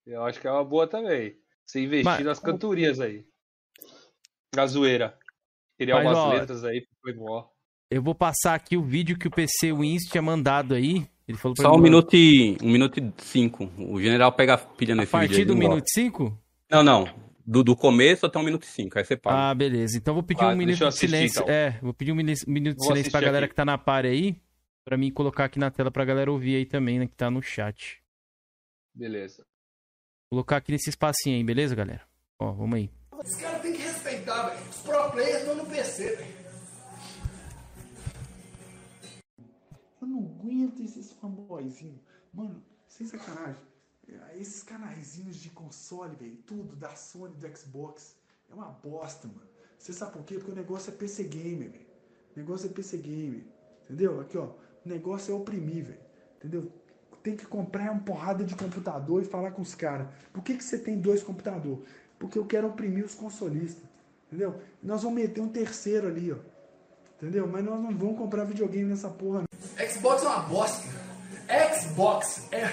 Eu 0.08 0.24
acho 0.24 0.40
que 0.40 0.48
é 0.48 0.52
uma 0.52 0.66
boa 0.66 0.88
também. 0.88 1.36
Você 1.66 1.82
investir 1.82 2.06
Mas, 2.06 2.26
nas 2.26 2.40
cantorias 2.40 3.00
aí. 3.00 3.24
A 4.58 4.66
zoeira. 4.66 5.18
Queria 5.78 5.96
Mas, 5.96 6.06
algumas 6.06 6.26
ó, 6.26 6.34
letras 6.34 6.64
aí 6.64 6.86
pro 7.02 7.24
War. 7.24 7.48
Eu 7.92 8.04
vou 8.04 8.14
passar 8.14 8.56
aqui 8.56 8.78
o 8.78 8.84
vídeo 8.84 9.18
que 9.18 9.28
o 9.28 9.32
PC 9.32 9.72
Wins 9.74 10.04
tinha 10.04 10.22
mandado 10.22 10.76
aí. 10.76 11.08
Ele 11.28 11.38
falou 11.38 11.56
Só 11.58 11.72
um 11.74 11.80
minuto 11.80 12.16
e. 12.16 12.58
Um 12.62 12.72
minuto 12.72 13.00
e 13.00 13.14
cinco. 13.18 13.72
O 13.78 14.02
general 14.02 14.32
pega 14.32 14.56
a 14.56 14.58
pilha 14.58 14.96
nesse 14.96 15.12
vídeo. 15.12 15.26
A 15.26 15.28
partir 15.28 15.46
do 15.46 15.56
minuto 15.56 15.86
e 15.88 15.92
cinco? 15.92 16.38
Não, 16.70 16.84
não. 16.84 17.08
Do, 17.46 17.64
do 17.64 17.76
começo 17.76 18.26
até 18.26 18.38
um 18.38 18.44
minuto 18.44 18.64
e 18.64 18.68
cinco. 18.68 18.98
Aí 18.98 19.06
você 19.06 19.16
para. 19.16 19.50
Ah, 19.50 19.56
beleza. 19.56 19.98
Então 19.98 20.14
vou 20.14 20.24
pedir 20.24 20.44
ah, 20.44 20.50
um 20.50 20.56
minuto 20.56 20.78
de 20.78 20.96
silêncio. 20.96 21.42
Então. 21.42 21.54
É, 21.54 21.80
vou 21.82 21.94
pedir 21.94 22.12
um 22.12 22.16
minuto 22.16 22.78
de 22.78 22.86
silêncio 22.86 23.12
pra 23.12 23.22
galera 23.22 23.46
aqui. 23.46 23.54
que 23.54 23.56
tá 23.56 23.66
na 23.66 23.78
par 23.78 24.06
aí. 24.06 24.40
Pra 24.86 24.98
mim 24.98 25.12
colocar 25.12 25.46
aqui 25.46 25.60
na 25.60 25.72
tela 25.72 25.92
pra 25.92 26.04
galera 26.04 26.32
ouvir 26.32 26.56
aí 26.56 26.66
também, 26.66 27.00
né? 27.00 27.08
Que 27.08 27.16
tá 27.16 27.30
no 27.30 27.42
chat. 27.42 28.02
Beleza. 28.96 29.44
Vou 30.32 30.38
colocar 30.38 30.58
aqui 30.58 30.72
nesse 30.72 30.90
espacinho 30.90 31.38
aí, 31.38 31.44
beleza, 31.44 31.76
galera? 31.76 32.02
Ó, 32.40 32.52
vamos 32.52 32.76
aí. 32.76 32.90
Os 33.12 33.36
caras 33.36 33.62
têm 33.62 33.74
que 33.74 33.82
respeitar, 34.30 34.50
velho. 34.50 34.70
Os 34.70 34.78
pro 34.78 35.12
players 35.12 35.40
estão 35.40 35.56
no 35.56 35.66
PC, 35.66 36.16
velho. 36.16 36.40
Eu 40.02 40.08
não 40.08 40.20
aguento 40.20 40.82
esses 40.82 41.12
fanboyzinhos. 41.14 42.00
Mano, 42.34 42.64
sem 42.88 43.08
sacanagem. 43.08 43.62
Esses 44.36 44.64
canaizinhos 44.64 45.38
de 45.38 45.50
console, 45.50 46.16
velho, 46.16 46.38
tudo 46.38 46.76
da 46.76 46.96
Sony, 46.96 47.36
do 47.36 47.58
Xbox, 47.58 48.16
é 48.50 48.54
uma 48.54 48.70
bosta, 48.70 49.28
mano. 49.28 49.48
Você 49.78 49.94
sabe 49.94 50.14
por 50.14 50.24
quê? 50.24 50.36
Porque 50.36 50.52
o 50.52 50.56
negócio 50.56 50.92
é 50.92 50.96
PC 50.96 51.24
Gamer, 51.24 51.72
velho. 51.72 51.88
O 52.36 52.40
negócio 52.40 52.70
é 52.70 52.74
PC 52.74 52.98
Gamer. 52.98 53.46
Entendeu? 53.84 54.20
Aqui, 54.20 54.38
ó. 54.38 54.46
O 54.86 54.90
negócio 54.90 55.32
é 55.32 55.36
oprimir, 55.36 55.86
velho. 55.86 56.00
Entendeu? 56.38 56.72
Tem 57.22 57.36
que 57.36 57.46
comprar 57.46 57.92
uma 57.92 58.02
porrada 58.02 58.44
de 58.44 58.56
computador 58.56 59.22
e 59.22 59.26
falar 59.26 59.52
com 59.52 59.62
os 59.62 59.76
caras. 59.76 60.08
Por 60.34 60.42
que, 60.42 60.56
que 60.56 60.64
você 60.64 60.80
tem 60.80 61.00
dois 61.00 61.22
computadores? 61.22 61.86
Porque 62.18 62.40
eu 62.40 62.46
quero 62.46 62.68
oprimir 62.68 63.06
os 63.06 63.14
consolistas. 63.14 63.89
Entendeu? 64.30 64.62
Nós 64.82 65.02
vamos 65.02 65.20
meter 65.20 65.42
um 65.42 65.50
terceiro 65.50 66.08
ali, 66.08 66.32
ó. 66.32 66.38
Entendeu? 67.18 67.48
Mas 67.48 67.66
nós 67.66 67.82
não 67.82 67.96
vamos 67.98 68.18
comprar 68.18 68.46
videogame 68.46 68.86
nessa 68.86 69.10
porra. 69.10 69.44
Xbox 69.92 70.24
é 70.24 70.28
uma 70.28 70.40
bosta. 70.44 70.88
Xbox 71.76 72.44
é 72.52 72.70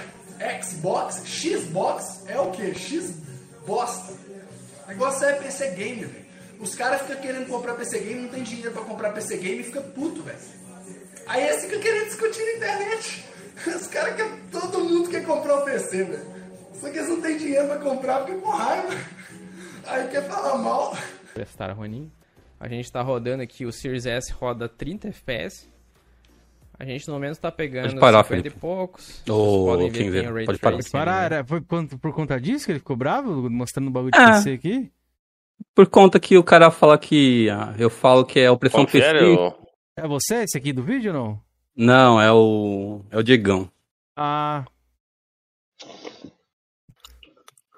Xbox, 0.62 1.23
Xbox 1.27 2.23
é 2.27 2.39
o 2.39 2.51
que? 2.51 2.74
X 2.74 3.15
bosta. 3.66 4.12
O 4.85 4.89
negócio 4.89 5.24
é 5.24 5.33
PC 5.35 5.70
game, 5.70 6.05
velho. 6.05 6.27
Os 6.61 6.74
caras 6.74 7.03
ficam 7.03 7.20
querendo 7.20 7.49
comprar 7.49 7.74
PC 7.74 7.99
game, 8.01 8.23
não 8.23 8.28
tem 8.28 8.43
dinheiro 8.43 8.73
pra 8.73 8.83
comprar 8.83 9.12
PC 9.12 9.39
game 9.39 9.61
e 9.61 9.65
fica 9.65 9.81
puto, 9.81 10.23
velho. 10.23 10.39
Aí 11.27 11.45
eles 11.45 11.62
ficam 11.62 11.81
querendo 11.81 12.07
discutir 12.07 12.45
na 12.45 12.53
internet. 12.53 13.24
Os 13.66 13.87
caras 13.89 14.15
querem. 14.15 14.33
Todo 14.53 14.85
mundo 14.85 15.09
quer 15.09 15.24
comprar 15.24 15.57
o 15.57 15.65
PC, 15.65 16.05
velho. 16.05 16.37
Só 16.81 16.91
que 16.91 16.99
eles 16.99 17.09
não 17.09 17.20
têm 17.20 17.39
dinheiro 17.39 17.66
pra 17.66 17.78
comprar, 17.78 18.24
fica 18.24 18.39
com 18.39 18.51
raiva. 18.51 18.95
Aí 19.87 20.09
quer 20.09 20.28
falar 20.28 20.59
mal. 20.59 20.97
Prestar 21.37 21.73
Ronin. 21.73 22.11
A 22.59 22.69
gente 22.69 22.91
tá 22.91 23.03
rodando 23.03 23.43
aqui, 23.43 23.65
o 23.67 23.73
Series 23.73 24.07
S 24.07 24.33
roda 24.33 24.69
30 24.69 25.09
FPS. 25.09 25.69
A 26.79 26.85
gente 26.85 27.09
no 27.09 27.19
menos 27.19 27.39
tá 27.39 27.51
pegando 27.51 27.89
pode 27.89 28.01
parar, 28.01 28.25
50 28.25 28.29
Felipe. 28.43 28.49
e 28.57 28.61
poucos. 28.61 29.23
Vocês 29.25 29.25
podem 29.27 29.91
ver 30.11 30.31
o 30.31 30.35
Ray 30.35 30.45
pode 30.47 30.59
parar. 30.59 30.77
Tracing, 30.77 30.91
Parar, 30.91 31.19
né? 31.21 31.25
era, 31.37 31.45
foi 31.45 31.61
por, 31.61 31.87
por 31.99 32.13
conta 32.13 32.39
disso 32.41 32.67
que 32.67 32.73
ele 32.73 32.79
ficou 32.79 32.97
bravo, 32.97 33.49
mostrando 33.49 33.89
o 33.89 33.91
bagulho 33.91 34.13
de 34.13 34.19
Ah. 34.19 34.33
PC 34.33 34.51
aqui? 34.53 34.91
Por 35.75 35.87
conta 35.87 36.21
que 36.21 36.37
o 36.37 36.45
cara 36.45 36.71
fala 36.71 36.99
que. 36.99 37.49
ah, 37.51 37.75
eu 37.79 37.89
falo 37.89 38.25
que 38.27 38.39
é 38.41 38.51
opressão 38.51 38.85
Confere, 38.85 39.19
PC. 39.21 39.41
ô. 39.41 39.55
É 39.97 40.07
você 40.07 40.43
esse 40.43 40.59
aqui 40.59 40.71
do 40.73 40.83
vídeo 40.83 41.15
ou 41.15 41.19
não? 41.19 41.41
Não, 41.75 42.21
é 42.21 42.31
o. 42.33 43.01
É 43.11 43.17
o 43.19 43.23
Diegão. 43.23 43.71
Ah, 44.15 44.65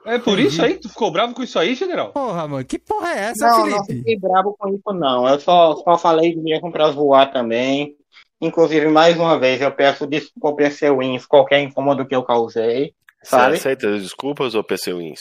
É 0.08 0.18
por 0.18 0.38
isso 0.38 0.62
aí? 0.62 0.78
Tu 0.78 0.88
ficou 0.88 1.10
bravo 1.10 1.34
com 1.34 1.42
isso 1.42 1.58
aí, 1.58 1.74
general? 1.74 2.12
porra, 2.12 2.48
mano. 2.48 2.64
Que 2.64 2.78
porra 2.78 3.10
é 3.12 3.18
essa, 3.30 3.46
Não, 3.46 3.66
não 3.66 3.84
Felipe? 3.84 3.98
fiquei 4.00 4.18
bravo 4.18 4.54
com 4.58 4.68
isso, 4.68 4.92
não. 4.94 5.28
Eu 5.28 5.38
só, 5.40 5.76
só 5.76 5.98
falei 5.98 6.34
mesmo 6.36 6.72
pra 6.72 6.90
zoar 6.90 7.30
também. 7.32 7.94
Inclusive, 8.40 8.86
mais 8.88 9.18
uma 9.18 9.38
vez, 9.38 9.60
eu 9.60 9.70
peço 9.72 10.06
desculpa 10.06 10.48
ao 10.48 10.56
PC 10.56 10.90
Wins, 10.92 11.26
qualquer 11.26 11.60
incômodo 11.60 12.06
que 12.06 12.14
eu 12.14 12.22
causei, 12.22 12.94
Você 13.22 13.30
sabe? 13.30 13.56
aceita 13.56 13.88
as 13.90 14.02
desculpas 14.02 14.54
ou 14.54 14.62
PC 14.62 14.92
Wins? 14.94 15.20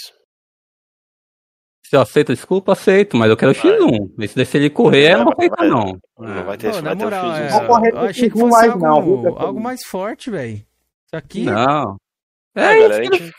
Se 1.85 1.95
eu 1.95 2.01
aceito 2.01 2.33
desculpa, 2.33 2.73
aceito, 2.73 3.15
mas 3.15 3.29
eu 3.29 3.37
quero 3.37 3.53
X1. 3.53 4.11
Esse 4.19 4.35
daí, 4.35 4.45
se 4.45 4.57
ele 4.57 4.69
correr, 4.69 5.15
não 5.17 5.23
vou 5.25 5.33
Vai, 5.37 5.47
aceitar, 5.47 5.65
não. 5.67 5.99
Não 6.19 6.43
vai 6.43 6.53
É. 6.55 6.57
ter, 6.57 6.71
Pô, 6.71 6.81
vai 6.81 6.95
ter 6.95 7.01
o 7.01 7.05
moral, 7.05 7.25
X1. 7.25 7.37
é, 7.39 7.49
Vou 7.49 7.65
correr 7.67 7.91
eu 7.93 7.99
achei 7.99 8.23
que 8.29 8.29
com 8.31 8.39
fosse 8.41 8.51
mais 8.51 8.71
algo, 8.71 8.85
não, 9.23 9.39
algo 9.39 9.59
mais 9.61 9.83
forte, 9.85 10.29
velho. 10.29 10.55
Isso 10.55 10.65
aqui... 11.15 11.43
Não. 11.45 11.95
É, 12.55 12.61
É, 12.61 12.79
galera, 12.81 13.03
gente... 13.03 13.33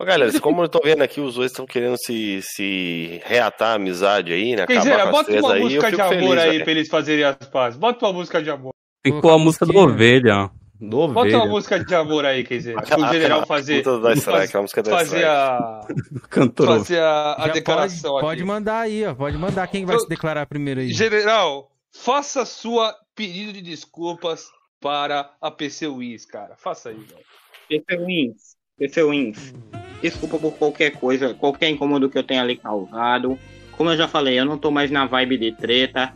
Ô, 0.00 0.04
galera, 0.04 0.40
como 0.40 0.62
eu 0.62 0.68
tô 0.68 0.80
vendo 0.82 1.02
aqui, 1.02 1.20
os 1.20 1.34
dois 1.34 1.50
estão 1.50 1.66
querendo 1.66 1.96
se, 1.98 2.40
se 2.42 3.20
reatar 3.24 3.70
a 3.72 3.74
amizade 3.74 4.32
aí, 4.32 4.54
né? 4.54 4.64
Quer 4.66 4.78
Acabar 4.78 4.82
dizer, 4.82 5.10
bota 5.10 5.30
uma 5.40 5.52
aí, 5.54 5.58
eu 5.60 5.64
música 5.64 5.90
de 5.90 6.00
amor 6.00 6.12
feliz, 6.14 6.38
aí 6.38 6.50
velho. 6.52 6.62
pra 6.64 6.70
eles 6.72 6.88
fazerem 6.88 7.24
as 7.24 7.36
pazes. 7.48 7.78
Bota 7.78 8.06
uma 8.06 8.12
música 8.12 8.40
de 8.42 8.48
amor. 8.50 8.72
Ficou 9.04 9.32
a 9.32 9.38
música 9.38 9.66
do. 9.66 9.76
Ovelha. 9.76 10.50
Do 10.80 11.08
Bota 11.08 11.20
Ovelha. 11.20 11.36
uma 11.38 11.46
música 11.46 11.84
de 11.84 11.94
amor 11.96 12.24
aí, 12.24 12.44
quer 12.44 12.58
dizer. 12.58 12.78
Aquela- 12.78 13.08
O 13.08 13.12
general 13.12 13.44
fazer, 13.46 13.82
da 13.82 14.12
Strike, 14.14 14.20
faz- 14.22 14.54
a 14.54 14.62
música 14.62 14.82
da 14.84 14.90
fazer 14.92 15.24
a, 15.24 15.80
Cantor. 16.30 16.66
fazer 16.68 17.00
a, 17.00 17.32
a 17.32 17.48
declaração 17.48 18.10
pode, 18.12 18.18
aqui. 18.26 18.36
pode 18.36 18.44
mandar 18.44 18.80
aí, 18.82 19.04
ó. 19.04 19.14
Pode 19.14 19.36
mandar. 19.36 19.66
Quem 19.66 19.84
vai 19.84 19.96
Eu- 19.96 20.00
se 20.00 20.08
declarar 20.08 20.46
primeiro 20.46 20.78
aí? 20.78 20.92
General, 20.92 21.72
faça 21.92 22.44
sua 22.44 22.94
pedido 23.16 23.52
de 23.52 23.60
desculpas 23.62 24.46
para 24.80 25.28
a 25.42 25.50
PC 25.50 25.88
Wiz, 25.88 26.24
cara. 26.24 26.54
Faça 26.56 26.90
aí, 26.90 26.94
velho. 26.94 27.26
PC 27.68 27.98
Wins, 28.04 28.56
PC 28.78 29.02
Wins, 29.04 29.54
desculpa 30.00 30.38
por 30.38 30.52
qualquer 30.52 30.92
coisa, 30.92 31.34
qualquer 31.34 31.68
incômodo 31.68 32.08
que 32.08 32.16
eu 32.16 32.22
tenha 32.22 32.42
ali 32.42 32.56
causado. 32.56 33.38
Como 33.76 33.90
eu 33.90 33.96
já 33.96 34.08
falei, 34.08 34.38
eu 34.38 34.44
não 34.44 34.58
tô 34.58 34.70
mais 34.70 34.90
na 34.90 35.06
vibe 35.06 35.38
de 35.38 35.52
treta. 35.52 36.12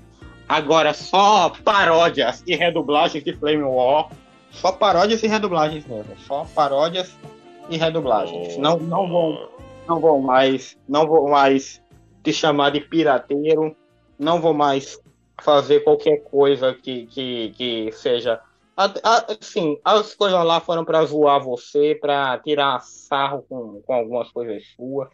Agora 0.49 0.93
só 0.93 1.51
paródias 1.65 2.43
e 2.47 2.55
redublagens 2.55 3.25
de 3.25 3.33
Flame 3.33 3.63
War. 3.63 4.11
Só 4.51 4.73
paródias 4.73 5.23
e 5.23 5.27
redublagens 5.27 5.87
mesmo. 5.87 6.13
Só 6.27 6.47
paródias 6.55 7.17
e 7.71 7.77
redublagens. 7.77 8.57
Não, 8.59 8.79
não 8.79 9.09
vou, 9.09 9.53
não 9.89 10.01
vou 10.01 10.21
mais, 10.21 10.77
não 10.89 11.07
vou 11.07 11.29
mais 11.29 11.81
te 12.23 12.33
chamar 12.33 12.71
de 12.71 12.81
pirateiro. 12.81 13.75
Não 14.19 14.41
vou 14.41 14.53
mais 14.53 15.01
fazer 15.43 15.81
qualquer 15.81 16.19
coisa 16.19 16.75
que, 16.75 17.07
que, 17.07 17.55
que 17.57 17.93
seja 17.93 18.41
Assim, 18.77 19.79
as 19.85 20.15
coisas 20.15 20.45
lá 20.45 20.61
foram 20.61 20.85
pra 20.85 21.05
zoar 21.05 21.43
você, 21.43 21.95
pra 22.01 22.39
tirar 22.39 22.81
sarro 22.81 23.45
com, 23.49 23.83
com 23.83 23.93
algumas 23.93 24.31
coisas 24.31 24.63
suas. 24.75 25.09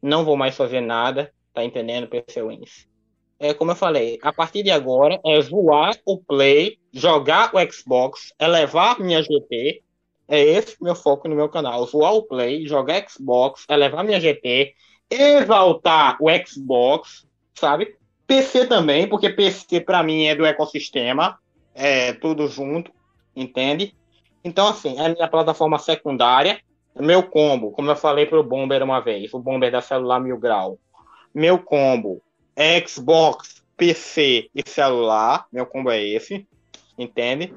Não 0.00 0.24
vou 0.24 0.36
mais 0.36 0.56
fazer 0.56 0.80
nada, 0.80 1.32
tá 1.52 1.62
entendendo, 1.62 2.08
Wins? 2.46 2.88
É 3.38 3.52
como 3.52 3.72
eu 3.72 3.76
falei, 3.76 4.18
a 4.22 4.32
partir 4.32 4.62
de 4.62 4.70
agora 4.70 5.20
é 5.24 5.40
zoar 5.40 5.94
o 6.06 6.18
Play, 6.18 6.78
jogar 6.92 7.50
o 7.54 7.72
Xbox, 7.72 8.32
elevar 8.38 8.98
minha 9.00 9.22
GT. 9.22 9.82
É 10.26 10.40
esse 10.40 10.82
meu 10.82 10.94
foco 10.94 11.28
no 11.28 11.36
meu 11.36 11.50
canal. 11.50 11.84
Zoar 11.86 12.14
o 12.14 12.22
Play, 12.22 12.66
jogar 12.66 13.06
Xbox, 13.06 13.66
elevar 13.68 14.02
minha 14.02 14.18
GT, 14.18 14.72
exaltar 15.10 16.16
o 16.20 16.28
Xbox, 16.46 17.26
sabe? 17.54 17.96
PC 18.26 18.66
também, 18.66 19.06
porque 19.06 19.28
PC 19.28 19.82
pra 19.82 20.02
mim 20.02 20.24
é 20.24 20.34
do 20.34 20.46
ecossistema 20.46 21.38
é, 21.74 22.12
tudo 22.12 22.46
junto, 22.48 22.92
entende? 23.34 23.94
Então, 24.42 24.68
assim, 24.68 24.98
é 24.98 25.06
a 25.06 25.08
minha 25.08 25.28
plataforma 25.28 25.78
secundária, 25.78 26.60
meu 26.94 27.22
combo, 27.22 27.72
como 27.72 27.90
eu 27.90 27.96
falei 27.96 28.26
pro 28.26 28.44
Bomber 28.44 28.82
uma 28.82 29.00
vez, 29.00 29.34
o 29.34 29.38
Bomber 29.38 29.72
da 29.72 29.80
celular 29.80 30.20
mil 30.20 30.38
grau, 30.38 30.78
meu 31.34 31.58
combo 31.58 32.22
Xbox, 32.86 33.64
PC 33.76 34.48
e 34.54 34.62
celular, 34.68 35.46
meu 35.52 35.66
combo 35.66 35.90
é 35.90 36.00
esse, 36.00 36.46
entende? 36.96 37.52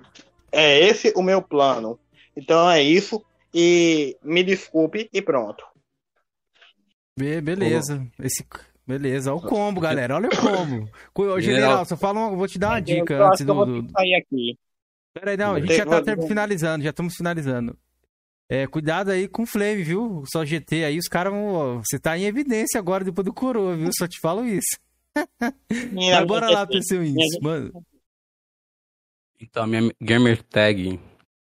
É 0.51 0.79
esse 0.79 1.13
o 1.15 1.21
meu 1.21 1.41
plano. 1.41 1.99
Então 2.35 2.69
é 2.69 2.81
isso, 2.81 3.23
e 3.53 4.17
me 4.23 4.43
desculpe 4.43 5.09
e 5.13 5.21
pronto. 5.21 5.63
Be- 7.17 7.41
beleza. 7.41 8.07
Esse... 8.19 8.45
Beleza, 8.87 9.33
olha 9.33 9.43
o 9.43 9.47
combo, 9.47 9.81
galera. 9.81 10.15
Olha 10.15 10.29
o 10.29 10.37
combo. 10.37 10.89
General, 11.41 11.41
General. 11.41 11.85
só 11.85 11.97
fala 11.97 12.19
uma... 12.21 12.35
vou 12.37 12.47
te 12.47 12.57
dar 12.57 12.69
uma 12.69 12.79
eu 12.79 12.81
dica 12.81 13.15
acho 13.15 13.27
antes 13.27 13.45
que 13.45 13.51
eu 13.51 13.55
do. 13.55 13.65
vou 13.65 13.81
do... 13.81 13.91
sair 13.91 14.15
aqui. 14.15 14.57
Pera 15.13 15.31
aí, 15.31 15.37
não, 15.37 15.55
a 15.55 15.59
gente 15.59 15.75
já 15.75 15.85
tá 15.85 16.01
ter- 16.01 16.27
finalizando, 16.27 16.83
já 16.83 16.91
estamos 16.91 17.15
finalizando. 17.15 17.77
É, 18.49 18.65
cuidado 18.65 19.11
aí 19.11 19.27
com 19.27 19.43
o 19.43 19.45
Flame, 19.45 19.83
viu? 19.83 20.23
Só 20.31 20.45
GT 20.45 20.85
aí, 20.85 20.97
os 20.97 21.09
caras 21.09 21.33
vão. 21.33 21.81
Você 21.83 21.99
tá 21.99 22.17
em 22.17 22.23
evidência 22.23 22.79
agora 22.79 23.03
depois 23.03 23.25
do 23.25 23.33
coroa, 23.33 23.75
viu? 23.75 23.89
Só 23.97 24.07
te 24.07 24.19
falo 24.21 24.45
isso. 24.45 24.77
Minha 25.91 26.23
bora 26.25 26.49
lá, 26.49 26.65
PC 26.65 26.97
Wins. 26.97 27.39
Mano, 27.41 27.83
Então, 29.41 29.63
a 29.63 29.67
minha 29.67 29.91
gamer 30.01 30.41
tag 30.43 30.97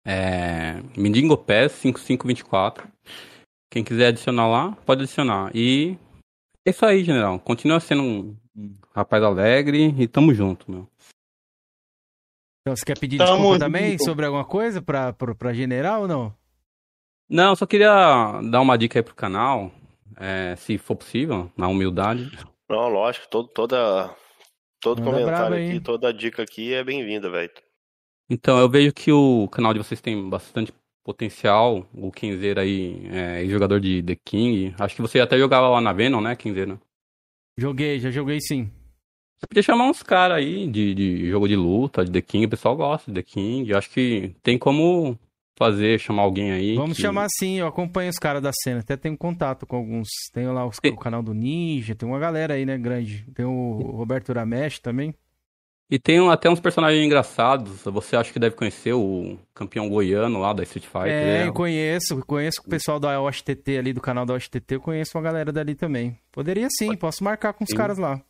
é 0.05 0.81
Mindingo 0.97 1.37
PES 1.37 1.71
5524. 1.73 2.89
Quem 3.71 3.83
quiser 3.83 4.07
adicionar 4.07 4.47
lá, 4.47 4.71
pode 4.85 5.03
adicionar. 5.03 5.51
E 5.55 5.97
é 6.65 6.69
isso 6.69 6.85
aí, 6.85 7.03
general. 7.03 7.39
Continua 7.39 7.79
sendo 7.79 8.03
um 8.03 8.37
rapaz 8.93 9.23
alegre 9.23 9.95
e 9.97 10.07
tamo 10.07 10.33
junto, 10.33 10.69
meu. 10.69 10.87
então 12.61 12.75
você 12.75 12.85
quer 12.85 12.97
pedir 12.99 13.17
Tamo 13.17 13.35
desculpa 13.37 13.59
também 13.59 13.91
junto. 13.91 14.03
sobre 14.05 14.25
alguma 14.25 14.45
coisa 14.45 14.81
pra, 14.81 15.13
pra, 15.13 15.33
pra 15.33 15.53
general 15.53 16.01
ou 16.01 16.07
não? 16.07 16.35
Não, 17.29 17.55
só 17.55 17.65
queria 17.65 18.41
dar 18.49 18.59
uma 18.61 18.77
dica 18.77 18.99
aí 18.99 19.03
pro 19.03 19.13
canal, 19.15 19.71
é, 20.17 20.55
se 20.57 20.77
for 20.77 20.95
possível, 20.95 21.51
na 21.55 21.67
humildade. 21.67 22.31
Não, 22.67 22.89
lógico, 22.89 23.27
todo, 23.29 23.47
toda, 23.49 24.15
todo 24.81 25.01
Manda 25.01 25.11
comentário 25.19 25.55
aqui, 25.55 25.79
toda 25.79 26.13
dica 26.13 26.41
aqui 26.43 26.73
é 26.73 26.83
bem-vinda, 26.83 27.29
velho. 27.29 27.51
Então, 28.29 28.59
eu 28.59 28.69
vejo 28.69 28.93
que 28.93 29.11
o 29.11 29.47
canal 29.47 29.73
de 29.73 29.79
vocês 29.79 30.01
tem 30.01 30.29
bastante 30.29 30.71
potencial. 31.13 31.87
O 31.93 32.11
Kenzeira 32.11 32.61
aí 32.61 33.01
é 33.11 33.45
jogador 33.47 33.79
de 33.79 34.03
The 34.03 34.15
King. 34.23 34.75
Acho 34.79 34.95
que 34.95 35.01
você 35.01 35.19
até 35.19 35.37
jogava 35.37 35.67
lá 35.69 35.81
na 35.81 35.91
Venom, 35.91 36.21
né, 36.21 36.35
Kenzeira? 36.35 36.79
Joguei, 37.57 37.99
já 37.99 38.11
joguei 38.11 38.39
sim. 38.39 38.69
Você 39.39 39.47
podia 39.47 39.63
chamar 39.63 39.89
uns 39.89 40.03
caras 40.03 40.37
aí 40.37 40.67
de, 40.67 40.93
de 40.93 41.29
jogo 41.29 41.47
de 41.47 41.55
luta, 41.55 42.05
de 42.05 42.11
The 42.11 42.21
King. 42.21 42.45
O 42.45 42.49
pessoal 42.49 42.75
gosta 42.75 43.11
de 43.11 43.15
The 43.21 43.23
King. 43.23 43.69
Eu 43.71 43.77
acho 43.77 43.89
que 43.89 44.35
tem 44.43 44.57
como 44.57 45.17
fazer, 45.57 45.99
chamar 45.99 46.21
alguém 46.23 46.51
aí. 46.51 46.75
Vamos 46.75 46.95
que- 46.95 47.01
chamar 47.01 47.27
sim, 47.37 47.55
eu 47.59 47.67
acompanho 47.67 48.09
os 48.09 48.17
caras 48.17 48.41
da 48.41 48.51
cena. 48.53 48.81
Até 48.81 48.95
tenho 48.95 49.17
contato 49.17 49.65
com 49.65 49.75
alguns. 49.77 50.07
Tenho 50.33 50.53
lá 50.53 50.65
os- 50.65 50.77
o 50.77 50.97
canal 50.97 51.23
do 51.23 51.33
Ninja, 51.33 51.95
tem 51.95 52.07
uma 52.07 52.19
galera 52.19 52.53
aí, 52.53 52.65
né, 52.65 52.77
grande. 52.77 53.25
Tem 53.33 53.45
o 53.45 53.71
Roberto 53.95 54.29
Uramesh 54.29 54.79
também. 54.79 55.13
E 55.89 55.97
tem 55.97 56.21
um- 56.21 56.29
até 56.29 56.49
uns 56.49 56.59
personagens 56.59 57.03
engraçados. 57.03 57.81
Você 57.83 58.15
acha 58.15 58.31
que 58.31 58.39
deve 58.39 58.55
conhecer 58.55 58.93
o 58.93 59.39
campeão 59.55 59.89
goiano 59.89 60.39
lá 60.39 60.53
da 60.53 60.61
Street 60.63 60.85
Fighter. 60.85 61.11
É, 61.11 61.23
né? 61.39 61.47
eu 61.47 61.53
conheço, 61.53 62.23
conheço 62.27 62.61
o 62.61 62.69
pessoal 62.69 62.99
da 62.99 63.19
OSTT 63.19 63.77
ali, 63.77 63.91
do 63.91 64.01
canal 64.01 64.25
da 64.25 64.35
OSTT, 64.35 64.75
eu 64.75 64.81
conheço 64.81 65.17
uma 65.17 65.23
galera 65.23 65.51
dali 65.51 65.73
também. 65.73 66.17
Poderia 66.31 66.67
sim, 66.69 66.95
posso 66.95 67.23
marcar 67.23 67.53
com 67.53 67.63
os 67.63 67.69
Sim. 67.69 67.75
caras 67.75 67.97
lá. 67.97 68.21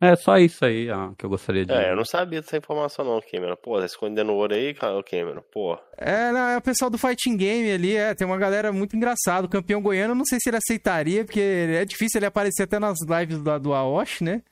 É 0.00 0.14
só 0.14 0.38
isso 0.38 0.64
aí 0.64 0.88
ah, 0.90 1.10
que 1.18 1.26
eu 1.26 1.30
gostaria 1.30 1.66
de. 1.66 1.72
É, 1.72 1.90
eu 1.90 1.96
não 1.96 2.04
sabia 2.04 2.40
dessa 2.40 2.56
informação, 2.56 3.04
não, 3.04 3.20
Cameron. 3.20 3.56
Pô, 3.56 3.80
tá 3.80 3.84
escondendo 3.84 4.32
ouro 4.32 4.54
aí, 4.54 4.72
Cameron, 4.72 5.42
pô. 5.52 5.76
É, 5.96 6.30
não, 6.30 6.40
é 6.50 6.56
o 6.56 6.62
pessoal 6.62 6.88
do 6.88 6.96
Fighting 6.96 7.36
Game 7.36 7.68
ali, 7.68 7.96
é, 7.96 8.14
tem 8.14 8.24
uma 8.24 8.36
galera 8.36 8.70
muito 8.72 8.96
engraçada. 8.96 9.46
O 9.46 9.50
campeão 9.50 9.82
goiano, 9.82 10.14
não 10.14 10.24
sei 10.24 10.38
se 10.40 10.50
ele 10.50 10.56
aceitaria, 10.56 11.24
porque 11.24 11.40
é 11.40 11.84
difícil 11.84 12.20
ele 12.20 12.26
aparecer 12.26 12.62
até 12.62 12.78
nas 12.78 12.98
lives 13.00 13.42
do, 13.42 13.58
do 13.58 13.74
Aoshi, 13.74 14.22
né? 14.22 14.42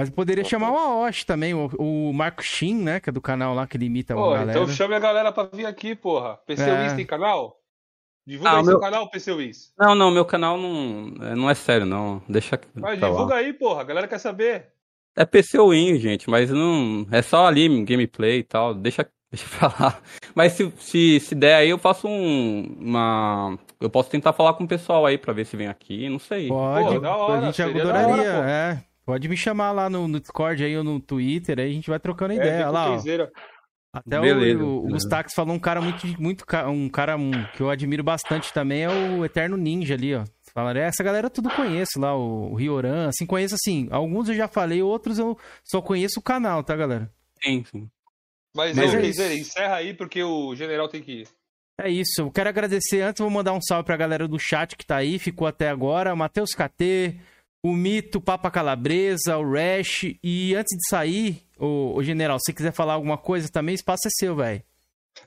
Mas 0.00 0.10
poderia 0.10 0.42
chamar 0.44 0.72
o 0.72 0.76
Aoshi 0.78 1.26
também, 1.26 1.52
o, 1.54 1.70
o 1.78 2.12
Marco 2.12 2.42
Shin, 2.42 2.74
né? 2.74 3.00
Que 3.00 3.10
é 3.10 3.12
do 3.12 3.20
canal 3.20 3.54
lá 3.54 3.66
que 3.66 3.76
ele 3.76 3.84
imita 3.86 4.14
Pô, 4.14 4.30
a 4.32 4.38
galera. 4.38 4.50
então 4.50 4.66
chame 4.68 4.94
a 4.94 4.98
galera 4.98 5.30
pra 5.30 5.44
vir 5.52 5.66
aqui, 5.66 5.94
porra. 5.94 6.38
PC 6.46 6.62
É. 6.62 6.82
Wiz 6.82 6.92
tem 6.94 7.04
canal? 7.04 7.56
Divulga 8.26 8.50
Ah, 8.50 8.54
aí 8.56 8.60
o 8.62 8.64
seu 8.64 8.72
meu- 8.74 8.80
canal, 8.80 9.10
PC 9.10 9.32
Wiz. 9.32 9.72
Não, 9.78 9.94
não, 9.94 10.10
meu 10.10 10.24
canal 10.24 10.56
não, 10.56 11.12
é, 11.26 11.34
não 11.34 11.50
é 11.50 11.54
sério, 11.54 11.84
não. 11.86 12.22
Deixa. 12.28 12.58
Mas 12.74 12.98
lá. 13.00 13.08
divulga 13.08 13.34
aí, 13.34 13.52
porra. 13.52 13.80
A 13.80 13.84
galera 13.84 14.08
quer 14.08 14.18
saber. 14.18 14.68
É 15.16 15.24
PC 15.26 15.58
Win, 15.58 15.98
gente, 15.98 16.30
mas 16.30 16.50
não. 16.50 17.06
É 17.10 17.20
só 17.22 17.46
ali 17.46 17.84
gameplay 17.84 18.38
e 18.38 18.42
tal. 18.44 18.72
Deixa, 18.74 19.06
deixa 19.32 19.46
pra 19.58 19.68
lá. 19.78 19.98
Mas 20.34 20.52
se, 20.52 20.72
se, 20.78 21.18
se 21.20 21.34
der 21.34 21.56
aí, 21.56 21.70
eu 21.70 21.78
faço 21.78 22.06
um. 22.08 22.76
Uma. 22.80 23.58
Eu 23.80 23.90
posso 23.90 24.10
tentar 24.10 24.32
falar 24.34 24.52
com 24.54 24.64
o 24.64 24.68
pessoal 24.68 25.04
aí 25.06 25.16
pra 25.18 25.32
ver 25.32 25.46
se 25.46 25.56
vem 25.56 25.66
aqui, 25.66 26.08
não 26.08 26.18
sei. 26.18 26.48
Pode, 26.48 26.94
Pô, 26.94 27.00
da 27.00 27.16
hora, 27.16 27.40
a 27.40 27.44
gente 27.50 27.62
adoraria, 27.62 28.14
hora, 28.14 28.50
é. 28.50 28.84
Pode 29.10 29.28
me 29.28 29.36
chamar 29.36 29.72
lá 29.72 29.90
no, 29.90 30.06
no 30.06 30.20
Discord 30.20 30.62
aí 30.62 30.76
ou 30.76 30.84
no 30.84 31.00
Twitter, 31.00 31.58
aí 31.58 31.68
a 31.68 31.72
gente 31.72 31.90
vai 31.90 31.98
trocando 31.98 32.32
É, 32.32 32.36
ideia. 32.36 32.58
vem 32.58 32.66
Olha 32.66 32.70
lá. 32.70 32.96
Até 33.92 34.20
Beleza, 34.20 34.62
o, 34.62 34.84
o. 34.84 34.88
Gustax 34.88 35.34
falou 35.34 35.52
um 35.52 35.58
cara 35.58 35.80
muito, 35.80 36.06
muito 36.22 36.44
um 36.68 36.88
cara 36.88 37.16
um, 37.16 37.32
que 37.52 37.60
eu 37.60 37.68
admiro 37.68 38.04
bastante 38.04 38.52
também 38.52 38.84
é 38.84 38.88
o 38.88 39.24
Eterno 39.24 39.56
Ninja 39.56 39.94
ali, 39.94 40.14
ó. 40.14 40.22
Falaram, 40.54 40.80
essa 40.80 41.02
galera 41.02 41.26
eu 41.26 41.30
tudo 41.30 41.50
conheço 41.50 41.98
lá, 41.98 42.16
o 42.16 42.54
Rioran, 42.54 43.08
assim, 43.08 43.26
conheço 43.26 43.56
assim, 43.56 43.88
alguns 43.90 44.28
eu 44.28 44.36
já 44.36 44.46
falei, 44.46 44.80
outros 44.80 45.18
eu 45.18 45.36
só 45.64 45.82
conheço 45.82 46.20
o 46.20 46.22
canal, 46.22 46.62
tá, 46.62 46.76
galera? 46.76 47.10
Sim, 47.42 47.64
sim. 47.64 47.90
Mas, 48.54 48.76
Mas 48.76 48.94
ô, 48.94 48.98
é 48.98 49.34
encerra 49.34 49.74
aí 49.74 49.92
porque 49.92 50.22
o 50.22 50.54
general 50.54 50.88
tem 50.88 51.02
que 51.02 51.22
ir. 51.22 51.28
É 51.80 51.90
isso, 51.90 52.20
eu 52.20 52.30
quero 52.30 52.48
agradecer, 52.48 53.00
antes 53.00 53.18
eu 53.18 53.26
vou 53.26 53.34
mandar 53.34 53.54
um 53.54 53.60
salve 53.60 53.86
pra 53.86 53.96
galera 53.96 54.28
do 54.28 54.38
chat 54.38 54.76
que 54.76 54.86
tá 54.86 54.98
aí, 54.98 55.18
ficou 55.18 55.48
até 55.48 55.68
agora, 55.68 56.14
Matheus 56.14 56.50
KT, 56.54 57.18
o 57.62 57.72
Mito, 57.72 58.18
o 58.18 58.22
Papa 58.22 58.50
Calabresa, 58.50 59.36
o 59.38 59.52
Rash, 59.52 60.14
e 60.22 60.54
antes 60.54 60.76
de 60.76 60.88
sair, 60.88 61.46
o, 61.58 61.94
o 61.94 62.02
General, 62.02 62.38
se 62.38 62.46
você 62.46 62.52
quiser 62.54 62.72
falar 62.72 62.94
alguma 62.94 63.18
coisa 63.18 63.50
também, 63.50 63.74
o 63.74 63.76
espaço 63.76 64.06
é 64.06 64.10
seu, 64.10 64.34
velho. 64.34 64.62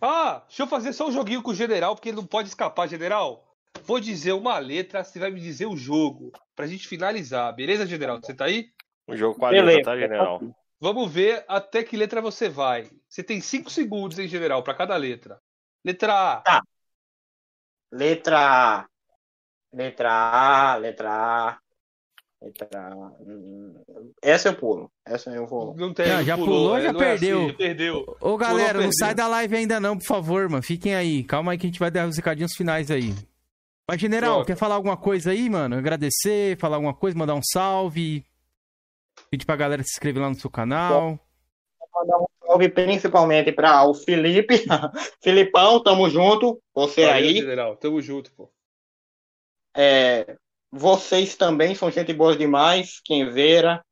Ah, 0.01 0.43
deixa 0.47 0.63
eu 0.63 0.67
fazer 0.67 0.93
só 0.93 1.07
um 1.07 1.11
joguinho 1.11 1.41
com 1.43 1.51
o 1.51 1.55
general, 1.55 1.95
porque 1.95 2.09
ele 2.09 2.17
não 2.17 2.25
pode 2.25 2.47
escapar, 2.47 2.87
general. 2.87 3.55
Vou 3.85 3.99
dizer 3.99 4.31
uma 4.31 4.57
letra, 4.57 5.03
você 5.03 5.19
vai 5.19 5.29
me 5.29 5.39
dizer 5.39 5.65
o 5.65 5.75
jogo, 5.75 6.31
pra 6.55 6.67
gente 6.67 6.87
finalizar, 6.87 7.53
beleza, 7.53 7.85
general? 7.85 8.19
Você 8.21 8.33
tá 8.33 8.45
aí? 8.45 8.69
Um 9.07 9.15
jogo 9.17 9.37
com 9.37 9.45
a 9.45 9.49
letra, 9.49 9.65
Beleza. 9.65 9.83
tá, 9.83 9.97
general? 9.97 10.41
Vamos 10.79 11.11
ver 11.11 11.43
até 11.47 11.83
que 11.83 11.97
letra 11.97 12.21
você 12.21 12.49
vai. 12.49 12.89
Você 13.07 13.23
tem 13.23 13.39
5 13.41 13.69
segundos, 13.69 14.17
hein, 14.17 14.27
general, 14.27 14.63
pra 14.63 14.73
cada 14.73 14.95
letra. 14.95 15.39
Letra 15.83 16.41
A. 16.45 16.61
Letra 17.91 18.39
A. 18.39 18.85
Letra 19.71 20.11
A, 20.11 20.75
letra 20.77 21.11
A. 21.11 21.47
Letra 21.47 21.49
A. 21.49 21.62
Hum, 23.25 23.73
Essa 24.21 24.49
eu 24.49 24.55
pulo. 24.55 24.91
Essa 25.05 25.29
eu 25.31 25.47
vou. 25.47 25.75
Não 25.75 25.93
tem. 25.93 26.07
Não, 26.07 26.23
já 26.23 26.37
pulou, 26.37 26.81
já 26.81 26.91
não 26.91 27.01
é 27.01 27.03
perdeu. 27.11 27.45
assim, 27.45 27.53
perdeu. 27.53 28.17
Ô, 28.19 28.37
galera, 28.37 28.73
não 28.73 28.79
perdeu. 28.81 28.97
sai 28.99 29.15
da 29.15 29.27
live 29.27 29.55
ainda 29.55 29.79
não, 29.79 29.97
por 29.97 30.05
favor, 30.05 30.49
mano. 30.49 30.61
Fiquem 30.63 30.93
aí. 30.95 31.23
Calma 31.23 31.51
aí 31.53 31.57
que 31.57 31.65
a 31.65 31.69
gente 31.69 31.79
vai 31.79 31.89
dar 31.89 32.07
os 32.07 32.17
recadinhos 32.17 32.53
finais 32.55 32.91
aí. 32.91 33.13
Mas, 33.89 33.99
General, 33.99 34.35
Pronto. 34.35 34.47
quer 34.47 34.55
falar 34.57 34.75
alguma 34.75 34.97
coisa 34.97 35.31
aí, 35.31 35.49
mano? 35.49 35.75
Agradecer, 35.77 36.57
falar 36.57 36.77
alguma 36.77 36.93
coisa, 36.93 37.17
mandar 37.17 37.35
um 37.35 37.41
salve. 37.43 38.25
Pedir 39.29 39.45
pra 39.45 39.55
galera 39.55 39.83
se 39.83 39.91
inscrever 39.91 40.21
lá 40.21 40.29
no 40.29 40.35
seu 40.35 40.49
canal. 40.49 41.19
mandar 41.93 42.17
um 42.19 42.25
salve 42.45 42.69
principalmente 42.69 43.51
para 43.51 43.85
o 43.87 43.93
Felipe. 43.93 44.55
Filipão, 45.23 45.81
tamo 45.83 46.09
junto. 46.09 46.61
Você 46.73 47.05
Valeu, 47.05 47.15
aí. 47.29 47.35
general. 47.35 47.75
Tamo 47.77 48.01
junto, 48.01 48.31
pô. 48.33 48.49
É, 49.75 50.37
vocês 50.75 51.35
também 51.35 51.75
são 51.75 51.91
gente 51.91 52.11
boa 52.13 52.35
demais. 52.35 52.99
Quinzeira, 53.05 53.85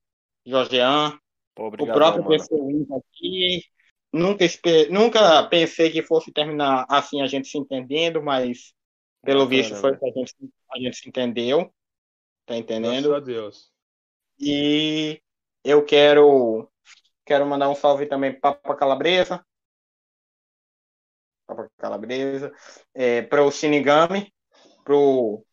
Jorgean, 0.43 1.15
o 1.55 1.85
próprio 1.85 2.25
Wins 2.27 2.91
aqui. 2.91 3.63
Nunca, 4.11 4.43
nunca 4.89 5.43
pensei 5.43 5.91
que 5.91 6.01
fosse 6.01 6.31
terminar 6.31 6.87
assim 6.89 7.21
a 7.21 7.27
gente 7.27 7.47
se 7.47 7.57
entendendo, 7.57 8.21
mas 8.23 8.73
pelo 9.23 9.45
Bacana, 9.45 9.61
visto 9.61 9.75
foi 9.75 9.95
que 9.95 10.05
a 10.05 10.11
gente, 10.11 10.35
a 10.73 10.79
gente 10.79 10.97
se 10.97 11.07
entendeu. 11.07 11.65
Tá 12.47 12.55
Graças 12.55 12.61
entendendo? 12.61 13.13
a 13.13 13.19
Deus. 13.19 13.71
E 14.39 15.21
eu 15.63 15.85
quero 15.85 16.67
quero 17.23 17.45
mandar 17.45 17.69
um 17.69 17.75
salve 17.75 18.07
também 18.07 18.33
para 18.33 18.55
Papa 18.55 18.75
Calabresa. 18.75 19.45
Papa 21.45 21.69
Calabresa. 21.77 22.51
É, 22.95 23.21
para 23.21 23.43
o 23.45 23.51
Shinigami, 23.51 24.33
pro, 24.83 25.45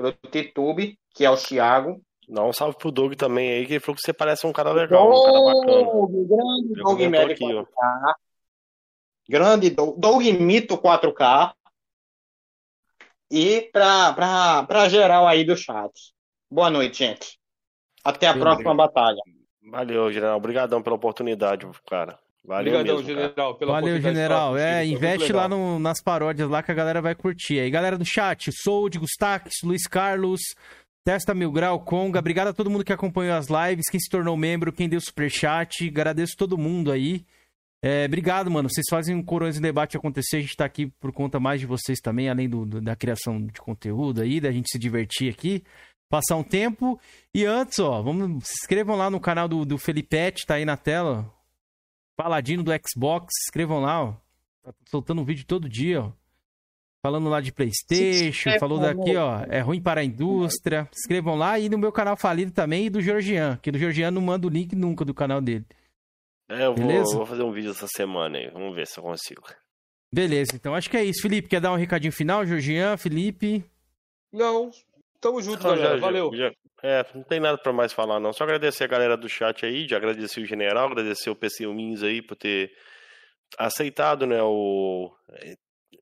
pro 0.00 0.30
Titube, 0.30 0.98
que 1.14 1.24
é 1.24 1.30
o 1.30 1.36
Thiago. 1.36 2.00
Dá 2.28 2.44
um 2.44 2.52
salve 2.52 2.78
pro 2.78 2.92
Doug 2.92 3.14
também 3.14 3.50
aí, 3.50 3.66
que 3.66 3.72
ele 3.74 3.80
falou 3.80 3.96
que 3.96 4.02
você 4.02 4.12
parece 4.12 4.46
um 4.46 4.52
cara 4.52 4.72
legal, 4.72 5.08
um 5.08 5.24
cara 5.24 5.40
bacana. 5.40 5.82
Doug, 5.84 6.10
grande 6.28 6.74
Doug 6.74 7.00
ó. 7.56 7.64
4K. 7.64 8.14
Grande 9.28 9.70
Doug, 9.70 9.98
Doug 9.98 10.22
Mito 10.22 10.78
4K. 10.78 11.52
E 13.32 13.70
para 13.72 14.88
geral 14.88 15.26
aí 15.26 15.44
do 15.44 15.56
chat. 15.56 15.92
Boa 16.50 16.70
noite, 16.70 16.98
gente. 16.98 17.38
Até 18.04 18.26
a 18.26 18.34
próxima 18.34 18.74
batalha. 18.74 19.20
Valeu, 19.70 20.12
general. 20.12 20.36
Obrigadão 20.36 20.82
pela 20.82 20.96
oportunidade, 20.96 21.64
cara. 21.88 22.18
Valeu 22.44 22.72
Obrigadão, 22.72 22.96
mesmo, 23.02 23.08
general. 23.14 23.54
Pela 23.56 23.72
Valeu, 23.72 24.00
general. 24.00 24.56
É, 24.58 24.84
investe 24.86 25.32
lá 25.32 25.46
no- 25.48 25.78
nas 25.78 26.02
paródias 26.02 26.48
lá 26.48 26.62
que 26.62 26.70
a 26.72 26.74
galera 26.74 27.02
vai 27.02 27.14
curtir. 27.14 27.60
Aí, 27.60 27.70
galera 27.70 27.98
do 27.98 28.04
chat, 28.04 28.50
Sold, 28.52 28.98
Gustax, 28.98 29.56
Luiz 29.62 29.86
Carlos, 29.86 30.40
Testa 31.04 31.34
Mil 31.34 31.52
Grau, 31.52 31.80
Conga. 31.80 32.18
Obrigado 32.18 32.48
a 32.48 32.52
todo 32.52 32.70
mundo 32.70 32.84
que 32.84 32.92
acompanhou 32.92 33.36
as 33.36 33.48
lives, 33.48 33.90
quem 33.90 34.00
se 34.00 34.08
tornou 34.10 34.36
membro, 34.36 34.72
quem 34.72 34.88
deu 34.88 35.00
superchat. 35.00 35.86
Agradeço 35.86 36.34
todo 36.36 36.56
mundo 36.58 36.90
aí. 36.90 37.24
É, 37.82 38.04
obrigado, 38.06 38.50
mano. 38.50 38.68
Vocês 38.70 38.86
fazem 38.90 39.18
o 39.18 39.24
Corões 39.24 39.56
em 39.58 39.62
Debate 39.62 39.96
acontecer. 39.96 40.38
A 40.38 40.40
gente 40.40 40.56
tá 40.56 40.64
aqui 40.64 40.86
por 41.00 41.12
conta 41.12 41.38
mais 41.38 41.60
de 41.60 41.66
vocês 41.66 41.98
também, 42.00 42.28
além 42.28 42.48
do, 42.48 42.64
do- 42.66 42.80
da 42.80 42.96
criação 42.96 43.40
de 43.40 43.60
conteúdo 43.60 44.20
aí, 44.22 44.40
da 44.40 44.50
gente 44.50 44.70
se 44.70 44.78
divertir 44.78 45.30
aqui, 45.32 45.62
passar 46.10 46.36
um 46.36 46.42
tempo. 46.42 46.98
E 47.34 47.44
antes, 47.44 47.78
ó, 47.78 48.02
vamos, 48.02 48.46
se 48.46 48.54
inscrevam 48.62 48.96
lá 48.96 49.08
no 49.10 49.20
canal 49.20 49.46
do, 49.48 49.64
do 49.64 49.78
Felipete, 49.78 50.46
tá 50.46 50.54
aí 50.54 50.64
na 50.64 50.76
tela. 50.76 51.30
Paladino 52.22 52.62
do 52.62 52.70
Xbox, 52.70 53.28
se 53.32 53.48
inscrevam 53.48 53.80
lá, 53.80 54.02
ó. 54.02 54.14
Tá 54.62 54.74
soltando 54.90 55.22
um 55.22 55.24
vídeo 55.24 55.46
todo 55.46 55.66
dia, 55.66 56.02
ó. 56.02 56.12
Falando 57.02 57.30
lá 57.30 57.40
de 57.40 57.50
Playstation, 57.50 58.58
falou 58.60 58.78
daqui, 58.78 59.16
ó, 59.16 59.40
é 59.48 59.60
ruim 59.60 59.80
para 59.80 60.02
a 60.02 60.04
indústria. 60.04 60.86
Se 60.92 61.00
inscrevam 61.00 61.34
lá 61.34 61.58
e 61.58 61.70
no 61.70 61.78
meu 61.78 61.90
canal 61.90 62.18
falido 62.18 62.52
também 62.52 62.84
e 62.84 62.90
do 62.90 63.00
Georgian, 63.00 63.58
que 63.62 63.72
do 63.72 63.78
Georgian 63.78 64.10
não 64.10 64.20
manda 64.20 64.46
o 64.46 64.50
link 64.50 64.76
nunca 64.76 65.02
do 65.02 65.14
canal 65.14 65.40
dele. 65.40 65.64
É, 66.46 66.66
eu 66.66 66.74
vou, 66.74 67.04
vou 67.14 67.24
fazer 67.24 67.42
um 67.42 67.52
vídeo 67.52 67.70
essa 67.70 67.86
semana 67.88 68.36
aí. 68.36 68.50
Vamos 68.50 68.74
ver 68.74 68.86
se 68.86 68.98
eu 68.98 69.02
consigo. 69.02 69.42
Beleza, 70.12 70.52
então 70.54 70.74
acho 70.74 70.90
que 70.90 70.96
é 70.98 71.04
isso. 71.04 71.22
Felipe, 71.22 71.48
quer 71.48 71.60
dar 71.60 71.72
um 71.72 71.76
recadinho 71.76 72.12
final? 72.12 72.44
Georgian, 72.44 72.98
Felipe? 72.98 73.64
Não, 74.30 74.70
tamo 75.20 75.40
junto, 75.42 75.62
Não, 75.62 75.70
galera. 75.76 75.94
já- 75.96 76.00
Valeu. 76.00 76.30
já- 76.34 76.52
é, 76.82 77.04
não 77.14 77.22
tem 77.22 77.38
nada 77.40 77.58
pra 77.58 77.72
mais 77.72 77.92
falar, 77.92 78.18
não. 78.20 78.32
Só 78.32 78.44
agradecer 78.44 78.84
a 78.84 78.88
galera 78.88 79.16
do 79.16 79.28
chat 79.28 79.64
aí, 79.66 79.86
de 79.86 79.94
agradecer 79.94 80.40
o 80.40 80.46
general, 80.46 80.86
agradecer 80.86 81.28
o 81.30 81.36
PC 81.36 81.66
Wins 81.66 82.02
aí 82.02 82.22
por 82.22 82.36
ter 82.36 82.70
aceitado, 83.58 84.26
né, 84.26 84.40
o 84.42 85.10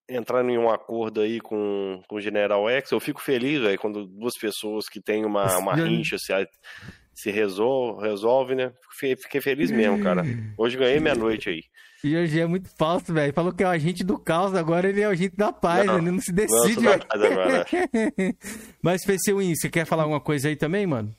entrar 0.09 0.45
em 0.45 0.57
um 0.59 0.71
acordo 0.71 1.21
aí 1.21 1.41
com, 1.41 2.01
com 2.09 2.17
o 2.17 2.21
General 2.21 2.69
X. 2.71 2.91
Eu 2.93 3.01
fico 3.01 3.21
feliz, 3.21 3.61
velho, 3.61 3.79
quando 3.79 4.07
duas 4.07 4.35
pessoas 4.39 4.89
que 4.89 5.01
têm 5.03 5.25
uma, 5.25 5.57
uma 5.59 5.75
rincha 5.75 6.17
se, 6.19 6.33
se 7.15 7.31
resolve, 7.31 8.07
resolve, 8.07 8.55
né? 8.55 8.73
Fiquei, 8.93 9.17
fiquei 9.17 9.41
feliz 9.41 9.71
mesmo, 9.71 10.03
cara. 10.03 10.23
Hoje 10.59 10.77
ganhei 10.77 11.01
minha 11.01 11.15
noite 11.15 11.49
aí. 11.51 11.61
O 12.05 12.09
Georgian 12.09 12.43
é 12.45 12.47
muito 12.47 12.69
falso, 12.77 13.13
velho. 13.13 13.33
Falou 13.33 13.53
que 13.53 13.63
é 13.63 13.67
o 13.67 13.71
agente 13.71 14.05
do 14.05 14.19
caos, 14.19 14.55
agora 14.55 14.89
ele 14.89 15.01
é 15.01 15.09
o 15.09 15.11
agente 15.11 15.37
da 15.37 15.53
paz, 15.53 15.85
Não, 15.87 15.99
ele 15.99 16.11
não 16.13 16.21
se 16.21 16.31
não, 16.31 16.37
decide. 16.37 16.83
paz 16.85 17.23
agora. 17.23 17.67
Mas, 18.83 19.05
PC 19.05 19.35
Win, 19.35 19.55
você 19.55 19.69
quer 19.69 19.85
falar 19.85 20.05
alguma 20.05 20.21
coisa 20.21 20.49
aí 20.49 20.55
também, 20.57 20.87
mano? 20.87 21.13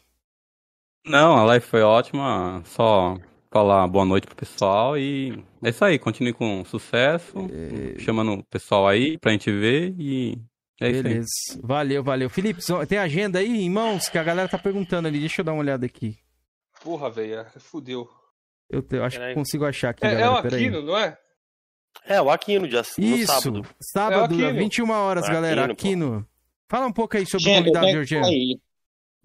Não, 1.06 1.36
a 1.38 1.44
live 1.44 1.66
foi 1.66 1.82
ótima. 1.82 2.62
Só 2.66 3.18
falar 3.52 3.88
boa 3.88 4.06
noite 4.06 4.28
pro 4.28 4.36
pessoal 4.36 4.98
e 4.98 5.44
é 5.64 5.70
isso 5.70 5.84
aí. 5.84 6.00
Continue 6.00 6.34
com 6.34 6.64
sucesso, 6.66 7.34
chamando 7.98 8.34
o 8.34 8.44
pessoal 8.44 8.88
aí 8.88 9.18
pra 9.18 9.32
gente 9.32 9.52
ver 9.52 9.94
e 9.98 10.38
é 10.80 10.90
isso 10.90 10.98
aí. 10.98 11.04
Beleza. 11.04 11.28
Valeu, 11.62 12.04
valeu. 12.04 12.30
Felipe, 12.30 12.62
tem 12.88 12.98
agenda 13.00 13.40
aí 13.40 13.64
em 13.66 13.70
mãos 13.70 14.08
que 14.08 14.18
a 14.18 14.24
galera 14.24 14.48
tá 14.48 14.58
perguntando 14.58 15.08
ali. 15.08 15.20
Deixa 15.20 15.42
eu 15.42 15.46
dar 15.46 15.54
uma 15.54 15.62
olhada 15.62 15.86
aqui. 15.86 16.18
Porra, 16.84 17.10
velho. 17.10 17.46
Fudeu. 17.58 18.10
Eu, 18.70 18.82
te- 18.82 18.96
eu 18.98 19.04
acho 19.04 19.18
Peraí. 19.18 19.34
que 19.34 19.40
consigo 19.40 19.66
achar 19.66 19.90
aqui, 19.90 20.06
É, 20.06 20.10
é 20.10 20.16
galera. 20.16 20.32
o 20.32 20.42
Peraí. 20.44 20.62
Aquino, 20.68 20.82
não 20.84 20.98
é? 20.98 21.18
É, 22.06 22.22
o 22.22 22.30
Aquino, 22.30 22.68
dia, 22.68 22.82
no 22.98 23.04
Isso, 23.06 23.26
sábado. 23.42 23.68
sábado, 23.82 24.34
É 24.36 24.46
o 24.46 24.48
Aquino. 24.48 24.60
21 24.60 24.92
horas, 24.92 25.28
É 25.28 25.32
galera. 25.34 25.66
Aquino, 25.66 25.76
pô. 25.76 25.88
Aquino. 26.16 26.28
Fala 26.70 26.86
um 26.86 26.94
pouco 26.94 27.18
aí 27.18 27.26
sobre 27.26 27.38
o 27.38 27.40
Gente, 27.46 27.56
eu 27.58 27.64
convidado, 27.64 27.86
tenho 27.88 28.00
que 28.02 28.06
Georgian. 28.08 28.24
sair. 28.30 28.62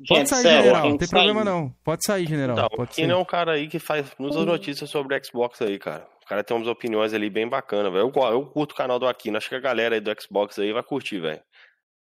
Pode 0.08 0.18
Gente, 0.20 0.28
sair, 0.30 0.42
sério, 0.42 0.62
general. 0.62 0.82
tem 0.82 0.90
Não 0.90 0.98
tem 0.98 1.06
sair. 1.08 1.18
problema 1.20 1.44
não. 1.44 1.70
Pode 1.84 2.04
sair, 2.04 2.26
general. 2.26 2.68
Então, 2.72 2.86
sair. 2.90 3.06
não 3.06 3.14
é 3.14 3.18
um 3.18 3.24
cara 3.24 3.52
aí 3.52 3.68
que 3.68 3.78
faz 3.78 4.06
muitas 4.18 4.44
notícias 4.44 4.90
sobre 4.90 5.22
Xbox 5.24 5.60
aí, 5.62 5.78
cara. 5.78 6.08
O 6.22 6.26
cara 6.26 6.42
tem 6.42 6.56
umas 6.56 6.66
opiniões 6.68 7.12
ali 7.12 7.28
bem 7.30 7.46
bacanas, 7.48 7.92
velho. 7.92 8.10
Eu, 8.12 8.22
eu 8.32 8.46
curto 8.46 8.72
o 8.72 8.74
canal 8.74 8.98
do 8.98 9.06
Aquino, 9.06 9.36
acho 9.36 9.48
que 9.48 9.54
a 9.54 9.60
galera 9.60 9.94
aí 9.94 10.00
do 10.00 10.10
Xbox 10.20 10.58
aí 10.58 10.72
vai 10.72 10.82
curtir, 10.82 11.20
velho. 11.20 11.40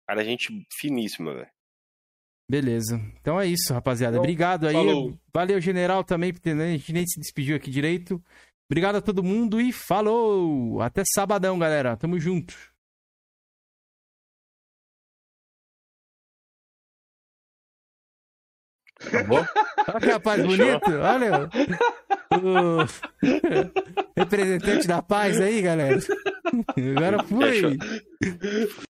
Cara, 0.06 0.22
é 0.22 0.24
gente 0.24 0.48
finíssima, 0.80 1.34
velho. 1.34 1.48
Beleza. 2.48 3.00
Então 3.20 3.40
é 3.40 3.46
isso, 3.46 3.72
rapaziada. 3.72 4.16
Então, 4.16 4.22
Obrigado 4.22 4.66
aí. 4.66 4.74
falou. 4.74 5.18
Valeu, 5.32 5.60
general, 5.60 6.04
também, 6.04 6.32
porque 6.32 6.52
né, 6.52 6.64
a 6.64 6.72
gente 6.72 6.92
nem 6.92 7.06
se 7.06 7.18
despediu 7.18 7.56
aqui 7.56 7.70
direito. 7.70 8.22
Obrigado 8.70 8.96
a 8.96 9.02
todo 9.02 9.22
mundo 9.22 9.60
e 9.60 9.72
falou! 9.72 10.80
Até 10.80 11.02
sabadão, 11.14 11.58
galera. 11.58 11.96
Tamo 11.96 12.18
junto. 12.18 12.54
Acabou? 19.06 19.38
Olha 19.88 20.00
que 20.00 20.06
rapaz 20.10 20.40
Fechou. 20.42 20.56
bonito. 20.56 20.90
Olha. 21.00 21.50
O 22.40 22.86
representante 24.16 24.86
da 24.86 25.02
paz 25.02 25.40
aí, 25.40 25.60
galera. 25.60 25.98
Agora 26.96 27.24
foi. 27.24 27.76
Fechou. 28.30 28.82